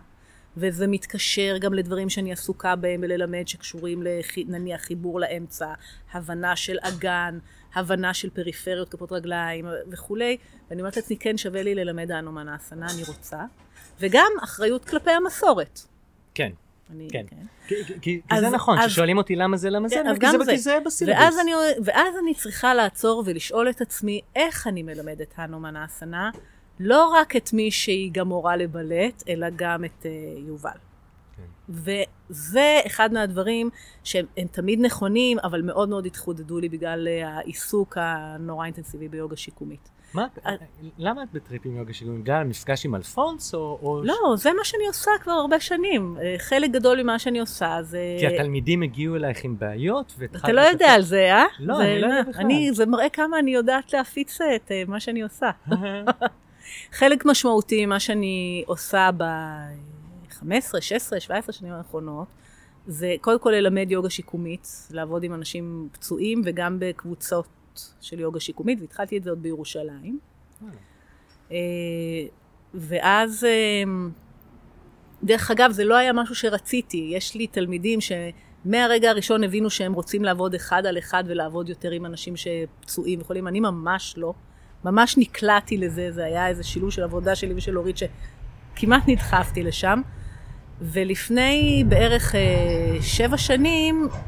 וזה 0.56 0.86
מתקשר 0.86 1.56
גם 1.60 1.74
לדברים 1.74 2.08
שאני 2.08 2.32
עסוקה 2.32 2.76
בהם 2.76 3.00
וללמד 3.02 3.48
שקשורים 3.48 4.02
לח... 4.02 4.26
נניח 4.46 4.80
חיבור 4.80 5.20
לאמצע, 5.20 5.72
הבנה 6.12 6.56
של 6.56 6.76
אגן, 6.82 7.38
הבנה 7.74 8.14
של 8.14 8.30
פריפריות, 8.30 8.88
כפות 8.88 9.12
רגליים 9.12 9.66
וכולי, 9.90 10.36
ואני 10.70 10.80
אומרת 10.80 10.96
לעצמי, 10.96 11.16
כן 11.16 11.36
שווה 11.36 11.62
לי 11.62 11.74
ללמד 11.74 12.10
האנומן 12.10 12.48
האסנה, 12.48 12.86
אני 12.94 13.02
רוצה, 13.08 13.44
וגם 14.00 14.30
אחריות 14.44 14.84
כלפי 14.84 15.10
המסורת. 15.10 15.80
כן. 16.88 16.94
אני, 16.94 17.08
כן. 17.10 17.24
כן. 17.28 17.36
כי, 17.68 17.74
כי, 17.84 18.20
כי 18.28 18.40
זה 18.40 18.50
נכון, 18.50 18.78
כששואלים 18.78 19.18
אותי 19.18 19.36
למה 19.36 19.56
זה, 19.56 19.70
למה 19.70 19.88
זה, 19.88 19.94
כן, 19.94 20.20
כי 20.20 20.30
זה, 20.30 20.38
זה. 20.44 20.56
זה 20.56 20.78
בסילבוס. 20.86 21.02
ואז 21.02 21.38
אני, 21.38 21.52
ואז 21.84 22.14
אני 22.22 22.34
צריכה 22.34 22.74
לעצור 22.74 23.22
ולשאול 23.26 23.70
את 23.70 23.80
עצמי 23.80 24.20
איך 24.36 24.66
אני 24.66 24.82
מלמדת 24.82 25.34
הנומן 25.36 25.76
האסנה, 25.76 26.30
לא 26.80 27.06
רק 27.06 27.36
את 27.36 27.52
מי 27.52 27.70
שהיא 27.70 28.10
גם 28.12 28.28
מורה 28.28 28.56
לבלט, 28.56 29.22
אלא 29.28 29.46
גם 29.56 29.84
את 29.84 30.02
uh, 30.02 30.06
יובל. 30.48 30.70
כן. 31.36 31.42
וזה 31.68 32.80
אחד 32.86 33.12
מהדברים 33.12 33.70
שהם 34.04 34.26
תמיד 34.50 34.80
נכונים, 34.80 35.38
אבל 35.38 35.62
מאוד 35.62 35.88
מאוד 35.88 36.06
התחודדו 36.06 36.60
לי 36.60 36.68
בגלל 36.68 37.08
uh, 37.08 37.26
העיסוק 37.26 37.98
הנורא 38.00 38.64
אינטנסיבי 38.64 39.08
ביוגה 39.08 39.36
שיקומית. 39.36 39.95
מה, 40.14 40.26
אה, 40.46 40.52
למה 40.98 41.22
את 41.22 41.28
בטריפ 41.32 41.62
עם 41.66 41.76
יוגה 41.76 41.92
שיקומית? 41.92 42.20
בגלל 42.20 42.40
המפגש 42.40 42.84
עם 42.84 42.94
אלפונס 42.94 43.54
או... 43.54 43.78
או 43.82 44.02
לא, 44.04 44.14
ש... 44.36 44.42
זה 44.42 44.50
מה 44.52 44.64
שאני 44.64 44.86
עושה 44.86 45.10
כבר 45.22 45.32
הרבה 45.32 45.60
שנים. 45.60 46.16
חלק 46.38 46.70
גדול 46.70 47.02
ממה 47.02 47.18
שאני 47.18 47.40
עושה 47.40 47.78
זה... 47.82 48.16
כי 48.18 48.26
התלמידים 48.26 48.82
הגיעו 48.82 49.16
אלייך 49.16 49.44
עם 49.44 49.58
בעיות. 49.58 50.14
אתה 50.36 50.52
לא 50.52 50.60
יודע 50.60 50.86
על 50.86 51.02
זה, 51.02 51.32
אה? 51.32 51.44
לא, 51.60 51.80
אני 51.80 52.00
לא 52.00 52.06
יודע 52.06 52.22
בכלל. 52.30 52.44
אני, 52.44 52.72
זה 52.72 52.86
מראה 52.86 53.08
כמה 53.08 53.38
אני 53.38 53.54
יודעת 53.54 53.92
להפיץ 53.92 54.38
את 54.40 54.72
מה 54.88 55.00
שאני 55.00 55.22
עושה. 55.22 55.50
חלק 56.98 57.24
משמעותי 57.24 57.86
ממה 57.86 58.00
שאני 58.00 58.64
עושה 58.66 59.10
ב-15, 59.16 60.80
16, 60.80 61.20
17 61.20 61.52
שנים 61.52 61.72
האחרונות, 61.72 62.28
זה 62.86 63.14
קודם 63.20 63.38
כל 63.38 63.50
ללמד 63.50 63.90
יוגה 63.90 64.10
שיקומית, 64.10 64.68
לעבוד 64.90 65.24
עם 65.24 65.34
אנשים 65.34 65.88
פצועים 65.92 66.42
וגם 66.44 66.76
בקבוצות 66.78 67.46
של 68.00 68.20
יוגה 68.20 68.40
שיקומית, 68.40 68.80
והתחלתי 68.80 69.18
את 69.18 69.24
זה 69.24 69.30
עוד 69.30 69.42
בירושלים. 69.42 70.18
אה, 71.52 71.56
ואז, 72.74 73.44
אה, 73.44 73.82
דרך 75.22 75.50
אגב, 75.50 75.70
זה 75.70 75.84
לא 75.84 75.96
היה 75.96 76.12
משהו 76.12 76.34
שרציתי. 76.34 77.10
יש 77.12 77.34
לי 77.34 77.46
תלמידים 77.46 77.98
שמהרגע 78.00 79.10
הראשון 79.10 79.44
הבינו 79.44 79.70
שהם 79.70 79.92
רוצים 79.92 80.24
לעבוד 80.24 80.54
אחד 80.54 80.86
על 80.86 80.98
אחד 80.98 81.24
ולעבוד 81.26 81.68
יותר 81.68 81.90
עם 81.90 82.06
אנשים 82.06 82.34
שפצועים 82.36 83.20
וחולים. 83.20 83.48
אני 83.48 83.60
ממש 83.60 84.14
לא. 84.16 84.34
ממש 84.84 85.18
נקלעתי 85.18 85.76
לזה, 85.76 86.12
זה 86.12 86.24
היה 86.24 86.48
איזה 86.48 86.64
שילוב 86.64 86.90
של 86.90 87.02
עבודה 87.02 87.34
שלי 87.34 87.54
ושל 87.56 87.78
אורית 87.78 87.96
שכמעט 87.96 89.02
נדחפתי 89.06 89.62
לשם. 89.62 90.00
ולפני 90.80 91.84
בערך 91.88 92.34
אה, 92.34 92.96
שבע 93.00 93.36
שנים, 93.36 94.08
אה, 94.12 94.18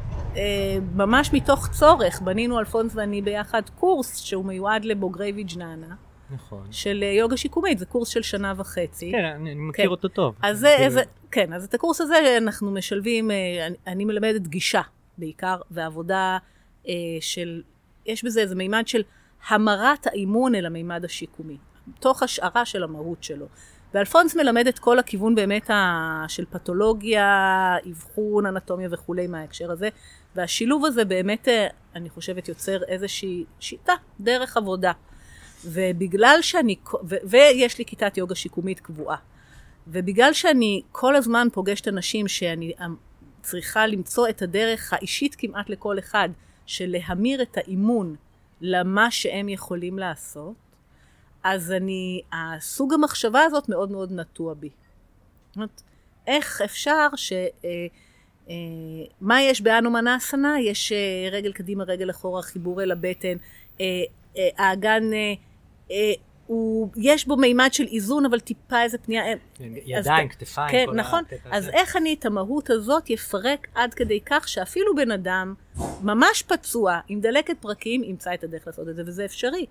ממש 0.95 1.33
מתוך 1.33 1.67
צורך, 1.67 2.21
בנינו 2.21 2.59
אלפונס 2.59 2.95
ואני 2.95 3.21
ביחד 3.21 3.61
קורס 3.79 4.17
שהוא 4.17 4.45
מיועד 4.45 4.85
לבוגרי 4.85 5.31
ויג'ננה. 5.31 5.95
נכון. 6.31 6.67
של 6.71 7.03
אה, 7.03 7.07
יוגה 7.07 7.37
שיקומית, 7.37 7.79
זה 7.79 7.85
קורס 7.85 8.09
של 8.09 8.21
שנה 8.21 8.53
וחצי. 8.57 9.11
כן, 9.11 9.25
אני, 9.25 9.55
מכיר 9.55 9.85
כן. 9.85 9.91
אותו 9.91 10.07
טוב. 10.07 10.35
אז 10.41 10.59
זה, 10.59 10.85
זה, 10.89 11.01
כן, 11.31 11.53
אז 11.53 11.63
את 11.63 11.73
הקורס 11.73 12.01
הזה 12.01 12.37
אנחנו 12.37 12.71
משלבים, 12.71 13.31
אה, 13.31 13.67
אני, 13.67 13.75
אני 13.87 14.05
מלמדת 14.05 14.47
גישה 14.47 14.81
בעיקר, 15.17 15.55
ועבודה 15.71 16.37
אה, 16.87 16.93
של, 17.21 17.61
יש 18.05 18.23
בזה 18.23 18.41
איזה 18.41 18.55
מימד 18.55 18.87
של 18.87 19.01
המרת 19.47 20.07
האימון 20.07 20.55
אל 20.55 20.65
המימד 20.65 21.05
השיקומי, 21.05 21.57
תוך 21.99 22.23
השערה 22.23 22.65
של 22.65 22.83
המהות 22.83 23.23
שלו. 23.23 23.45
ואלפונס 23.93 24.35
מלמד 24.35 24.67
את 24.67 24.79
כל 24.79 24.99
הכיוון 24.99 25.35
באמת 25.35 25.69
ה... 25.69 26.25
של 26.27 26.45
פתולוגיה, 26.45 27.75
אבחון, 27.91 28.45
אנטומיה 28.45 28.89
וכולי 28.91 29.27
מההקשר 29.27 29.71
הזה, 29.71 29.89
והשילוב 30.35 30.85
הזה 30.85 31.05
באמת, 31.05 31.47
אה, 31.47 31.67
אני 31.95 32.09
חושבת, 32.09 32.47
יוצר 32.47 32.83
איזושהי 32.83 33.45
שיטה, 33.59 33.93
דרך 34.19 34.57
עבודה. 34.57 34.91
ובגלל 35.65 36.37
שאני, 36.41 36.75
ו... 37.09 37.15
ויש 37.23 37.77
לי 37.77 37.85
כיתת 37.85 38.17
יוגה 38.17 38.35
שיקומית 38.35 38.79
קבועה, 38.79 39.17
ובגלל 39.87 40.33
שאני 40.33 40.81
כל 40.91 41.15
הזמן 41.15 41.47
פוגשת 41.53 41.87
אנשים 41.87 42.27
שאני 42.27 42.73
אמ, 42.85 42.95
צריכה 43.41 43.87
למצוא 43.87 44.29
את 44.29 44.41
הדרך 44.41 44.93
האישית 44.93 45.35
כמעט 45.35 45.69
לכל 45.69 45.99
אחד, 45.99 46.29
של 46.65 46.95
להמיר 46.97 47.41
את 47.41 47.57
האימון 47.57 48.15
למה 48.61 49.11
שהם 49.11 49.49
יכולים 49.49 49.99
לעשות, 49.99 50.55
אז 51.43 51.71
אני, 51.71 52.21
הסוג 52.33 52.93
המחשבה 52.93 53.41
הזאת 53.41 53.69
מאוד 53.69 53.91
מאוד 53.91 54.11
נטוע 54.11 54.53
בי. 54.53 54.69
זאת 55.47 55.55
אומרת, 55.55 55.81
איך 56.27 56.61
אפשר 56.61 57.07
ש... 57.15 57.33
אה, 57.33 57.47
אה, 58.49 58.55
מה 59.21 59.41
יש 59.41 59.61
באנו 59.61 59.91
מנאסנה? 59.91 60.59
יש 60.59 60.91
אה, 60.91 61.29
רגל 61.31 61.51
קדימה, 61.51 61.83
רגל 61.83 62.09
אחורה, 62.09 62.41
חיבור 62.41 62.83
אל 62.83 62.91
הבטן. 62.91 63.37
האגן, 64.57 65.03
הוא, 66.47 66.89
יש 66.97 67.27
בו 67.27 67.35
מימד 67.35 67.69
של 67.71 67.85
איזון, 67.91 68.25
אבל 68.25 68.39
טיפה 68.39 68.83
איזה 68.83 68.97
פנייה... 68.97 69.23
כן, 69.53 69.69
ידיים, 69.85 70.27
אז, 70.27 70.35
כתפיים, 70.35 70.71
כן, 70.71 70.85
נכון. 70.95 71.23
אז 71.51 71.63
הזה. 71.63 71.71
איך 71.71 71.95
אני 71.95 72.13
את 72.13 72.25
המהות 72.25 72.69
הזאת 72.69 73.11
אפרק 73.11 73.67
עד 73.75 73.93
כדי 73.93 74.19
כך 74.25 74.47
שאפילו 74.47 74.95
בן 74.95 75.11
אדם 75.11 75.53
ממש 76.03 76.43
פצוע, 76.43 76.99
עם 77.07 77.21
דלקת 77.21 77.57
פרקים, 77.61 78.03
ימצא 78.03 78.33
את 78.33 78.43
הדרך 78.43 78.67
לעשות 78.67 78.89
את 78.89 78.95
זה, 78.95 79.03
וזה 79.05 79.25
אפשרי. 79.25 79.65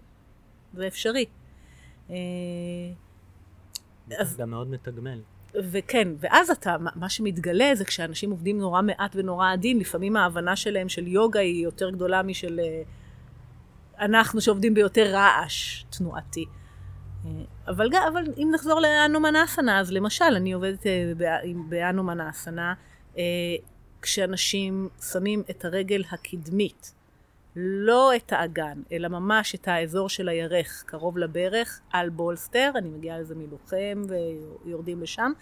זה 0.74 0.86
אפשרי. 0.86 1.24
אה, 2.10 2.16
אז... 4.18 4.36
גם 4.36 4.50
מאוד 4.50 4.70
מתגמל. 4.70 5.20
וכן, 5.54 6.08
ואז 6.18 6.50
אתה, 6.50 6.76
מה 6.94 7.08
שמתגלה 7.08 7.74
זה 7.74 7.84
כשאנשים 7.84 8.30
עובדים 8.30 8.58
נורא 8.58 8.82
מעט 8.82 9.16
ונורא 9.16 9.52
עדין, 9.52 9.78
לפעמים 9.78 10.16
ההבנה 10.16 10.56
שלהם 10.56 10.88
של 10.88 11.06
יוגה 11.06 11.40
היא 11.40 11.64
יותר 11.64 11.90
גדולה 11.90 12.22
משל 12.22 12.60
אה, 12.60 12.82
אנחנו 14.06 14.40
שעובדים 14.40 14.74
ביותר 14.74 15.12
רעש 15.12 15.84
תנועתי. 15.90 16.44
אה, 17.24 17.30
אבל, 17.68 17.88
אבל 18.12 18.24
אם 18.36 18.50
נחזור 18.54 18.80
לאנו 18.80 19.20
מנאסנה, 19.20 19.80
אז 19.80 19.92
למשל, 19.92 20.34
אני 20.36 20.52
עובדת 20.52 20.86
באנו 21.68 22.02
מנאסנה, 22.02 22.74
כשאנשים 24.02 24.88
שמים 25.12 25.42
את 25.50 25.64
הרגל 25.64 26.02
הקדמית 26.10 26.92
לא 27.60 28.16
את 28.16 28.32
האגן, 28.32 28.82
אלא 28.92 29.08
ממש 29.08 29.54
את 29.54 29.68
האזור 29.68 30.08
של 30.08 30.28
הירך, 30.28 30.84
קרוב 30.86 31.18
לברך, 31.18 31.80
על 31.92 32.08
בולסטר, 32.08 32.70
אני 32.74 32.88
מגיעה 32.88 33.18
לזה 33.18 33.34
מלוחם 33.34 34.02
ויורדים 34.64 35.02
לשם. 35.02 35.32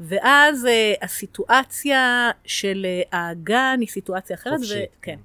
ואז 0.00 0.64
uh, 0.64 1.04
הסיטואציה 1.04 2.30
של 2.44 2.86
uh, 2.86 3.08
האגן 3.12 3.76
היא 3.80 3.88
סיטואציה 3.88 4.36
אחרת. 4.36 4.58
חופשית. 4.58 4.90
ו- 4.90 5.02
כן. 5.02 5.18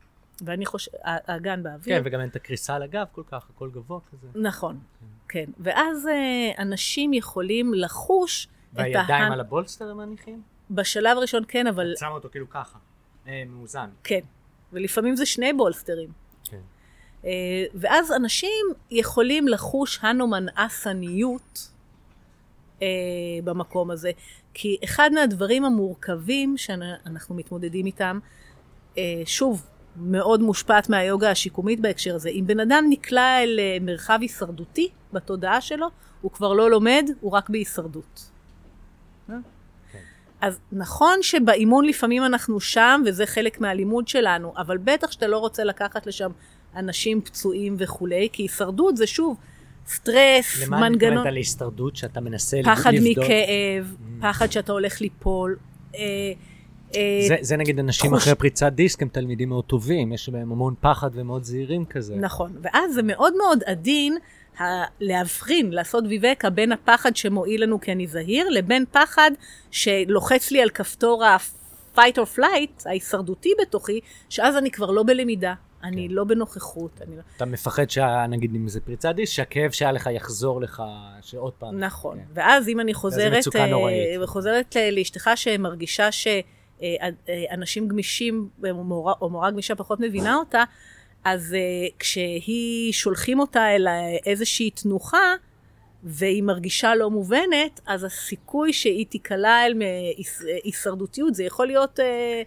ואני 0.45 0.65
חושבת, 0.65 0.93
האגן 1.03 1.63
באוויר. 1.63 1.97
כן, 1.97 2.01
וגם 2.05 2.19
אין 2.19 2.29
את 2.29 2.35
הקריסה 2.35 2.75
על 2.75 2.83
הגב 2.83 3.05
כל 3.11 3.23
כך, 3.31 3.47
הכל 3.55 3.69
גבוה 3.69 3.99
כזה. 4.11 4.27
נכון, 4.35 4.79
כן. 5.29 5.45
ואז 5.59 6.05
uh, 6.05 6.61
אנשים 6.61 7.13
יכולים 7.13 7.73
לחוש 7.73 8.47
את 8.73 8.79
והידיים 8.79 9.31
על 9.31 9.39
הבולסטר 9.39 9.89
הם 9.89 9.97
מניחים? 9.97 10.41
בשלב 10.71 11.17
הראשון 11.17 11.43
כן, 11.47 11.67
אבל... 11.67 11.93
שם 11.99 12.11
אותו 12.11 12.29
כאילו 12.31 12.49
ככה, 12.49 12.77
אה, 13.27 13.43
מאוזן. 13.47 13.89
כן. 14.03 14.19
ולפעמים 14.73 15.15
זה 15.15 15.25
שני 15.25 15.53
בולסטרים. 15.53 16.24
Uh, 17.25 17.27
ואז 17.73 18.11
אנשים 18.11 18.65
יכולים 18.91 19.47
לחוש 19.47 19.99
הנומן 20.01 20.45
אסניות 20.55 21.69
uh, 22.79 22.83
במקום 23.43 23.91
הזה. 23.91 24.11
כי 24.53 24.77
אחד 24.83 25.09
מהדברים 25.13 25.65
המורכבים 25.65 26.57
שאנחנו 26.57 27.35
מתמודדים 27.35 27.85
איתם, 27.85 28.19
uh, 28.93 28.97
שוב, 29.25 29.65
מאוד 29.97 30.41
מושפעת 30.41 30.89
מהיוגה 30.89 31.31
השיקומית 31.31 31.79
בהקשר 31.79 32.15
הזה. 32.15 32.29
אם 32.29 32.43
בן 32.47 32.59
אדם 32.59 32.85
נקלע 32.89 33.43
אל 33.43 33.59
מרחב 33.81 34.17
הישרדותי 34.21 34.89
בתודעה 35.13 35.61
שלו, 35.61 35.87
הוא 36.21 36.31
כבר 36.31 36.53
לא 36.53 36.69
לומד, 36.69 37.09
הוא 37.21 37.31
רק 37.31 37.49
בהישרדות. 37.49 38.29
כן. 39.27 39.41
אז 40.41 40.59
נכון 40.71 41.19
שבאימון 41.21 41.85
לפעמים 41.85 42.25
אנחנו 42.25 42.59
שם, 42.59 43.01
וזה 43.05 43.25
חלק 43.25 43.61
מהלימוד 43.61 44.07
שלנו, 44.07 44.53
אבל 44.57 44.77
בטח 44.77 45.11
שאתה 45.11 45.27
לא 45.27 45.37
רוצה 45.37 45.63
לקחת 45.63 46.07
לשם 46.07 46.31
אנשים 46.75 47.21
פצועים 47.21 47.75
וכולי, 47.79 48.29
כי 48.33 48.43
הישרדות 48.43 48.97
זה 48.97 49.07
שוב 49.07 49.37
סטרס, 49.87 50.61
למה 50.63 50.79
מנגנון, 50.79 50.93
מתכוונת 50.93 51.27
על 51.27 51.35
ההסתרדות 51.37 51.95
שאתה 51.95 52.21
מנסה 52.21 52.57
לבדוק? 52.57 52.73
פחד 52.73 52.91
מכאב, 53.03 53.95
פחד 54.21 54.51
שאתה 54.51 54.71
הולך 54.71 55.01
ליפול. 55.01 55.57
אה, 55.95 56.01
אה, 56.95 57.25
זה, 57.27 57.35
זה 57.41 57.57
נגיד 57.57 57.79
אנשים 57.79 58.11
תחוש- 58.11 58.21
אחרי 58.23 58.35
פריצת 58.35 58.71
דיסק 58.73 59.01
הם 59.01 59.07
תלמידים 59.07 59.49
מאוד 59.49 59.63
טובים, 59.63 60.13
יש 60.13 60.29
בהם 60.29 60.51
המון 60.51 60.73
פחד 60.81 61.09
ומאוד 61.13 61.43
זהירים 61.43 61.85
כזה. 61.85 62.15
נכון, 62.15 62.51
ואז 62.61 62.93
זה 62.93 63.03
מאוד 63.03 63.33
מאוד 63.37 63.63
עדין 63.65 64.17
להבחין, 64.99 65.71
לעשות 65.71 66.03
ויבקה 66.09 66.49
בין 66.49 66.71
הפחד 66.71 67.15
שמועיל 67.15 67.63
לנו 67.63 67.81
כי 67.81 67.91
אני 67.91 68.07
זהיר, 68.07 68.49
לבין 68.49 68.85
פחד 68.91 69.31
שלוחץ 69.71 70.51
לי 70.51 70.61
על 70.61 70.69
כפתור 70.69 71.25
ה-fight 71.25 72.15
or 72.17 72.37
flight, 72.37 72.83
ההישרדותי 72.85 73.49
בתוכי, 73.61 73.99
שאז 74.29 74.57
אני 74.57 74.71
כבר 74.71 74.91
לא 74.91 75.03
בלמידה, 75.03 75.53
אני 75.85 76.07
כן. 76.09 76.13
לא 76.13 76.23
בנוכחות. 76.23 77.01
אני 77.01 77.15
לא... 77.15 77.21
אתה 77.37 77.45
מפחד 77.45 77.89
שנגיד 77.89 78.55
אם 78.55 78.67
זה 78.67 78.81
פריצת 78.81 79.15
דיסק, 79.15 79.33
שהכאב 79.33 79.71
שהיה 79.71 79.91
לך 79.91 80.09
יחזור 80.13 80.61
לך, 80.61 80.83
שעוד 81.21 81.53
פעם. 81.53 81.79
נכון, 81.79 82.17
כן. 82.17 82.23
ואז 82.33 82.69
אם 82.69 82.79
אני 82.79 82.93
חוזרת, 82.93 83.37
מצוקה 83.37 83.59
אה, 83.59 83.67
נוראית. 83.67 84.19
וחוזרת 84.23 84.75
ל- 84.75 84.99
לאשתך 84.99 85.29
שמרגישה 85.35 86.09
שאנשים 86.11 87.87
גמישים, 87.87 88.49
או 88.69 88.83
מורה, 88.83 89.13
או 89.21 89.29
מורה 89.29 89.51
גמישה 89.51 89.75
פחות 89.75 89.99
מבינה 89.99 90.35
אותה, 90.35 90.63
אז 91.23 91.53
אה, 91.53 91.87
כשהיא, 91.99 92.93
שולחים 92.93 93.39
אותה 93.39 93.75
אל 93.75 93.87
איזושהי 94.25 94.69
תנוחה, 94.69 95.33
והיא 96.03 96.43
מרגישה 96.43 96.95
לא 96.95 97.09
מובנת, 97.09 97.79
אז 97.85 98.03
הסיכוי 98.03 98.73
שהיא 98.73 99.05
תיקלע 99.05 99.65
אל 99.65 99.81
הישרדותיות, 100.63 101.35
זה 101.35 101.43
יכול 101.43 101.67
להיות 101.67 101.99
אה, 101.99 102.41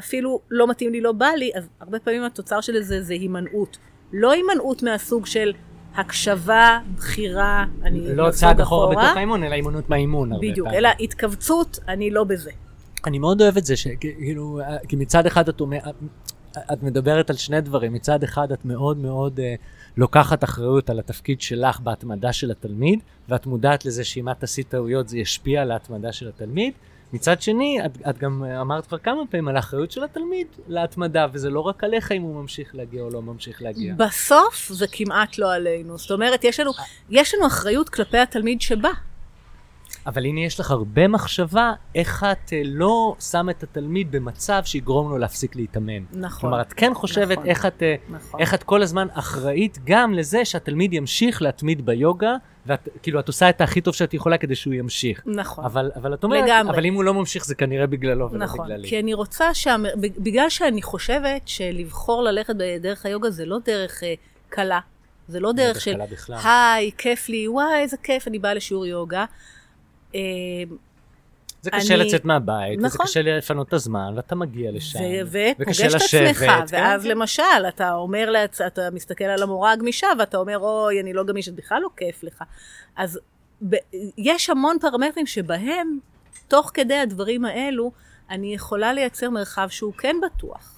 אפילו 0.00 0.40
לא 0.50 0.70
מתאים 0.70 0.92
לי, 0.92 1.00
לא 1.00 1.12
בא 1.12 1.26
לי, 1.26 1.50
אז 1.54 1.68
הרבה 1.80 1.98
פעמים 1.98 2.24
התוצר 2.24 2.60
של 2.60 2.82
זה 2.82 3.02
זה 3.02 3.12
הימנעות. 3.12 3.78
לא 4.12 4.32
הימנעות 4.32 4.82
מהסוג 4.82 5.26
של 5.26 5.52
הקשבה, 5.94 6.78
בחירה, 6.96 7.64
אני 7.82 8.14
לא 8.14 8.30
צעד 8.30 8.60
אחורה 8.60 8.90
בתוך 8.90 9.16
האימון, 9.16 9.44
אלא 9.44 9.54
הימנעות 9.54 9.90
מהאימון 9.90 10.30
בדיוק. 10.40 10.68
אלא 10.72 10.88
התכווצות, 11.00 11.78
אני 11.88 12.10
לא 12.10 12.24
בזה. 12.24 12.50
אני 13.06 13.18
מאוד 13.18 13.42
אוהב 13.42 13.56
את 13.56 13.64
זה, 13.64 13.76
שכאילו, 13.76 14.60
כי 14.88 14.96
מצד 14.96 15.26
אחד 15.26 15.48
את 15.48 15.60
אומר, 15.60 15.78
את 16.72 16.82
מדברת 16.82 17.30
על 17.30 17.36
שני 17.36 17.60
דברים, 17.60 17.92
מצד 17.92 18.22
אחד 18.22 18.52
את 18.52 18.64
מאוד 18.64 18.96
מאוד 18.96 19.38
uh, 19.38 19.42
לוקחת 19.96 20.44
אחריות 20.44 20.90
על 20.90 20.98
התפקיד 20.98 21.40
שלך 21.40 21.80
בהתמדה 21.80 22.32
של 22.32 22.50
התלמיד, 22.50 23.00
ואת 23.28 23.46
מודעת 23.46 23.84
לזה 23.84 24.04
שאם 24.04 24.30
את 24.30 24.42
עשית 24.42 24.68
טעויות 24.68 25.08
זה 25.08 25.18
ישפיע 25.18 25.62
על 25.62 25.70
ההתמדה 25.70 26.12
של 26.12 26.28
התלמיד. 26.28 26.72
מצד 27.12 27.42
שני, 27.42 27.78
את, 27.86 27.98
את 28.10 28.18
גם 28.18 28.44
אמרת 28.44 28.86
כבר 28.86 28.98
כמה 28.98 29.22
פעמים 29.30 29.48
על 29.48 29.56
האחריות 29.56 29.90
של 29.90 30.04
התלמיד 30.04 30.46
להתמדה, 30.68 31.26
וזה 31.32 31.50
לא 31.50 31.60
רק 31.60 31.84
עליך 31.84 32.12
אם 32.12 32.22
הוא 32.22 32.42
ממשיך 32.42 32.74
להגיע 32.74 33.02
או 33.02 33.10
לא 33.10 33.22
ממשיך 33.22 33.62
להגיע. 33.62 33.94
בסוף 33.94 34.68
זה 34.68 34.86
כמעט 34.92 35.38
לא 35.38 35.54
עלינו. 35.54 35.98
זאת 35.98 36.10
אומרת, 36.10 36.44
יש 36.44 36.60
לנו, 36.60 36.70
יש 37.10 37.34
לנו 37.34 37.46
אחריות 37.46 37.88
כלפי 37.88 38.18
התלמיד 38.18 38.60
שבא. 38.60 38.90
אבל 40.06 40.24
הנה 40.24 40.40
יש 40.40 40.60
לך 40.60 40.70
הרבה 40.70 41.08
מחשבה 41.08 41.72
איך 41.94 42.24
את 42.32 42.52
אה, 42.52 42.62
לא 42.64 43.16
שם 43.30 43.50
את 43.50 43.62
התלמיד 43.62 44.12
במצב 44.12 44.62
שיגרום 44.64 45.10
לו 45.10 45.18
להפסיק 45.18 45.56
להתאמן. 45.56 46.02
נכון. 46.12 46.40
כלומר, 46.40 46.60
את 46.60 46.72
כן 46.72 46.94
חושבת 46.94 47.38
נכון. 47.38 47.46
איך 47.46 47.66
את... 47.66 47.82
אה, 47.82 47.94
נכון. 48.08 48.40
איך 48.40 48.54
את 48.54 48.62
כל 48.62 48.82
הזמן 48.82 49.06
אחראית 49.12 49.78
גם 49.84 50.14
לזה 50.14 50.44
שהתלמיד 50.44 50.92
ימשיך 50.92 51.42
להתמיד 51.42 51.86
ביוגה, 51.86 52.36
ואת 52.66 52.88
כאילו 53.02 53.20
את 53.20 53.28
עושה 53.28 53.50
את 53.50 53.60
הכי 53.60 53.80
טוב 53.80 53.94
שאת 53.94 54.14
יכולה 54.14 54.38
כדי 54.38 54.54
שהוא 54.54 54.74
ימשיך. 54.74 55.22
נכון. 55.26 55.64
אבל, 55.64 55.90
אבל 55.96 56.14
את 56.14 56.24
אומרת, 56.24 56.44
לגמרי. 56.44 56.74
אבל 56.74 56.86
אם 56.86 56.94
הוא 56.94 57.04
לא 57.04 57.14
ממשיך 57.14 57.46
זה 57.46 57.54
כנראה 57.54 57.86
בגללו 57.86 58.30
ולא 58.30 58.44
נכון, 58.44 58.66
בגללי. 58.66 58.88
כי 58.88 59.00
אני 59.00 59.14
רוצה 59.14 59.54
שה... 59.54 59.76
בגלל 59.96 60.48
שאני 60.48 60.82
חושבת 60.82 61.42
שלבחור 61.46 62.22
ללכת 62.22 62.54
בדרך 62.58 63.06
היוגה 63.06 63.30
זה 63.30 63.46
לא 63.46 63.58
דרך 63.64 64.02
אה, 64.02 64.14
קלה. 64.48 64.80
זה 65.28 65.40
לא 65.40 65.52
דרך 65.52 65.80
של. 65.80 65.96
היי, 66.44 66.90
כיף 66.98 67.28
לי, 67.28 67.48
וואי, 67.48 67.80
איזה 67.82 67.96
כיף, 68.02 68.28
אני 68.28 68.38
באה 68.38 68.54
לשיעור 68.54 68.86
יוגה. 68.86 69.24
אה, 70.14 70.20
זה 71.62 71.70
קשה 71.70 71.94
אני- 71.94 72.04
לצאת 72.04 72.24
מהבית, 72.24 72.78
וזה 72.78 72.86
נכון. 72.86 73.06
קשה 73.06 73.22
לפנות 73.22 73.68
את 73.68 73.72
הזמן, 73.72 74.12
ואתה 74.16 74.34
מגיע 74.34 74.70
לשם. 74.72 74.98
ו- 75.26 75.38
וקשה 75.58 75.82
ופוגש 75.86 75.94
את 75.94 75.94
לשבת, 75.94 76.30
עצמך, 76.30 76.38
כן, 76.70 76.76
ואז 76.76 77.02
כן. 77.02 77.08
למשל, 77.08 77.42
אתה 77.68 77.92
אומר, 77.94 78.30
לעצ... 78.30 78.60
אתה 78.60 78.90
מסתכל 78.92 79.24
על 79.24 79.42
המורה 79.42 79.72
הגמישה, 79.72 80.06
ואתה 80.18 80.36
אומר, 80.38 80.58
אוי, 80.58 81.00
אני 81.00 81.12
לא 81.12 81.24
גמיש, 81.24 81.48
אז 81.48 81.54
בכלל 81.54 81.82
לא 81.82 81.88
כיף 81.96 82.22
לך. 82.22 82.44
אז 82.96 83.18
ב... 83.68 83.76
יש 84.18 84.50
המון 84.50 84.76
פרמטרים 84.80 85.26
שבהם, 85.26 85.98
תוך 86.48 86.70
כדי 86.74 86.94
הדברים 86.96 87.44
האלו, 87.44 87.92
אני 88.30 88.54
יכולה 88.54 88.92
לייצר 88.92 89.30
מרחב 89.30 89.68
שהוא 89.70 89.92
כן 89.98 90.16
בטוח. 90.26 90.74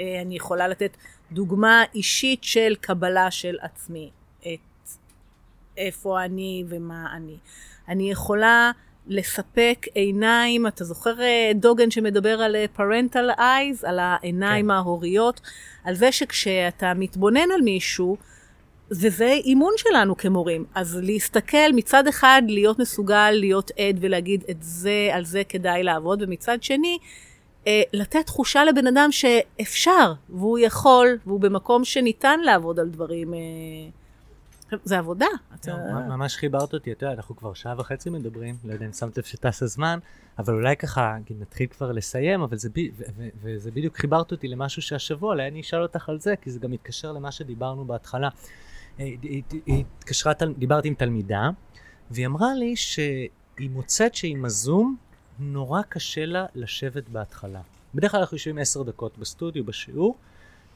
אה, 0.00 0.20
אני 0.22 0.36
יכולה 0.36 0.68
לתת 0.68 0.96
דוגמה 1.32 1.82
אישית 1.94 2.44
של 2.44 2.74
קבלה 2.80 3.30
של 3.30 3.56
עצמי, 3.60 4.10
את 4.40 4.48
איפה 5.76 6.24
אני 6.24 6.64
ומה 6.68 7.06
אני. 7.16 7.36
אני 7.88 8.10
יכולה 8.10 8.70
לספק 9.06 9.86
עיניים, 9.94 10.66
אתה 10.66 10.84
זוכר 10.84 11.20
אה, 11.20 11.52
דוגן 11.54 11.90
שמדבר 11.90 12.42
על 12.42 12.56
אה, 12.56 12.64
parental 12.76 13.38
eyes, 13.38 13.88
על 13.88 13.98
העיניים 13.98 14.64
כן. 14.64 14.70
ההוריות, 14.70 15.40
על 15.84 15.94
זה 15.94 16.12
שכשאתה 16.12 16.94
מתבונן 16.94 17.50
על 17.54 17.62
מישהו, 17.62 18.16
וזה 18.90 19.32
אימון 19.44 19.72
שלנו 19.76 20.16
כמורים, 20.16 20.64
אז 20.74 20.98
להסתכל 21.02 21.72
מצד 21.74 22.06
אחד, 22.06 22.42
להיות 22.46 22.78
מסוגל 22.78 23.30
להיות 23.30 23.70
עד 23.70 23.98
ולהגיד 24.00 24.44
את 24.50 24.56
זה, 24.60 25.10
על 25.12 25.24
זה 25.24 25.42
כדאי 25.48 25.82
לעבוד, 25.82 26.22
ומצד 26.22 26.62
שני, 26.62 26.98
אה, 27.66 27.82
לתת 27.92 28.26
תחושה 28.26 28.64
לבן 28.64 28.86
אדם 28.86 29.12
שאפשר, 29.12 30.12
והוא 30.28 30.58
יכול, 30.58 31.18
והוא 31.26 31.40
במקום 31.40 31.84
שניתן 31.84 32.40
לעבוד 32.40 32.80
על 32.80 32.88
דברים. 32.88 33.34
זה 34.84 34.98
עבודה. 34.98 35.26
ממש 36.08 36.36
חיברת 36.36 36.74
אותי, 36.74 36.92
אתה 36.92 37.06
יודע, 37.06 37.16
אנחנו 37.16 37.36
כבר 37.36 37.54
שעה 37.54 37.74
וחצי 37.78 38.10
מדברים, 38.10 38.56
לא 38.64 38.72
יודע 38.72 38.86
אם 38.86 38.92
שמת 38.92 39.18
לב 39.18 39.24
שטס 39.24 39.62
הזמן, 39.62 39.98
אבל 40.38 40.54
אולי 40.54 40.76
ככה, 40.76 41.16
נתחיל 41.30 41.66
כבר 41.66 41.92
לסיים, 41.92 42.40
אבל 42.40 42.56
זה, 42.56 42.68
ב... 42.70 42.72
ו- 42.96 43.02
ו- 43.16 43.28
וזה 43.42 43.70
בדיוק 43.70 43.96
חיברת 43.96 44.32
אותי 44.32 44.48
למשהו 44.48 44.82
שהשבוע, 44.82 45.32
אולי 45.32 45.48
אני 45.48 45.60
אשאל 45.60 45.82
אותך 45.82 46.08
על 46.08 46.20
זה, 46.20 46.34
כי 46.36 46.50
זה 46.50 46.58
גם 46.58 46.70
מתקשר 46.70 47.12
למה 47.12 47.32
שדיברנו 47.32 47.84
בהתחלה. 47.84 48.28
אה, 49.00 49.04
היא- 49.22 49.42
התקשרה, 49.98 50.32
דיברתי 50.58 50.88
עם 50.88 50.94
תלמידה, 50.94 51.50
והיא 52.10 52.26
אמרה 52.26 52.54
לי 52.54 52.76
שהיא 52.76 53.28
מוצאת 53.70 54.14
שעם 54.14 54.44
הזום, 54.44 54.96
נורא 55.38 55.82
קשה 55.82 56.26
לה 56.26 56.46
לשבת 56.54 57.08
בהתחלה. 57.08 57.60
בדרך 57.94 58.10
כלל 58.10 58.20
אנחנו 58.20 58.34
יושבים 58.34 58.58
עשר 58.58 58.82
דקות 58.82 59.18
בסטודיו, 59.18 59.64
בשיעור, 59.64 60.16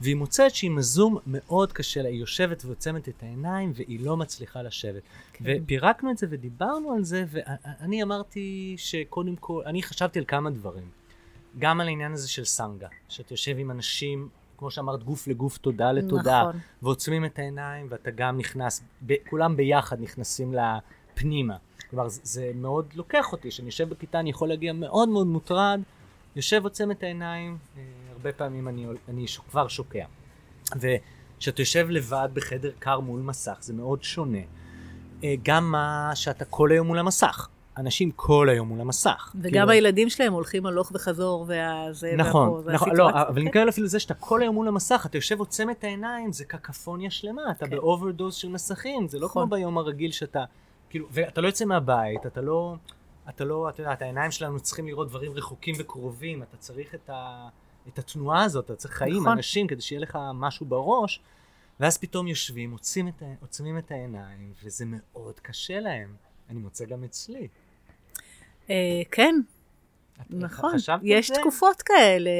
והיא 0.01 0.15
מוצאת 0.15 0.55
שעם 0.55 0.77
הזום 0.77 1.17
מאוד 1.27 1.73
קשה 1.73 2.01
לה, 2.01 2.09
היא 2.09 2.19
יושבת 2.19 2.65
ועוצמת 2.65 3.09
את 3.09 3.23
העיניים 3.23 3.71
והיא 3.75 3.99
לא 4.05 4.17
מצליחה 4.17 4.61
לשבת. 4.61 5.01
כן. 5.33 5.43
ופירקנו 5.63 6.11
את 6.11 6.17
זה 6.17 6.27
ודיברנו 6.29 6.93
על 6.93 7.03
זה, 7.03 7.25
ואני 7.29 8.03
אמרתי 8.03 8.75
שקודם 8.77 9.35
כל, 9.35 9.61
אני 9.65 9.83
חשבתי 9.83 10.19
על 10.19 10.25
כמה 10.27 10.49
דברים. 10.49 10.89
גם 11.59 11.81
על 11.81 11.87
העניין 11.87 12.11
הזה 12.11 12.29
של 12.29 12.45
סנגה, 12.45 12.87
שאתה 13.09 13.33
יושב 13.33 13.55
עם 13.59 13.71
אנשים, 13.71 14.29
כמו 14.57 14.71
שאמרת, 14.71 15.03
גוף 15.03 15.27
לגוף, 15.27 15.57
תודה 15.57 15.91
לתודה, 15.91 16.41
נכון. 16.41 16.61
ועוצמים 16.81 17.25
את 17.25 17.39
העיניים, 17.39 17.87
ואתה 17.89 18.11
גם 18.11 18.37
נכנס, 18.37 18.83
ב, 19.05 19.13
כולם 19.29 19.55
ביחד 19.55 20.01
נכנסים 20.01 20.53
לפנימה. 20.53 21.57
כלומר, 21.89 22.05
זה, 22.09 22.51
מאוד 22.55 22.85
לוקח 22.95 23.31
אותי, 23.31 23.49
כשאני 23.49 23.65
יושב 23.65 23.89
בכיתה 23.89 24.19
אני 24.19 24.29
יכול 24.29 24.49
להגיע 24.49 24.73
מאוד 24.73 25.09
מאוד 25.09 25.27
מוטרד, 25.27 25.81
יושב 26.35 26.63
עוצם 26.63 26.91
את 26.91 27.03
העיניים, 27.03 27.57
אה, 27.77 27.83
הרבה 28.19 28.31
פעמים 28.31 28.67
אני, 28.67 28.85
אני 29.09 29.25
כבר 29.49 29.67
שוקע. 29.67 30.05
וכשאתה 30.75 31.61
יושב 31.61 31.87
לבד 31.89 32.29
בחדר 32.33 32.71
קר 32.79 32.99
מול 32.99 33.21
מסך, 33.21 33.57
זה 33.61 33.73
מאוד 33.73 34.03
שונה. 34.03 34.37
אה, 35.23 35.35
גם 35.43 35.71
מה 35.71 36.11
שאתה 36.15 36.45
כל 36.45 36.71
היום 36.71 36.87
מול 36.87 36.99
המסך. 36.99 37.47
אנשים 37.77 38.11
כל 38.11 38.49
היום 38.49 38.67
מול 38.67 38.81
המסך. 38.81 39.31
וגם 39.35 39.51
כאילו- 39.51 39.69
הילדים 39.69 40.09
שלהם 40.09 40.33
הולכים 40.33 40.65
הלוך 40.65 40.91
וחזור, 40.95 41.45
והזה, 41.47 42.13
נכון, 42.17 42.49
והפה, 42.49 42.71
נכון, 42.73 42.89
והסיטואציה. 42.89 43.03
לא, 43.03 43.09
אבל 43.09 43.39
אני 43.39 43.45
מתכוון 43.45 43.67
אפילו 43.67 43.87
זה 43.87 43.99
שאתה 43.99 44.13
כל 44.13 44.41
היום 44.41 44.55
מול 44.55 44.67
המסך, 44.67 45.05
אתה 45.09 45.17
יושב 45.17 45.39
עוצם 45.39 45.69
את 45.69 45.83
העיניים, 45.83 46.33
זה 46.33 46.45
קקפוניה 46.45 47.11
שלמה, 47.11 47.41
אתה 47.51 47.65
כן. 47.65 47.71
ב 47.75 47.82
overdose 47.82 48.35
של 48.35 48.49
מסכים, 48.49 49.07
זה 49.07 49.19
לא 49.19 49.27
כמו 49.27 49.45
נכון. 49.45 49.49
ביום 49.49 49.77
הרגיל 49.77 50.11
שאתה, 50.11 50.43
כאילו, 50.89 51.07
ואתה 51.11 51.41
לא 51.41 51.47
יוצא 51.47 51.65
מהבית, 51.65 52.25
אתה 52.25 52.41
לא, 52.41 52.75
אתה 53.29 53.45
לא, 53.45 53.69
אתה 53.69 53.81
יודע, 53.81 53.93
את 53.93 54.01
העיניים 54.01 54.31
שלנו 54.31 54.59
צריכים 54.59 54.87
לראות 54.87 55.07
דברים 55.07 55.31
רחוקים 55.33 55.75
וקרובים, 55.79 56.43
אתה 56.43 56.57
צריך 56.57 56.95
את, 56.95 57.09
ה, 57.09 57.47
את 57.93 57.99
התנועה 57.99 58.43
הזאת, 58.43 58.65
אתה 58.65 58.75
צריך 58.75 58.93
חיים, 58.93 59.15
נכון. 59.21 59.31
אנשים, 59.31 59.67
כדי 59.67 59.81
שיהיה 59.81 60.01
לך 60.01 60.17
משהו 60.33 60.65
בראש, 60.65 61.19
ואז 61.79 61.97
פתאום 61.97 62.27
יושבים, 62.27 62.71
עוצמים 62.71 63.07
את, 63.07 63.23
עוצמים 63.41 63.77
את 63.77 63.91
העיניים, 63.91 64.53
וזה 64.63 64.85
מאוד 64.87 65.39
קשה 65.39 65.79
להם. 65.79 66.13
אני 66.49 66.59
מוצא 66.59 66.85
גם 66.85 67.03
אצלי. 67.03 67.47
אה, 68.69 69.01
כן, 69.11 69.35
נכון, 70.29 70.75
יש? 71.03 71.31
תקופות 71.31 71.81
כאלה, 71.81 72.31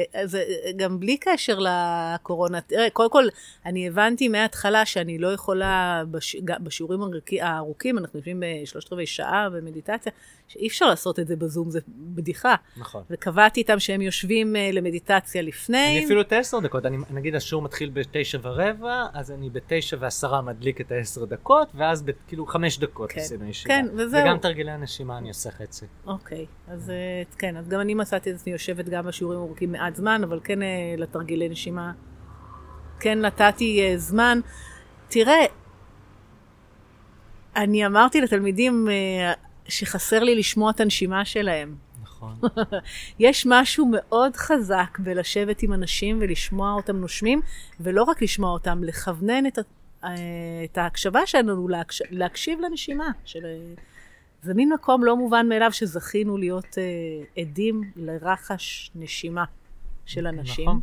גם 0.76 1.00
בלי 1.00 1.16
קשר 1.16 1.58
לקורונה. 1.58 2.60
תראה, 2.60 2.90
קודם 2.90 3.10
כל, 3.10 3.24
אני 3.66 3.88
הבנתי 3.88 4.28
מההתחלה 4.28 4.86
שאני 4.86 5.18
לא 5.18 5.32
יכולה, 5.32 6.02
בש... 6.10 6.36
בשיעורים 6.62 7.00
הארוכי- 7.02 7.42
הארוכים, 7.42 7.98
אנחנו 7.98 8.18
יושבים 8.18 8.42
בשלושת 8.62 8.92
רבעי 8.92 9.06
שעה 9.06 9.50
במדיטציה, 9.50 10.12
שאי 10.50 10.68
אפשר 10.68 10.86
לעשות 10.86 11.18
את 11.18 11.26
זה 11.26 11.36
בזום, 11.36 11.70
זה 11.70 11.80
בדיחה. 11.88 12.54
נכון. 12.76 13.02
וקבעתי 13.10 13.60
איתם 13.60 13.78
שהם 13.78 14.02
יושבים 14.02 14.56
אה, 14.56 14.70
למדיטציה 14.72 15.42
לפני. 15.42 15.88
אני 15.98 16.04
אפילו 16.04 16.20
את 16.20 16.32
העשר 16.32 16.58
דקות, 16.58 16.86
אני, 16.86 16.96
נגיד 17.10 17.34
השיעור 17.34 17.62
מתחיל 17.62 17.90
בתשע 17.90 18.38
ורבע, 18.42 19.06
אז 19.12 19.30
אני 19.30 19.50
בתשע 19.50 19.96
ועשרה 20.00 20.42
מדליק 20.42 20.80
את 20.80 20.92
העשר 20.92 21.24
דקות, 21.24 21.68
ואז 21.74 22.02
ב- 22.02 22.10
כאילו 22.28 22.46
חמש 22.46 22.78
דקות 22.78 23.12
כן, 23.12 23.20
עשינו 23.20 23.44
ישיבה. 23.44 23.74
כן, 23.74 23.86
וזהו. 23.96 24.20
וגם 24.22 24.38
תרגילי 24.38 24.70
הנשימה 24.70 25.18
אני 25.18 25.28
עושה 25.28 25.50
חצי. 25.50 25.86
אוקיי, 26.06 26.46
אז 26.68 26.90
אה, 26.90 27.22
כן, 27.38 27.56
אז 27.56 27.68
גם 27.68 27.80
אני 27.80 27.94
מצאתי 27.94 28.30
את 28.30 28.34
עצמי 28.34 28.52
יושבת 28.52 28.88
גם 28.88 29.06
בשיעורים 29.06 29.38
ארוכים 29.38 29.72
מעט 29.72 29.96
זמן, 29.96 30.20
אבל 30.24 30.40
כן 30.44 30.62
אה, 30.62 30.68
לתרגילי 30.96 31.48
נשימה, 31.48 31.92
כן 33.00 33.20
נתתי 33.20 33.92
זמן. 33.96 34.40
תראה, 35.08 35.44
אני 37.56 37.86
אמרתי 37.86 38.20
לתלמידים 38.20 38.88
שחסר 39.70 40.22
לי 40.22 40.34
לשמוע 40.34 40.70
את 40.70 40.80
הנשימה 40.80 41.24
שלהם. 41.24 41.74
נכון. 42.02 42.34
יש 43.18 43.46
משהו 43.48 43.90
מאוד 43.92 44.36
חזק 44.36 44.98
בלשבת 44.98 45.62
עם 45.62 45.72
אנשים 45.72 46.18
ולשמוע 46.20 46.72
אותם 46.72 46.96
נושמים, 46.96 47.40
ולא 47.80 48.02
רק 48.02 48.22
לשמוע 48.22 48.50
אותם, 48.50 48.84
לכוונן 48.84 49.46
את, 49.46 49.58
אה, 50.04 50.10
את 50.64 50.78
ההקשבה 50.78 51.26
שלנו, 51.26 51.68
להקש... 51.68 52.02
להקשיב 52.10 52.60
לנשימה. 52.60 53.10
של... 53.24 53.44
אה, 53.44 53.74
זה 54.42 54.54
מין 54.54 54.72
מקום 54.72 55.04
לא 55.04 55.16
מובן 55.16 55.48
מאליו 55.48 55.72
שזכינו 55.72 56.36
להיות 56.36 56.78
אה, 56.78 57.42
עדים 57.42 57.90
לרחש 57.96 58.90
נשימה 58.94 59.44
של 60.06 60.26
אנשים. 60.26 60.64
נכון. 60.68 60.80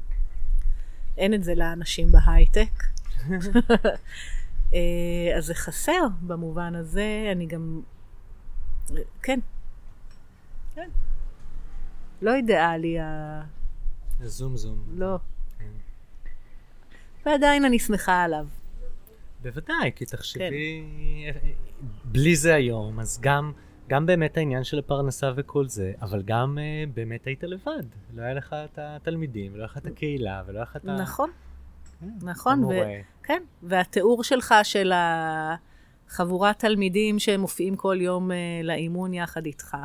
אין 1.17 1.33
את 1.33 1.43
זה 1.43 1.55
לאנשים 1.55 2.07
בהייטק. 2.11 2.83
אה, 4.73 5.37
אז 5.37 5.45
זה 5.45 5.53
חסר 5.53 6.07
במובן 6.21 6.75
הזה, 6.75 7.29
אני 7.31 7.45
גם... 7.45 7.81
כן. 9.21 9.39
כן. 10.75 10.89
לא 12.21 12.35
אידיאלי, 12.35 12.99
ה... 12.99 13.41
זום 14.21 14.57
זום. 14.57 14.83
לא. 14.95 15.17
כן. 15.59 15.65
ועדיין 17.25 17.65
אני 17.65 17.79
שמחה 17.79 18.23
עליו. 18.23 18.45
בוודאי, 19.41 19.91
כי 19.95 20.05
כן. 20.05 20.17
תחשבי, 20.17 20.83
בלי 22.05 22.35
זה 22.35 22.55
היום, 22.55 22.99
אז 22.99 23.19
גם, 23.21 23.51
גם 23.87 24.05
באמת 24.05 24.37
העניין 24.37 24.63
של 24.63 24.79
הפרנסה 24.79 25.31
וכל 25.35 25.67
זה, 25.67 25.93
אבל 26.01 26.21
גם 26.25 26.57
אה, 26.61 26.83
באמת 26.93 27.25
היית 27.25 27.43
לבד. 27.43 27.83
לא 28.13 28.21
היה 28.21 28.33
לך 28.33 28.55
את 28.65 28.79
התלמידים, 28.81 29.53
ולא 29.53 29.61
היה 29.61 29.65
לך 29.65 29.77
את 29.77 29.85
הקהילה, 29.85 30.43
ולא 30.47 30.57
היה 30.57 30.63
לך 30.63 30.75
את 30.75 30.85
ה... 30.85 30.95
נכון, 30.95 31.29
כן, 31.99 32.07
נכון. 32.21 32.63
ו... 32.63 32.69
כן, 33.23 33.43
והתיאור 33.63 34.23
שלך 34.23 34.55
של 34.63 34.91
החבורת 36.07 36.59
תלמידים 36.59 37.19
שמופיעים 37.19 37.75
כל 37.75 37.97
יום 38.01 38.31
אה, 38.31 38.37
לאימון 38.63 39.13
יחד 39.13 39.45
איתך. 39.45 39.77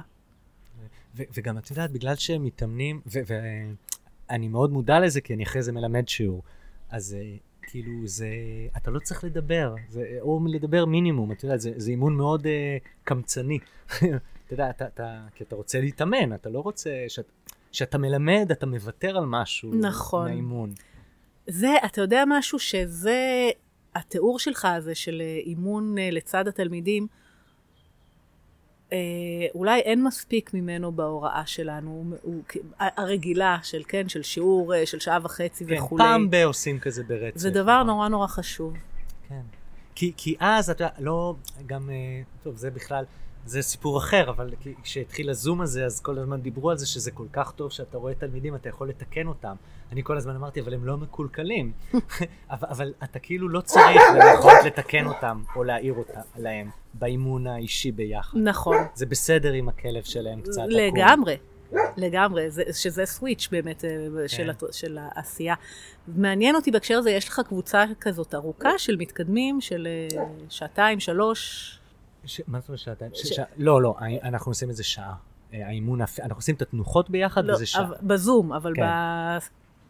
ו- 1.17 1.23
וגם 1.35 1.59
את 1.59 1.71
יודעת, 1.71 1.91
בגלל 1.91 2.15
שהם 2.15 2.45
מתאמנים, 2.45 3.01
ואני 3.07 4.49
מאוד 4.49 4.73
מודע 4.73 5.01
לזה, 5.01 5.21
כי 5.21 5.35
אני 5.35 5.43
אחרי 5.43 5.63
זה 5.63 5.73
מלמד 5.73 6.09
שיעור, 6.09 6.43
אז 6.91 7.17
אה, 7.21 7.37
כאילו 7.63 7.93
זה, 8.05 8.27
אתה 8.77 8.91
לא 8.91 8.99
צריך 8.99 9.25
לדבר, 9.25 9.75
זה, 9.89 10.17
או 10.21 10.41
לדבר 10.49 10.85
מינימום, 10.85 11.33
את 11.33 11.45
יודעת, 11.45 11.61
זה, 11.61 11.73
זה 11.77 11.91
אימון 11.91 12.17
מאוד 12.17 12.47
אה, 12.47 12.77
קמצני. 13.05 13.59
אתה 14.47 14.55
יודע, 14.55 14.71
אתה, 14.71 14.87
אתה, 14.87 15.27
כי 15.35 15.45
אתה 15.45 15.57
רוצה 15.57 15.81
להתאמן, 15.81 16.35
אתה 16.35 16.51
לא 16.51 16.61
רוצה, 16.61 16.91
שאת, 17.09 17.27
כשאתה 17.73 17.99
מלמד, 17.99 18.49
אתה 18.53 18.67
מוותר 18.67 19.17
על 19.17 19.25
משהו 19.27 19.75
נכון. 19.75 20.25
מהאימון. 20.25 20.73
זה, 21.47 21.69
אתה 21.85 22.01
יודע 22.01 22.25
משהו 22.29 22.59
שזה, 22.59 23.51
התיאור 23.95 24.39
שלך 24.39 24.65
הזה 24.65 24.95
של 24.95 25.23
אה, 25.25 25.41
אימון 25.47 25.99
אה, 25.99 26.11
לצד 26.11 26.49
התלמידים, 26.49 27.07
אה, 28.93 28.99
אולי 29.55 29.81
אין 29.81 30.05
מספיק 30.05 30.55
ממנו 30.55 30.93
בהוראה 30.93 31.43
שלנו, 31.47 32.05
הוא, 32.23 32.43
הרגילה 32.79 33.59
של, 33.63 33.83
כן, 33.89 34.09
של 34.09 34.23
שיעור 34.23 34.73
של 34.85 35.01
שעה 35.01 35.19
וחצי 35.23 35.67
כן, 35.67 35.75
וכולי. 35.79 36.05
פעם 36.05 36.31
ב- 36.31 36.35
עושים 36.35 36.79
כזה 36.79 37.03
ברצף. 37.05 37.39
זה 37.39 37.51
דבר 37.51 37.75
נכון. 37.77 37.87
נורא 37.87 38.09
נורא 38.09 38.27
חשוב. 38.27 38.75
כן. 39.29 39.41
כי, 39.95 40.13
כי 40.17 40.37
אז, 40.41 40.71
אתה 40.71 40.89
לא, 40.99 41.35
גם, 41.67 41.91
טוב, 42.43 42.57
זה 42.57 42.71
בכלל, 42.71 43.05
זה 43.47 43.63
סיפור 43.63 43.99
אחר, 43.99 44.31
אבל 44.31 44.51
כשהתחיל 44.83 45.31
הזום 45.31 45.61
הזה, 45.61 45.85
אז 45.87 46.01
כל 46.01 46.19
הזמן 46.19 46.41
דיברו 46.41 46.71
על 46.71 46.77
זה 46.79 46.87
שזה 46.87 47.11
כל 47.11 47.27
כך 47.33 47.53
טוב 47.53 47.71
שאתה 47.73 47.99
רואה 47.99 48.15
תלמידים, 48.15 48.55
אתה 48.55 48.69
יכול 48.69 48.89
לתקן 48.89 49.27
אותם. 49.27 49.55
אני 49.93 50.01
כל 50.05 50.17
הזמן 50.17 50.35
אמרתי, 50.37 50.61
אבל 50.61 50.75
הם 50.75 50.87
לא 50.87 50.97
מקולקלים. 50.97 51.73
אבל, 52.51 52.69
אבל 52.69 52.93
אתה 53.05 53.19
כאילו 53.19 53.49
לא 53.49 53.61
צריך 53.61 54.03
לנסות 54.15 54.53
לתקן 54.67 55.07
אותם 55.07 55.43
או 55.57 55.65
להעיר 55.65 55.95
אותם 55.95 56.21
להם 56.37 56.71
באימון 56.95 57.47
האישי 57.47 57.93
ביחד. 57.93 58.39
נכון. 58.39 58.77
זה 58.95 59.07
בסדר 59.07 59.55
אם 59.55 59.69
הכלב 59.69 60.03
שלהם 60.03 60.41
קצת. 60.41 60.63
לגמרי, 60.69 61.37
לגמרי, 61.97 62.51
זה, 62.51 62.63
שזה 62.73 63.07
סוויץ' 63.07 63.49
באמת 63.53 63.85
אה, 63.85 63.91
של, 64.29 64.37
כן. 64.37 64.51
הת- 64.51 64.73
של 64.73 64.99
העשייה. 65.01 65.55
מעניין 66.09 66.55
אותי 66.57 66.71
בהקשר 66.71 66.99
הזה, 66.99 67.11
יש 67.11 67.29
לך 67.29 67.41
קבוצה 67.47 67.85
כזאת 68.01 68.35
ארוכה 68.35 68.79
של 68.79 68.97
מתקדמים, 68.97 69.61
של 69.61 69.89
אה, 70.17 70.23
שעתיים, 70.49 71.01
שלוש, 71.01 71.79
ש... 72.25 72.41
מה 72.47 72.61
זאת 72.61 72.69
אומרת 72.69 72.79
שעתיים? 72.79 73.11
ש... 73.15 73.19
ש- 73.19 73.33
ש... 73.33 73.41
לא, 73.57 73.83
לא, 73.83 73.95
אנחנו 74.23 74.51
עושים 74.51 74.69
איזה 74.69 74.85
שעה. 74.85 75.15
אה, 75.55 75.67
האימון, 75.67 76.01
אנחנו 76.01 76.37
עושים 76.37 76.55
את 76.55 76.63
התנוחות 76.63 77.11
ביחד 77.11 77.45
לא, 77.45 77.55
וזה 77.55 77.67
שעה. 77.67 77.85
אבל- 77.85 77.97
בזום, 78.03 78.53
אבל 78.53 78.73
כן. 78.77 78.83
ב, 78.83 79.39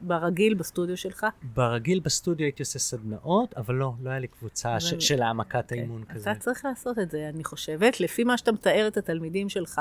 ברגיל, 0.02 0.54
בסטודיו 0.54 0.96
שלך. 0.96 1.26
ברגיל 1.54 2.00
בסטודיו 2.00 2.44
הייתי 2.44 2.62
עושה 2.62 2.78
סדנאות, 2.78 3.54
אבל 3.56 3.74
לא, 3.74 3.92
לא 4.02 4.10
היה 4.10 4.18
לי 4.18 4.26
קבוצה 4.26 4.80
ש... 4.80 4.94
של 5.08 5.22
העמקת 5.22 5.72
האימון 5.72 6.04
כן, 6.08 6.14
כזה. 6.14 6.30
אתה 6.32 6.40
צריך 6.40 6.64
לעשות 6.64 6.98
את 6.98 7.10
זה, 7.10 7.30
אני 7.34 7.44
חושבת. 7.44 8.00
לפי 8.00 8.24
מה 8.24 8.38
שאתה 8.38 8.52
מתאר 8.52 8.88
את 8.88 8.96
התלמידים 8.96 9.48
שלך, 9.48 9.80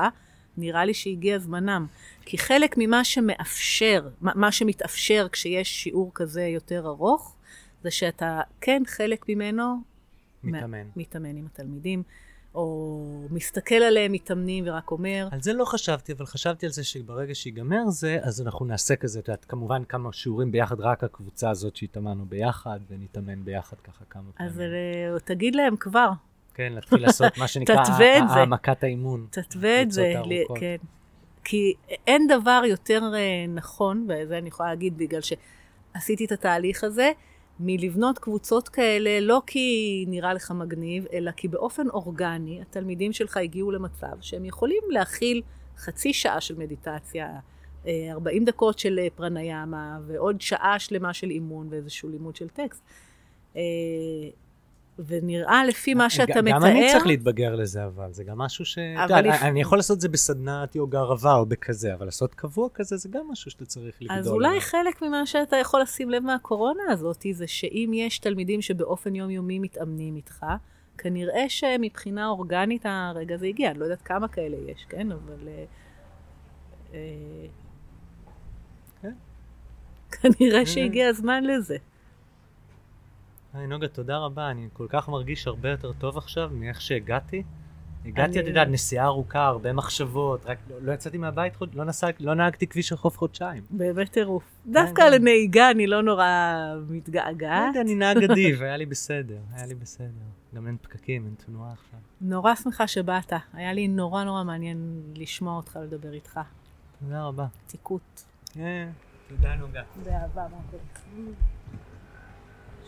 נראה 0.58 0.86
לי 0.86 0.94
שהגיע 0.94 1.40
זמנם. 1.40 1.88
כי 2.26 2.38
חלק 2.38 2.76
ממה 2.78 3.04
שמאפשר, 3.04 4.10
מה 4.22 4.52
שמתאפשר 4.52 5.28
כשיש 5.32 5.84
שיעור 5.84 6.12
כזה 6.14 6.44
יותר 6.44 6.88
ארוך, 6.88 7.36
זה 7.84 7.92
שאתה, 7.92 8.42
כן, 8.62 8.84
חלק 8.88 9.30
ממנו 9.30 9.76
מתאמן. 10.44 10.88
מתאמן 10.96 11.36
עם 11.38 11.46
התלמידים, 11.46 12.04
או 12.56 13.28
מסתכל 13.30 13.76
עליהם 13.76 14.12
מתאמנים 14.12 14.64
ורק 14.68 14.92
אומר, 14.92 15.28
על 15.32 15.42
זה 15.42 15.54
לא 15.54 15.66
חשבתי, 15.66 16.14
אבל 16.14 16.26
חשבתי 16.26 16.66
על 16.66 16.72
זה 16.72 16.84
שברגע 16.84 17.36
שיגמר 17.36 17.90
זה, 17.90 18.20
אז 18.22 18.42
אנחנו 18.42 18.66
נעשה 18.66 18.96
כזה, 18.96 19.20
את 19.20 19.28
יודעת, 19.28 19.46
כמובן 19.46 19.84
כמה 19.84 20.14
שיעורים 20.14 20.52
ביחד, 20.52 20.80
רק 20.80 21.04
הקבוצה 21.04 21.50
הזאת 21.50 21.76
שהתאמנו 21.76 22.26
ביחד, 22.26 22.80
ונתאמן 22.90 23.46
ביחד 23.46 23.78
ככה 23.84 24.06
כמה 24.10 24.24
פעמים. 24.36 24.52
אז 24.52 24.60
אה, 24.60 25.20
תגיד 25.24 25.56
להם 25.56 25.76
כבר, 25.76 26.10
כן, 26.54 26.74
להתחיל 26.74 27.02
לעשות 27.02 27.38
מה 27.38 27.48
שנקרא. 27.54 27.84
העמקת 28.30 28.84
האימון. 28.84 29.28
תתווה 29.30 29.82
את 29.82 29.92
זה. 29.92 30.14
כן. 30.60 30.76
כי 31.44 31.74
אין 32.08 32.28
דבר 32.28 32.62
יותר 32.68 33.02
אה, 33.16 33.46
נכון, 33.48 34.08
וזה 34.10 34.38
אני 34.38 34.48
יכולה 34.48 34.70
להגיד 34.70 34.98
בגלל 34.98 35.22
שעשיתי 35.22 36.26
את 36.26 36.32
התהליך 36.32 36.84
הזה, 36.84 37.12
מלבנות 37.62 38.20
קבוצות 38.20 38.70
כאלה, 38.70 39.20
לא 39.20 39.42
כי 39.48 40.06
נראה 40.08 40.34
לך 40.34 40.52
מגניב, 40.52 41.06
אלא 41.14 41.32
כי 41.32 41.48
באופן 41.48 41.90
אורגני 41.90 42.62
התלמידים 42.62 43.14
שלך 43.14 43.38
הגיעו 43.38 43.72
למצב 43.72 44.16
שהם 44.22 44.46
יכולים 44.46 44.84
להכיל 44.90 45.42
חצי 45.78 46.14
שעה 46.14 46.42
של 46.42 46.58
מדיטציה, 46.58 47.40
אה, 47.88 48.08
40 48.12 48.46
דקות 48.46 48.80
של 48.80 49.00
אה, 49.00 49.08
פרניאמה, 49.16 50.00
ועוד 50.08 50.42
שעה 50.42 50.80
שלמה 50.80 51.14
של 51.14 51.30
אימון 51.30 51.68
ואיזשהו 51.70 52.10
לימוד 52.10 52.36
של 52.36 52.48
טקסט. 52.50 52.84
אה, 55.02 55.06
ונראה 55.08 55.66
לפי 55.66 55.94
מה 55.94 56.10
שאתה 56.10 56.34
גם 56.36 56.46
מתאר... 56.46 56.58
גם 56.58 56.66
אני 56.66 56.88
צריך 56.92 57.08
להתבגר 57.08 57.56
לזה, 57.56 57.86
אבל 57.86 58.14
זה 58.14 58.24
גם 58.24 58.38
משהו 58.38 58.66
ש... 58.66 58.78
אתה 58.78 59.06
אבל 59.06 59.28
לפ- 59.28 59.42
אני 59.44 59.62
יכול 59.62 59.78
לעשות 59.78 59.96
את 59.96 60.02
זה 60.02 60.10
בסדנת 60.10 60.76
יוגה 60.76 61.00
ערבה 61.00 61.36
או 61.36 61.46
בכזה, 61.46 61.94
אבל 61.94 62.06
לעשות 62.06 62.36
קבוע 62.36 62.70
כזה 62.74 62.98
זה 62.98 63.10
גם 63.10 63.28
משהו 63.32 63.52
שאתה 63.52 63.66
צריך 63.66 64.02
לגדול. 64.02 64.18
אז 64.18 64.28
אולי 64.28 64.48
עליו. 64.48 64.62
חלק 64.62 65.02
ממה 65.02 65.26
שאתה 65.26 65.58
יכול 65.58 65.82
לשים 65.82 66.10
לב 66.10 66.24
מהקורונה 66.24 66.84
הזאת, 66.90 67.26
זה 67.32 67.48
שאם 67.48 67.92
יש 67.94 68.20
תלמידים 68.20 68.62
שבאופן 68.62 69.16
יומיומי 69.16 69.60
מתאמנים 69.60 70.16
איתך, 70.16 70.46
כנראה 70.98 71.50
שמבחינה 71.50 72.28
אורגנית 72.28 72.86
הרגע 72.86 73.36
הזה 73.36 73.46
הגיע. 73.46 73.72
אני 73.72 73.80
לא 73.80 73.84
יודעת 73.84 74.02
כמה 74.02 74.28
כאלה 74.28 74.58
יש, 74.72 74.86
כן? 74.90 75.12
אבל... 75.12 75.48
אה, 75.48 75.66
אה, 76.94 77.00
כן. 79.02 79.14
כנראה 80.12 80.66
שהגיע 80.66 81.08
הזמן 81.08 81.44
לזה. 81.44 81.78
היי 83.54 83.68
נוגה, 83.68 83.88
תודה 83.88 84.18
רבה, 84.18 84.52
אני 84.52 84.68
כל 84.74 84.86
כך 84.90 85.10
מרגיש 85.10 85.48
הרבה 85.48 85.70
יותר 85.70 85.92
טוב 85.94 86.18
עכשיו 86.18 86.50
מאיך 86.54 86.82
שהגעתי. 86.82 87.44
הגעתי, 88.06 88.40
את 88.40 88.48
יודעת, 88.48 88.68
נסיעה 88.68 89.06
ארוכה, 89.06 89.46
הרבה 89.46 89.74
מחשבות, 89.74 90.46
רק 90.46 90.58
לא, 90.70 90.76
לא 90.82 90.92
יצאתי 90.92 91.18
מהבית, 91.18 91.54
לא, 91.74 91.84
לא 92.20 92.34
נהגתי 92.34 92.68
כביש 92.68 92.94
רחוב 92.94 93.18
חודשיים. 93.18 93.64
באמת 93.70 94.12
טירוף. 94.12 94.44
דווקא 94.68 95.02
כן. 95.02 95.12
לנהיגה 95.12 95.72
אני 95.72 95.88
לא 95.88 96.04
נורא 96.04 96.26
מתגעגעת. 96.90 97.76
אני 97.82 97.96
נהג 97.96 98.18
אדיב, 98.32 98.62
היה 98.62 98.78
לי 98.78 98.86
בסדר, 98.86 99.38
היה 99.54 99.66
לי 99.66 99.76
בסדר. 99.76 100.26
גם 100.56 100.68
אין 100.68 100.78
פקקים, 100.82 101.26
אין 101.26 101.36
תנועה 101.46 101.72
עכשיו. 101.72 102.00
נורא 102.22 102.56
שמחה 102.56 102.88
שבאת. 102.88 103.34
היה 103.54 103.74
לי 103.74 103.88
נורא 103.88 104.24
נורא 104.24 104.44
מעניין 104.44 105.02
לשמוע 105.16 105.58
אותך, 105.58 105.80
לדבר 105.84 106.14
איתך. 106.14 106.40
תודה 107.00 107.24
רבה. 107.24 107.46
תיקות. 107.68 108.24
כן, 108.54 108.90
תודה 109.30 109.56
נוגה. 109.56 109.82
באהבה, 110.04 110.42
מרקל. 110.42 111.32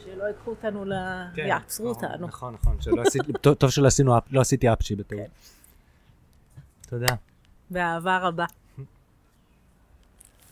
שלא 0.06 0.24
ייקחו 0.24 0.50
אותנו 0.50 0.86
ל... 0.86 0.94
יעצרו 1.38 1.90
אותנו. 1.90 2.28
נכון, 2.28 2.54
נכון, 2.54 2.82
שלא 2.82 3.02
עשיתי, 3.02 3.34
טוב- 3.60 3.70
שלא 3.70 3.88
עשינו, 3.88 4.14
לא 4.32 4.42
עשיתי 4.42 4.74
אפצ'י 4.74 4.96
בטעות. 4.96 5.22
תודה. 6.90 7.16
באהבה 7.70 8.18
רבה. 8.18 8.46